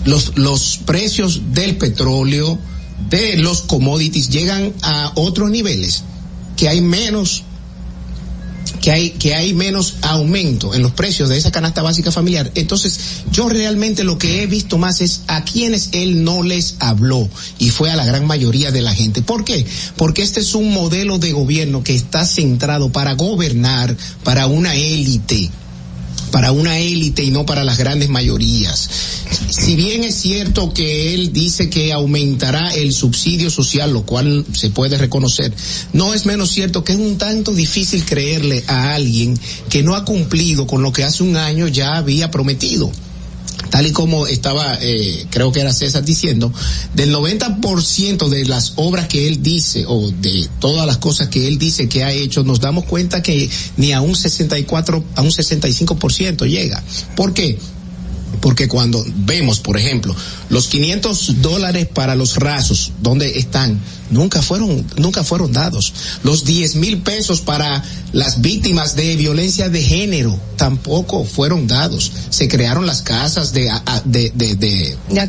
los, 0.06 0.38
los 0.38 0.78
precios 0.86 1.42
del 1.54 1.78
petróleo, 1.78 2.58
de 3.10 3.38
los 3.38 3.62
commodities 3.62 4.30
llegan 4.30 4.74
a 4.82 5.12
otros 5.16 5.50
niveles, 5.52 6.04
que 6.56 6.70
hay 6.70 6.82
menos 6.82 7.44
que 8.82 8.92
hay 8.92 9.10
que 9.12 9.34
hay 9.34 9.54
menos 9.54 9.96
aumento 10.02 10.76
en 10.76 10.84
los 10.84 10.92
precios 10.92 11.30
de 11.30 11.38
esa 11.38 11.52
canasta 11.52 11.82
básica 11.82 12.12
familiar. 12.12 12.52
Entonces, 12.56 13.00
yo 13.32 13.50
realmente 13.50 14.04
lo 14.04 14.18
que 14.18 14.44
he 14.44 14.48
visto 14.48 14.78
más 14.78 15.02
es 15.02 15.22
a 15.28 15.44
quienes 15.44 15.90
él 15.94 16.24
no 16.24 16.44
les 16.44 16.76
habló 16.80 17.28
y 17.58 17.70
fue 17.70 17.90
a 17.90 17.96
la 17.96 18.06
gran 18.06 18.28
mayoría 18.28 18.72
de 18.72 18.82
la 18.82 18.94
gente. 18.94 19.22
¿Por 19.24 19.44
qué? 19.44 19.66
Porque 19.98 20.22
este 20.22 20.40
es 20.40 20.54
un 20.54 20.72
modelo 20.72 21.18
de 21.18 21.32
gobierno 21.32 21.84
que 21.84 21.96
está 21.96 22.26
centrado 22.26 22.92
para 22.92 23.14
gobernar 23.14 23.96
para 24.24 24.46
una 24.46 24.76
élite 24.76 25.50
para 26.32 26.52
una 26.52 26.80
élite 26.80 27.24
y 27.24 27.32
no 27.32 27.46
para 27.46 27.64
las 27.64 27.78
grandes 27.78 28.10
mayorías. 28.10 28.90
Si 29.50 29.76
bien 29.76 30.04
es 30.04 30.16
cierto 30.16 30.74
que 30.74 31.14
él 31.14 31.34
dice 31.34 31.70
que 31.70 31.94
aumentará 31.94 32.70
el 32.70 32.94
subsidio 32.94 33.50
social, 33.50 33.94
lo 33.94 34.06
cual 34.06 34.46
se 34.54 34.70
puede 34.70 34.98
reconocer, 34.98 35.54
no 35.94 36.14
es 36.14 36.26
menos 36.26 36.52
cierto 36.52 36.84
que 36.84 36.94
es 36.94 37.00
un 37.00 37.18
tanto 37.18 37.54
difícil 37.54 38.06
creerle 38.06 38.64
a 38.68 38.94
alguien 38.96 39.40
que 39.70 39.84
no 39.84 39.96
ha 39.96 40.06
cumplido 40.06 40.68
con 40.68 40.82
lo 40.82 40.92
que 40.92 41.04
hace 41.04 41.24
un 41.24 41.38
año 41.38 41.68
ya 41.68 41.98
había 41.98 42.32
prometido 42.32 42.92
tal 43.76 43.88
y 43.88 43.92
como 43.92 44.26
estaba, 44.26 44.78
eh, 44.82 45.28
creo 45.30 45.52
que 45.52 45.60
era 45.60 45.74
César 45.74 46.06
diciendo, 46.06 46.50
del 46.94 47.14
90% 47.14 48.30
de 48.30 48.46
las 48.46 48.72
obras 48.78 49.10
que 49.10 49.28
él 49.28 49.44
dice 49.44 49.84
o 49.86 50.12
de 50.12 50.48
todas 50.60 50.88
las 50.88 50.96
cosas 51.00 51.28
que 51.28 51.46
él 51.46 51.58
dice 51.58 51.90
que 51.90 52.06
ha 52.06 52.14
hecho, 52.14 52.46
nos 52.46 52.62
damos 52.62 52.86
cuenta 52.86 53.22
que 53.22 53.50
ni 53.76 53.92
a 53.92 54.00
un 54.00 54.16
64, 54.16 55.04
a 55.16 55.22
un 55.22 55.30
65% 55.30 56.48
llega. 56.48 56.82
¿Por 57.18 57.34
qué? 57.34 57.60
Porque 58.40 58.70
cuando 58.70 59.06
vemos, 59.14 59.60
por 59.60 59.78
ejemplo, 59.78 60.16
los 60.48 60.68
500 60.70 61.42
dólares 61.42 61.86
para 61.94 62.16
los 62.16 62.38
rasos, 62.38 62.94
¿dónde 63.02 63.38
están? 63.38 63.82
Nunca 64.10 64.42
fueron, 64.42 64.86
nunca 64.98 65.24
fueron 65.24 65.52
dados. 65.52 65.94
Los 66.24 66.46
10 66.46 66.76
mil 66.76 67.00
pesos 67.00 67.42
para 67.42 67.84
las 68.14 68.42
víctimas 68.42 68.96
de 68.96 69.16
violencia 69.16 69.70
de 69.70 69.82
género 69.82 70.40
tampoco 70.58 71.26
fueron 71.26 71.68
dados. 71.68 72.12
Se 72.30 72.48
crearon 72.48 72.86
las 72.86 73.02
casas 73.02 73.52
de, 73.52 73.70
de, 74.06 74.32
de, 74.36 74.56
de, 74.56 74.98
De 75.10 75.20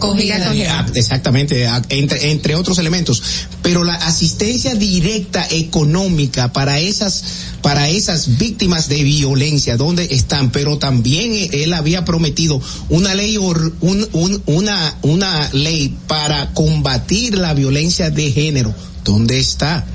acogida. 0.47 0.87
exactamente, 0.95 1.67
entre, 1.89 2.31
entre 2.31 2.55
otros 2.55 2.79
elementos. 2.79 3.23
Pero 3.63 3.83
la 3.83 3.95
asistencia 3.95 4.75
directa 4.75 5.47
económica 5.51 6.53
para 6.53 6.79
esas, 6.79 7.25
para 7.63 7.89
esas 7.89 8.39
víctimas 8.39 8.89
de 8.89 9.03
violencia, 9.03 9.77
¿dónde 9.77 10.07
están? 10.11 10.51
Pero 10.53 10.79
también 10.79 11.49
él 11.53 11.73
había 11.73 12.05
prometido 12.05 12.61
una 12.89 13.15
ley, 13.15 13.37
or- 13.37 13.73
un- 13.81 14.09
un- 14.13 14.43
una, 14.47 14.97
una 15.03 15.51
ley 15.53 15.97
para 16.07 16.53
combatir 16.53 17.39
la 17.39 17.55
violencia 17.55 18.11
de 18.11 18.31
género. 18.33 18.75
¿Dónde 19.07 19.39
está? 19.39 19.87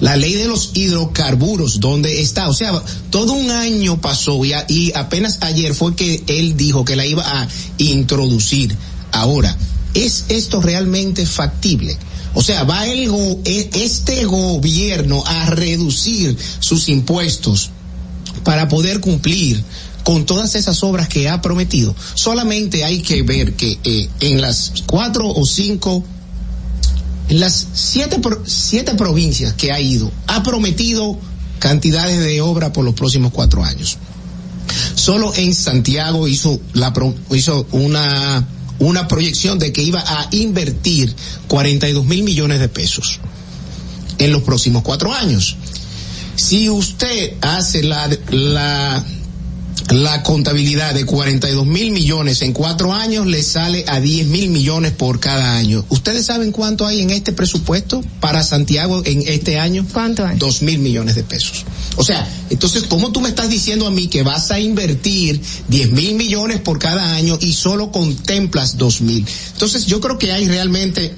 La 0.00 0.16
ley 0.16 0.32
de 0.32 0.48
los 0.48 0.70
hidrocarburos, 0.72 1.80
¿dónde 1.80 2.22
está? 2.22 2.48
O 2.48 2.54
sea, 2.54 2.72
todo 3.10 3.34
un 3.34 3.50
año 3.50 4.00
pasó 4.00 4.42
y, 4.42 4.52
y 4.68 4.92
apenas 4.94 5.38
ayer 5.42 5.74
fue 5.74 5.94
que 5.94 6.24
él 6.26 6.56
dijo 6.56 6.84
que 6.84 6.96
la 6.96 7.04
iba 7.04 7.22
a 7.22 7.46
introducir. 7.76 8.74
Ahora, 9.12 9.54
¿es 9.92 10.24
esto 10.30 10.62
realmente 10.62 11.26
factible? 11.26 11.98
O 12.32 12.42
sea, 12.42 12.64
¿va 12.64 12.86
el 12.86 13.10
e- 13.44 13.70
este 13.74 14.24
gobierno 14.24 15.22
a 15.26 15.50
reducir 15.50 16.36
sus 16.60 16.88
impuestos 16.88 17.70
para 18.44 18.68
poder 18.68 19.00
cumplir 19.00 19.62
con 20.04 20.24
todas 20.24 20.54
esas 20.54 20.82
obras 20.82 21.08
que 21.08 21.28
ha 21.28 21.42
prometido? 21.42 21.94
Solamente 22.14 22.82
hay 22.82 23.02
que 23.02 23.22
ver 23.22 23.54
que 23.54 23.78
eh, 23.84 24.08
en 24.20 24.40
las 24.40 24.72
cuatro 24.86 25.28
o 25.28 25.44
cinco 25.44 26.02
las 27.28 27.66
siete, 27.72 28.20
siete 28.44 28.94
provincias 28.94 29.52
que 29.54 29.72
ha 29.72 29.80
ido, 29.80 30.10
ha 30.26 30.42
prometido 30.42 31.18
cantidades 31.58 32.20
de 32.20 32.40
obra 32.40 32.72
por 32.72 32.84
los 32.84 32.94
próximos 32.94 33.32
cuatro 33.32 33.64
años. 33.64 33.98
Solo 34.94 35.32
en 35.36 35.54
Santiago 35.54 36.28
hizo, 36.28 36.60
hizo 37.30 37.66
una, 37.72 38.46
una 38.78 39.08
proyección 39.08 39.58
de 39.58 39.72
que 39.72 39.82
iba 39.82 40.00
a 40.00 40.28
invertir 40.32 41.14
42 41.48 42.04
mil 42.04 42.22
millones 42.22 42.60
de 42.60 42.68
pesos 42.68 43.20
en 44.18 44.32
los 44.32 44.42
próximos 44.42 44.82
cuatro 44.82 45.12
años. 45.12 45.56
Si 46.36 46.68
usted 46.68 47.34
hace 47.40 47.82
la, 47.82 48.08
la, 48.30 49.02
la 49.90 50.22
contabilidad 50.22 50.94
de 50.94 51.04
42 51.04 51.66
mil 51.66 51.92
millones 51.92 52.42
en 52.42 52.52
cuatro 52.52 52.92
años, 52.92 53.26
le 53.26 53.42
sale 53.42 53.84
a 53.86 54.00
10 54.00 54.26
mil 54.26 54.48
millones 54.48 54.92
por 54.92 55.20
cada 55.20 55.56
año. 55.56 55.84
¿Ustedes 55.88 56.26
saben 56.26 56.50
cuánto 56.50 56.86
hay 56.86 57.02
en 57.02 57.10
este 57.10 57.32
presupuesto 57.32 58.02
para 58.20 58.42
Santiago 58.42 59.02
en 59.04 59.22
este 59.26 59.58
año? 59.58 59.86
¿Cuánto 59.92 60.26
hay? 60.26 60.38
Dos 60.38 60.62
mil 60.62 60.78
millones 60.80 61.14
de 61.14 61.22
pesos. 61.22 61.64
O 61.96 62.04
sea, 62.04 62.28
entonces, 62.50 62.84
¿cómo 62.88 63.12
tú 63.12 63.20
me 63.20 63.28
estás 63.28 63.48
diciendo 63.48 63.86
a 63.86 63.90
mí 63.90 64.08
que 64.08 64.22
vas 64.22 64.50
a 64.50 64.58
invertir 64.58 65.40
10 65.68 65.92
mil 65.92 66.14
millones 66.14 66.60
por 66.60 66.78
cada 66.78 67.14
año 67.14 67.38
y 67.40 67.52
solo 67.52 67.92
contemplas 67.92 68.76
dos 68.76 69.00
mil? 69.00 69.24
Entonces, 69.52 69.86
yo 69.86 70.00
creo 70.00 70.18
que 70.18 70.32
hay 70.32 70.48
realmente 70.48 71.14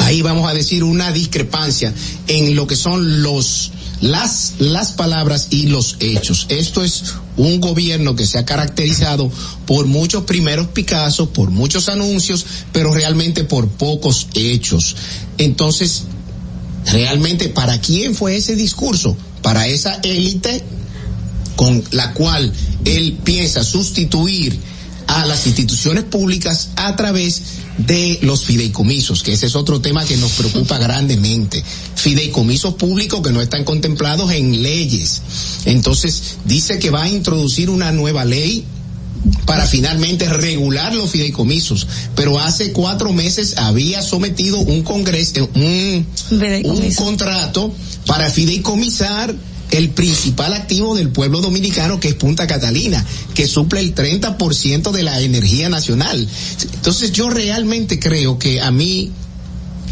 ahí 0.00 0.22
vamos 0.22 0.48
a 0.48 0.54
decir 0.54 0.84
una 0.84 1.12
discrepancia 1.12 1.92
en 2.28 2.54
lo 2.54 2.66
que 2.66 2.76
son 2.76 3.22
los 3.22 3.72
las, 4.02 4.54
las 4.58 4.92
palabras 4.92 5.46
y 5.50 5.68
los 5.68 5.96
hechos. 6.00 6.46
Esto 6.50 6.84
es 6.84 7.04
un 7.36 7.60
gobierno 7.60 8.14
que 8.14 8.26
se 8.26 8.36
ha 8.36 8.44
caracterizado 8.44 9.30
por 9.64 9.86
muchos 9.86 10.24
primeros 10.24 10.66
Picasso, 10.68 11.30
por 11.30 11.50
muchos 11.50 11.88
anuncios, 11.88 12.44
pero 12.72 12.92
realmente 12.92 13.44
por 13.44 13.68
pocos 13.68 14.26
hechos. 14.34 14.96
Entonces, 15.38 16.02
realmente, 16.84 17.48
¿para 17.48 17.80
quién 17.80 18.14
fue 18.14 18.36
ese 18.36 18.56
discurso? 18.56 19.16
Para 19.40 19.66
esa 19.68 19.94
élite 20.02 20.62
con 21.56 21.82
la 21.92 22.12
cual 22.12 22.52
él 22.84 23.18
piensa 23.22 23.62
sustituir 23.62 24.58
a 25.12 25.26
las 25.26 25.46
instituciones 25.46 26.04
públicas 26.04 26.70
a 26.76 26.96
través 26.96 27.42
de 27.76 28.18
los 28.22 28.46
fideicomisos, 28.46 29.22
que 29.22 29.34
ese 29.34 29.46
es 29.46 29.54
otro 29.54 29.80
tema 29.80 30.06
que 30.06 30.16
nos 30.16 30.32
preocupa 30.32 30.78
grandemente. 30.78 31.62
Fideicomisos 31.96 32.74
públicos 32.74 33.20
que 33.20 33.30
no 33.30 33.42
están 33.42 33.64
contemplados 33.64 34.32
en 34.32 34.62
leyes. 34.62 35.20
Entonces, 35.66 36.36
dice 36.46 36.78
que 36.78 36.90
va 36.90 37.02
a 37.02 37.08
introducir 37.10 37.68
una 37.68 37.92
nueva 37.92 38.24
ley 38.24 38.64
para 39.44 39.66
finalmente 39.66 40.28
regular 40.28 40.94
los 40.94 41.10
fideicomisos, 41.10 41.86
pero 42.16 42.40
hace 42.40 42.72
cuatro 42.72 43.12
meses 43.12 43.58
había 43.58 44.02
sometido 44.02 44.58
un 44.58 44.82
congreso, 44.82 45.48
un, 45.54 46.06
un 46.64 46.94
contrato 46.94 47.72
para 48.06 48.30
fideicomisar 48.30 49.34
el 49.72 49.90
principal 49.90 50.52
activo 50.52 50.94
del 50.94 51.08
pueblo 51.08 51.40
dominicano 51.40 51.98
que 51.98 52.08
es 52.08 52.14
Punta 52.14 52.46
Catalina, 52.46 53.04
que 53.34 53.46
suple 53.46 53.80
el 53.80 53.94
30% 53.94 54.90
de 54.90 55.02
la 55.02 55.20
energía 55.20 55.68
nacional. 55.68 56.28
Entonces 56.74 57.12
yo 57.12 57.30
realmente 57.30 57.98
creo 57.98 58.38
que 58.38 58.60
a 58.60 58.70
mí 58.70 59.10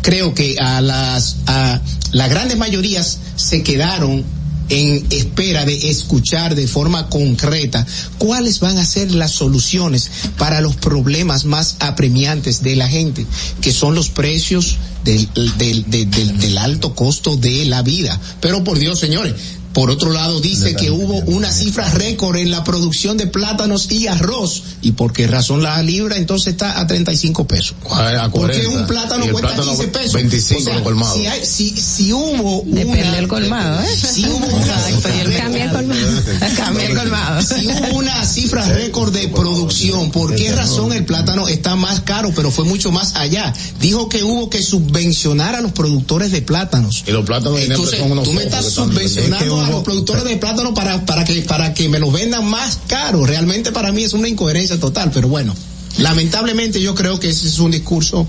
creo 0.03 0.35
que 0.35 0.59
a 0.59 0.81
las 0.81 1.37
a 1.47 1.81
las 2.13 2.31
grandes 2.31 2.59
mayorías 2.59 3.19
se 3.37 3.63
quedaron 3.63 4.25
en 4.71 5.05
espera 5.11 5.65
de 5.65 5.91
escuchar 5.91 6.55
de 6.55 6.69
forma 6.69 7.09
concreta 7.09 7.85
cuáles 8.19 8.61
van 8.61 8.79
a 8.79 8.87
ser 8.87 9.11
las 9.11 9.33
soluciones 9.33 10.11
para 10.39 10.61
los 10.61 10.77
problemas 10.77 11.45
más 11.45 11.77
apremiantes 11.81 12.63
de 12.63 12.77
la 12.77 12.89
gente, 12.89 13.27
que 13.61 13.73
son 13.73 13.97
los 13.97 14.11
precios 14.11 14.77
del, 15.05 15.29
del, 15.59 15.91
del, 15.91 16.39
del, 16.39 16.59
alto 16.59 16.95
costo 16.95 17.37
de 17.37 17.65
la 17.65 17.83
vida. 17.83 18.21
Pero 18.41 18.63
por 18.63 18.79
Dios, 18.79 19.01
señores, 19.01 19.35
por 19.73 19.91
otro 19.91 20.13
lado, 20.13 20.41
dice 20.41 20.75
que 20.75 20.91
hubo 20.91 21.19
una 21.33 21.53
cifra 21.53 21.89
récord 21.91 22.37
en 22.37 22.51
la 22.51 22.65
producción 22.65 23.17
de 23.17 23.27
plátanos 23.29 23.91
y 23.91 24.09
arroz. 24.09 24.63
¿Y 24.83 24.93
por 24.93 25.13
qué 25.13 25.27
razón 25.27 25.63
la 25.63 25.81
libra 25.83 26.17
entonces 26.17 26.55
está 26.55 26.81
a 26.81 26.87
35 26.87 27.47
pesos? 27.47 27.75
A 27.91 28.29
40. 28.29 28.31
Porque 28.31 28.67
un 28.67 28.87
plátano 28.87 29.27
cuesta 29.29 29.55
plátano 29.55 29.71
15 29.71 29.89
pesos. 29.89 30.13
25 30.15 30.61
O 30.61 30.65
sea, 30.65 30.77
el 30.77 30.83
colmado. 30.83 31.17
Si, 31.17 31.27
hay- 31.27 31.47
si, 31.47 31.71
si 31.71 32.13
hubo 32.13 32.63
Depende 32.67 33.03
una, 33.03 33.15
del 33.17 33.29
colmado, 33.29 33.81
¿eh? 33.83 33.97
Si 33.97 34.25
hubo 34.27 34.47
una, 34.47 35.39
Cambia 35.39 35.65
el 35.65 35.71
colmado. 35.71 36.13
Cambia 36.57 36.87
el 36.87 36.97
colmado. 36.97 37.43
si 37.43 37.67
hubo 37.69 37.97
una 37.99 38.25
cifra 38.27 38.65
récord 38.67 39.13
de 39.13 39.29
producción, 39.29 40.11
¿por 40.11 40.35
qué 40.35 40.53
razón 40.53 40.93
el 40.93 41.05
plátano 41.05 41.47
está 41.49 41.77
más 41.77 42.01
caro? 42.01 42.33
Pero 42.35 42.51
fue 42.51 42.65
mucho 42.65 42.91
más 42.91 43.15
allá. 43.15 43.53
Dijo 43.81 44.09
que 44.09 44.25
hubo 44.25 44.51
que 44.51 44.63
subvencionar 44.63 45.55
a 45.55 45.61
los 45.61 45.73
productores 45.73 46.33
de 46.33 46.43
plátanos. 46.43 47.05
Y 47.07 47.13
los 47.13 47.25
plátanos 47.25 47.61
Entonces, 47.61 47.99
son 47.99 48.13
unos 48.13 48.25
tú 48.25 48.33
me 48.33 48.43
estás 48.43 48.67
subvencionando. 48.67 49.60
A 49.65 49.71
los 49.71 49.83
productores 49.83 50.25
de 50.25 50.37
plátano 50.37 50.75
para, 50.75 51.05
para 51.07 51.25
que, 51.25 51.43
para 51.43 51.75
que 51.75 51.89
me 51.89 51.99
los 51.99 52.13
vendan 52.13 52.45
más 52.49 52.81
caro. 52.87 53.25
Realmente 53.25 53.73
para 53.73 53.93
mí 53.93 54.05
es 54.05 54.13
una 54.13 54.29
incoherencia 54.29 54.79
total, 54.79 55.11
pero 55.13 55.29
bueno, 55.29 55.55
lamentablemente 55.99 56.81
yo 56.81 56.95
creo 56.95 57.21
que 57.21 57.31
ese 57.31 57.49
es 57.49 57.59
un 57.59 57.71
discurso 57.71 58.27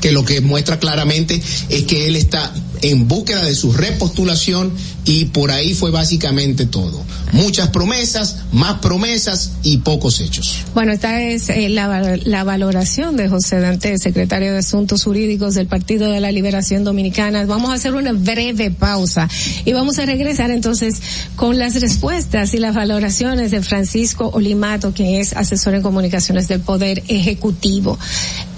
que 0.00 0.12
lo 0.12 0.24
que 0.24 0.40
muestra 0.40 0.78
claramente 0.78 1.42
es 1.68 1.84
que 1.84 2.06
él 2.06 2.16
está 2.16 2.52
en 2.82 3.08
búsqueda 3.08 3.44
de 3.44 3.54
su 3.54 3.72
repostulación 3.72 4.72
y 5.08 5.24
por 5.24 5.50
ahí 5.50 5.72
fue 5.72 5.90
básicamente 5.90 6.66
todo. 6.66 7.02
Muchas 7.32 7.68
promesas, 7.68 8.42
más 8.52 8.80
promesas 8.80 9.52
y 9.62 9.78
pocos 9.78 10.20
hechos. 10.20 10.56
Bueno, 10.74 10.92
esta 10.92 11.22
es 11.22 11.48
eh, 11.48 11.70
la, 11.70 12.18
la 12.24 12.44
valoración 12.44 13.16
de 13.16 13.26
José 13.26 13.58
Dante, 13.58 13.96
secretario 13.96 14.52
de 14.52 14.58
Asuntos 14.58 15.04
Jurídicos 15.04 15.54
del 15.54 15.66
Partido 15.66 16.10
de 16.10 16.20
la 16.20 16.30
Liberación 16.30 16.84
Dominicana. 16.84 17.46
Vamos 17.46 17.70
a 17.70 17.74
hacer 17.74 17.94
una 17.94 18.12
breve 18.12 18.70
pausa 18.70 19.30
y 19.64 19.72
vamos 19.72 19.98
a 19.98 20.04
regresar 20.04 20.50
entonces 20.50 21.00
con 21.36 21.58
las 21.58 21.80
respuestas 21.80 22.52
y 22.52 22.58
las 22.58 22.74
valoraciones 22.74 23.50
de 23.50 23.62
Francisco 23.62 24.28
Olimato, 24.34 24.92
que 24.92 25.20
es 25.20 25.32
asesor 25.32 25.74
en 25.74 25.80
comunicaciones 25.80 26.48
del 26.48 26.60
Poder 26.60 27.02
Ejecutivo. 27.08 27.98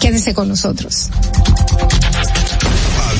Quédese 0.01 0.35
con 0.35 0.49
nosotros. 0.49 1.11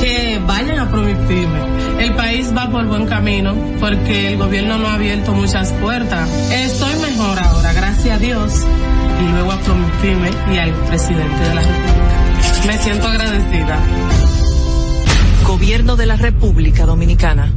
que 0.00 0.40
vayan 0.46 0.78
a 0.78 0.90
Promipyme. 0.90 1.74
El 2.00 2.14
país 2.14 2.52
va 2.56 2.70
por 2.70 2.86
buen 2.86 3.06
camino 3.06 3.54
porque 3.78 4.28
el 4.32 4.38
gobierno 4.38 4.78
no 4.78 4.88
ha 4.88 4.94
abierto 4.94 5.32
muchas 5.32 5.72
puertas. 5.72 6.28
Estoy 6.50 6.94
mejor 7.00 7.38
ahora, 7.38 7.72
gracias 7.74 8.16
a 8.16 8.18
Dios, 8.18 8.66
y 9.20 9.32
luego 9.32 9.52
a 9.52 9.60
Promipyme 9.60 10.30
y 10.54 10.58
al 10.58 10.72
presidente 10.88 11.48
de 11.48 11.54
la 11.54 11.60
República. 11.60 12.66
Me 12.66 12.78
siento 12.78 13.08
agradecida. 13.08 14.33
Gobierno 15.44 15.96
de 15.96 16.06
la 16.06 16.16
República 16.16 16.86
Dominicana. 16.86 17.52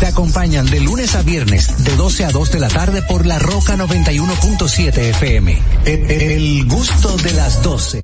Te 0.00 0.06
acompañan 0.06 0.66
de 0.66 0.80
lunes 0.80 1.14
a 1.14 1.22
viernes, 1.22 1.84
de 1.84 1.96
12 1.96 2.24
a 2.24 2.30
2 2.30 2.52
de 2.52 2.60
la 2.60 2.68
tarde 2.68 3.02
por 3.02 3.26
La 3.26 3.38
Roca 3.38 3.76
91.7 3.76 4.98
FM. 4.98 5.62
El, 5.84 6.10
el 6.10 6.64
gusto 6.66 7.16
de 7.18 7.32
las 7.32 7.62
12. 7.62 8.02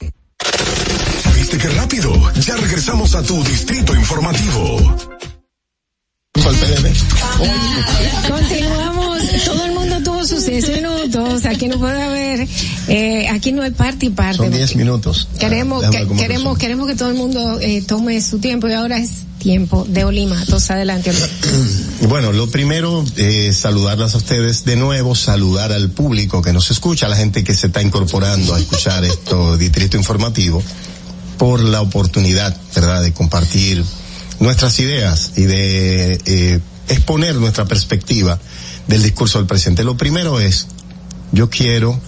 ¿Viste 1.34 1.58
qué 1.58 1.68
rápido? 1.70 2.12
Ya 2.40 2.56
regresamos 2.56 3.14
a 3.14 3.22
tu 3.22 3.42
distrito 3.44 3.94
informativo. 3.94 4.96
Continuamos, 8.28 9.22
todo 9.44 9.64
el 9.64 9.72
mundo 9.72 10.02
tuvo 10.02 10.24
sus 10.24 10.46
10 10.46 10.68
minutos, 10.70 11.44
aquí 11.44 11.68
no 11.68 11.78
puede 11.78 12.02
haber, 12.02 12.48
eh, 12.88 13.28
aquí 13.28 13.52
no 13.52 13.62
hay 13.62 13.72
parte 13.72 14.06
y 14.06 14.10
parte. 14.10 14.36
Son 14.36 14.50
10 14.50 14.76
minutos. 14.76 15.28
Queremos, 15.38 15.82
Déjame 15.82 16.08
que, 16.08 16.16
queremos, 16.16 16.58
queremos 16.58 16.86
que 16.86 16.94
todo 16.94 17.10
el 17.10 17.16
mundo 17.16 17.58
eh, 17.60 17.82
tome 17.86 18.20
su 18.20 18.38
tiempo 18.38 18.68
y 18.68 18.72
ahora 18.72 18.98
es 18.98 19.24
tiempo 19.40 19.84
de 19.88 20.04
Olimatos. 20.04 20.70
Adelante. 20.70 21.12
Bueno, 22.08 22.32
lo 22.32 22.48
primero, 22.48 23.04
eh, 23.18 23.52
saludarlas 23.52 24.14
a 24.14 24.16
ustedes 24.16 24.64
de 24.64 24.74
nuevo, 24.74 25.14
saludar 25.14 25.70
al 25.70 25.90
público 25.90 26.40
que 26.40 26.52
nos 26.52 26.70
escucha, 26.70 27.06
a 27.06 27.08
la 27.10 27.16
gente 27.16 27.44
que 27.44 27.54
se 27.54 27.66
está 27.66 27.82
incorporando 27.82 28.54
a 28.54 28.58
escuchar 28.58 29.04
esto, 29.04 29.56
Distrito 29.58 29.98
Informativo, 29.98 30.62
por 31.38 31.60
la 31.60 31.82
oportunidad, 31.82 32.56
¿verdad?, 32.74 33.02
de 33.02 33.12
compartir 33.12 33.84
nuestras 34.40 34.80
ideas 34.80 35.32
y 35.36 35.42
de 35.42 36.20
eh, 36.24 36.60
exponer 36.88 37.36
nuestra 37.36 37.66
perspectiva 37.66 38.40
del 38.88 39.02
discurso 39.02 39.38
del 39.38 39.46
presidente. 39.46 39.84
Lo 39.84 39.96
primero 39.96 40.40
es, 40.40 40.66
yo 41.32 41.50
quiero 41.50 42.00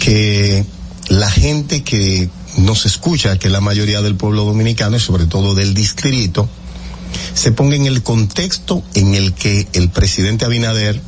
que 0.00 0.64
la 1.08 1.30
gente 1.30 1.84
que 1.84 2.28
nos 2.56 2.86
escucha, 2.86 3.38
que 3.38 3.48
la 3.48 3.60
mayoría 3.60 4.02
del 4.02 4.16
pueblo 4.16 4.44
dominicano 4.44 4.96
y 4.96 5.00
sobre 5.00 5.26
todo 5.26 5.54
del 5.54 5.74
distrito, 5.74 6.48
se 7.34 7.52
ponga 7.52 7.76
en 7.76 7.86
el 7.86 8.02
contexto 8.02 8.82
en 8.94 9.14
el 9.14 9.34
que 9.34 9.68
el 9.72 9.88
presidente 9.90 10.44
Abinader 10.44 11.00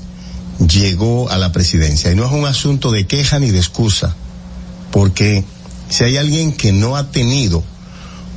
llegó 0.59 1.31
a 1.31 1.39
la 1.39 1.53
presidencia. 1.53 2.13
Y 2.13 2.15
no 2.15 2.27
es 2.27 2.33
un 2.33 2.47
asunto 2.47 2.91
de 2.91 3.07
queja 3.07 3.39
ni 3.39 3.51
de 3.51 3.59
excusa, 3.59 4.15
porque 4.91 5.45
si 5.89 6.05
hay 6.05 6.17
alguien 6.17 6.53
que 6.53 6.73
no 6.73 6.97
ha 6.97 7.11
tenido 7.11 7.63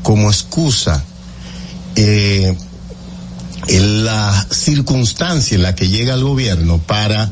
como 0.03 0.29
excusa 0.29 1.03
eh, 1.95 2.55
en 3.67 4.05
la 4.05 4.47
circunstancia 4.51 5.55
en 5.55 5.63
la 5.63 5.75
que 5.75 5.87
llega 5.87 6.13
el 6.13 6.23
gobierno 6.23 6.77
para 6.79 7.31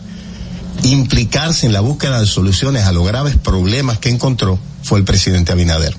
implicarse 0.84 1.68
en 1.68 1.74
la 1.74 1.82
búsqueda 1.82 2.20
de 2.20 2.26
soluciones 2.26 2.84
a 2.86 2.92
los 2.92 3.06
graves 3.06 3.38
problemas 3.38 4.00
que 4.00 4.10
encontró 4.10 4.60
fue 4.84 5.00
el 5.00 5.06
presidente 5.06 5.52
Abinader. 5.52 5.96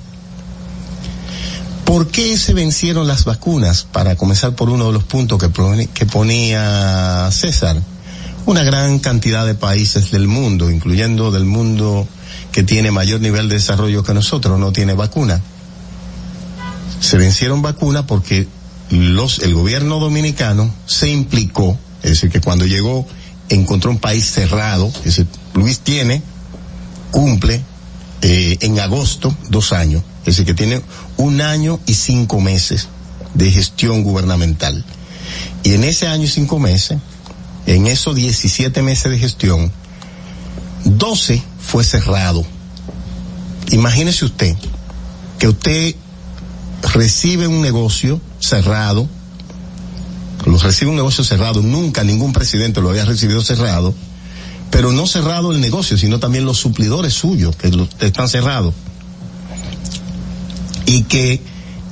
¿Por 1.85 2.07
qué 2.07 2.37
se 2.37 2.53
vencieron 2.53 3.07
las 3.07 3.25
vacunas? 3.25 3.83
Para 3.83 4.15
comenzar 4.15 4.55
por 4.55 4.69
uno 4.69 4.87
de 4.87 4.93
los 4.93 5.03
puntos 5.03 5.39
que, 5.39 6.05
ponía 6.05 7.29
César. 7.31 7.81
Una 8.45 8.63
gran 8.63 8.99
cantidad 8.99 9.45
de 9.45 9.55
países 9.55 10.11
del 10.11 10.27
mundo, 10.27 10.71
incluyendo 10.71 11.31
del 11.31 11.45
mundo 11.45 12.07
que 12.51 12.63
tiene 12.63 12.91
mayor 12.91 13.21
nivel 13.21 13.49
de 13.49 13.55
desarrollo 13.55 14.03
que 14.03 14.13
nosotros, 14.13 14.59
no 14.59 14.71
tiene 14.71 14.93
vacuna. 14.93 15.41
Se 16.99 17.17
vencieron 17.17 17.61
vacunas 17.61 18.05
porque 18.07 18.47
los, 18.89 19.39
el 19.39 19.53
gobierno 19.53 19.99
dominicano 19.99 20.73
se 20.85 21.09
implicó, 21.09 21.77
es 22.03 22.11
decir, 22.11 22.29
que 22.29 22.41
cuando 22.41 22.65
llegó 22.65 23.07
encontró 23.49 23.91
un 23.91 23.99
país 23.99 24.25
cerrado, 24.25 24.87
es 24.87 25.03
decir, 25.03 25.27
Luis 25.53 25.79
tiene, 25.79 26.21
cumple 27.11 27.63
eh, 28.27 28.57
en 28.61 28.79
agosto 28.79 29.37
dos 29.49 29.71
años, 29.71 30.01
es 30.21 30.25
decir, 30.25 30.45
que 30.45 30.55
tiene 30.55 30.81
un 31.15 31.41
año 31.41 31.79
y 31.85 31.93
cinco 31.93 32.41
meses 32.41 32.87
de 33.35 33.51
gestión 33.51 34.01
gubernamental. 34.01 34.83
Y 35.61 35.73
en 35.73 35.83
ese 35.83 36.07
año 36.07 36.23
y 36.23 36.27
cinco 36.27 36.57
meses, 36.57 36.97
en 37.67 37.85
esos 37.85 38.15
17 38.15 38.81
meses 38.81 39.11
de 39.11 39.19
gestión, 39.19 39.71
12 40.85 41.43
fue 41.59 41.83
cerrado. 41.83 42.43
Imagínese 43.69 44.25
usted 44.25 44.55
que 45.37 45.47
usted 45.47 45.93
recibe 46.95 47.45
un 47.45 47.61
negocio 47.61 48.19
cerrado, 48.39 49.07
lo 50.47 50.57
recibe 50.57 50.89
un 50.89 50.97
negocio 50.97 51.23
cerrado, 51.23 51.61
nunca 51.61 52.03
ningún 52.03 52.33
presidente 52.33 52.81
lo 52.81 52.89
había 52.89 53.05
recibido 53.05 53.43
cerrado, 53.43 53.93
pero 54.75 54.91
no 54.91 55.07
cerrado 55.07 55.53
el 55.53 55.61
negocio, 55.61 55.97
sino 55.97 56.19
también 56.19 56.43
los 56.43 56.57
suplidores 56.57 57.13
suyos, 57.13 57.55
que 57.55 57.71
están 58.01 58.27
cerrados. 58.27 58.73
Y 60.85 61.03
que 61.03 61.41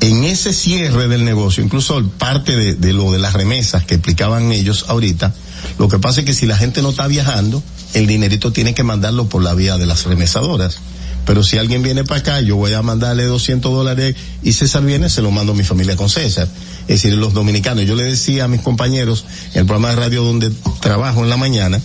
en 0.01 0.25
ese 0.25 0.51
cierre 0.51 1.07
del 1.07 1.23
negocio, 1.23 1.63
incluso 1.63 2.05
parte 2.17 2.57
de, 2.57 2.75
de 2.75 2.91
lo 2.91 3.13
de 3.13 3.19
las 3.19 3.31
remesas 3.31 3.85
que 3.85 3.95
explicaban 3.95 4.51
ellos 4.51 4.83
ahorita, 4.89 5.33
lo 5.79 5.87
que 5.87 5.97
pasa 5.97 6.19
es 6.19 6.25
que 6.25 6.33
si 6.33 6.45
la 6.45 6.57
gente 6.57 6.81
no 6.81 6.89
está 6.89 7.07
viajando, 7.07 7.63
el 7.93 8.05
dinerito 8.05 8.51
tiene 8.51 8.73
que 8.73 8.83
mandarlo 8.83 9.29
por 9.29 9.41
la 9.41 9.53
vía 9.53 9.77
de 9.77 9.85
las 9.85 10.03
remesadoras. 10.03 10.79
Pero 11.25 11.41
si 11.41 11.57
alguien 11.57 11.83
viene 11.83 12.03
para 12.03 12.19
acá, 12.19 12.41
yo 12.41 12.57
voy 12.57 12.73
a 12.73 12.81
mandarle 12.81 13.23
200 13.23 13.71
dólares 13.71 14.17
y 14.43 14.51
César 14.51 14.83
viene, 14.83 15.07
se 15.07 15.21
lo 15.21 15.31
mando 15.31 15.53
a 15.53 15.55
mi 15.55 15.63
familia 15.63 15.95
con 15.95 16.09
César. 16.09 16.49
Es 16.81 17.01
decir, 17.01 17.13
los 17.13 17.33
dominicanos. 17.33 17.85
Yo 17.85 17.95
le 17.95 18.03
decía 18.03 18.43
a 18.43 18.47
mis 18.49 18.59
compañeros 18.59 19.23
en 19.53 19.61
el 19.61 19.65
programa 19.65 19.91
de 19.91 19.95
radio 19.95 20.21
donde 20.25 20.51
trabajo 20.81 21.23
en 21.23 21.29
la 21.29 21.37
mañana, 21.37 21.79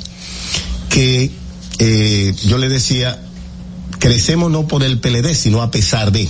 que 0.88 1.30
eh, 1.78 2.34
yo 2.44 2.58
le 2.58 2.68
decía, 2.68 3.20
crecemos 3.98 4.50
no 4.50 4.66
por 4.66 4.82
el 4.82 4.98
PLD, 4.98 5.34
sino 5.34 5.62
a 5.62 5.70
pesar 5.70 6.12
de, 6.12 6.28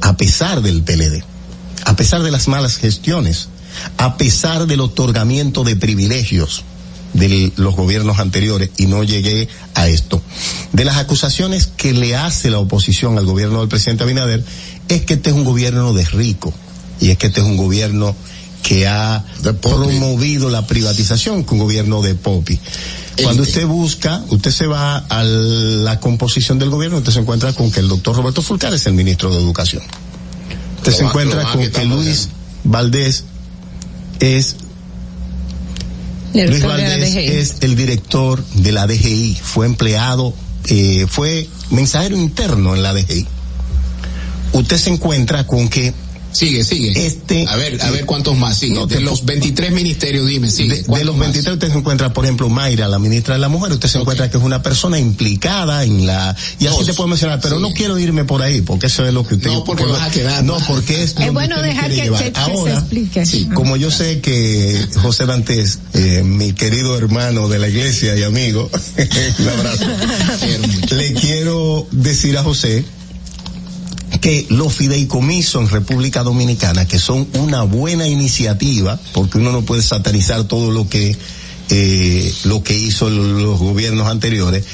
a 0.00 0.16
pesar 0.16 0.62
del 0.62 0.82
PLD, 0.82 1.22
a 1.84 1.96
pesar 1.96 2.22
de 2.22 2.30
las 2.30 2.48
malas 2.48 2.76
gestiones, 2.76 3.48
a 3.96 4.16
pesar 4.16 4.66
del 4.66 4.80
otorgamiento 4.80 5.64
de 5.64 5.76
privilegios 5.76 6.64
de 7.12 7.52
los 7.56 7.74
gobiernos 7.74 8.18
anteriores 8.20 8.70
y 8.76 8.86
no 8.86 9.02
llegué 9.02 9.48
a 9.74 9.88
esto. 9.88 10.22
De 10.72 10.84
las 10.84 10.96
acusaciones 10.96 11.66
que 11.66 11.92
le 11.92 12.16
hace 12.16 12.50
la 12.50 12.58
oposición 12.58 13.18
al 13.18 13.26
gobierno 13.26 13.60
del 13.60 13.68
presidente 13.68 14.04
Abinader 14.04 14.44
es 14.88 15.02
que 15.02 15.14
este 15.14 15.30
es 15.30 15.36
un 15.36 15.44
gobierno 15.44 15.92
de 15.92 16.04
rico 16.04 16.52
y 17.00 17.10
es 17.10 17.18
que 17.18 17.28
este 17.28 17.40
es 17.40 17.46
un 17.46 17.56
gobierno 17.56 18.14
que 18.62 18.86
ha 18.86 19.24
promovido 19.62 20.50
la 20.50 20.66
privatización, 20.66 21.46
un 21.48 21.58
gobierno 21.58 22.02
de 22.02 22.14
Popi. 22.14 22.60
Cuando 23.22 23.42
usted 23.42 23.66
busca, 23.66 24.22
usted 24.28 24.50
se 24.50 24.66
va 24.66 24.98
a 24.98 25.22
la 25.24 26.00
composición 26.00 26.58
del 26.58 26.70
gobierno, 26.70 26.98
usted 26.98 27.12
se 27.12 27.20
encuentra 27.20 27.52
con 27.52 27.70
que 27.70 27.80
el 27.80 27.88
doctor 27.88 28.16
Roberto 28.16 28.42
Fulcar 28.42 28.72
es 28.74 28.86
el 28.86 28.94
ministro 28.94 29.30
de 29.30 29.38
Educación. 29.38 29.82
Usted 30.78 30.92
Lo 30.92 30.96
se 30.98 31.02
va- 31.04 31.08
encuentra 31.10 31.42
va 31.44 31.52
con 31.52 31.70
que 31.70 31.84
Luis 31.84 32.28
Valdés 32.64 33.24
es 34.20 34.56
Luis 36.32 36.62
Valdés 36.62 37.16
es 37.16 37.56
el 37.62 37.74
director 37.76 38.44
de 38.54 38.72
la 38.72 38.86
DGI, 38.86 39.36
fue 39.42 39.66
empleado, 39.66 40.32
eh, 40.68 41.06
fue 41.08 41.48
mensajero 41.70 42.16
interno 42.16 42.74
en 42.76 42.82
la 42.82 42.92
DGI. 42.94 43.26
Usted 44.52 44.76
se 44.76 44.90
encuentra 44.90 45.46
con 45.46 45.68
que 45.68 45.92
Sigue, 46.32 46.64
sigue. 46.64 47.06
Este. 47.06 47.46
A 47.48 47.56
ver, 47.56 47.80
a 47.82 47.90
ver 47.90 48.04
cuántos 48.06 48.36
más 48.36 48.56
sigue. 48.58 48.74
No, 48.74 48.86
de 48.86 48.96
te- 48.96 49.00
los 49.00 49.24
23 49.24 49.72
ministerios, 49.72 50.26
dime, 50.26 50.50
sigue. 50.50 50.70
De, 50.70 50.76
de 50.78 50.84
¿cuántos 50.84 51.06
los 51.06 51.16
más? 51.16 51.26
23 51.28 51.54
usted 51.54 51.72
se 51.72 51.78
encuentra, 51.78 52.12
por 52.12 52.24
ejemplo, 52.24 52.48
Mayra, 52.48 52.88
la 52.88 52.98
ministra 52.98 53.34
de 53.34 53.40
la 53.40 53.48
Mujer, 53.48 53.72
usted 53.72 53.88
se 53.88 53.98
encuentra 53.98 54.30
que 54.30 54.36
es 54.38 54.42
una 54.42 54.62
persona 54.62 54.98
implicada 54.98 55.84
en 55.84 56.06
la... 56.06 56.36
Y 56.58 56.66
así 56.66 56.76
Dos. 56.76 56.86
te 56.86 56.94
puedo 56.94 57.08
mencionar, 57.08 57.40
pero 57.40 57.56
Sí. 57.56 57.62
no 57.62 57.72
quiero 57.72 57.98
irme 57.98 58.24
por 58.24 58.42
ahí, 58.42 58.60
porque 58.60 58.86
eso 58.86 59.04
es 59.06 59.12
lo 59.12 59.26
que 59.26 59.34
usted... 59.34 59.50
No, 59.50 59.64
porque 59.64 59.82
por- 59.84 59.92
vas 59.92 60.02
a 60.08 60.10
quedar 60.10 60.44
No, 60.44 60.56
porque 60.68 61.02
es... 61.02 61.14
Es 61.18 61.32
bueno 61.32 61.60
dejar 61.60 61.90
que, 61.90 61.96
que- 62.02 62.32
Ahora, 62.36 62.72
se 62.74 62.78
explique. 62.78 63.26
Sí, 63.26 63.48
como 63.54 63.76
yo 63.76 63.90
sé 63.90 64.20
que 64.20 64.86
José 65.02 65.26
Dantes, 65.26 65.78
eh, 65.94 66.22
mi 66.24 66.52
querido 66.52 66.96
hermano 66.96 67.48
de 67.48 67.58
la 67.58 67.68
iglesia 67.68 68.16
y 68.16 68.22
amigo, 68.22 68.70
un 69.38 69.48
abrazo, 69.48 69.84
le 70.94 71.12
quiero 71.14 71.86
decir 71.90 72.36
a 72.38 72.42
José 72.42 72.84
que 74.20 74.46
los 74.50 74.74
fideicomisos 74.74 75.62
en 75.62 75.68
República 75.68 76.22
Dominicana, 76.22 76.86
que 76.86 76.98
son 76.98 77.26
una 77.34 77.62
buena 77.62 78.06
iniciativa, 78.06 78.98
porque 79.12 79.38
uno 79.38 79.52
no 79.52 79.62
puede 79.62 79.82
satanizar 79.82 80.44
todo 80.44 80.70
lo 80.70 80.88
que 80.88 81.16
eh, 81.70 82.34
lo 82.44 82.62
que 82.64 82.76
hizo 82.76 83.08
los 83.08 83.58
gobiernos 83.58 84.08
anteriores, 84.08 84.64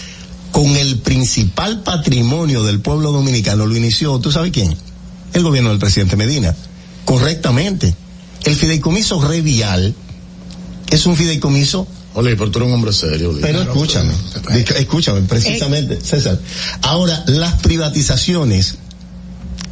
con 0.50 0.76
el 0.76 0.98
principal 0.98 1.82
patrimonio 1.82 2.64
del 2.64 2.80
pueblo 2.80 3.12
dominicano 3.12 3.66
lo 3.66 3.76
inició, 3.76 4.18
¿tú 4.18 4.32
sabes 4.32 4.52
quién? 4.52 4.74
El 5.34 5.42
gobierno 5.42 5.70
del 5.70 5.78
presidente 5.78 6.16
Medina, 6.16 6.56
correctamente. 7.04 7.94
El 8.44 8.56
fideicomiso 8.56 9.20
revial 9.20 9.94
es 10.90 11.04
un 11.04 11.16
fideicomiso 11.16 11.86
Oli, 12.16 12.34
pero 12.34 12.50
tú 12.50 12.60
eres 12.60 12.68
un 12.68 12.74
hombre 12.74 12.94
serio, 12.94 13.36
pero 13.42 13.60
escúchame, 13.60 14.14
escúchame, 14.78 15.20
precisamente, 15.22 16.00
César. 16.00 16.40
Ahora, 16.80 17.22
las 17.26 17.60
privatizaciones, 17.60 18.76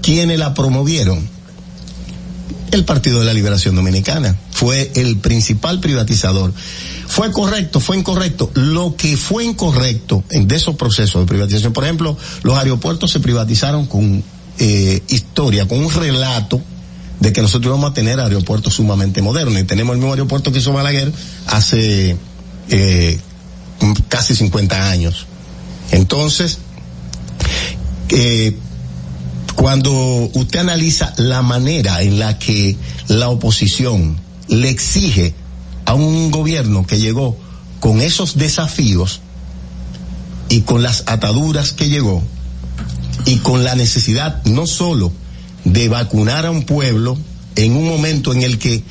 ¿quiénes 0.04 0.38
la 0.38 0.52
promovieron? 0.52 1.26
El 2.70 2.84
Partido 2.84 3.20
de 3.20 3.24
la 3.24 3.32
Liberación 3.32 3.74
Dominicana 3.74 4.36
fue 4.50 4.90
el 4.96 5.16
principal 5.18 5.80
privatizador. 5.80 6.52
Fue 7.06 7.30
correcto, 7.32 7.80
fue 7.80 7.96
incorrecto. 7.96 8.50
Lo 8.54 8.96
que 8.96 9.16
fue 9.16 9.44
incorrecto 9.44 10.22
de 10.28 10.56
esos 10.56 10.74
procesos 10.74 11.22
de 11.22 11.26
privatización, 11.26 11.72
por 11.72 11.84
ejemplo, 11.84 12.18
los 12.42 12.58
aeropuertos 12.58 13.12
se 13.12 13.20
privatizaron 13.20 13.86
con 13.86 14.22
eh, 14.58 15.02
historia, 15.08 15.66
con 15.66 15.78
un 15.78 15.90
relato 15.90 16.60
de 17.20 17.32
que 17.32 17.40
nosotros 17.40 17.72
vamos 17.72 17.92
a 17.92 17.94
tener 17.94 18.20
aeropuertos 18.20 18.74
sumamente 18.74 19.22
modernos. 19.22 19.58
Y 19.58 19.64
tenemos 19.64 19.94
el 19.94 20.00
mismo 20.00 20.12
aeropuerto 20.12 20.52
que 20.52 20.58
hizo 20.58 20.72
Balaguer 20.72 21.12
hace 21.46 22.16
eh, 22.68 23.18
casi 24.08 24.34
50 24.34 24.90
años. 24.90 25.26
Entonces, 25.92 26.58
eh, 28.10 28.56
cuando 29.56 29.92
usted 30.34 30.60
analiza 30.60 31.12
la 31.16 31.42
manera 31.42 32.02
en 32.02 32.18
la 32.18 32.38
que 32.38 32.76
la 33.08 33.28
oposición 33.28 34.18
le 34.48 34.68
exige 34.68 35.34
a 35.84 35.94
un 35.94 36.30
gobierno 36.30 36.86
que 36.86 36.98
llegó 36.98 37.36
con 37.80 38.00
esos 38.00 38.36
desafíos 38.36 39.20
y 40.48 40.62
con 40.62 40.82
las 40.82 41.04
ataduras 41.06 41.72
que 41.72 41.88
llegó 41.88 42.22
y 43.26 43.36
con 43.36 43.64
la 43.64 43.74
necesidad 43.74 44.42
no 44.44 44.66
solo 44.66 45.12
de 45.64 45.88
vacunar 45.88 46.46
a 46.46 46.50
un 46.50 46.64
pueblo 46.64 47.16
en 47.56 47.76
un 47.76 47.86
momento 47.86 48.32
en 48.32 48.42
el 48.42 48.58
que 48.58 48.82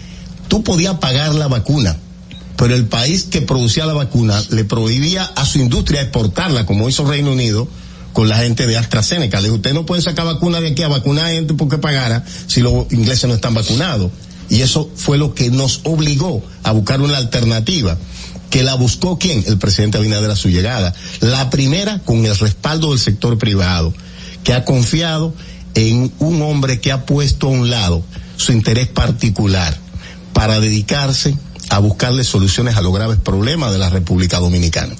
tú 0.48 0.64
podías 0.64 0.96
pagar 0.96 1.36
la 1.36 1.48
vacuna, 1.48 1.98
pero 2.58 2.76
el 2.76 2.86
país 2.86 3.24
que 3.24 3.42
producía 3.42 3.86
la 3.86 3.94
vacuna 3.94 4.42
le 4.50 4.64
prohibía 4.66 5.24
a 5.24 5.46
su 5.46 5.60
industria 5.60 6.02
exportarla, 6.02 6.66
como 6.66 6.90
hizo 6.90 7.06
Reino 7.06 7.32
Unido 7.32 7.68
con 8.14 8.30
la 8.30 8.38
gente 8.38 8.68
de 8.68 8.78
AstraZeneca. 8.78 9.42
Le 9.42 9.52
usted 9.52 9.74
no 9.74 9.86
puede 9.86 10.02
sacar 10.02 10.26
vacuna 10.26 10.62
de 10.62 10.70
aquí 10.70 10.84
a 10.84 10.88
vacunar 10.88 11.26
a 11.26 11.30
gente 11.30 11.54
porque 11.56 11.78
pagara 11.80 12.24
si 12.48 12.62
los 12.62 12.92
ingleses 12.92 13.28
no 13.28 13.36
están 13.36 13.54
vacunados. 13.54 14.12
Y 14.50 14.62
eso 14.62 14.90
fue 14.96 15.18
lo 15.18 15.34
que 15.34 15.50
nos 15.50 15.82
obligó 15.84 16.44
a 16.64 16.72
buscar 16.72 17.02
una 17.02 17.18
alternativa. 17.18 17.98
Que 18.50 18.62
la 18.62 18.76
buscó 18.76 19.18
quién? 19.18 19.44
El 19.48 19.58
presidente 19.58 19.98
Abinader 19.98 20.30
a 20.30 20.36
su 20.36 20.50
llegada. 20.50 20.94
La 21.22 21.50
primera 21.50 22.00
con 22.00 22.24
el 22.26 22.38
respaldo 22.38 22.92
del 22.92 23.00
sector 23.00 23.38
privado, 23.40 23.94
que 24.44 24.54
ha 24.54 24.64
confiado 24.64 25.34
en 25.74 26.12
un 26.20 26.42
hombre 26.44 26.80
que 26.80 26.92
ha 26.92 27.06
puesto 27.06 27.48
a 27.48 27.50
un 27.52 27.72
lado 27.72 28.04
su 28.38 28.52
interés 28.52 28.88
particular 28.88 29.76
para 30.34 30.60
dedicarse 30.60 31.36
a 31.70 31.80
buscarle 31.80 32.24
soluciones 32.24 32.76
a 32.78 32.82
los 32.82 32.94
graves 32.94 33.18
problemas 33.18 33.72
de 33.72 33.78
la 33.80 33.90
República 33.90 34.40
Dominicana. 34.40 34.94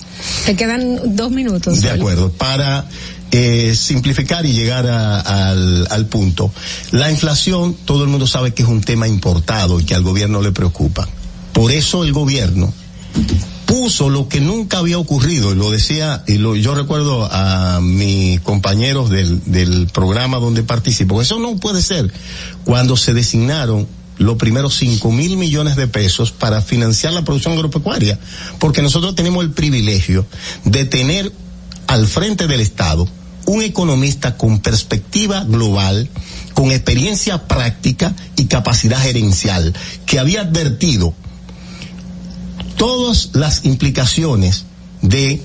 Te 0.46 0.56
quedan 0.56 1.16
dos 1.16 1.32
minutos. 1.32 1.82
De 1.82 1.90
acuerdo. 1.92 2.32
Para 2.32 2.86
eh, 3.32 3.76
simplificar 3.76 4.46
y 4.46 4.54
llegar 4.54 4.88
a- 4.88 5.20
al, 5.50 5.88
al 5.90 6.06
punto, 6.08 6.52
la 6.92 7.12
inflación, 7.12 7.76
todo 7.86 8.04
el 8.04 8.10
mundo 8.10 8.28
sabe 8.28 8.54
que 8.54 8.64
es 8.64 8.70
un 8.70 8.82
tema 8.82 9.08
importado 9.08 9.80
y 9.80 9.84
que 9.86 9.96
al 9.96 10.04
gobierno 10.04 10.42
le 10.42 10.52
preocupa. 10.52 11.08
Por 11.54 11.72
eso 11.72 12.04
el 12.04 12.14
gobierno 12.14 12.74
puso 13.66 14.10
lo 14.10 14.28
que 14.28 14.40
nunca 14.42 14.80
había 14.80 14.98
ocurrido, 15.00 15.52
y 15.52 15.56
lo 15.56 15.72
decía, 15.72 16.24
y 16.28 16.38
lo, 16.38 16.56
yo 16.56 16.76
recuerdo 16.76 17.28
a 17.32 17.80
mis 17.82 18.40
compañeros 18.42 19.10
del, 19.10 19.42
del 19.46 19.88
programa 19.88 20.38
donde 20.38 20.64
participo, 20.64 21.22
eso 21.22 21.40
no 21.40 21.56
puede 21.58 21.82
ser, 21.82 22.12
cuando 22.66 22.96
se 22.98 23.14
designaron 23.14 23.88
los 24.18 24.38
primeros 24.38 24.76
cinco 24.76 25.12
mil 25.12 25.38
millones 25.38 25.76
de 25.76 25.88
pesos 25.88 26.32
para 26.32 26.62
financiar 26.62 27.14
la 27.14 27.24
producción 27.24 27.54
agropecuaria, 27.54 28.20
porque 28.60 28.82
nosotros 28.82 29.16
tenemos 29.16 29.44
el 29.44 29.52
privilegio 29.52 30.26
de 30.66 30.86
tener 30.86 31.32
al 31.88 32.08
frente 32.08 32.48
del 32.48 32.62
Estado 32.62 33.08
un 33.46 33.62
economista 33.62 34.38
con 34.38 34.60
perspectiva 34.60 35.44
global, 35.44 36.10
con 36.54 36.72
experiencia 36.72 37.48
práctica 37.48 38.16
y 38.38 38.46
capacidad 38.46 39.02
gerencial, 39.02 39.74
que 40.06 40.20
había 40.20 40.42
advertido 40.42 41.14
todas 42.78 43.32
las 43.34 43.66
implicaciones 43.66 44.66
de 45.02 45.42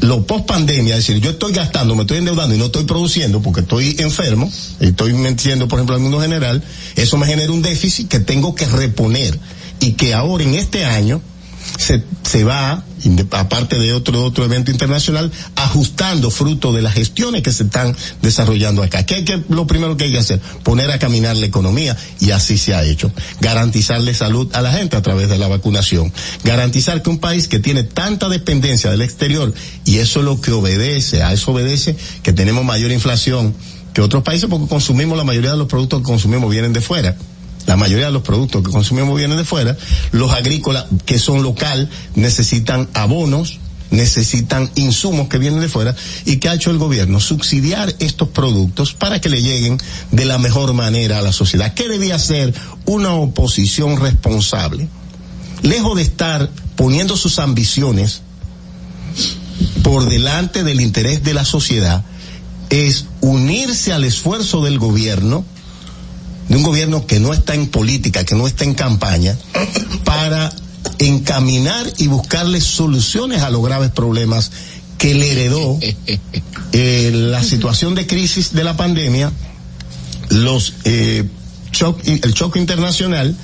lo 0.00 0.26
post 0.26 0.46
pandemia, 0.46 0.96
decir, 0.96 1.20
yo 1.20 1.30
estoy 1.30 1.52
gastando, 1.52 1.94
me 1.94 2.02
estoy 2.02 2.18
endeudando 2.18 2.54
y 2.54 2.58
no 2.58 2.66
estoy 2.66 2.84
produciendo 2.84 3.40
porque 3.40 3.60
estoy 3.60 3.96
enfermo, 3.98 4.50
y 4.80 4.88
estoy 4.88 5.12
metiendo, 5.14 5.68
por 5.68 5.78
ejemplo, 5.78 5.96
al 5.96 6.02
mundo 6.02 6.20
general, 6.20 6.62
eso 6.96 7.16
me 7.16 7.26
genera 7.26 7.52
un 7.52 7.62
déficit 7.62 8.08
que 8.08 8.20
tengo 8.20 8.54
que 8.54 8.66
reponer. 8.66 9.38
Y 9.78 9.92
que 9.92 10.14
ahora 10.14 10.42
en 10.42 10.54
este 10.54 10.86
año 10.86 11.20
se, 11.78 12.02
se 12.22 12.44
va, 12.44 12.84
aparte 13.32 13.78
de 13.78 13.92
otro, 13.92 14.24
otro 14.24 14.44
evento 14.44 14.70
internacional, 14.70 15.30
ajustando 15.54 16.30
fruto 16.30 16.72
de 16.72 16.82
las 16.82 16.94
gestiones 16.94 17.42
que 17.42 17.52
se 17.52 17.64
están 17.64 17.94
desarrollando 18.22 18.82
acá. 18.82 19.04
¿Qué 19.04 19.24
que, 19.24 19.42
lo 19.48 19.66
primero 19.66 19.96
que 19.96 20.04
hay 20.04 20.12
que 20.12 20.18
hacer? 20.18 20.40
Poner 20.62 20.90
a 20.90 20.98
caminar 20.98 21.36
la 21.36 21.46
economía 21.46 21.96
y 22.20 22.30
así 22.30 22.58
se 22.58 22.74
ha 22.74 22.84
hecho. 22.84 23.10
Garantizarle 23.40 24.14
salud 24.14 24.48
a 24.54 24.62
la 24.62 24.72
gente 24.72 24.96
a 24.96 25.02
través 25.02 25.28
de 25.28 25.38
la 25.38 25.48
vacunación. 25.48 26.12
Garantizar 26.44 27.02
que 27.02 27.10
un 27.10 27.18
país 27.18 27.48
que 27.48 27.58
tiene 27.58 27.82
tanta 27.82 28.28
dependencia 28.28 28.90
del 28.90 29.02
exterior 29.02 29.52
y 29.84 29.98
eso 29.98 30.20
es 30.20 30.24
lo 30.24 30.40
que 30.40 30.52
obedece, 30.52 31.22
a 31.22 31.32
eso 31.32 31.52
obedece 31.52 31.96
que 32.22 32.32
tenemos 32.32 32.64
mayor 32.64 32.90
inflación 32.92 33.54
que 33.92 34.02
otros 34.02 34.22
países 34.22 34.48
porque 34.50 34.68
consumimos 34.68 35.16
la 35.16 35.24
mayoría 35.24 35.52
de 35.52 35.56
los 35.56 35.68
productos 35.68 36.00
que 36.00 36.04
consumimos 36.04 36.50
vienen 36.50 36.72
de 36.72 36.82
fuera 36.82 37.16
la 37.66 37.76
mayoría 37.76 38.06
de 38.06 38.12
los 38.12 38.22
productos 38.22 38.62
que 38.62 38.70
consumimos 38.70 39.16
vienen 39.16 39.36
de 39.36 39.44
fuera, 39.44 39.76
los 40.12 40.32
agrícolas 40.32 40.86
que 41.04 41.18
son 41.18 41.42
local 41.42 41.90
necesitan 42.14 42.88
abonos, 42.94 43.58
necesitan 43.90 44.70
insumos 44.74 45.28
que 45.28 45.38
vienen 45.38 45.60
de 45.60 45.68
fuera 45.68 45.94
y 46.24 46.36
que 46.36 46.48
ha 46.48 46.54
hecho 46.54 46.70
el 46.70 46.78
gobierno 46.78 47.20
subsidiar 47.20 47.94
estos 47.98 48.28
productos 48.28 48.94
para 48.94 49.20
que 49.20 49.28
le 49.28 49.42
lleguen 49.42 49.78
de 50.12 50.24
la 50.24 50.38
mejor 50.38 50.72
manera 50.72 51.18
a 51.18 51.22
la 51.22 51.32
sociedad. 51.32 51.74
¿Qué 51.74 51.88
debía 51.88 52.16
hacer 52.16 52.54
una 52.84 53.12
oposición 53.14 54.00
responsable? 54.00 54.88
Lejos 55.62 55.96
de 55.96 56.02
estar 56.02 56.50
poniendo 56.76 57.16
sus 57.16 57.38
ambiciones 57.38 58.22
por 59.82 60.08
delante 60.08 60.64
del 60.64 60.80
interés 60.80 61.22
de 61.22 61.34
la 61.34 61.44
sociedad, 61.44 62.04
es 62.70 63.06
unirse 63.20 63.92
al 63.92 64.04
esfuerzo 64.04 64.62
del 64.62 64.78
gobierno 64.78 65.44
de 66.48 66.56
un 66.56 66.62
gobierno 66.62 67.06
que 67.06 67.20
no 67.20 67.32
está 67.32 67.54
en 67.54 67.66
política, 67.66 68.24
que 68.24 68.34
no 68.34 68.46
está 68.46 68.64
en 68.64 68.74
campaña, 68.74 69.36
para 70.04 70.52
encaminar 70.98 71.86
y 71.98 72.06
buscarle 72.06 72.60
soluciones 72.60 73.42
a 73.42 73.50
los 73.50 73.62
graves 73.62 73.90
problemas 73.90 74.50
que 74.98 75.14
le 75.14 75.32
heredó 75.32 75.78
eh, 76.72 77.10
la 77.12 77.42
situación 77.42 77.94
de 77.94 78.06
crisis 78.06 78.52
de 78.54 78.64
la 78.64 78.76
pandemia, 78.76 79.32
eh, 80.84 81.28
el 82.04 82.34
choque 82.34 82.58
internacional 82.58 83.36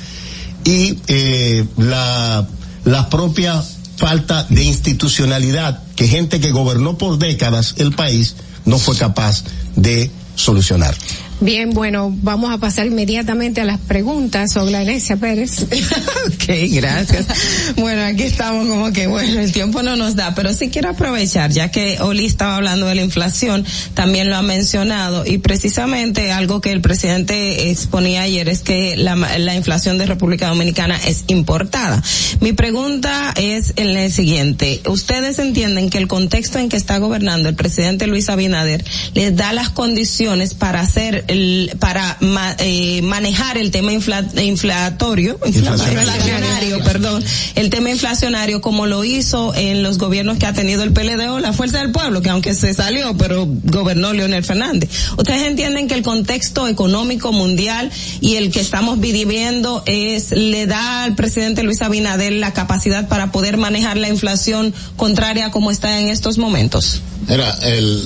y 0.64 0.98
eh, 1.08 1.64
la 1.76 3.08
propia 3.10 3.62
falta 3.96 4.46
de 4.48 4.64
institucionalidad 4.64 5.82
que 5.94 6.08
gente 6.08 6.40
que 6.40 6.50
gobernó 6.50 6.96
por 6.96 7.18
décadas 7.18 7.74
el 7.78 7.92
país 7.94 8.34
no 8.64 8.78
fue 8.78 8.96
capaz 8.96 9.44
de 9.76 10.10
solucionar. 10.34 10.94
Bien, 11.40 11.70
bueno, 11.70 12.14
vamos 12.22 12.52
a 12.52 12.58
pasar 12.58 12.86
inmediatamente 12.86 13.60
a 13.60 13.64
las 13.64 13.80
preguntas 13.80 14.52
sobre 14.52 14.72
la 14.72 14.82
Enesia 14.82 15.16
Pérez. 15.16 15.62
ok, 16.26 16.44
gracias. 16.70 17.26
Bueno, 17.76 18.04
aquí 18.04 18.24
estamos 18.24 18.66
como 18.68 18.92
que, 18.92 19.06
bueno, 19.06 19.40
el 19.40 19.50
tiempo 19.50 19.82
no 19.82 19.96
nos 19.96 20.14
da, 20.14 20.34
pero 20.34 20.52
sí 20.52 20.68
quiero 20.68 20.90
aprovechar, 20.90 21.50
ya 21.50 21.70
que 21.70 21.98
Oli 22.00 22.26
estaba 22.26 22.56
hablando 22.56 22.86
de 22.86 22.94
la 22.94 23.02
inflación, 23.02 23.64
también 23.94 24.28
lo 24.28 24.36
ha 24.36 24.42
mencionado, 24.42 25.24
y 25.26 25.38
precisamente 25.38 26.30
algo 26.32 26.60
que 26.60 26.70
el 26.70 26.80
presidente 26.80 27.70
exponía 27.70 28.22
ayer 28.22 28.48
es 28.48 28.60
que 28.60 28.96
la, 28.96 29.16
la 29.16 29.54
inflación 29.54 29.98
de 29.98 30.06
República 30.06 30.48
Dominicana 30.48 30.98
es 31.06 31.24
importada. 31.28 32.02
Mi 32.40 32.52
pregunta 32.52 33.32
es 33.36 33.72
en 33.76 33.96
el 33.96 34.12
siguiente. 34.12 34.80
¿Ustedes 34.86 35.38
entienden 35.38 35.90
que 35.90 35.98
el 35.98 36.08
contexto 36.08 36.58
en 36.58 36.68
que 36.68 36.76
está 36.76 36.98
gobernando 36.98 37.48
el 37.48 37.54
presidente 37.54 38.06
Luis 38.06 38.28
Abinader 38.28 38.84
les 39.14 39.34
da 39.34 39.52
las 39.52 39.70
condiciones 39.70 40.54
para 40.54 40.80
hacer 40.80 41.24
el, 41.32 41.76
para 41.78 42.16
ma, 42.20 42.54
eh, 42.58 43.02
manejar 43.02 43.56
el 43.58 43.70
tema 43.70 43.92
infla, 43.92 44.24
inflatorio, 44.42 45.38
inflacionario, 45.44 46.78
perdón, 46.84 47.24
el 47.54 47.70
tema 47.70 47.90
inflacionario 47.90 48.60
como 48.60 48.86
lo 48.86 49.04
hizo 49.04 49.54
en 49.54 49.82
los 49.82 49.98
gobiernos 49.98 50.38
que 50.38 50.46
ha 50.46 50.52
tenido 50.52 50.82
el 50.82 50.92
PLD 50.92 51.30
o 51.30 51.40
la 51.40 51.52
Fuerza 51.52 51.78
del 51.78 51.90
Pueblo, 51.90 52.22
que 52.22 52.30
aunque 52.30 52.54
se 52.54 52.74
salió, 52.74 53.16
pero 53.16 53.46
gobernó 53.64 54.12
Leonel 54.12 54.44
Fernández. 54.44 54.90
¿Ustedes 55.16 55.42
entienden 55.42 55.88
que 55.88 55.94
el 55.94 56.02
contexto 56.02 56.68
económico 56.68 57.32
mundial 57.32 57.90
y 58.20 58.36
el 58.36 58.50
que 58.50 58.60
estamos 58.60 59.00
viviendo 59.00 59.82
es, 59.86 60.30
le 60.32 60.66
da 60.66 61.04
al 61.04 61.14
presidente 61.14 61.62
Luis 61.62 61.82
Abinader 61.82 62.32
la 62.34 62.52
capacidad 62.52 63.08
para 63.08 63.32
poder 63.32 63.56
manejar 63.56 63.96
la 63.96 64.08
inflación 64.08 64.74
contraria 64.96 65.50
como 65.50 65.70
está 65.70 66.00
en 66.00 66.08
estos 66.08 66.38
momentos? 66.38 67.00
Mira, 67.28 67.56
el, 67.62 68.02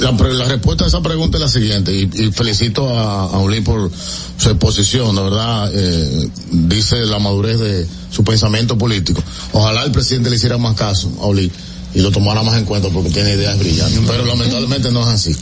la, 0.00 0.12
la, 0.12 0.44
respuesta 0.46 0.84
a 0.84 0.88
esa 0.88 1.00
pregunta 1.00 1.38
es 1.38 1.42
la 1.42 1.48
siguiente, 1.48 1.92
y, 1.94 2.30
felicito 2.32 2.88
a, 2.88 3.24
a 3.24 3.62
por 3.64 3.90
su 4.38 4.50
exposición, 4.50 5.14
de 5.16 5.22
verdad, 5.22 5.70
eh, 5.72 6.28
dice 6.50 7.04
la 7.06 7.18
madurez 7.18 7.58
de 7.58 7.86
su 8.10 8.24
pensamiento 8.24 8.76
político. 8.76 9.22
Ojalá 9.52 9.84
el 9.84 9.92
presidente 9.92 10.30
le 10.30 10.36
hiciera 10.36 10.58
más 10.58 10.74
caso 10.76 11.10
a 11.20 11.26
Ulín 11.26 11.50
y 11.94 12.00
lo 12.00 12.10
tomara 12.10 12.42
más 12.42 12.56
en 12.58 12.64
cuenta 12.64 12.88
porque 12.90 13.10
tiene 13.10 13.32
ideas 13.32 13.58
brillantes, 13.58 14.00
pero 14.06 14.24
lamentablemente 14.24 14.90
no 14.90 15.00
es 15.00 15.08
así. 15.08 15.34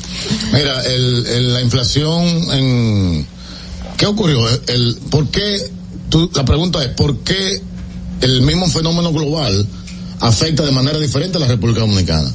Mira, 0.52 0.84
el, 0.84 1.26
el, 1.26 1.52
la 1.52 1.60
inflación 1.60 2.24
en... 2.52 3.26
¿Qué 3.96 4.06
ocurrió? 4.06 4.40
El, 4.68 4.96
¿Por 5.10 5.28
qué? 5.28 5.70
Tú, 6.10 6.30
la 6.34 6.44
pregunta 6.44 6.82
es, 6.84 6.90
¿por 6.90 7.18
qué 7.18 7.60
el 8.20 8.42
mismo 8.42 8.68
fenómeno 8.68 9.12
global 9.12 9.66
afecta 10.20 10.64
de 10.64 10.70
manera 10.72 10.98
diferente 10.98 11.38
a 11.38 11.40
la 11.40 11.48
República 11.48 11.80
Dominicana? 11.80 12.32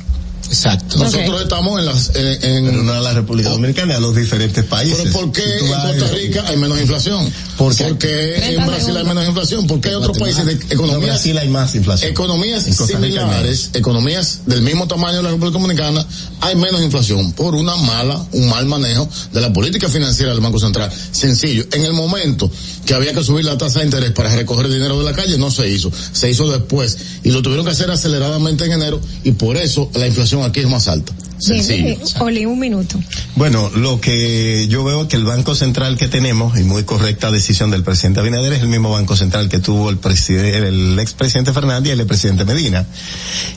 Exacto. 0.49 0.97
Nosotros 0.97 1.29
okay. 1.29 1.43
estamos 1.43 1.79
en 1.79 1.85
las 1.85 2.15
en, 2.15 2.43
en 2.43 2.65
pero 2.65 2.83
no 2.83 2.93
a 2.93 2.99
la 2.99 3.13
República 3.13 3.49
Dominicana, 3.49 3.97
a 3.97 3.99
los 3.99 4.15
diferentes 4.15 4.63
países. 4.65 4.97
Pero 4.97 5.13
¿por 5.13 5.31
qué 5.31 5.43
si 5.43 5.65
en 5.65 5.71
Costa 5.71 6.07
Rica 6.13 6.43
hay 6.47 6.57
menos 6.57 6.79
inflación? 6.79 7.31
¿Por 7.57 7.75
qué? 7.75 7.85
Porque 7.85 8.55
en 8.55 8.65
Brasil 8.65 8.97
hay 8.97 9.03
menos 9.03 9.27
inflación? 9.27 9.67
¿Por 9.67 9.79
qué 9.79 9.89
hay 9.89 9.95
otros 9.95 10.17
países 10.17 10.45
de 10.45 10.53
economías? 10.53 10.95
En 10.95 11.01
Brasil 11.01 11.37
hay 11.37 11.49
más 11.49 11.75
inflación. 11.75 12.11
Economías 12.11 12.63
similares, 12.63 13.69
economías 13.73 14.39
del 14.45 14.61
mismo 14.61 14.87
tamaño 14.87 15.17
de 15.17 15.23
la 15.23 15.29
República 15.29 15.59
Dominicana, 15.59 16.05
hay 16.41 16.55
menos 16.55 16.81
inflación 16.81 17.31
por 17.33 17.55
una 17.55 17.75
mala, 17.75 18.25
un 18.31 18.49
mal 18.49 18.65
manejo 18.65 19.07
de 19.31 19.41
la 19.41 19.53
política 19.53 19.87
financiera 19.89 20.31
del 20.31 20.41
Banco 20.41 20.59
Central. 20.59 20.91
Sencillo. 21.11 21.65
En 21.73 21.85
el 21.85 21.93
momento 21.93 22.49
que 22.85 22.93
había 22.93 23.13
que 23.13 23.23
subir 23.23 23.45
la 23.45 23.57
tasa 23.57 23.79
de 23.79 23.85
interés 23.85 24.11
para 24.11 24.35
recoger 24.35 24.67
dinero 24.67 24.97
de 24.97 25.05
la 25.05 25.13
calle, 25.13 25.37
no 25.37 25.51
se 25.51 25.69
hizo. 25.69 25.91
Se 26.11 26.29
hizo 26.29 26.49
después. 26.49 26.97
Y 27.23 27.31
lo 27.31 27.41
tuvieron 27.41 27.65
que 27.65 27.71
hacer 27.71 27.91
aceleradamente 27.91 28.65
en 28.65 28.71
enero 28.71 28.99
y 29.23 29.31
por 29.31 29.57
eso 29.57 29.89
la 29.93 30.07
inflación 30.07 30.38
aquí 30.45 30.61
es 30.61 30.69
más 30.69 30.87
alta. 30.87 31.13
Sencillo. 31.39 31.85
Bien, 31.85 31.99
Oli, 32.19 32.45
un 32.45 32.59
minuto. 32.59 32.99
Bueno, 33.35 33.71
lo 33.73 34.01
que 34.01 34.67
yo 34.67 34.83
veo 34.83 35.07
que 35.07 35.15
el 35.15 35.23
Banco 35.23 35.55
Central 35.55 35.97
que 35.97 36.09
tenemos, 36.09 36.59
y 36.59 36.63
muy 36.63 36.83
correcta 36.83 37.31
decisión 37.31 37.71
del 37.71 37.83
presidente 37.83 38.19
Abinader, 38.19 38.51
es 38.51 38.61
el 38.61 38.67
mismo 38.67 38.91
Banco 38.91 39.15
Central 39.15 39.47
que 39.47 39.59
tuvo 39.59 39.89
el 39.89 39.97
presidente, 39.97 40.67
el 40.67 40.99
expresidente 40.99 41.53
Fernández 41.53 41.95
y 41.95 41.99
el 41.99 42.05
presidente 42.05 42.43
Medina. 42.43 42.85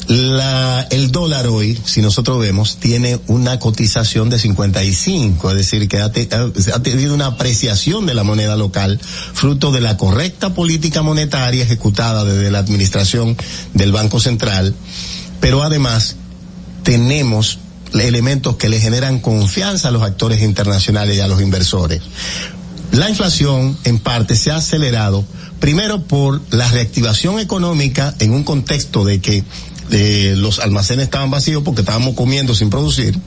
La, 0.06 0.86
el 0.90 1.10
dólar 1.10 1.48
hoy, 1.48 1.76
si 1.84 2.02
nosotros 2.02 2.38
vemos, 2.38 2.76
tiene 2.76 3.18
una 3.26 3.58
cotización 3.58 4.30
de 4.30 4.38
55, 4.38 5.50
es 5.50 5.56
decir, 5.56 5.88
que 5.88 6.00
ha, 6.00 6.12
te, 6.12 6.28
ha 6.32 6.82
tenido 6.82 7.14
una 7.14 7.26
apreciación 7.26 8.06
de 8.06 8.14
la 8.14 8.22
moneda 8.22 8.54
local, 8.54 9.00
fruto 9.34 9.72
de 9.72 9.80
la 9.80 9.96
correcta 9.96 10.54
política 10.54 11.02
monetaria 11.02 11.64
ejecutada 11.64 12.24
desde 12.24 12.52
la 12.52 12.60
administración 12.60 13.36
del 13.74 13.90
Banco 13.90 14.20
Central, 14.20 14.72
pero 15.40 15.64
además 15.64 16.16
tenemos 16.82 17.58
elementos 17.94 18.56
que 18.56 18.68
le 18.68 18.80
generan 18.80 19.20
confianza 19.20 19.88
a 19.88 19.90
los 19.90 20.02
actores 20.02 20.42
internacionales 20.42 21.16
y 21.16 21.20
a 21.20 21.28
los 21.28 21.40
inversores. 21.42 22.00
La 22.92 23.08
inflación, 23.08 23.76
en 23.84 23.98
parte, 23.98 24.36
se 24.36 24.50
ha 24.50 24.56
acelerado, 24.56 25.24
primero 25.60 26.02
por 26.02 26.42
la 26.50 26.68
reactivación 26.68 27.38
económica 27.38 28.14
en 28.18 28.32
un 28.32 28.44
contexto 28.44 29.04
de 29.04 29.20
que 29.20 29.44
los 30.36 30.58
almacenes 30.58 31.04
estaban 31.04 31.30
vacíos 31.30 31.62
porque 31.62 31.82
estábamos 31.82 32.14
comiendo 32.14 32.54
sin 32.54 32.70
producir, 32.70 33.18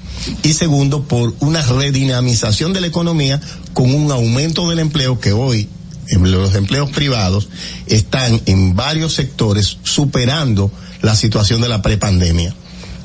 y 0.43 0.53
segundo, 0.53 1.03
por 1.03 1.35
una 1.39 1.61
redinamización 1.61 2.73
de 2.73 2.81
la 2.81 2.87
economía 2.87 3.41
con 3.73 3.93
un 3.93 4.11
aumento 4.11 4.69
del 4.69 4.79
empleo 4.79 5.19
que 5.19 5.31
hoy 5.31 5.69
los 6.11 6.53
empleos 6.55 6.91
privados 6.91 7.49
están 7.87 8.41
en 8.45 8.75
varios 8.75 9.13
sectores 9.13 9.77
superando 9.83 10.71
la 11.01 11.15
situación 11.15 11.61
de 11.61 11.69
la 11.69 11.81
prepandemia. 11.81 12.53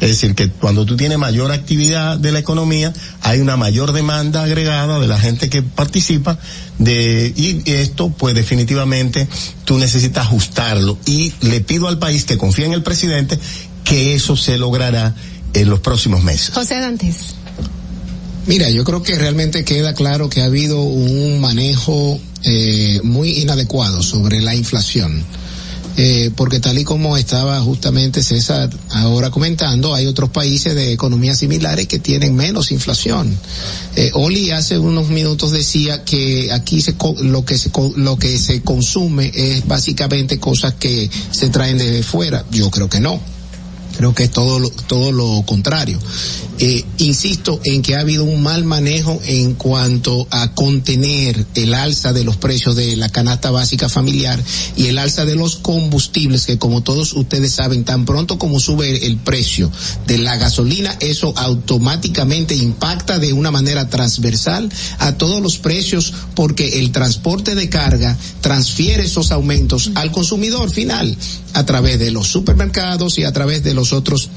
Es 0.00 0.08
decir, 0.08 0.34
que 0.34 0.48
cuando 0.48 0.86
tú 0.86 0.96
tienes 0.96 1.18
mayor 1.18 1.52
actividad 1.52 2.18
de 2.18 2.32
la 2.32 2.38
economía, 2.38 2.92
hay 3.20 3.40
una 3.40 3.58
mayor 3.58 3.92
demanda 3.92 4.42
agregada 4.42 4.98
de 4.98 5.06
la 5.06 5.18
gente 5.18 5.50
que 5.50 5.62
participa 5.62 6.38
de, 6.78 7.32
y 7.36 7.70
esto, 7.70 8.08
pues 8.08 8.34
definitivamente, 8.34 9.28
tú 9.66 9.78
necesitas 9.78 10.26
ajustarlo. 10.26 10.98
Y 11.04 11.34
le 11.42 11.60
pido 11.60 11.86
al 11.86 11.98
país 11.98 12.24
que 12.24 12.38
confíe 12.38 12.64
en 12.64 12.72
el 12.72 12.82
presidente 12.82 13.38
que 13.84 14.14
eso 14.14 14.36
se 14.36 14.56
logrará 14.56 15.14
en 15.52 15.68
los 15.68 15.80
próximos 15.80 16.22
meses. 16.22 16.54
José 16.54 16.80
Dantes. 16.80 17.16
Mira, 18.46 18.70
yo 18.70 18.84
creo 18.84 19.02
que 19.02 19.16
realmente 19.16 19.64
queda 19.64 19.94
claro 19.94 20.30
que 20.30 20.40
ha 20.40 20.46
habido 20.46 20.80
un 20.80 21.40
manejo 21.40 22.18
eh, 22.42 23.00
muy 23.04 23.38
inadecuado 23.38 24.02
sobre 24.02 24.40
la 24.40 24.54
inflación 24.54 25.24
eh, 25.96 26.30
porque 26.34 26.60
tal 26.60 26.78
y 26.78 26.84
como 26.84 27.16
estaba 27.16 27.60
justamente 27.60 28.22
César 28.22 28.70
ahora 28.90 29.30
comentando, 29.30 29.94
hay 29.94 30.06
otros 30.06 30.30
países 30.30 30.74
de 30.74 30.92
economías 30.92 31.38
similares 31.38 31.86
que 31.86 31.98
tienen 31.98 32.34
menos 32.36 32.72
inflación. 32.72 33.36
Eh, 33.96 34.10
Oli 34.14 34.50
hace 34.50 34.78
unos 34.78 35.08
minutos 35.08 35.50
decía 35.50 36.04
que 36.04 36.52
aquí 36.52 36.80
se, 36.80 36.94
lo 37.22 37.44
que 37.44 37.58
se, 37.58 37.70
lo 37.96 38.16
que 38.16 38.38
se 38.38 38.62
consume 38.62 39.32
es 39.34 39.66
básicamente 39.66 40.38
cosas 40.38 40.74
que 40.74 41.10
se 41.30 41.48
traen 41.48 41.78
desde 41.78 42.02
fuera. 42.02 42.44
Yo 42.50 42.70
creo 42.70 42.88
que 42.88 43.00
no 43.00 43.20
creo 44.00 44.14
que 44.14 44.24
es 44.24 44.30
todo 44.30 44.58
lo, 44.58 44.70
todo 44.70 45.12
lo 45.12 45.42
contrario. 45.44 45.98
Eh, 46.62 46.84
insisto 46.98 47.60
en 47.64 47.80
que 47.80 47.96
ha 47.96 48.00
habido 48.00 48.24
un 48.24 48.42
mal 48.42 48.64
manejo 48.64 49.18
en 49.24 49.54
cuanto 49.54 50.26
a 50.30 50.52
contener 50.54 51.46
el 51.54 51.72
alza 51.72 52.12
de 52.12 52.22
los 52.22 52.36
precios 52.36 52.76
de 52.76 52.96
la 52.96 53.08
canasta 53.08 53.50
básica 53.50 53.88
familiar 53.88 54.42
y 54.76 54.86
el 54.86 54.98
alza 54.98 55.24
de 55.24 55.36
los 55.36 55.56
combustibles 55.56 56.44
que 56.44 56.58
como 56.58 56.82
todos 56.82 57.14
ustedes 57.14 57.52
saben 57.52 57.84
tan 57.84 58.04
pronto 58.04 58.38
como 58.38 58.60
sube 58.60 59.06
el 59.06 59.16
precio 59.16 59.70
de 60.06 60.18
la 60.18 60.36
gasolina 60.36 60.94
eso 61.00 61.32
automáticamente 61.34 62.54
impacta 62.54 63.18
de 63.18 63.32
una 63.32 63.50
manera 63.50 63.88
transversal 63.88 64.70
a 64.98 65.16
todos 65.16 65.40
los 65.40 65.56
precios 65.56 66.12
porque 66.34 66.80
el 66.80 66.92
transporte 66.92 67.54
de 67.54 67.70
carga 67.70 68.18
transfiere 68.42 69.04
esos 69.04 69.30
aumentos 69.30 69.92
al 69.94 70.12
consumidor 70.12 70.70
final 70.70 71.16
a 71.54 71.64
través 71.64 71.98
de 71.98 72.10
los 72.10 72.28
supermercados 72.28 73.18
y 73.18 73.24
a 73.24 73.32
través 73.32 73.62
de 73.62 73.72
los 73.72 73.89
otros 73.92 74.30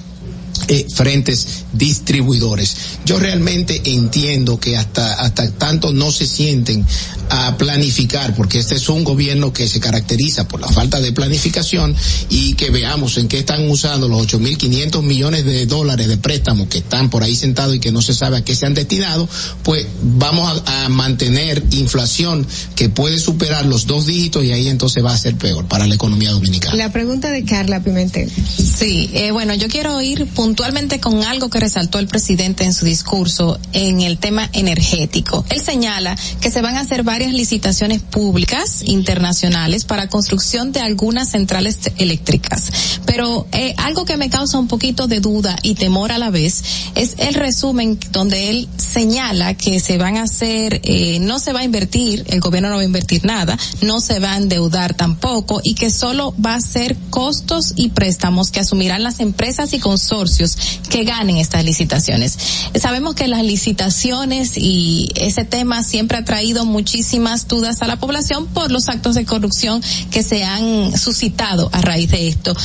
eh, 0.67 0.85
frentes 0.93 1.65
distribuidores. 1.73 2.75
Yo 3.05 3.19
realmente 3.19 3.81
entiendo 3.85 4.59
que 4.59 4.77
hasta, 4.77 5.15
hasta 5.15 5.51
tanto 5.51 5.91
no 5.91 6.11
se 6.11 6.25
sienten 6.25 6.85
a 7.33 7.57
planificar, 7.57 8.35
porque 8.35 8.59
este 8.59 8.75
es 8.75 8.89
un 8.89 9.03
gobierno 9.03 9.53
que 9.53 9.67
se 9.67 9.79
caracteriza 9.79 10.47
por 10.47 10.59
la 10.59 10.67
falta 10.67 10.99
de 10.99 11.11
planificación 11.11 11.95
y 12.29 12.53
que 12.55 12.69
veamos 12.69 13.17
en 13.17 13.27
qué 13.27 13.39
están 13.39 13.69
usando 13.69 14.07
los 14.07 14.27
8.500 14.27 15.01
millones 15.03 15.45
de 15.45 15.65
dólares 15.65 16.07
de 16.07 16.17
préstamos 16.17 16.67
que 16.67 16.79
están 16.79 17.09
por 17.09 17.23
ahí 17.23 17.35
sentados 17.35 17.75
y 17.75 17.79
que 17.79 17.91
no 17.91 18.01
se 18.01 18.13
sabe 18.13 18.37
a 18.37 18.43
qué 18.43 18.55
se 18.55 18.65
han 18.65 18.73
destinado, 18.73 19.27
pues 19.63 19.85
vamos 20.01 20.61
a, 20.65 20.85
a 20.85 20.89
mantener 20.89 21.63
inflación 21.71 22.45
que 22.75 22.89
puede 22.89 23.19
superar 23.19 23.65
los 23.65 23.85
dos 23.87 24.05
dígitos 24.05 24.43
y 24.43 24.51
ahí 24.51 24.67
entonces 24.67 25.03
va 25.03 25.13
a 25.13 25.17
ser 25.17 25.35
peor 25.35 25.65
para 25.65 25.87
la 25.87 25.95
economía 25.95 26.31
dominicana. 26.31 26.75
La 26.75 26.91
pregunta 26.91 27.31
de 27.31 27.43
Carla 27.45 27.81
Pimentel. 27.83 28.29
Sí, 28.29 29.09
eh, 29.13 29.31
bueno, 29.31 29.53
yo 29.53 29.67
quiero 29.67 30.01
ir 30.01 30.25
puntualmente 30.27 30.53
puntualmente 30.53 30.99
con 30.99 31.23
algo 31.23 31.49
que 31.49 31.59
resaltó 31.59 31.99
el 31.99 32.07
presidente 32.07 32.63
en 32.63 32.73
su 32.73 32.85
discurso 32.85 33.59
en 33.73 34.01
el 34.01 34.17
tema 34.17 34.49
energético. 34.53 35.43
Él 35.49 35.59
señala 35.59 36.15
que 36.41 36.51
se 36.51 36.61
van 36.61 36.77
a 36.77 36.81
hacer 36.81 37.03
varias 37.03 37.22
licitaciones 37.31 38.01
públicas 38.01 38.83
internacionales 38.85 39.85
para 39.85 40.07
construcción 40.07 40.71
de 40.71 40.81
algunas 40.81 41.29
centrales 41.29 41.79
eléctricas. 41.97 43.01
Pero 43.05 43.47
eh, 43.51 43.73
algo 43.77 44.05
que 44.05 44.17
me 44.17 44.29
causa 44.29 44.57
un 44.57 44.67
poquito 44.67 45.07
de 45.07 45.19
duda 45.19 45.57
y 45.61 45.75
temor 45.75 46.11
a 46.11 46.17
la 46.17 46.29
vez 46.29 46.63
es 46.95 47.15
el 47.17 47.35
resumen 47.35 47.99
donde 48.11 48.49
él 48.49 48.67
señala 48.77 49.53
que 49.55 49.79
se 49.79 49.97
van 49.97 50.17
a 50.17 50.23
hacer, 50.23 50.81
eh, 50.83 51.19
no 51.19 51.39
se 51.39 51.53
va 51.53 51.61
a 51.61 51.63
invertir, 51.63 52.25
el 52.27 52.39
gobierno 52.39 52.69
no 52.69 52.75
va 52.75 52.81
a 52.81 52.85
invertir 52.85 53.25
nada, 53.25 53.57
no 53.81 53.99
se 53.99 54.19
va 54.19 54.33
a 54.33 54.37
endeudar 54.37 54.93
tampoco 54.93 55.61
y 55.63 55.75
que 55.75 55.89
solo 55.89 56.33
va 56.43 56.55
a 56.55 56.61
ser 56.61 56.97
costos 57.09 57.73
y 57.75 57.89
préstamos 57.89 58.51
que 58.51 58.59
asumirán 58.59 59.03
las 59.03 59.19
empresas 59.19 59.73
y 59.73 59.79
consorcios 59.79 60.57
que 60.89 61.03
ganen 61.03 61.37
estas 61.37 61.63
licitaciones. 61.63 62.37
Sabemos 62.79 63.15
que 63.15 63.27
las 63.27 63.43
licitaciones 63.43 64.57
y 64.57 65.09
ese 65.15 65.45
tema 65.45 65.83
siempre 65.83 66.17
ha 66.17 66.25
traído 66.25 66.65
muchísimas 67.13 67.47
dudas 67.47 67.83
a 67.83 67.87
la 67.87 67.97
población 67.97 68.47
por 68.47 68.71
los 68.71 68.89
actos 68.89 69.13
de 69.13 69.23
corrupción 69.23 69.83
que 70.09 70.23
se 70.23 70.43
han 70.43 70.97
suscitado 70.97 71.69
a 71.71 71.79
raíz 71.79 72.09
de 72.09 72.27
esto. 72.27 72.55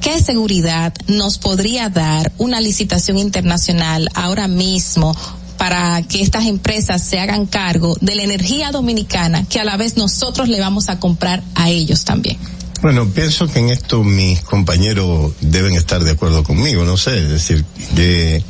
¿Qué 0.00 0.18
seguridad 0.22 0.94
nos 1.08 1.36
podría 1.36 1.90
dar 1.90 2.32
una 2.38 2.58
licitación 2.62 3.18
internacional 3.18 4.08
ahora 4.14 4.48
mismo 4.48 5.14
para 5.58 6.00
que 6.04 6.22
estas 6.22 6.46
empresas 6.46 7.02
se 7.04 7.20
hagan 7.20 7.44
cargo 7.44 7.98
de 8.00 8.14
la 8.14 8.22
energía 8.22 8.70
dominicana 8.70 9.44
que 9.44 9.60
a 9.60 9.64
la 9.64 9.76
vez 9.76 9.98
nosotros 9.98 10.48
le 10.48 10.58
vamos 10.58 10.88
a 10.88 10.98
comprar 10.98 11.42
a 11.54 11.68
ellos 11.68 12.04
también? 12.04 12.38
Bueno, 12.80 13.10
pienso 13.10 13.46
que 13.46 13.58
en 13.58 13.68
esto 13.68 14.04
mis 14.04 14.40
compañeros 14.40 15.32
deben 15.42 15.74
estar 15.74 16.02
de 16.02 16.12
acuerdo 16.12 16.44
conmigo, 16.44 16.84
no 16.84 16.96
sé, 16.96 17.24
es 17.24 17.28
decir, 17.28 17.62
de 17.92 18.42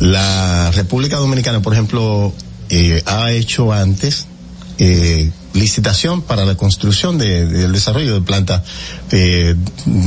la 0.00 0.72
República 0.72 1.18
Dominicana, 1.18 1.62
por 1.62 1.74
ejemplo, 1.74 2.32
eh, 2.70 3.02
ha 3.06 3.30
hecho 3.30 3.72
antes 3.72 4.26
eh, 4.82 5.30
licitación 5.52 6.22
para 6.22 6.46
la 6.46 6.56
construcción 6.56 7.18
de, 7.18 7.44
del 7.44 7.70
desarrollo 7.70 8.14
de 8.14 8.22
plantas 8.22 8.62
eh, 9.10 9.54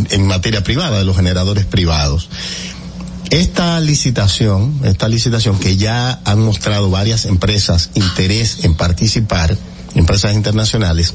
en 0.09 0.25
materia 0.25 0.63
privada, 0.63 0.97
de 0.97 1.05
los 1.05 1.15
generadores 1.15 1.65
privados. 1.65 2.27
Esta 3.29 3.79
licitación, 3.79 4.81
esta 4.83 5.07
licitación 5.07 5.59
que 5.59 5.77
ya 5.77 6.21
han 6.25 6.39
mostrado 6.39 6.89
varias 6.89 7.25
empresas 7.25 7.91
interés 7.93 8.63
en 8.63 8.73
participar, 8.73 9.55
empresas 9.93 10.33
internacionales, 10.33 11.13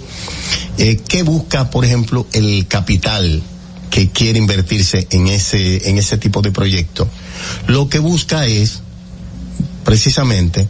eh, 0.78 1.00
¿qué 1.08 1.24
busca, 1.24 1.70
por 1.70 1.84
ejemplo, 1.84 2.28
el 2.32 2.68
capital 2.68 3.42
que 3.90 4.10
quiere 4.10 4.38
invertirse 4.38 5.08
en 5.10 5.26
ese, 5.26 5.88
en 5.90 5.98
ese 5.98 6.16
tipo 6.16 6.42
de 6.42 6.52
proyecto? 6.52 7.08
Lo 7.66 7.88
que 7.88 7.98
busca 7.98 8.46
es, 8.46 8.82
precisamente, 9.84 10.68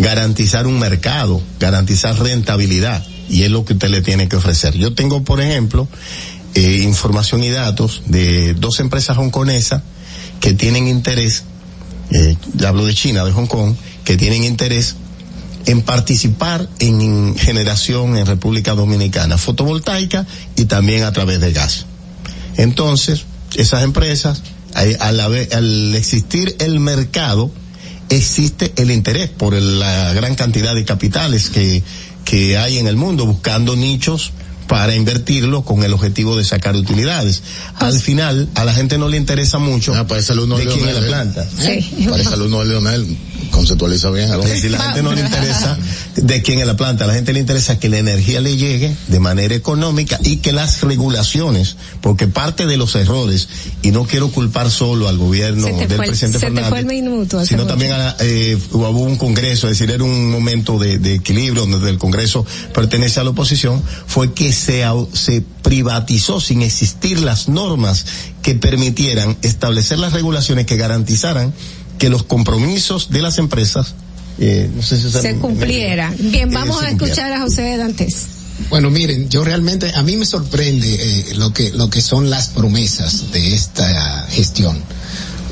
garantizar 0.00 0.66
un 0.66 0.78
mercado, 0.78 1.42
garantizar 1.58 2.18
rentabilidad, 2.18 3.04
y 3.28 3.42
es 3.42 3.50
lo 3.50 3.64
que 3.64 3.74
usted 3.74 3.90
le 3.90 4.00
tiene 4.00 4.28
que 4.28 4.36
ofrecer. 4.36 4.74
Yo 4.74 4.94
tengo, 4.94 5.22
por 5.22 5.40
ejemplo, 5.40 5.86
eh, 6.54 6.80
información 6.82 7.44
y 7.44 7.50
datos 7.50 8.02
de 8.06 8.54
dos 8.54 8.80
empresas 8.80 9.18
hongkonesas 9.18 9.82
que 10.40 10.54
tienen 10.54 10.88
interés, 10.88 11.44
eh, 12.12 12.34
hablo 12.66 12.86
de 12.86 12.94
China, 12.94 13.24
de 13.24 13.32
Hong 13.32 13.46
Kong, 13.46 13.74
que 14.04 14.16
tienen 14.16 14.42
interés 14.42 14.96
en 15.66 15.82
participar 15.82 16.66
en 16.78 17.36
generación 17.36 18.16
en 18.16 18.24
República 18.24 18.74
Dominicana, 18.74 19.36
fotovoltaica 19.36 20.26
y 20.56 20.64
también 20.64 21.04
a 21.04 21.12
través 21.12 21.40
de 21.40 21.52
gas. 21.52 21.84
Entonces, 22.56 23.26
esas 23.54 23.84
empresas, 23.84 24.42
al, 24.72 25.20
al 25.20 25.94
existir 25.94 26.56
el 26.58 26.80
mercado, 26.80 27.52
existe 28.10 28.72
el 28.76 28.90
interés 28.90 29.30
por 29.30 29.54
la 29.54 30.12
gran 30.12 30.34
cantidad 30.34 30.74
de 30.74 30.84
capitales 30.84 31.48
que, 31.48 31.82
que 32.24 32.58
hay 32.58 32.78
en 32.78 32.86
el 32.86 32.96
mundo 32.96 33.24
buscando 33.24 33.76
nichos 33.76 34.32
para 34.70 34.94
invertirlo 34.94 35.62
con 35.62 35.82
el 35.82 35.92
objetivo 35.92 36.36
de 36.36 36.44
sacar 36.44 36.76
utilidades. 36.76 37.42
Al 37.74 37.98
final, 37.98 38.48
a 38.54 38.64
la 38.64 38.72
gente 38.72 38.98
no 38.98 39.08
le 39.08 39.16
interesa 39.16 39.58
mucho 39.58 39.92
ah, 39.96 40.06
para 40.06 40.20
ese 40.20 40.30
alumno 40.30 40.56
de 40.58 40.66
de 40.66 40.72
quién 40.72 40.88
es 40.88 40.94
la 40.94 41.06
planta. 41.08 41.44
Sí. 41.44 42.06
Para 42.08 42.22
ese 42.22 42.34
alumno 42.34 42.60
de 42.60 42.66
Leonel, 42.66 43.18
conceptualiza 43.50 44.10
bien. 44.10 44.30
algo. 44.30 44.46
Si 44.46 44.68
la 44.68 44.80
gente 44.80 45.02
no 45.02 45.12
le 45.12 45.22
interesa 45.22 45.78
de 46.16 46.42
quién 46.42 46.60
es 46.60 46.66
la 46.66 46.76
planta, 46.76 47.04
a 47.04 47.06
la 47.06 47.14
gente 47.14 47.32
le 47.32 47.40
interesa 47.40 47.78
que 47.78 47.88
la 47.88 47.98
energía 47.98 48.40
le 48.40 48.56
llegue 48.56 48.94
de 49.08 49.20
manera 49.20 49.54
económica 49.54 50.18
y 50.22 50.36
que 50.36 50.52
las 50.52 50.82
regulaciones, 50.82 51.76
porque 52.00 52.26
parte 52.26 52.66
de 52.66 52.76
los 52.76 52.94
errores, 52.96 53.48
y 53.82 53.90
no 53.90 54.04
quiero 54.04 54.30
culpar 54.30 54.70
solo 54.70 55.08
al 55.08 55.18
gobierno 55.18 55.66
del 55.66 55.86
fue 55.88 56.06
presidente 56.06 56.38
se 56.38 56.46
te 56.46 56.52
Fernández, 56.52 56.68
fue 56.68 56.80
el 56.80 56.86
minuto. 56.86 57.38
hace 57.38 57.48
sino 57.48 57.66
también 57.66 57.92
a, 57.92 58.16
eh, 58.20 58.58
hubo 58.72 59.00
un 59.00 59.16
congreso, 59.16 59.68
es 59.68 59.78
decir, 59.78 59.94
era 59.94 60.04
un 60.04 60.30
momento 60.30 60.78
de, 60.78 60.98
de 60.98 61.14
equilibrio 61.14 61.66
donde 61.66 61.90
el 61.90 61.98
congreso 61.98 62.44
pertenece 62.72 63.20
a 63.20 63.24
la 63.24 63.30
oposición, 63.30 63.82
fue 64.06 64.32
que 64.32 64.52
se, 64.52 64.84
se 65.12 65.42
privatizó 65.62 66.40
sin 66.40 66.62
existir 66.62 67.20
las 67.20 67.48
normas 67.48 68.04
que 68.42 68.54
permitieran 68.54 69.36
establecer 69.42 69.98
las 69.98 70.12
regulaciones 70.12 70.66
que 70.66 70.76
garantizaran 70.76 71.52
que 72.00 72.08
los 72.08 72.24
compromisos 72.24 73.10
de 73.10 73.22
las 73.22 73.38
empresas 73.38 73.94
eh, 74.40 74.70
no 74.74 74.82
sé 74.82 74.96
si 75.00 75.10
se 75.10 75.36
cumpliera. 75.36 76.12
Bien, 76.18 76.50
vamos 76.50 76.78
se 76.78 76.86
a 76.86 76.88
cumpliera. 76.88 77.12
escuchar 77.12 77.32
a 77.34 77.40
José 77.42 77.76
Dantes. 77.76 78.26
Bueno, 78.70 78.90
miren, 78.90 79.28
yo 79.28 79.44
realmente, 79.44 79.92
a 79.94 80.02
mí 80.02 80.16
me 80.16 80.24
sorprende 80.24 80.88
eh, 80.94 81.34
lo 81.34 81.52
que 81.52 81.70
lo 81.70 81.90
que 81.90 82.00
son 82.00 82.30
las 82.30 82.48
promesas 82.48 83.30
de 83.32 83.54
esta 83.54 84.26
gestión. 84.30 84.78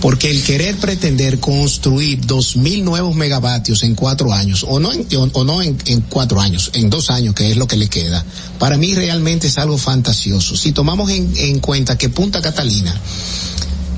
Porque 0.01 0.31
el 0.31 0.43
querer 0.43 0.77
pretender 0.77 1.41
construir 1.41 2.25
dos 2.25 2.57
mil 2.57 2.85
nuevos 2.85 3.15
megavatios 3.17 3.83
en 3.83 3.95
cuatro 3.95 4.33
años, 4.33 4.65
o 4.67 4.79
no, 4.79 4.93
en, 4.93 5.07
o, 5.17 5.29
o 5.33 5.45
no 5.45 5.61
en, 5.61 5.77
en 5.87 6.03
cuatro 6.03 6.41
años, 6.41 6.71
en 6.73 6.89
dos 6.89 7.11
años, 7.11 7.35
que 7.35 7.51
es 7.51 7.57
lo 7.57 7.67
que 7.67 7.77
le 7.77 7.89
queda, 7.89 8.25
para 8.59 8.77
mí 8.79 8.95
realmente 8.95 9.49
es 9.49 9.59
algo 9.59 9.77
fantasioso. 9.77 10.57
Si 10.57 10.73
tomamos 10.73 11.11
en, 11.11 11.31
en 11.37 11.59
cuenta 11.59 11.99
que 11.99 12.09
Punta 12.09 12.41
Catalina, 12.41 12.95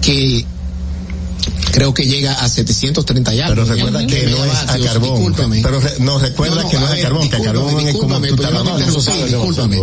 que 0.01 0.45
creo 1.73 1.95
que 1.95 2.07
llega 2.07 2.33
a 2.35 2.49
730 2.49 3.35
y 3.35 3.41
algo. 3.41 3.63
Pero 3.63 3.75
recuerda 3.75 4.07
que 4.07 4.27
no 4.27 4.45
es 4.45 4.53
a 4.53 4.79
carbón. 4.79 5.15
discúlpame. 5.15 5.63
Pero 5.63 5.81
re- 5.81 5.95
no, 6.01 6.19
recuerda 6.19 6.69
que 6.69 6.77
no 6.79 6.85
es 6.85 6.91
a 6.91 6.95
ver, 6.95 7.03
carbón, 7.03 7.29
que 7.31 7.37
a 7.37 7.41
carbón 7.43 7.89
es 7.89 7.97
como 7.97 8.21
tú 8.21 8.37
discúlpame. 9.27 9.83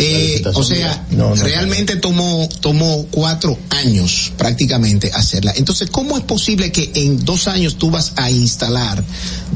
Eh, 0.00 0.44
o 0.54 0.62
sea, 0.62 1.04
No, 1.10 1.34
realmente 1.34 1.96
tomó, 1.96 2.48
tomó 2.60 3.04
cuatro 3.10 3.58
años 3.70 4.30
prácticamente 4.38 5.10
hacerla. 5.12 5.52
Entonces, 5.56 5.90
¿cómo 5.90 6.16
es 6.16 6.22
posible 6.22 6.70
que 6.70 6.92
en 6.94 7.24
dos 7.24 7.48
años 7.48 7.78
tú 7.78 7.90
vas 7.90 8.12
a 8.14 8.30
instalar 8.30 9.02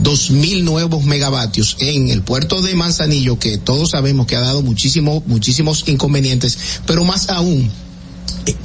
dos 0.03 0.31
mil 0.33 0.65
nuevos 0.65 1.05
megavatios 1.05 1.77
en 1.79 2.09
el 2.11 2.23
puerto 2.23 2.61
de 2.61 2.75
Manzanillo, 2.75 3.39
que 3.39 3.57
todos 3.57 3.91
sabemos 3.91 4.27
que 4.27 4.35
ha 4.35 4.41
dado 4.41 4.63
muchísimo, 4.63 5.23
muchísimos 5.27 5.85
inconvenientes, 5.87 6.59
pero 6.87 7.05
más 7.05 7.29
aún, 7.31 7.71
eh, 8.47 8.57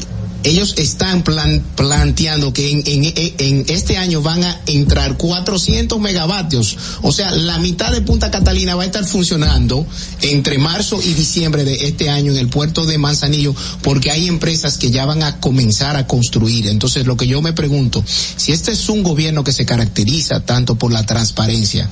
ellos 0.44 0.76
están 0.78 1.24
plan- 1.24 1.64
planteando 1.76 2.54
que 2.54 2.72
en, 2.72 2.84
en- 2.86 3.14
en 3.38 3.66
este 3.68 3.98
año 3.98 4.22
van 4.22 4.44
a 4.44 4.62
entrar 4.68 5.18
400 5.18 6.00
megavatios. 6.00 6.78
O 7.02 7.12
sea, 7.12 7.32
la 7.32 7.58
mitad 7.60 7.92
de 7.92 8.02
Punta 8.02 8.32
Catalina 8.32 8.76
va 8.76 8.84
a 8.84 8.86
estar 8.86 9.06
funcionando 9.06 9.86
entre 10.22 10.58
marzo 10.58 11.00
y 11.04 11.14
diciembre 11.14 11.64
de 11.64 11.88
este 11.88 12.10
año 12.10 12.32
en 12.32 12.38
el 12.38 12.48
puerto 12.50 12.86
de 12.86 12.98
Manzanillo, 12.98 13.56
porque 13.82 14.12
hay 14.12 14.28
empresas 14.28 14.78
que 14.78 14.92
ya 14.92 15.06
van 15.06 15.24
a 15.24 15.40
comenzar 15.40 15.96
a 15.96 16.08
construir. 16.08 16.68
Entonces, 16.68 17.06
lo 17.06 17.18
que 17.18 17.28
yo 17.28 17.42
me 17.42 17.54
pregunto, 17.54 18.04
si 18.38 18.52
este 18.52 18.72
es 18.72 18.90
un 18.90 19.04
gobierno 19.04 19.44
que 19.44 19.52
se 19.52 19.66
caracteriza 19.66 20.40
tanto 20.42 20.76
por 20.76 20.92
la 20.92 21.06
transparencia, 21.06 21.90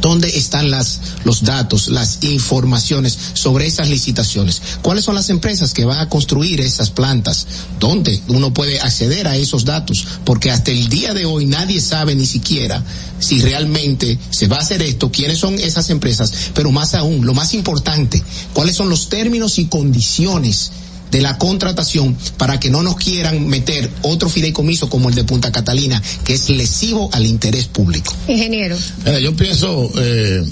¿Dónde 0.00 0.28
están 0.36 0.70
las, 0.70 1.00
los 1.24 1.42
datos, 1.42 1.88
las 1.88 2.22
informaciones 2.22 3.18
sobre 3.34 3.66
esas 3.66 3.88
licitaciones? 3.88 4.62
¿Cuáles 4.82 5.04
son 5.04 5.14
las 5.14 5.30
empresas 5.30 5.72
que 5.72 5.84
van 5.84 5.98
a 5.98 6.08
construir 6.08 6.60
esas 6.60 6.90
plantas? 6.90 7.46
¿Dónde 7.80 8.20
uno 8.28 8.54
puede 8.54 8.80
acceder 8.80 9.26
a 9.26 9.36
esos 9.36 9.64
datos? 9.64 10.06
Porque 10.24 10.50
hasta 10.50 10.70
el 10.70 10.88
día 10.88 11.12
de 11.12 11.24
hoy 11.24 11.46
nadie 11.46 11.80
sabe 11.80 12.14
ni 12.14 12.26
siquiera 12.26 12.82
si 13.18 13.40
realmente 13.40 14.18
se 14.30 14.46
va 14.46 14.56
a 14.56 14.60
hacer 14.60 14.82
esto, 14.82 15.10
quiénes 15.10 15.38
son 15.38 15.54
esas 15.54 15.90
empresas, 15.90 16.32
pero 16.54 16.70
más 16.70 16.94
aún, 16.94 17.24
lo 17.24 17.34
más 17.34 17.54
importante, 17.54 18.22
cuáles 18.52 18.76
son 18.76 18.88
los 18.88 19.08
términos 19.08 19.58
y 19.58 19.66
condiciones 19.66 20.70
de 21.10 21.20
la 21.20 21.38
contratación 21.38 22.16
para 22.36 22.58
que 22.60 22.68
no 22.70 22.82
nos 22.82 22.96
quieran 22.96 23.46
meter 23.46 23.88
otro 24.02 24.28
fideicomiso 24.28 24.88
como 24.90 25.08
el 25.08 25.14
de 25.14 25.24
Punta 25.24 25.52
Catalina, 25.52 26.02
que 26.24 26.34
es 26.34 26.48
lesivo 26.50 27.08
al 27.12 27.24
interés 27.26 27.66
público. 27.66 28.12
Ingeniero. 28.28 28.76
Mira, 29.04 29.20
yo 29.20 29.34
pienso, 29.36 29.90
eh, 29.96 30.42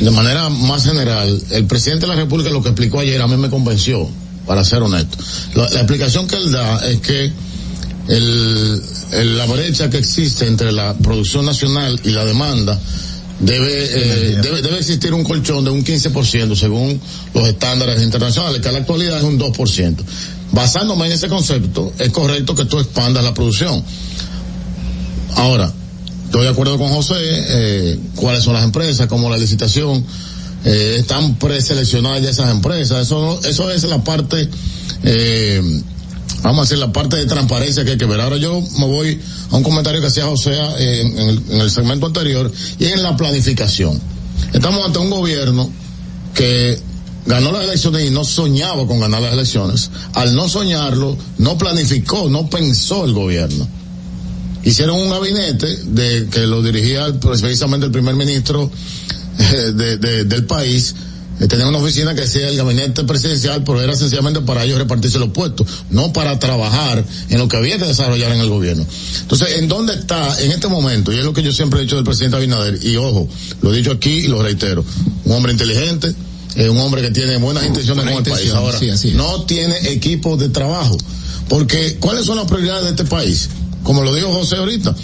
de 0.00 0.10
manera 0.10 0.48
más 0.48 0.84
general, 0.84 1.40
el 1.50 1.66
presidente 1.66 2.06
de 2.06 2.12
la 2.14 2.16
República 2.16 2.50
lo 2.50 2.62
que 2.62 2.70
explicó 2.70 3.00
ayer 3.00 3.20
a 3.20 3.26
mí 3.26 3.36
me 3.36 3.50
convenció, 3.50 4.08
para 4.46 4.64
ser 4.64 4.82
honesto. 4.82 5.18
La, 5.54 5.68
la 5.70 5.80
explicación 5.80 6.26
que 6.26 6.36
él 6.36 6.50
da 6.50 6.78
es 6.88 7.00
que 7.00 7.32
el, 8.08 8.82
el- 9.12 9.38
la 9.38 9.46
brecha 9.46 9.90
que 9.90 9.98
existe 9.98 10.46
entre 10.46 10.72
la 10.72 10.94
producción 10.94 11.44
nacional 11.44 12.00
y 12.04 12.10
la 12.10 12.24
demanda 12.24 12.78
debe, 13.40 13.84
eh, 13.84 14.36
debe, 14.42 14.62
debe 14.62 14.78
existir 14.78 15.12
un 15.12 15.24
colchón 15.24 15.64
de 15.64 15.70
un 15.70 15.84
15% 15.84 16.54
según 16.54 17.00
los 17.34 17.48
estándares 17.48 18.02
internacionales, 18.02 18.60
que 18.60 18.68
a 18.68 18.72
la 18.72 18.78
actualidad 18.78 19.18
es 19.18 19.24
un 19.24 19.38
2%. 19.38 19.96
basándome 20.52 21.06
en 21.06 21.12
ese 21.12 21.28
concepto, 21.28 21.92
es 21.98 22.10
correcto 22.10 22.54
que 22.54 22.64
tú 22.64 22.78
expandas 22.78 23.22
la 23.22 23.32
producción. 23.32 23.82
Ahora, 25.36 25.72
estoy 26.24 26.42
de 26.42 26.48
acuerdo 26.48 26.76
con 26.76 26.88
José, 26.88 27.14
eh, 27.18 27.98
cuáles 28.16 28.42
son 28.42 28.54
las 28.54 28.64
empresas, 28.64 29.06
cómo 29.06 29.30
la 29.30 29.36
licitación, 29.36 30.04
eh, 30.64 30.96
están 30.98 31.36
preseleccionadas 31.36 32.22
ya 32.22 32.30
esas 32.30 32.50
empresas, 32.50 33.06
eso, 33.06 33.40
eso 33.44 33.70
es 33.70 33.84
la 33.84 34.04
parte, 34.04 34.48
eh, 35.04 35.82
vamos 36.42 36.58
a 36.58 36.62
decir, 36.62 36.78
la 36.78 36.92
parte 36.92 37.16
de 37.16 37.26
transparencia 37.26 37.84
que 37.84 37.92
hay 37.92 37.98
que 37.98 38.06
ver. 38.06 38.20
Ahora 38.20 38.36
yo 38.36 38.60
me 38.78 38.86
voy 38.86 39.20
a 39.50 39.56
un 39.56 39.62
comentario 39.62 40.00
que 40.00 40.06
hacía 40.08 40.24
José 40.26 40.52
eh, 40.78 41.00
en, 41.02 41.18
en 41.18 41.28
el, 41.30 41.42
en 41.50 41.60
el 41.60 41.70
segmento 41.70 42.06
anterior, 42.06 42.50
y 42.78 42.86
en 42.86 43.02
la 43.02 43.16
planificación. 43.16 44.00
Estamos 44.52 44.84
ante 44.84 44.98
un 44.98 45.10
gobierno 45.10 45.70
que 46.34 46.78
ganó 47.26 47.52
las 47.52 47.64
elecciones 47.64 48.06
y 48.06 48.10
no 48.10 48.24
soñaba 48.24 48.86
con 48.86 49.00
ganar 49.00 49.20
las 49.22 49.32
elecciones. 49.34 49.90
Al 50.14 50.34
no 50.34 50.48
soñarlo, 50.48 51.16
no 51.38 51.58
planificó, 51.58 52.28
no 52.30 52.48
pensó 52.48 53.04
el 53.04 53.12
gobierno. 53.12 53.68
Hicieron 54.62 54.98
un 54.98 55.10
gabinete 55.10 55.66
de 55.86 56.26
que 56.30 56.40
lo 56.46 56.62
dirigía 56.62 57.06
precisamente 57.20 57.86
el 57.86 57.92
primer 57.92 58.14
ministro 58.14 58.70
eh, 59.38 59.72
de- 59.72 60.24
del 60.24 60.44
país. 60.44 60.94
Eh, 61.40 61.48
Tenía 61.48 61.66
una 61.66 61.78
oficina 61.78 62.14
que 62.14 62.22
decía 62.22 62.48
el 62.48 62.56
gabinete 62.56 63.04
presidencial, 63.04 63.64
pero 63.64 63.80
era 63.80 63.94
sencillamente 63.94 64.40
para 64.40 64.64
ellos 64.64 64.78
repartirse 64.78 65.18
los 65.18 65.30
puestos, 65.30 65.66
no 65.90 66.12
para 66.12 66.38
trabajar 66.38 67.04
en 67.28 67.38
lo 67.38 67.48
que 67.48 67.56
había 67.56 67.78
que 67.78 67.86
desarrollar 67.86 68.32
en 68.32 68.40
el 68.40 68.48
gobierno. 68.48 68.86
Entonces, 69.22 69.56
¿en 69.58 69.68
dónde 69.68 69.94
está 69.94 70.40
en 70.42 70.52
este 70.52 70.68
momento? 70.68 71.12
Y 71.12 71.18
es 71.18 71.24
lo 71.24 71.32
que 71.32 71.42
yo 71.42 71.52
siempre 71.52 71.80
he 71.80 71.82
dicho 71.82 71.96
del 71.96 72.04
presidente 72.04 72.36
Abinader, 72.36 72.78
y 72.84 72.96
ojo, 72.96 73.28
lo 73.62 73.72
he 73.72 73.76
dicho 73.76 73.92
aquí 73.92 74.10
y 74.10 74.28
lo 74.28 74.42
reitero, 74.42 74.84
un 75.24 75.32
hombre 75.32 75.52
inteligente, 75.52 76.14
eh, 76.56 76.68
un 76.68 76.78
hombre 76.78 77.00
que 77.02 77.10
tiene 77.10 77.36
buenas 77.38 77.64
intenciones 77.64 78.04
con 78.04 78.14
el 78.14 78.30
país. 78.30 78.52
Ahora, 78.52 78.78
sí, 78.78 78.88
es. 78.88 79.04
no 79.14 79.42
tiene 79.44 79.76
equipo 79.90 80.36
de 80.36 80.48
trabajo. 80.48 80.96
Porque, 81.48 81.96
¿cuáles 81.98 82.26
son 82.26 82.36
las 82.36 82.46
prioridades 82.46 82.84
de 82.84 82.90
este 82.90 83.04
país? 83.04 83.48
Como 83.82 84.02
lo 84.02 84.14
dijo 84.14 84.32
José 84.32 84.56
ahorita. 84.56 84.94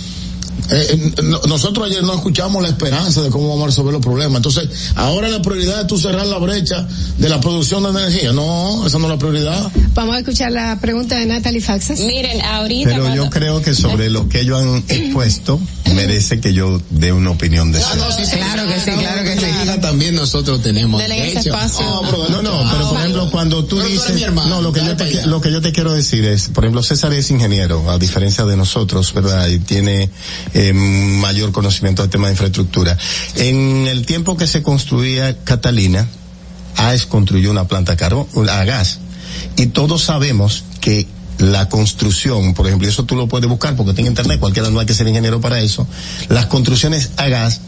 Eh, 0.71 0.87
eh, 0.91 1.23
no- 1.23 1.41
nosotros 1.49 1.87
ayer 1.87 2.03
no 2.03 2.15
escuchamos 2.15 2.63
la 2.63 2.69
esperanza 2.69 3.23
de 3.23 3.31
cómo 3.31 3.49
vamos 3.49 3.65
a 3.65 3.67
resolver 3.67 3.93
los 3.93 4.03
problemas. 4.03 4.37
Entonces, 4.37 4.69
ahora 4.97 5.29
la 5.29 5.41
prioridad 5.43 5.83
es 5.83 5.87
tú 5.87 5.99
cerrar 5.99 6.27
la 6.27 6.39
brecha 6.39 6.87
de 7.19 7.29
la 7.29 7.41
producción 7.41 7.83
de 7.85 7.91
energía. 7.91 8.33
No, 8.33 8.87
esa 8.87 8.99
no 8.99 9.05
es 9.05 9.11
la 9.11 9.19
prioridad. 9.19 9.71
Vamos 9.95 10.17
a 10.17 10.19
escuchar 10.19 10.53
la 10.53 10.79
pregunta 10.81 11.17
de 11.17 11.27
Natalie 11.27 11.61
Faxas. 11.61 12.01
Miren, 12.01 12.41
ahorita 12.43 12.91
Pero 12.91 13.15
yo 13.15 13.31
creo 13.31 13.63
que 13.63 13.75
sobre 13.75 14.11
lo 14.17 14.29
que 14.29 14.41
ellos 14.41 14.61
han 14.61 14.85
expuesto, 14.89 15.61
merece 15.95 16.41
que 16.41 16.53
yo 16.53 16.81
dé 16.91 17.13
una 17.13 17.31
opinión 17.31 17.73
de 17.73 17.79
eso. 17.79 17.89
claro 17.91 18.17
que 18.17 18.25
sí, 18.25 18.91
claro 18.91 19.25
que 19.25 19.37
sí. 19.39 19.81
También 19.81 20.15
nosotros 20.15 20.63
tenemos. 20.63 21.01
Derecho. 21.01 21.39
espacio. 21.41 21.87
Oh, 21.87 22.29
No, 22.31 22.43
no, 22.43 22.71
pero 22.71 22.89
por 22.89 22.99
ejemplo, 22.99 23.31
cuando 23.31 23.65
tú 23.65 23.77
Pero 23.77 23.89
dices, 23.89 24.33
no, 24.33 24.63
lo 24.63 24.73
que 24.73 24.85
yo 24.85 24.97
te, 24.97 25.27
lo 25.27 25.41
que 25.41 25.53
yo 25.53 25.61
te 25.61 25.73
quiero 25.73 25.93
decir 25.93 26.25
es, 26.25 26.49
por 26.49 26.65
ejemplo, 26.65 26.83
César 26.83 27.13
es 27.13 27.31
ingeniero, 27.31 27.91
a 27.91 27.99
diferencia 27.99 28.45
de 28.45 28.57
nosotros, 28.57 29.13
¿verdad? 29.13 29.49
Y 29.49 29.59
tiene 29.59 30.11
eh, 30.55 30.73
mayor 30.73 31.53
conocimiento 31.53 32.03
del 32.03 32.11
tema 32.11 32.29
de 32.29 32.33
infraestructura. 32.33 32.97
En 33.37 33.87
el 33.87 34.07
tiempo 34.07 34.37
que 34.37 34.47
se 34.47 34.63
construía 34.63 35.37
Catalina, 35.45 36.07
AES 36.77 37.07
construyó 37.07 37.51
una 37.51 37.69
planta 37.69 37.93
a 37.93 37.97
carbón, 37.97 38.27
a 38.49 38.65
gas. 38.65 38.99
Y 39.57 39.67
todos 39.67 40.03
sabemos 40.05 40.65
que 40.81 41.07
la 41.39 41.69
construcción, 41.69 42.55
por 42.55 42.67
ejemplo, 42.67 42.89
y 42.89 42.91
eso 42.91 43.05
tú 43.05 43.17
lo 43.17 43.29
puedes 43.29 43.49
buscar 43.49 43.77
porque 43.77 43.93
tiene 43.93 44.11
internet, 44.11 44.41
cualquiera 44.41 44.71
no 44.71 44.81
hay 44.81 44.87
que 44.87 44.95
ser 44.95 45.07
ingeniero 45.07 45.41
para 45.41 45.61
eso, 45.61 45.87
las 46.29 46.47
construcciones 46.47 47.11
a 47.17 47.29
gas 47.29 47.61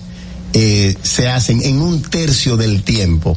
eh, 0.55 0.97
se 1.03 1.29
hacen 1.29 1.63
en 1.63 1.81
un 1.81 2.03
tercio 2.03 2.57
del 2.57 2.83
tiempo 2.83 3.37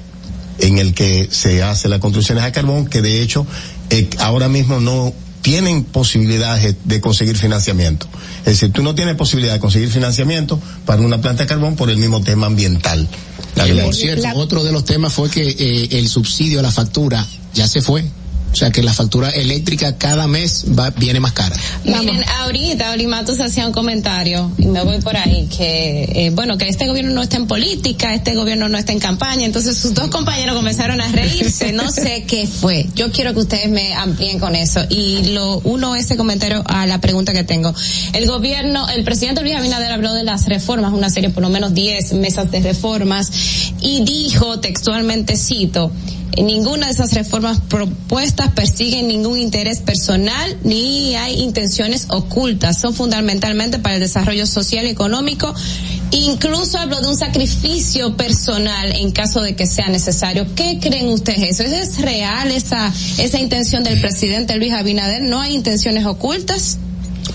en 0.60 0.77
el 0.77 0.93
que 0.93 1.27
se 1.32 1.64
hace 1.64 1.90
las 1.90 2.00
construcciones 2.00 2.43
a 2.43 2.51
carbón, 2.51 2.88
que 2.88 3.01
de 3.01 3.22
hecho 3.22 3.45
eh, 3.90 4.10
ahora 4.19 4.48
mismo 4.48 4.80
no 4.80 5.14
tienen 5.42 5.84
posibilidades 5.84 6.76
de 6.84 7.01
conseguir 7.01 7.35
financiamiento. 7.35 8.08
Es 8.40 8.45
decir, 8.45 8.72
tú 8.72 8.84
no 8.84 8.95
tienes 8.95 9.16
posibilidad 9.16 9.53
de 9.53 9.60
conseguir 9.60 9.90
financiamiento 9.90 10.60
para 10.85 11.01
una 11.01 11.19
planta 11.19 11.43
de 11.43 11.48
carbón 11.48 11.76
por 11.76 11.90
el 11.90 11.98
mismo 11.98 12.22
tema 12.22 12.48
ambiental. 12.48 13.08
Y 13.68 13.74
por 13.82 13.93
cierto, 13.93 14.27
otro 14.35 14.64
de 14.64 14.72
los 14.72 14.85
temas 14.85 15.14
fue 15.14 15.30
que 15.30 15.42
eh, 15.42 15.90
el 15.92 16.08
subsidio 16.08 16.60
a 16.60 16.64
la 16.64 16.72
factura 16.72 17.26
ya 17.53 17.68
se 17.68 17.82
fue. 17.82 18.06
O 18.51 18.55
sea 18.55 18.69
que 18.69 18.83
la 18.83 18.93
factura 18.93 19.30
eléctrica 19.30 19.97
cada 19.97 20.27
mes 20.27 20.65
va, 20.77 20.89
viene 20.91 21.19
más 21.19 21.31
cara. 21.31 21.55
Miren, 21.85 22.23
ahorita 22.39 22.91
Olimatos 22.91 23.39
hacía 23.39 23.65
un 23.65 23.73
comentario, 23.73 24.51
y 24.57 24.65
me 24.65 24.83
voy 24.83 24.99
por 25.01 25.15
ahí, 25.15 25.47
que, 25.47 26.03
eh, 26.13 26.31
bueno, 26.31 26.57
que 26.57 26.67
este 26.67 26.88
gobierno 26.88 27.13
no 27.13 27.21
está 27.21 27.38
en 27.38 27.47
política, 27.47 28.13
este 28.13 28.35
gobierno 28.35 28.67
no 28.67 28.77
está 28.77 28.91
en 28.91 28.99
campaña, 28.99 29.45
entonces 29.45 29.77
sus 29.77 29.93
dos 29.93 30.09
compañeros 30.09 30.55
comenzaron 30.55 30.99
a 31.01 31.07
reírse, 31.07 31.71
no 31.71 31.89
sé 31.91 32.25
qué 32.27 32.47
fue. 32.47 32.88
Yo 32.95 33.11
quiero 33.11 33.33
que 33.33 33.39
ustedes 33.39 33.69
me 33.69 33.93
amplíen 33.93 34.39
con 34.39 34.55
eso. 34.55 34.81
Y 34.89 35.30
lo 35.33 35.59
uno 35.59 35.95
ese 35.95 36.17
comentario 36.17 36.63
a 36.65 36.85
la 36.85 36.99
pregunta 36.99 37.33
que 37.33 37.43
tengo. 37.43 37.73
El 38.13 38.27
gobierno, 38.27 38.88
el 38.89 39.03
presidente 39.03 39.41
Luis 39.41 39.55
Abinader 39.55 39.91
habló 39.91 40.13
de 40.13 40.23
las 40.23 40.47
reformas, 40.47 40.93
una 40.93 41.09
serie 41.09 41.30
por 41.30 41.43
lo 41.43 41.49
menos 41.49 41.73
10 41.73 42.13
mesas 42.13 42.51
de 42.51 42.59
reformas, 42.59 43.31
y 43.80 44.03
dijo 44.03 44.59
textualmente, 44.59 45.38
cito, 45.38 45.91
ninguna 46.38 46.88
de 46.88 46.93
esas 46.93 47.14
reformas 47.14 47.60
propuestas 47.68 48.51
persiguen 48.53 49.08
ningún 49.08 49.38
interés 49.40 49.80
personal 49.80 50.58
ni 50.64 51.16
hay 51.16 51.42
intenciones 51.42 52.06
ocultas. 52.10 52.80
Son 52.80 52.93
fundamentalmente 52.93 53.80
para 53.80 53.95
el 53.95 54.01
desarrollo 54.01 54.45
social 54.48 54.85
y 54.85 54.90
económico. 54.90 55.53
Incluso 56.11 56.77
hablo 56.77 57.00
de 57.01 57.08
un 57.08 57.18
sacrificio 57.18 58.16
personal 58.18 58.92
en 58.93 59.11
caso 59.11 59.42
de 59.42 59.56
que 59.56 59.66
sea 59.66 59.88
necesario. 59.90 60.45
¿Qué 60.56 60.80
creen 60.82 61.08
ustedes 61.10 61.60
eso? 61.60 61.64
¿Es 61.64 62.00
real 62.01 62.51
esa, 62.51 62.92
esa 63.18 63.40
intención 63.40 63.84
del 63.84 64.00
presidente 64.00 64.56
Luis 64.58 64.74
Abinader? 64.74 65.22
¿No 65.24 65.40
hay 65.42 65.53
intenciones 65.56 66.06
ocultas? 66.06 66.77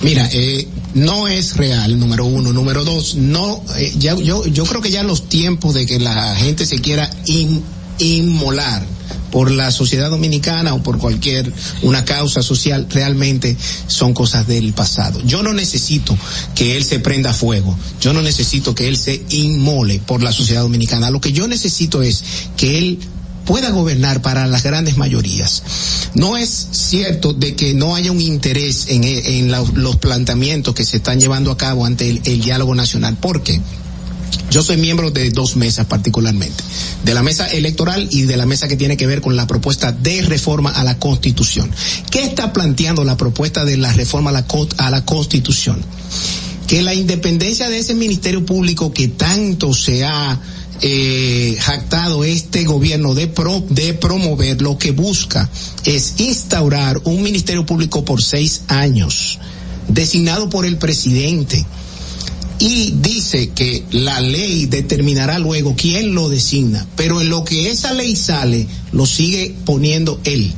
Mira, 0.03 0.29
eh, 0.33 0.69
no 0.95 1.27
es 1.27 1.57
real, 1.57 1.99
número 1.99 2.27
uno. 2.27 2.53
Número 2.53 2.85
dos, 2.85 3.15
no, 3.15 3.63
eh, 3.79 3.93
ya, 3.99 4.15
yo, 4.15 4.47
yo 4.47 4.65
creo 4.65 4.83
que 4.83 4.91
ya 4.91 5.03
los 5.03 5.29
tiempos 5.29 5.73
de 5.75 5.87
que 5.87 5.99
la 5.99 6.35
gente 6.37 6.67
se 6.67 6.79
quiera 6.81 7.09
in- 7.27 7.63
inmolar 7.99 8.85
por 9.31 9.51
la 9.51 9.71
sociedad 9.71 10.09
dominicana 10.09 10.73
o 10.75 10.83
por 10.83 10.99
cualquier 10.99 11.53
una 11.83 12.05
causa 12.05 12.43
social 12.43 12.87
realmente 12.89 13.57
son 13.87 14.15
cosas 14.15 14.47
del 14.47 14.73
pasado. 14.73 15.21
Yo 15.25 15.43
no 15.43 15.53
necesito 15.53 16.17
que 16.55 16.77
él 16.77 16.85
se 16.85 17.01
prenda 17.01 17.35
fuego, 17.35 17.77
yo 18.01 18.13
no 18.13 18.23
necesito 18.23 18.75
que 18.75 18.89
él 18.89 18.97
se 18.97 19.23
inmole 19.31 19.99
por 20.07 20.23
la 20.23 20.33
sociedad 20.33 20.63
dominicana. 20.63 21.11
Lo 21.11 21.21
que 21.21 21.33
yo 21.33 21.49
necesito 21.49 22.03
es 22.03 22.23
que 22.57 22.79
él 22.79 22.99
pueda 23.45 23.71
gobernar 23.71 24.23
para 24.23 24.47
las 24.47 24.63
grandes 24.63 24.97
mayorías. 24.97 25.63
No 26.15 26.37
es 26.37 26.69
cierto 26.73 27.33
de 27.33 27.55
que 27.55 27.75
no 27.75 27.95
haya 27.95 28.11
un 28.13 28.21
interés 28.21 28.87
en, 28.89 29.51
la- 29.51 29.63
los 29.75 29.97
planteamientos 29.97 30.75
que 30.75 30.85
se 30.85 30.97
están 30.97 31.21
llevando 31.21 31.51
a 31.53 31.57
cabo 31.57 31.85
ante 31.85 32.09
el, 32.09 32.21
el 32.25 32.41
diálogo 32.41 32.75
nacional. 32.75 33.17
¿Por 33.17 33.43
qué? 33.43 33.61
Yo 34.51 34.63
soy 34.63 34.77
miembro 34.77 35.11
de 35.11 35.31
dos 35.31 35.57
mesas 35.57 35.87
particularmente, 35.87 36.63
de 37.05 37.15
la 37.15 37.23
mesa 37.23 37.47
electoral 37.47 38.09
y 38.11 38.23
de 38.23 38.37
la 38.37 38.47
mesa 38.47 38.69
que 38.69 38.77
tiene 38.77 38.97
que 38.97 39.07
ver 39.07 39.21
con 39.21 39.37
la 39.37 39.47
propuesta 39.47 39.93
de 39.93 40.23
reforma 40.23 40.71
a 40.71 40.85
la 40.85 40.99
Constitución. 40.99 41.71
¿Qué 42.11 42.23
está 42.23 42.53
planteando 42.53 43.05
la 43.05 43.17
propuesta 43.17 43.65
de 43.65 43.77
la 43.77 43.93
reforma 43.93 44.31
a 44.31 44.91
la, 44.91 45.05
Constitución? 45.05 45.83
Que 46.67 46.81
la 46.83 46.95
independencia 46.95 47.69
de 47.69 47.79
ese 47.79 47.95
Ministerio 47.95 48.47
Público 48.47 48.93
que 48.93 49.09
tanto 49.09 49.75
se 49.75 50.05
ha 50.05 50.41
eh, 50.81 51.57
jactado 51.61 52.25
este 52.25 52.65
gobierno 52.65 53.15
de 53.15 53.27
promover, 54.01 54.63
lo 54.63 54.79
que 54.79 54.93
busca 54.93 55.51
es 55.85 56.15
instaurar 56.19 57.01
un 57.05 57.23
Ministerio 57.23 57.67
Público 57.67 58.05
por 58.05 58.23
seis 58.23 58.63
años, 58.69 59.39
designado 59.89 60.49
por 60.49 60.65
el 60.65 60.79
presidente 60.79 61.67
y 62.59 62.93
dice 63.01 63.51
que 63.51 63.85
la 63.91 64.21
ley 64.21 64.67
determinará 64.67 65.39
luego 65.39 65.75
quién 65.77 66.15
lo 66.15 66.29
designa, 66.29 66.87
pero 66.97 67.21
en 67.21 67.29
lo 67.29 67.45
que 67.45 67.71
esa 67.71 67.93
ley 67.93 68.17
sale, 68.17 68.67
lo 68.93 69.07
sigue 69.07 69.55
poniendo 69.65 70.21
él. 70.25 70.53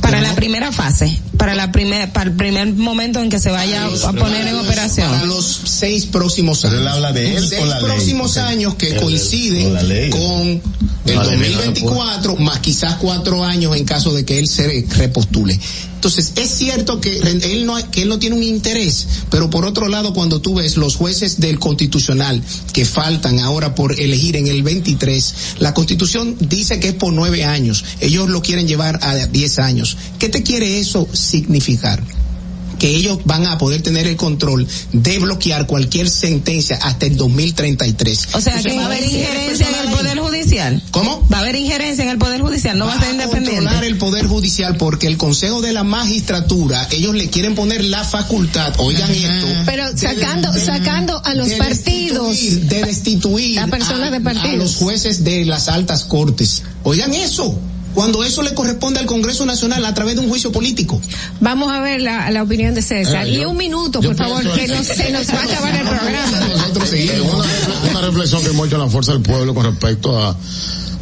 Para 0.00 0.20
la 0.20 0.34
primera 0.34 0.70
fase, 0.70 1.18
para 1.36 1.54
la 1.54 1.72
primer, 1.72 2.12
para 2.12 2.30
el 2.30 2.36
primer 2.36 2.72
momento 2.72 3.20
en 3.20 3.30
que 3.30 3.38
se 3.38 3.50
vaya 3.50 3.86
a 3.86 4.12
poner 4.12 4.46
en 4.46 4.56
operación. 4.56 5.10
Para 5.10 5.26
los 5.26 5.44
seis 5.64 6.06
próximos 6.06 6.64
años. 6.64 6.74
Pero 6.74 6.82
él 6.82 6.88
habla 6.88 7.12
de 7.12 7.36
él 7.36 7.48
seis 7.48 7.62
o 7.62 7.66
la 7.66 7.80
ley. 7.80 7.84
próximos 7.86 8.36
años 8.36 8.74
que 8.74 8.96
coinciden 8.96 9.68
con 9.68 9.68
el 9.68 9.74
La 9.74 9.82
ley 9.82 10.10
no 11.04 11.22
2024, 11.22 12.36
más 12.36 12.60
quizás 12.60 12.96
cuatro 12.96 13.44
años 13.44 13.76
en 13.76 13.84
caso 13.84 14.12
de 14.12 14.24
que 14.24 14.38
él 14.38 14.48
se 14.48 14.86
repostule. 14.96 15.58
Entonces, 16.04 16.32
es 16.36 16.50
cierto 16.50 17.00
que 17.00 17.18
él 17.18 17.64
no, 17.64 17.76
que 17.90 18.02
él 18.02 18.10
no 18.10 18.18
tiene 18.18 18.36
un 18.36 18.42
interés, 18.42 19.06
pero 19.30 19.48
por 19.48 19.64
otro 19.64 19.88
lado, 19.88 20.12
cuando 20.12 20.38
tú 20.38 20.56
ves 20.56 20.76
los 20.76 20.96
jueces 20.96 21.40
del 21.40 21.58
constitucional 21.58 22.42
que 22.74 22.84
faltan 22.84 23.38
ahora 23.38 23.74
por 23.74 23.98
elegir 23.98 24.36
en 24.36 24.46
el 24.46 24.62
23, 24.62 25.34
la 25.60 25.72
constitución 25.72 26.36
dice 26.40 26.78
que 26.78 26.88
es 26.88 26.94
por 26.94 27.14
nueve 27.14 27.44
años, 27.44 27.86
ellos 28.00 28.28
lo 28.28 28.42
quieren 28.42 28.68
llevar 28.68 29.00
a 29.02 29.14
diez 29.28 29.58
años. 29.58 29.96
¿Qué 30.18 30.28
te 30.28 30.42
quiere 30.42 30.78
eso 30.78 31.08
significar? 31.24 32.02
que 32.78 32.88
ellos 32.90 33.20
van 33.24 33.46
a 33.46 33.56
poder 33.56 33.82
tener 33.82 34.08
el 34.08 34.16
control 34.16 34.66
de 34.92 35.18
bloquear 35.20 35.64
cualquier 35.68 36.10
sentencia 36.10 36.76
hasta 36.82 37.06
el 37.06 37.16
2033. 37.16 38.28
O 38.34 38.40
sea, 38.40 38.60
que 38.60 38.76
va 38.76 38.82
a 38.82 38.86
haber 38.86 39.04
injerencia 39.04 39.68
en 39.68 39.74
el 39.88 39.94
Poder 39.96 40.18
Judicial. 40.18 40.82
¿Cómo? 40.90 41.26
Va 41.32 41.38
a 41.38 41.40
haber 41.42 41.54
injerencia 41.54 42.02
en 42.02 42.10
el 42.10 42.18
Poder 42.18 42.40
Judicial, 42.40 42.76
no 42.76 42.86
va, 42.86 42.94
a 42.94 43.00
ser 43.00 43.12
independiente. 43.12 43.60
controlar 43.60 43.84
el 43.84 43.96
Poder 43.96 44.26
Judicial 44.26 44.76
porque 44.76 45.06
el 45.06 45.16
Consejo 45.16 45.62
de 45.62 45.72
la 45.72 45.84
Magistratura, 45.84 46.88
ellos 46.90 47.14
le 47.14 47.30
quieren 47.30 47.54
poner 47.54 47.84
la 47.84 48.02
facultad, 48.02 48.74
oigan 48.78 49.08
esto. 49.10 49.46
Pero 49.66 49.96
sacando, 49.96 50.52
sacando 50.52 51.22
a 51.24 51.34
los 51.34 51.48
de 51.48 51.56
partidos. 51.56 52.36
destituir- 52.36 52.60
de 52.68 52.82
destituir 52.84 53.58
A 53.60 53.68
personas 53.68 54.10
de 54.10 54.20
partidos. 54.20 54.48
a 54.52 54.56
los 54.56 54.76
jueces 54.76 55.22
de 55.22 55.44
las 55.44 55.68
altas 55.68 56.04
cortes. 56.04 56.64
Oigan 56.82 57.14
eso. 57.14 57.56
Cuando 57.94 58.24
eso 58.24 58.42
le 58.42 58.52
corresponde 58.54 59.00
al 59.00 59.06
Congreso 59.06 59.46
Nacional 59.46 59.84
a 59.84 59.94
través 59.94 60.16
de 60.16 60.20
un 60.22 60.28
juicio 60.28 60.50
político. 60.52 61.00
Vamos 61.40 61.70
a 61.72 61.80
ver 61.80 62.00
la, 62.00 62.30
la 62.30 62.42
opinión 62.42 62.74
de 62.74 62.82
César. 62.82 63.26
Eh, 63.26 63.34
y 63.40 63.44
un 63.44 63.56
minuto, 63.56 64.00
por 64.00 64.16
favor, 64.16 64.42
que 64.52 64.66
nos- 64.68 64.86
se 64.86 65.10
nos 65.12 65.28
va 65.28 65.40
a 65.40 65.44
acabar 65.44 65.74
el 65.76 65.86
programa. 65.86 66.40
Una, 67.22 67.90
una 67.90 68.00
reflexión 68.02 68.42
que 68.42 68.48
hemos 68.50 68.66
hecho 68.66 68.76
en 68.76 68.82
la 68.82 68.88
fuerza 68.88 69.12
del 69.12 69.22
pueblo 69.22 69.54
con 69.54 69.64
respecto 69.64 70.18
a, 70.18 70.36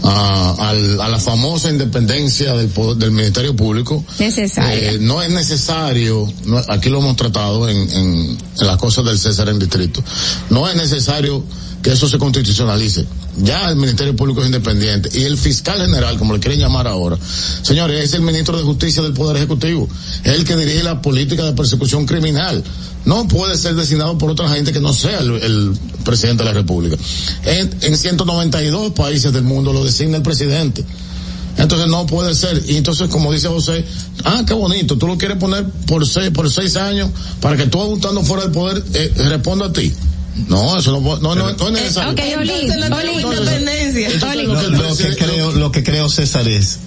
a, 0.04 0.68
al- 0.68 1.00
a 1.00 1.08
la 1.08 1.18
famosa 1.18 1.70
independencia 1.70 2.54
del, 2.54 2.68
poder- 2.68 2.96
del 2.96 3.10
Ministerio 3.12 3.54
Público. 3.56 4.04
Necesaria. 4.18 4.92
Eh, 4.92 4.98
no 5.00 5.22
es 5.22 5.30
necesario, 5.30 6.30
no- 6.44 6.58
aquí 6.68 6.88
lo 6.90 6.98
hemos 6.98 7.16
tratado 7.16 7.68
en, 7.68 7.76
en, 7.90 8.38
en 8.60 8.66
las 8.66 8.76
cosas 8.76 9.04
del 9.04 9.18
César 9.18 9.48
en 9.48 9.58
distrito, 9.58 10.02
no 10.50 10.68
es 10.68 10.76
necesario 10.76 11.44
que 11.82 11.92
eso 11.92 12.08
se 12.08 12.18
constitucionalice. 12.18 13.06
Ya 13.38 13.70
el 13.70 13.76
Ministerio 13.76 14.14
Público 14.14 14.40
es 14.40 14.46
independiente 14.46 15.08
y 15.18 15.24
el 15.24 15.38
fiscal 15.38 15.80
general, 15.80 16.18
como 16.18 16.34
le 16.34 16.40
quieren 16.40 16.60
llamar 16.60 16.86
ahora, 16.86 17.16
señores, 17.62 18.04
es 18.04 18.14
el 18.14 18.20
ministro 18.20 18.56
de 18.58 18.62
Justicia 18.62 19.02
del 19.02 19.14
Poder 19.14 19.36
Ejecutivo, 19.36 19.88
es 20.22 20.34
el 20.34 20.44
que 20.44 20.56
dirige 20.56 20.82
la 20.82 21.00
política 21.00 21.44
de 21.44 21.52
persecución 21.52 22.04
criminal. 22.04 22.62
No 23.04 23.26
puede 23.26 23.56
ser 23.56 23.74
designado 23.74 24.16
por 24.18 24.30
otra 24.30 24.48
gente 24.50 24.72
que 24.72 24.80
no 24.80 24.92
sea 24.92 25.18
el, 25.18 25.72
presidente 26.04 26.44
de 26.44 26.50
la 26.50 26.54
República. 26.54 26.96
En, 27.44 27.70
en 27.80 27.96
192 27.96 28.92
países 28.92 29.32
del 29.32 29.44
mundo 29.44 29.72
lo 29.72 29.84
designa 29.84 30.18
el 30.18 30.22
presidente. 30.22 30.84
Entonces 31.58 31.88
no 31.88 32.06
puede 32.06 32.34
ser. 32.34 32.62
Y 32.66 32.76
entonces, 32.76 33.08
como 33.08 33.32
dice 33.32 33.48
José, 33.48 33.84
ah, 34.24 34.42
qué 34.46 34.54
bonito, 34.54 34.96
tú 34.98 35.06
lo 35.06 35.18
quieres 35.18 35.38
poner 35.38 35.64
por 35.86 36.06
seis, 36.06 36.30
por 36.30 36.50
seis 36.50 36.76
años 36.76 37.10
para 37.40 37.56
que 37.56 37.66
tú 37.66 37.94
estando 37.94 38.22
fuera 38.22 38.44
del 38.44 38.52
poder 38.52 38.82
eh, 38.94 39.12
responda 39.28 39.66
a 39.66 39.72
ti. 39.72 39.92
No, 40.48 40.78
eso 40.78 40.92
no, 41.00 41.16
no, 41.18 41.34
no, 41.34 41.52
no 41.52 41.66
es 41.68 41.72
necesario. 41.72 42.12
Ok, 42.12 42.20
Oli, 42.40 42.52
Entonces 42.70 42.90
independencia. 43.40 44.08
Lo 44.88 44.96
que 44.96 45.16
creo, 45.16 45.52
lo 45.52 45.72
que 45.72 45.82
creo 45.84 46.08
César 46.08 46.48
es 46.48 46.78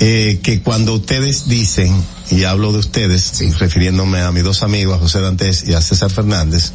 eh, 0.00 0.40
que 0.42 0.62
cuando 0.62 0.94
ustedes 0.94 1.46
dicen, 1.48 1.94
y 2.30 2.44
hablo 2.44 2.72
de 2.72 2.78
ustedes, 2.78 3.38
refiriéndome 3.58 4.20
a 4.20 4.32
mis 4.32 4.44
dos 4.44 4.62
amigos, 4.62 4.96
a 4.96 4.98
José 4.98 5.20
Dantes 5.20 5.64
y 5.68 5.74
a 5.74 5.82
César 5.82 6.10
Fernández, 6.10 6.72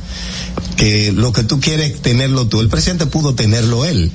que 0.77 1.11
lo 1.11 1.31
que 1.33 1.43
tú 1.43 1.59
quieres 1.59 2.01
tenerlo 2.01 2.47
tú, 2.47 2.61
el 2.61 2.69
presidente 2.69 3.07
pudo 3.07 3.33
tenerlo 3.33 3.83
él. 3.85 4.11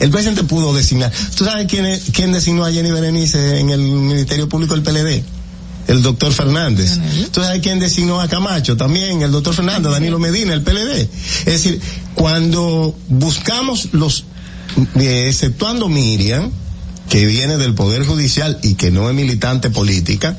El 0.00 0.10
presidente 0.10 0.42
pudo 0.44 0.74
designar. 0.74 1.12
¿Tú 1.36 1.44
sabes 1.44 1.66
quién, 1.68 1.84
es- 1.86 2.04
quién 2.12 2.32
designó 2.32 2.64
a 2.64 2.72
Jenny 2.72 2.90
Berenice 2.90 3.60
en 3.60 3.70
el 3.70 3.80
Ministerio 3.82 4.48
Público 4.48 4.74
del 4.74 4.82
PLD? 4.82 5.22
El 5.88 6.02
doctor 6.02 6.32
Fernández. 6.32 6.98
¿Tú 7.32 7.40
sabes 7.40 7.60
quién 7.60 7.80
designó 7.80 8.20
a 8.20 8.28
Camacho? 8.28 8.76
También 8.76 9.22
el 9.22 9.32
doctor 9.32 9.54
Fernández, 9.54 9.90
Danilo 9.90 10.18
Medina, 10.18 10.54
el 10.54 10.62
PLD. 10.62 11.00
Es 11.00 11.44
decir, 11.44 11.80
cuando 12.14 12.94
buscamos 13.08 13.88
los, 13.92 14.24
eh, 14.96 15.24
exceptuando 15.26 15.88
Miriam, 15.88 16.50
que 17.08 17.26
viene 17.26 17.56
del 17.56 17.74
Poder 17.74 18.04
Judicial 18.04 18.58
y 18.62 18.74
que 18.74 18.90
no 18.90 19.08
es 19.08 19.16
militante 19.16 19.70
política, 19.70 20.36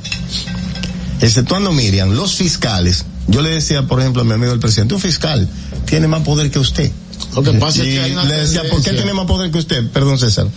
exceptuando 1.19 1.73
Miriam, 1.73 2.11
los 2.11 2.35
fiscales, 2.35 3.05
yo 3.27 3.41
le 3.41 3.49
decía, 3.49 3.87
por 3.87 3.99
ejemplo, 3.99 4.21
a 4.21 4.25
mi 4.25 4.33
amigo 4.33 4.53
el 4.53 4.59
presidente, 4.59 4.93
un 4.93 5.01
fiscal 5.01 5.49
tiene 5.85 6.07
más 6.07 6.21
poder 6.23 6.49
que 6.49 6.59
usted. 6.59 6.91
Lo 7.35 7.43
que 7.43 7.53
pasa 7.53 7.83
es 7.83 7.89
que 7.89 7.99
hay 8.01 8.11
una 8.11 8.25
le 8.25 8.35
decía, 8.35 8.63
¿por 8.69 8.81
qué 8.81 8.91
tiene 8.91 9.13
más 9.13 9.25
poder 9.25 9.51
que 9.51 9.59
usted? 9.59 9.89
Perdón, 9.91 10.17
César. 10.17 10.47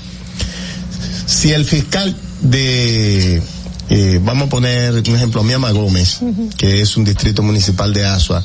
Si 1.26 1.52
el 1.52 1.64
fiscal 1.64 2.14
de, 2.42 3.42
eh, 3.90 4.20
vamos 4.22 4.46
a 4.46 4.50
poner 4.50 4.94
un 4.94 5.16
ejemplo, 5.16 5.42
Miama 5.42 5.70
Gómez, 5.72 6.20
que 6.56 6.80
es 6.80 6.96
un 6.96 7.04
distrito 7.04 7.42
municipal 7.42 7.92
de 7.92 8.06
Asua, 8.06 8.44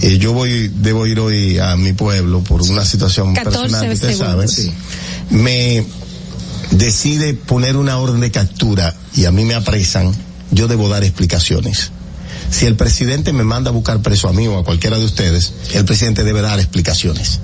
eh, 0.00 0.18
yo 0.18 0.32
voy, 0.32 0.68
debo 0.76 1.06
ir 1.06 1.18
hoy 1.18 1.58
a 1.58 1.76
mi 1.76 1.92
pueblo 1.92 2.42
por 2.42 2.62
una 2.62 2.84
situación 2.84 3.34
14 3.34 3.58
personal 3.58 3.86
que 3.88 3.94
usted 3.94 4.16
sabe. 4.16 4.48
segundos. 4.48 4.76
Me 5.30 5.84
decide 6.70 7.34
poner 7.34 7.76
una 7.76 7.98
orden 7.98 8.20
de 8.20 8.30
captura 8.30 8.94
y 9.14 9.24
a 9.24 9.32
mí 9.32 9.44
me 9.44 9.54
apresan, 9.54 10.14
yo 10.50 10.68
debo 10.68 10.88
dar 10.88 11.02
explicaciones. 11.02 11.90
Si 12.50 12.66
el 12.66 12.76
presidente 12.76 13.32
me 13.32 13.44
manda 13.44 13.70
a 13.70 13.72
buscar 13.72 14.00
preso 14.00 14.28
a 14.28 14.32
mí 14.32 14.46
o 14.46 14.58
a 14.58 14.64
cualquiera 14.64 14.98
de 14.98 15.04
ustedes, 15.04 15.52
el 15.74 15.84
presidente 15.84 16.24
debe 16.24 16.40
dar 16.40 16.58
explicaciones. 16.60 17.40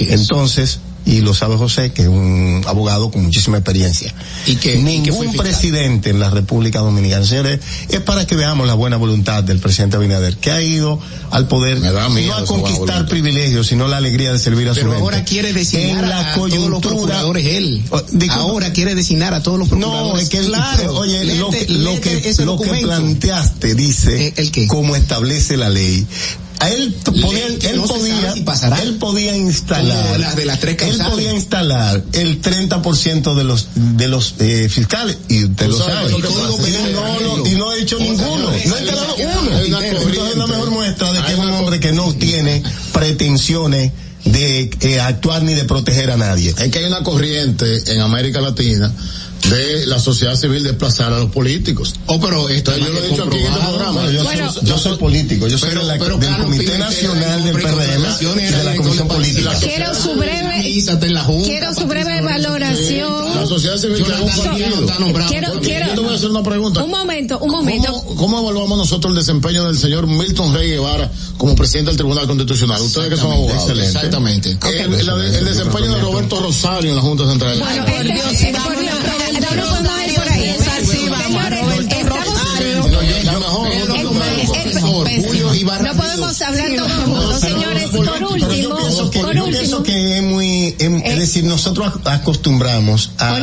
Entonces, 0.00 0.80
y 1.06 1.20
lo 1.22 1.32
sabe 1.32 1.56
José, 1.56 1.92
que 1.92 2.02
es 2.02 2.08
un 2.08 2.62
abogado 2.66 3.10
con 3.10 3.22
muchísima 3.24 3.56
experiencia. 3.56 4.12
Y 4.46 4.56
que, 4.56 4.76
y 4.76 4.82
que 5.02 5.10
Ningún 5.10 5.32
presidente 5.34 6.10
en 6.10 6.20
la 6.20 6.28
República 6.30 6.80
Dominicana, 6.80 7.24
señores, 7.24 7.60
es 7.88 8.00
para 8.00 8.26
que 8.26 8.36
veamos 8.36 8.66
la 8.66 8.74
buena 8.74 8.96
voluntad 8.96 9.42
del 9.42 9.58
presidente 9.58 9.96
Abinader, 9.96 10.36
que 10.36 10.50
ha 10.50 10.60
ido 10.62 11.00
al 11.30 11.48
poder 11.48 11.78
no 11.80 12.34
a 12.34 12.44
conquistar 12.44 13.06
privilegios, 13.06 13.66
sino 13.66 13.88
la 13.88 13.96
alegría 13.98 14.32
de 14.32 14.38
servir 14.38 14.68
a 14.68 14.74
su 14.74 14.80
gente. 14.80 14.96
ahora 14.96 15.24
quiere 15.24 15.52
designar 15.52 16.04
en 16.04 16.10
la 16.10 16.32
a, 16.32 16.34
todos 16.34 16.68
los 16.68 16.80
procuradores 16.80 17.46
él. 17.46 17.82
Oh, 17.90 18.00
disculpa. 18.12 18.34
ahora 18.34 18.72
quiere 18.72 18.94
designar 18.94 19.34
a 19.34 19.42
todos 19.42 19.58
los 19.58 19.68
No, 19.70 19.78
procuradores. 19.78 20.22
es 20.24 20.28
que 20.28 20.40
claro. 20.40 20.94
oye, 20.94 21.36
lo 21.36 21.50
que, 21.50 21.66
lo 21.68 22.00
que, 22.00 22.34
lo 22.44 22.58
que 22.58 22.70
planteaste 22.82 23.74
dice 23.74 24.26
Eh, 24.28 24.34
¿el 24.36 24.50
qué? 24.50 24.66
cómo 24.66 24.96
establece 24.96 25.56
la 25.56 25.68
ley. 25.68 26.06
Él 26.66 26.94
podía, 27.04 27.46
él 27.46 27.76
no 27.76 27.84
podía, 27.84 28.32
si 28.32 28.44
él 28.82 28.96
podía 28.96 29.36
instalar, 29.36 30.18
las 30.18 30.36
de 30.36 30.44
las 30.44 30.58
tres 30.58 30.76
él 30.82 30.98
podía 31.08 31.32
instalar 31.32 32.02
el 32.12 32.42
30% 32.42 33.34
de 33.34 33.44
los, 33.44 33.68
de 33.74 34.08
los 34.08 34.34
eh, 34.40 34.68
fiscales 34.68 35.18
y 35.28 35.44
usted 35.44 35.68
lo 35.68 35.78
sabes 35.78 36.10
sabe. 36.10 36.18
Y 36.18 36.92
no, 36.92 37.46
y 37.46 37.54
no 37.54 37.70
ha 37.70 37.76
hecho 37.76 37.98
ninguno, 37.98 38.44
no 38.44 38.50
ha 38.50 38.56
instalado 38.56 39.14
uno. 39.16 39.58
Entonces 39.60 40.30
es 40.32 40.36
la 40.36 40.46
mejor 40.46 40.70
muestra 40.70 41.12
de 41.12 41.22
que 41.22 41.32
es 41.32 41.38
un 41.38 41.50
hombre 41.50 41.80
que 41.80 41.92
no 41.92 42.12
tiene 42.14 42.62
pretensiones 42.92 43.92
de 44.24 44.70
eh, 44.80 45.00
actuar 45.00 45.42
ni 45.42 45.54
de 45.54 45.64
proteger 45.64 46.10
a 46.10 46.16
nadie. 46.16 46.54
Es 46.58 46.70
que 46.70 46.78
hay 46.78 46.84
una 46.84 47.02
corriente 47.02 47.92
en 47.92 48.00
América 48.00 48.40
Latina 48.40 48.92
de 49.50 49.86
la 49.86 49.98
sociedad 49.98 50.34
civil 50.36 50.62
desplazar 50.62 51.12
a 51.12 51.18
los 51.18 51.30
políticos. 51.30 51.94
Oh, 52.06 52.20
pero 52.20 52.48
esto 52.48 52.76
yo 52.76 52.88
lo 52.88 52.98
he 52.98 53.08
dicho 53.08 53.24
aquí 53.24 53.36
en 53.38 53.46
este 53.46 53.58
programa. 53.60 53.90
Bueno, 53.92 54.10
yo, 54.10 54.24
Bueno, 54.24 54.52
soy, 54.52 54.64
yo 54.66 54.78
soy 54.78 54.96
político, 54.96 55.46
yo 55.48 55.58
soy 55.58 55.70
Pero- 55.70 55.80
de 55.82 55.86
la- 55.86 55.98
pero 56.04 56.16
del 56.18 56.36
Comité 56.36 56.64
Pimentel, 56.64 56.78
Nacional 56.80 57.44
del 57.44 57.52
PRM 57.54 58.04
y 58.20 58.52
de 58.52 58.64
la 58.64 58.76
Comisión 58.76 59.08
Política. 59.08 59.54
Quiero 59.60 59.94
su 59.94 60.14
breve, 60.14 60.38
Organízate 60.58 61.06
en 61.06 61.14
la 61.14 61.24
Junta, 61.24 61.48
quiero 61.48 61.74
su 61.74 61.86
breve 61.86 62.04
Patricia 62.22 62.38
La 62.38 62.48
valoración. 62.48 63.48
sociedad 63.48 63.76
civil 63.78 63.96
que 64.04 64.12
un 64.12 64.28
partido. 64.28 65.28
Quiero, 65.28 65.60
quiero, 65.60 65.86
yo 65.88 65.94
te 65.94 66.00
voy 66.00 66.12
a 66.12 66.16
hacer 66.16 66.30
una 66.30 66.42
pregunta. 66.42 66.82
un 66.84 66.90
momento, 66.90 67.38
un 67.38 67.50
momento. 67.50 67.92
¿Cómo, 67.92 68.16
¿Cómo 68.16 68.40
evaluamos 68.40 68.78
nosotros 68.78 69.12
el 69.12 69.18
desempeño 69.18 69.64
del 69.64 69.78
señor 69.78 70.06
Milton 70.06 70.54
Rey 70.54 70.70
Guevara 70.70 71.10
como 71.36 71.54
presidente 71.54 71.90
del 71.90 71.96
Tribunal 71.96 72.26
Constitucional? 72.26 72.80
Ustedes 72.82 73.08
que 73.10 73.16
son 73.16 73.32
abogados. 73.32 73.62
Excelente. 73.62 73.88
Exactamente. 73.96 74.50
El, 74.50 75.44
desempeño 75.44 75.94
de 75.94 76.00
Roberto 76.00 76.40
Rosario 76.40 76.90
en 76.90 76.96
la 76.96 77.02
Junta 77.02 77.26
Central. 77.26 77.58
Bueno, 77.58 77.84
ese- 78.30 78.52
por 78.52 78.74
vamos 79.40 79.54
Dios, 79.54 79.72
a 79.72 79.80
Roberto 79.80 79.80
no 79.80 79.80
nos 79.80 79.82
vamos 79.82 79.98
a 79.98 80.06
ir 80.06 80.14
por 80.14 80.28
ahí. 80.32 80.56
Rosario. 82.04 82.82
Sí, 85.52 85.64
vamos 85.64 85.82
No, 85.82 85.94
podemos 85.94 86.42
hablar 86.42 86.68
todo 86.76 86.86
el 86.86 87.06
mundo, 87.06 87.38
señores. 87.38 87.84
Por 87.90 88.22
último, 88.24 88.76
por 89.22 89.36
último. 89.36 89.82
que 89.82 90.16
es 90.18 90.22
muy, 90.22 90.74
em- 90.78 90.98
Eh. 90.98 91.02
es 91.12 91.18
decir, 91.18 91.44
nosotros 91.44 91.86
ac- 91.94 92.12
acostumbramos 92.12 93.12
a. 93.18 93.38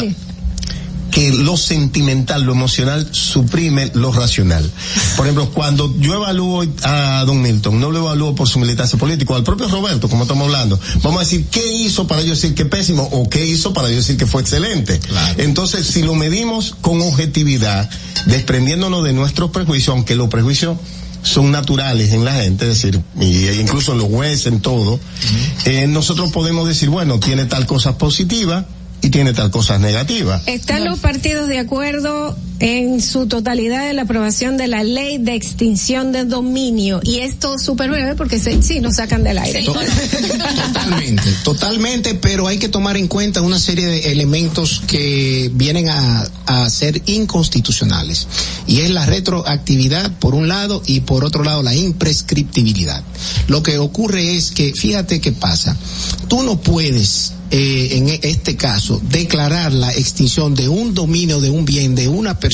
que 1.15 1.31
lo 1.31 1.55
sentimental, 1.55 2.43
lo 2.43 2.51
emocional 2.51 3.07
suprime 3.11 3.89
lo 3.93 4.11
racional. 4.11 4.69
Por 5.15 5.25
ejemplo, 5.25 5.49
cuando 5.51 5.95
yo 5.97 6.13
evalúo 6.15 6.65
a 6.83 7.23
Don 7.25 7.41
Milton, 7.41 7.79
no 7.79 7.89
lo 7.89 7.99
evalúo 7.99 8.35
por 8.35 8.49
su 8.49 8.59
militancia 8.59 8.99
política, 8.99 9.33
al 9.33 9.45
propio 9.45 9.69
Roberto, 9.69 10.09
como 10.09 10.23
estamos 10.23 10.47
hablando, 10.47 10.77
vamos 11.01 11.21
a 11.21 11.23
decir 11.23 11.45
qué 11.45 11.65
hizo 11.73 12.05
para 12.05 12.21
yo 12.21 12.31
decir 12.31 12.53
que 12.53 12.65
pésimo 12.65 13.03
o 13.13 13.29
qué 13.29 13.45
hizo 13.45 13.71
para 13.71 13.87
yo 13.87 13.95
decir 13.95 14.17
que 14.17 14.27
fue 14.27 14.41
excelente. 14.41 14.99
Entonces, 15.37 15.87
si 15.87 16.01
lo 16.01 16.15
medimos 16.15 16.75
con 16.81 16.99
objetividad, 16.99 17.89
desprendiéndonos 18.25 19.01
de 19.05 19.13
nuestros 19.13 19.51
prejuicios, 19.51 19.95
aunque 19.95 20.15
los 20.15 20.27
prejuicios 20.27 20.75
son 21.21 21.49
naturales 21.49 22.11
en 22.11 22.25
la 22.25 22.33
gente, 22.33 22.69
es 22.69 22.81
decir, 22.81 23.01
y, 23.21 23.51
incluso 23.51 23.93
en 23.93 23.99
los 23.99 24.09
jueces, 24.09 24.47
en 24.47 24.59
todo, 24.59 24.99
eh, 25.63 25.87
nosotros 25.87 26.33
podemos 26.33 26.67
decir, 26.67 26.89
bueno, 26.89 27.21
tiene 27.21 27.45
tal 27.45 27.65
cosas 27.65 27.95
positivas 27.95 28.65
y 29.05 29.11
tiene 29.11 29.33
tal 29.33 29.51
cosas 29.51 29.79
negativas. 29.79 30.41
¿Están 30.47 30.83
los 30.83 30.97
partidos 30.97 31.47
de 31.47 31.59
acuerdo 31.59 32.35
en 32.59 33.01
su 33.01 33.27
totalidad 33.27 33.87
de 33.87 33.93
la 33.93 34.03
aprobación 34.03 34.57
de 34.57 34.67
la 34.67 34.83
ley 34.83 35.17
de 35.17 35.35
extinción 35.35 36.11
de 36.11 36.25
dominio. 36.25 37.01
Y 37.03 37.19
esto 37.19 37.59
súper 37.59 37.89
breve 37.89 38.15
porque 38.15 38.39
se, 38.39 38.61
sí 38.61 38.79
nos 38.79 38.95
sacan 38.95 39.23
del 39.23 39.37
aire. 39.37 39.63
Totalmente, 39.63 41.23
totalmente, 41.43 42.15
pero 42.15 42.47
hay 42.47 42.57
que 42.57 42.69
tomar 42.69 42.97
en 42.97 43.07
cuenta 43.07 43.41
una 43.41 43.59
serie 43.59 43.85
de 43.85 44.11
elementos 44.11 44.81
que 44.87 45.51
vienen 45.53 45.89
a, 45.89 46.29
a 46.45 46.69
ser 46.69 47.01
inconstitucionales. 47.05 48.27
Y 48.67 48.81
es 48.81 48.89
la 48.89 49.05
retroactividad 49.05 50.11
por 50.19 50.35
un 50.35 50.47
lado 50.47 50.81
y 50.85 51.01
por 51.01 51.25
otro 51.25 51.43
lado 51.43 51.61
la 51.63 51.75
imprescriptibilidad. 51.75 53.03
Lo 53.47 53.63
que 53.63 53.77
ocurre 53.77 54.35
es 54.35 54.51
que, 54.51 54.73
fíjate 54.73 55.19
qué 55.19 55.31
pasa, 55.31 55.75
tú 56.27 56.43
no 56.43 56.59
puedes 56.61 57.33
eh, 57.51 57.97
en 57.97 58.09
este 58.23 58.55
caso, 58.55 58.99
declarar 59.07 59.71
la 59.71 59.93
extinción 59.93 60.55
de 60.55 60.67
un 60.67 60.95
dominio 60.95 61.39
de 61.39 61.51
un 61.51 61.63
bien 61.63 61.93
de 61.93 62.07
una 62.07 62.39
persona 62.39 62.44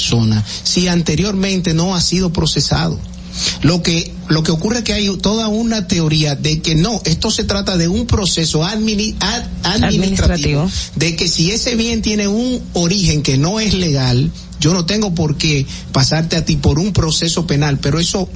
si 0.63 0.87
anteriormente 0.87 1.73
no 1.73 1.95
ha 1.95 2.01
sido 2.01 2.31
procesado. 2.33 2.99
Lo 3.61 3.81
que, 3.81 4.11
lo 4.27 4.43
que 4.43 4.51
ocurre 4.51 4.79
es 4.79 4.83
que 4.83 4.91
hay 4.93 5.17
toda 5.17 5.47
una 5.47 5.87
teoría 5.87 6.35
de 6.35 6.61
que 6.61 6.75
no, 6.75 7.01
esto 7.05 7.31
se 7.31 7.45
trata 7.45 7.77
de 7.77 7.87
un 7.87 8.05
proceso 8.05 8.61
admini- 8.63 9.15
ad- 9.21 9.45
administrativo, 9.63 10.69
de 10.95 11.15
que 11.15 11.29
si 11.29 11.51
ese 11.51 11.75
bien 11.75 12.01
tiene 12.01 12.27
un 12.27 12.61
origen 12.73 13.23
que 13.23 13.37
no 13.37 13.59
es 13.61 13.73
legal, 13.73 14.29
yo 14.59 14.73
no 14.73 14.85
tengo 14.85 15.15
por 15.15 15.37
qué 15.37 15.65
pasarte 15.93 16.35
a 16.35 16.43
ti 16.45 16.57
por 16.57 16.77
un 16.77 16.91
proceso 16.91 17.47
penal, 17.47 17.79
pero 17.79 17.99
eso 17.99 18.27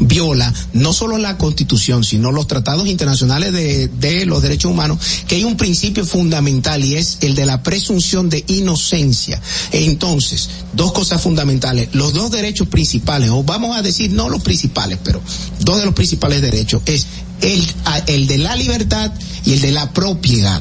viola 0.00 0.52
no 0.72 0.92
solo 0.92 1.18
la 1.18 1.36
constitución, 1.36 2.04
sino 2.04 2.32
los 2.32 2.46
tratados 2.46 2.86
internacionales 2.86 3.52
de, 3.52 3.88
de 3.88 4.26
los 4.26 4.42
derechos 4.42 4.70
humanos, 4.70 4.98
que 5.26 5.36
hay 5.36 5.44
un 5.44 5.56
principio 5.56 6.04
fundamental 6.04 6.84
y 6.84 6.96
es 6.96 7.18
el 7.20 7.34
de 7.34 7.46
la 7.46 7.62
presunción 7.62 8.30
de 8.30 8.44
inocencia. 8.48 9.40
Entonces, 9.72 10.48
dos 10.72 10.92
cosas 10.92 11.20
fundamentales, 11.22 11.88
los 11.92 12.12
dos 12.12 12.30
derechos 12.30 12.68
principales, 12.68 13.30
o 13.30 13.42
vamos 13.42 13.76
a 13.76 13.82
decir 13.82 14.10
no 14.12 14.28
los 14.28 14.42
principales, 14.42 14.98
pero 15.02 15.20
dos 15.60 15.78
de 15.78 15.84
los 15.84 15.94
principales 15.94 16.40
derechos, 16.42 16.82
es 16.86 17.06
el, 17.42 17.66
el 18.06 18.26
de 18.26 18.38
la 18.38 18.56
libertad 18.56 19.12
y 19.44 19.54
el 19.54 19.60
de 19.60 19.72
la 19.72 19.92
propiedad. 19.92 20.60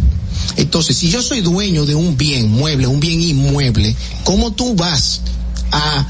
Entonces, 0.56 0.98
si 0.98 1.09
yo 1.09 1.22
soy 1.22 1.41
dueño 1.41 1.85
de 1.85 1.95
un 1.95 2.17
bien 2.17 2.49
mueble, 2.49 2.88
un 2.88 2.99
bien 2.99 3.22
inmueble, 3.22 3.95
¿cómo 4.24 4.51
tú 4.51 4.75
vas 4.75 5.22
a 5.72 6.08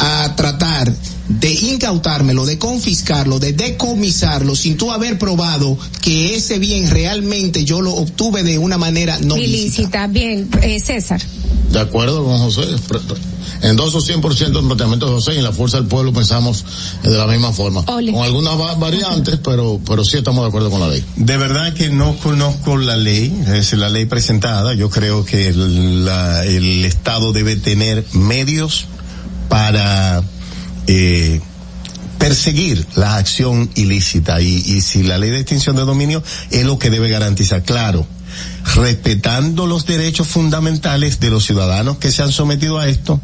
a 0.00 0.34
tratar 0.34 0.92
de 1.28 1.52
incautármelo, 1.52 2.44
de 2.46 2.58
confiscarlo, 2.58 3.38
de 3.38 3.52
decomisarlo, 3.52 4.56
sin 4.56 4.76
tú 4.76 4.90
haber 4.90 5.18
probado 5.18 5.78
que 6.00 6.34
ese 6.34 6.58
bien 6.58 6.90
realmente 6.90 7.64
yo 7.64 7.80
lo 7.82 7.92
obtuve 7.94 8.42
de 8.42 8.58
una 8.58 8.78
manera 8.78 9.18
no 9.20 9.36
lícita. 9.36 9.46
Ilícita. 9.60 10.06
Bien, 10.08 10.48
eh, 10.62 10.80
César. 10.80 11.20
De 11.70 11.78
acuerdo 11.80 12.24
con 12.24 12.38
José. 12.38 12.62
Endoso 13.62 14.00
100% 14.00 14.58
el 14.58 14.66
planteamiento 14.66 15.06
de 15.06 15.12
José 15.12 15.34
y 15.34 15.38
en 15.38 15.44
la 15.44 15.52
Fuerza 15.52 15.76
del 15.76 15.86
Pueblo 15.86 16.12
pensamos 16.12 16.64
de 17.02 17.10
la 17.16 17.26
misma 17.26 17.52
forma. 17.52 17.82
Ole. 17.88 18.10
Con 18.12 18.22
algunas 18.24 18.58
va- 18.58 18.74
variantes, 18.74 19.38
pero, 19.44 19.78
pero 19.86 20.04
sí 20.04 20.16
estamos 20.16 20.42
de 20.44 20.48
acuerdo 20.48 20.70
con 20.70 20.80
la 20.80 20.88
ley. 20.88 21.04
De 21.16 21.36
verdad 21.36 21.74
que 21.74 21.90
no 21.90 22.16
conozco 22.16 22.76
la 22.78 22.96
ley, 22.96 23.32
es 23.54 23.72
la 23.74 23.88
ley 23.90 24.06
presentada. 24.06 24.72
Yo 24.74 24.88
creo 24.88 25.24
que 25.26 25.48
el, 25.48 26.04
la- 26.06 26.44
el 26.46 26.84
Estado 26.86 27.32
debe 27.32 27.56
tener 27.56 28.04
medios 28.14 28.86
para 29.50 30.22
eh, 30.86 31.42
perseguir 32.18 32.86
la 32.96 33.16
acción 33.16 33.68
ilícita. 33.74 34.40
Y, 34.40 34.62
y 34.64 34.80
si 34.80 35.02
la 35.02 35.18
ley 35.18 35.28
de 35.28 35.40
extinción 35.40 35.76
de 35.76 35.82
dominio 35.82 36.22
es 36.50 36.64
lo 36.64 36.78
que 36.78 36.88
debe 36.88 37.10
garantizar, 37.10 37.62
claro, 37.62 38.06
respetando 38.74 39.66
los 39.66 39.84
derechos 39.84 40.28
fundamentales 40.28 41.20
de 41.20 41.28
los 41.28 41.44
ciudadanos 41.44 41.98
que 41.98 42.12
se 42.12 42.22
han 42.22 42.32
sometido 42.32 42.78
a 42.78 42.88
esto 42.88 43.20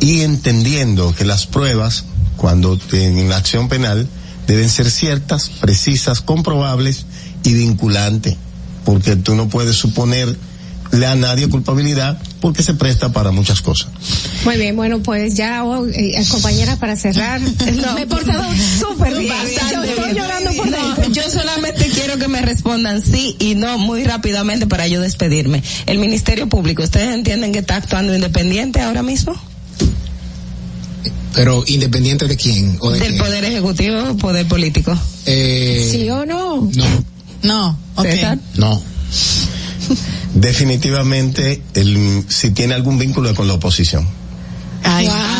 y 0.00 0.20
entendiendo 0.20 1.14
que 1.14 1.24
las 1.24 1.46
pruebas, 1.46 2.04
cuando 2.36 2.78
en 2.92 3.28
la 3.28 3.36
acción 3.36 3.68
penal, 3.68 4.08
deben 4.46 4.70
ser 4.70 4.90
ciertas, 4.90 5.50
precisas, 5.60 6.20
comprobables 6.20 7.06
y 7.42 7.54
vinculantes, 7.54 8.36
porque 8.84 9.16
tú 9.16 9.34
no 9.34 9.48
puedes 9.48 9.76
suponerle 10.90 11.06
a 11.06 11.14
nadie 11.14 11.48
culpabilidad 11.48 12.18
porque 12.40 12.62
se 12.62 12.74
presta 12.74 13.12
para 13.12 13.30
muchas 13.30 13.60
cosas. 13.60 13.88
Muy 14.44 14.56
bien, 14.56 14.74
bueno, 14.76 15.00
pues 15.02 15.34
ya, 15.36 15.64
oh, 15.64 15.86
eh, 15.86 16.14
compañeras, 16.30 16.78
para 16.78 16.96
cerrar, 16.96 17.40
me 17.94 18.02
he 18.02 18.06
portado 18.06 18.44
súper 18.78 19.16
bien. 19.18 19.28
Bastante 19.32 19.74
Yo 19.74 19.82
estoy 19.84 20.04
bien. 20.04 20.16
llorando 20.16 20.50
por 20.54 20.70
No, 20.70 20.94
dentro. 20.96 21.12
yo 21.12 21.22
solamente 21.30 21.88
quiero 21.94 22.18
que 22.18 22.28
me 22.28 22.40
respondan 22.42 23.02
sí 23.02 23.36
y 23.38 23.54
no 23.54 23.78
muy 23.78 24.04
rápidamente 24.04 24.66
para 24.66 24.88
yo 24.88 25.00
despedirme. 25.00 25.62
El 25.86 25.98
Ministerio 25.98 26.48
Público, 26.48 26.82
¿ustedes 26.82 27.14
entienden 27.14 27.52
que 27.52 27.60
está 27.60 27.76
actuando 27.76 28.14
independiente 28.14 28.80
ahora 28.80 29.02
mismo? 29.02 29.34
Pero 31.34 31.62
independiente 31.68 32.26
de 32.26 32.36
quién 32.36 32.76
o 32.80 32.90
de 32.90 32.98
Del? 32.98 33.16
Poder 33.16 33.44
Ejecutivo 33.44 34.02
o 34.10 34.16
Poder 34.16 34.46
Político. 34.48 34.98
Eh, 35.26 35.88
¿Sí 35.92 36.10
o 36.10 36.26
no? 36.26 36.68
No. 36.74 37.04
No, 37.42 37.78
ok. 37.94 38.06
No. 38.56 38.82
Definitivamente, 40.34 41.62
el, 41.74 42.24
si 42.28 42.50
tiene 42.50 42.74
algún 42.74 42.98
vínculo 42.98 43.34
con 43.34 43.48
la 43.48 43.54
oposición. 43.54 44.06
Ay. 44.84 45.06
¿Con 45.06 45.39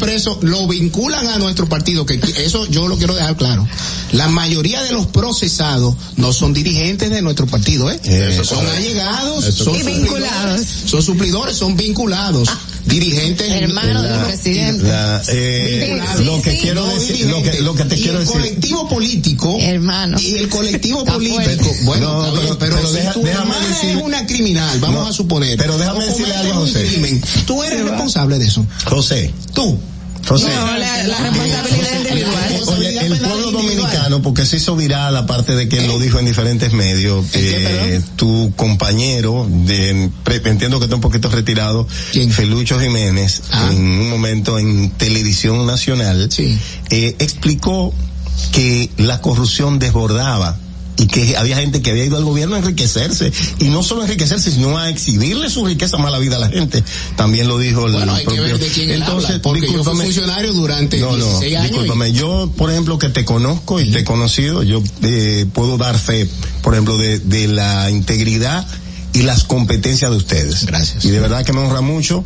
presos 0.00 0.38
lo 0.42 0.66
vinculan 0.66 1.26
a 1.28 1.38
nuestro 1.38 1.68
partido, 1.68 2.04
que 2.06 2.18
eso 2.38 2.66
yo 2.66 2.88
lo 2.88 2.96
quiero 2.96 3.14
dejar 3.14 3.36
claro. 3.36 3.66
La 4.12 4.28
mayoría 4.28 4.82
de 4.82 4.92
los 4.92 5.06
procesados 5.06 5.94
no 6.16 6.32
son 6.32 6.52
dirigentes 6.52 7.10
de 7.10 7.22
nuestro 7.22 7.46
partido, 7.46 7.90
¿eh? 7.90 8.00
Eso 8.02 8.44
son 8.44 8.58
correcto. 8.58 8.76
allegados, 8.78 9.44
Eso 9.44 9.64
son 9.64 9.74
correcto. 9.74 10.06
suplidores, 10.06 10.66
son 10.86 11.02
suplidores, 11.02 11.56
son 11.56 11.76
vinculados. 11.76 12.48
Dirigentes 12.90 13.48
Hermano 13.50 14.02
del 14.02 14.12
La- 14.12 14.24
presidente. 14.26 14.82
La, 14.84 15.22
eh, 15.28 16.02
lo 16.24 16.42
que 16.42 16.50
Sí, 16.52 16.58
quiero 16.60 16.86
no 16.86 16.94
decir, 16.94 17.26
lo 17.26 17.42
que, 17.42 17.60
lo 17.60 17.74
que 17.74 17.84
te 17.84 17.96
y 17.96 18.02
quiero 18.02 18.18
el 18.18 18.24
decir. 18.26 18.40
colectivo 18.40 18.88
político 18.88 19.56
hermano. 19.60 20.18
y 20.20 20.34
el 20.34 20.48
colectivo 20.48 21.04
político. 21.04 21.74
bueno 21.84 22.26
No, 22.26 22.34
pero- 22.34 22.58
pero, 22.58 22.76
pero 22.76 22.88
si 22.88 22.94
deja- 22.96 23.12
tu 23.12 23.22
déjame 23.22 23.50
hermana 23.50 23.66
decir- 23.68 23.90
es 23.90 24.02
una 24.02 24.26
criminal 24.26 24.78
vamos 24.80 25.02
No, 25.04 25.08
a 25.08 25.12
suponer. 25.12 25.56
pero 25.56 25.78
déjame 25.78 26.04
decirle 26.04 26.34
algo 26.34 26.60
José. 26.60 26.84
crimen, 26.86 27.22
tú 27.46 27.62
eres 27.62 27.82
responsable 27.84 28.38
de 28.38 28.46
eso. 28.46 28.66
José, 28.86 29.32
tú 29.54 29.78
No, 30.38 30.78
la, 30.78 31.02
la 31.04 31.18
responsabilidad 31.18 31.96
individual. 31.98 32.60
Oye, 32.78 32.98
el 33.06 33.18
pueblo 33.18 33.50
dominicano, 33.50 34.22
porque 34.22 34.46
se 34.46 34.56
hizo 34.58 34.76
viral, 34.76 35.16
aparte 35.16 35.54
de 35.56 35.68
que 35.68 35.80
lo 35.86 35.98
dijo 35.98 36.18
en 36.18 36.26
diferentes 36.26 36.72
medios, 36.72 37.26
que 37.30 38.00
tu 38.16 38.52
compañero, 38.56 39.46
de, 39.48 40.10
pre- 40.24 40.40
entiendo 40.44 40.78
que 40.78 40.84
está 40.84 40.94
un 40.96 41.00
poquito 41.00 41.28
retirado, 41.30 41.86
Felucho 42.30 42.78
Jiménez, 42.78 43.42
Ah. 43.50 43.68
en 43.72 43.78
un 43.82 44.10
momento 44.10 44.58
en 44.58 44.90
televisión 44.90 45.66
nacional, 45.66 46.28
eh, 46.90 47.16
explicó 47.18 47.92
que 48.52 48.90
la 48.98 49.20
corrupción 49.20 49.78
desbordaba 49.78 50.56
y 51.00 51.06
que 51.06 51.36
había 51.36 51.56
gente 51.56 51.80
que 51.82 51.90
había 51.90 52.04
ido 52.04 52.16
al 52.16 52.24
gobierno 52.24 52.56
a 52.56 52.58
enriquecerse 52.58 53.32
y 53.58 53.64
no 53.68 53.82
solo 53.82 54.02
a 54.02 54.04
enriquecerse 54.04 54.50
sino 54.50 54.76
a 54.76 54.88
exhibirle 54.90 55.48
su 55.48 55.64
riqueza 55.64 55.96
mala 55.98 56.18
vida 56.18 56.36
a 56.36 56.40
la 56.40 56.48
gente 56.48 56.82
también 57.16 57.48
lo 57.48 57.58
dijo 57.58 57.86
el 57.86 57.92
bueno 57.92 58.12
hay 58.12 58.18
que 58.20 58.24
propio 58.26 58.42
ver 58.42 58.58
de 58.58 58.66
quién 58.68 58.90
él 58.90 59.00
entonces 59.00 59.30
habla 59.30 59.42
porque 59.42 59.60
yo 59.62 59.66
fui 59.68 59.76
discúlpame. 59.78 60.04
funcionario 60.04 60.52
durante 60.52 60.98
No, 60.98 61.12
no, 61.12 61.16
16 61.16 61.56
años 61.56 61.64
y- 61.64 61.68
discúlpame. 61.72 62.12
Yo, 62.12 62.52
por 62.56 62.70
ejemplo, 62.70 62.98
que 62.98 63.08
te 63.08 63.24
conozco 63.24 63.80
y 63.80 63.90
te 63.90 64.00
he 64.00 64.04
conocido, 64.04 64.62
yo 64.62 64.82
eh, 65.02 65.46
puedo 65.52 65.78
dar 65.78 65.98
fe, 65.98 66.28
por 66.62 66.74
ejemplo, 66.74 66.98
de, 66.98 67.18
de 67.20 67.48
la 67.48 67.90
integridad 67.90 68.66
y 69.12 69.22
las 69.22 69.44
competencias 69.44 70.10
de 70.10 70.16
ustedes. 70.16 70.66
Gracias. 70.66 71.04
Y 71.04 71.10
de 71.10 71.20
verdad 71.20 71.44
que 71.44 71.52
me 71.52 71.60
honra 71.60 71.80
mucho 71.80 72.24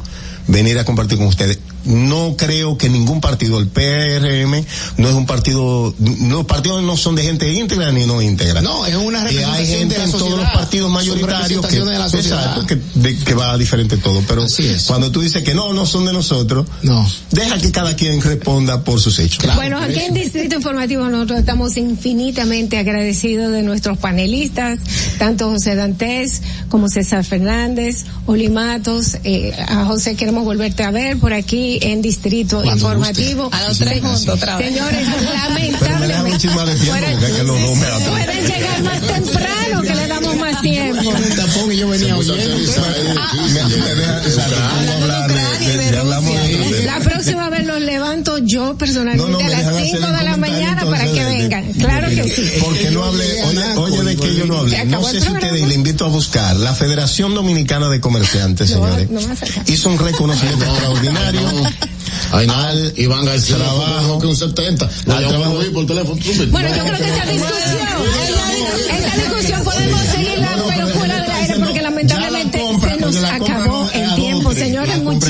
venir 0.48 0.78
a 0.78 0.84
compartir 0.84 1.18
con 1.18 1.26
ustedes. 1.28 1.58
No 1.84 2.34
creo 2.36 2.78
que 2.78 2.88
ningún 2.88 3.20
partido, 3.20 3.58
el 3.58 3.68
PRM, 3.68 4.64
no 4.98 5.08
es 5.08 5.14
un 5.14 5.26
partido, 5.26 5.94
los 6.28 6.46
partidos 6.46 6.82
no 6.82 6.96
son 6.96 7.14
de 7.14 7.22
gente 7.24 7.52
íntegra 7.52 7.92
ni 7.92 8.06
no 8.06 8.22
íntegra. 8.22 8.62
No, 8.62 8.86
es 8.86 8.94
una 8.96 9.18
Eh, 9.30 9.44
hay 9.44 9.66
representación 9.66 9.78
gente 9.78 9.94
de 9.94 9.98
la 9.98 10.04
en 10.04 10.10
todos 10.12 10.22
los 10.22 10.30
sociedad. 10.40 10.52
partidos 10.54 10.90
mayoritarios 10.90 11.66
que, 11.66 11.80
de 11.80 11.98
la 11.98 12.08
sociedad. 12.08 12.38
exacto, 12.56 12.66
que, 12.66 12.78
de- 13.00 13.16
que 13.18 13.34
va 13.34 13.56
diferente 13.58 13.96
todo. 13.98 14.22
Pero 14.26 14.46
cuando 14.86 15.10
tú 15.10 15.20
dices 15.20 15.42
que 15.42 15.54
no, 15.54 15.72
no 15.72 15.86
son 15.86 16.04
de 16.06 16.12
nosotros, 16.12 16.66
no. 16.82 17.06
deja 17.30 17.58
que 17.58 17.70
cada 17.70 17.94
quien 17.96 18.20
responda 18.20 18.82
por 18.82 19.00
sus 19.00 19.18
hechos. 19.18 19.44
Bueno, 19.54 19.78
aquí 19.78 20.00
en 20.00 20.14
Distrito 20.14 20.56
Informativo 20.56 21.08
nosotros 21.08 21.38
estamos 21.40 21.76
infinitamente 21.76 22.78
agradecidos 22.78 23.52
de 23.52 23.62
nuestros 23.62 23.98
panelistas, 23.98 24.78
tanto 25.18 25.50
José 25.50 25.74
Dantes 25.74 26.42
como 26.68 26.88
César 26.88 27.24
Fernández, 27.24 28.04
Olimatos, 28.26 29.16
eh, 29.24 29.52
a 29.68 29.84
José 29.84 30.16
queremos 30.16 30.44
volverte 30.44 30.82
a 30.82 30.90
ver 30.90 31.18
por 31.18 31.32
aquí 31.32 31.73
en 31.82 32.02
Distrito 32.02 32.56
Cuando 32.62 32.72
Informativo. 32.74 33.44
guste. 33.44 33.56
A 33.56 33.68
los 33.68 33.78
tres 33.78 34.00
juntos 34.00 34.28
otra 34.28 34.56
vez. 34.56 34.68
Señores, 34.68 35.06
lamentablemente 35.34 36.48
pueden 36.48 38.46
llegar 38.46 38.82
más 38.82 39.00
temprano 39.00 39.82
que 39.82 39.94
le 39.94 40.06
damos 40.06 40.36
más 40.36 40.60
tiempo. 40.60 41.16
el 41.16 41.36
tapón 41.36 41.70
La 46.84 47.00
próxima 47.00 47.48
vez 47.50 47.66
los 47.66 47.80
levanto 47.80 48.38
yo 48.38 48.76
personalmente 48.76 49.30
No, 49.32 49.38
no, 49.38 49.44
a 49.44 49.48
las 49.48 49.58
dejan 49.58 49.74
5 49.84 49.96
hacer 49.96 50.10
el 50.10 50.16
de 50.18 50.24
la 50.24 50.36
mañana 50.36 50.84
para 50.84 51.04
que 51.04 51.12
de- 51.12 51.24
de- 51.24 51.38
vengan. 51.38 51.72
Claro 51.74 52.08
que 52.08 52.24
sí. 52.24 52.52
Porque 52.60 52.90
no 52.90 53.04
hablé, 53.04 53.42
oye, 53.44 53.76
oye 53.76 54.02
de 54.04 54.16
que 54.16 54.34
yo 54.34 54.46
no 54.46 54.58
hablé. 54.58 54.84
No 54.86 55.02
sé 55.04 55.20
si 55.20 55.28
ustedes, 55.30 55.60
y 55.62 55.66
le 55.66 55.74
invito 55.74 56.04
a 56.04 56.08
buscar, 56.08 56.56
la 56.56 56.74
Federación 56.74 57.34
Dominicana 57.34 57.88
de 57.88 58.00
Comerciantes, 58.00 58.70
señores, 58.70 59.08
No 59.10 59.20
hizo 59.66 59.88
un 59.90 59.98
reconocimiento 59.98 60.64
extraordinario 60.64 61.40
Ay, 62.32 62.46
no, 62.46 62.54
al 62.54 62.92
Iván 62.96 63.24
García 63.24 63.56
trabajo 63.56 64.18
que 64.18 64.26
un 64.26 64.36
70. 64.36 64.88
Lo 65.06 65.14
al 65.14 65.20
llamó 65.22 65.30
trabajo- 65.38 65.58
hoy 65.58 65.70
por 65.70 65.86
teléfono. 65.86 66.20
Bueno, 66.50 66.68
yo 66.76 66.82
creo 66.84 66.96
que 66.98 67.08
esta 67.08 67.26
discusión, 67.26 67.76
esta, 68.90 69.16
discusión 69.16 69.64
podemos 69.64 70.00
seguirla, 70.00 70.48
pero 70.68 70.88
fuera 70.88 71.20
del 71.22 71.30
aire, 71.30 71.54
porque 71.58 71.82
lamentablemente 71.82 72.58
se 72.58 72.96
nos 72.96 73.16
acabó 73.24 73.88
el 73.92 74.14
tiempo. 74.16 74.52
Señores, 74.54 75.02
muchísimas 75.02 75.23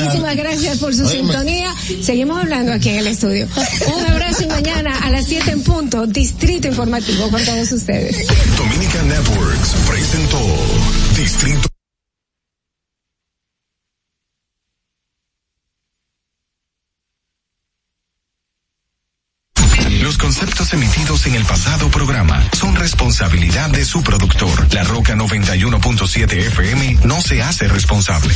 gracias 0.75 0.79
por 0.79 0.93
su 0.93 1.07
sintonía. 1.07 1.73
Seguimos 2.01 2.39
hablando 2.39 2.73
aquí 2.73 2.89
en 2.89 2.99
el 2.99 3.07
estudio. 3.07 3.47
Un 3.95 4.05
abrazo 4.05 4.43
y 4.43 4.47
mañana 4.47 4.97
a 4.99 5.09
las 5.09 5.25
7 5.25 5.51
en 5.51 5.63
punto, 5.63 6.05
Distrito 6.07 6.67
Informativo 6.67 7.29
con 7.29 7.43
todos 7.43 7.71
ustedes. 7.71 8.27
Dominican 8.57 9.07
Networks 9.07 9.75
presentó 9.87 10.39
Distrito. 11.17 11.69
Los 20.01 20.17
conceptos 20.19 20.71
emitidos 20.73 21.25
en 21.25 21.35
el 21.35 21.45
pasado 21.45 21.89
programa 21.89 22.43
son 22.53 22.75
responsabilidad 22.75 23.69
de 23.71 23.83
su 23.85 24.03
productor. 24.03 24.71
La 24.71 24.83
Roca 24.83 25.15
91.7 25.15 26.31
FM 26.31 26.99
no 27.05 27.21
se 27.21 27.41
hace 27.41 27.67
responsable. 27.67 28.33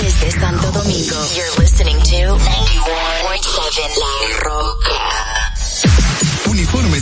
Desde 0.00 0.30
Santo 0.30 0.70
Domingo, 0.70 1.16
you're 1.34 1.58
listening 1.58 1.96
to 1.96 2.36
91.7 2.36 3.98
La 3.98 4.38
Roca. 4.44 5.15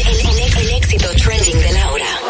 el, 0.00 0.08
el- 0.08 0.56
el- 0.58 0.74
éxito 0.76 1.08
trending 1.16 1.58
de 1.60 1.72
Laura. 1.72 2.25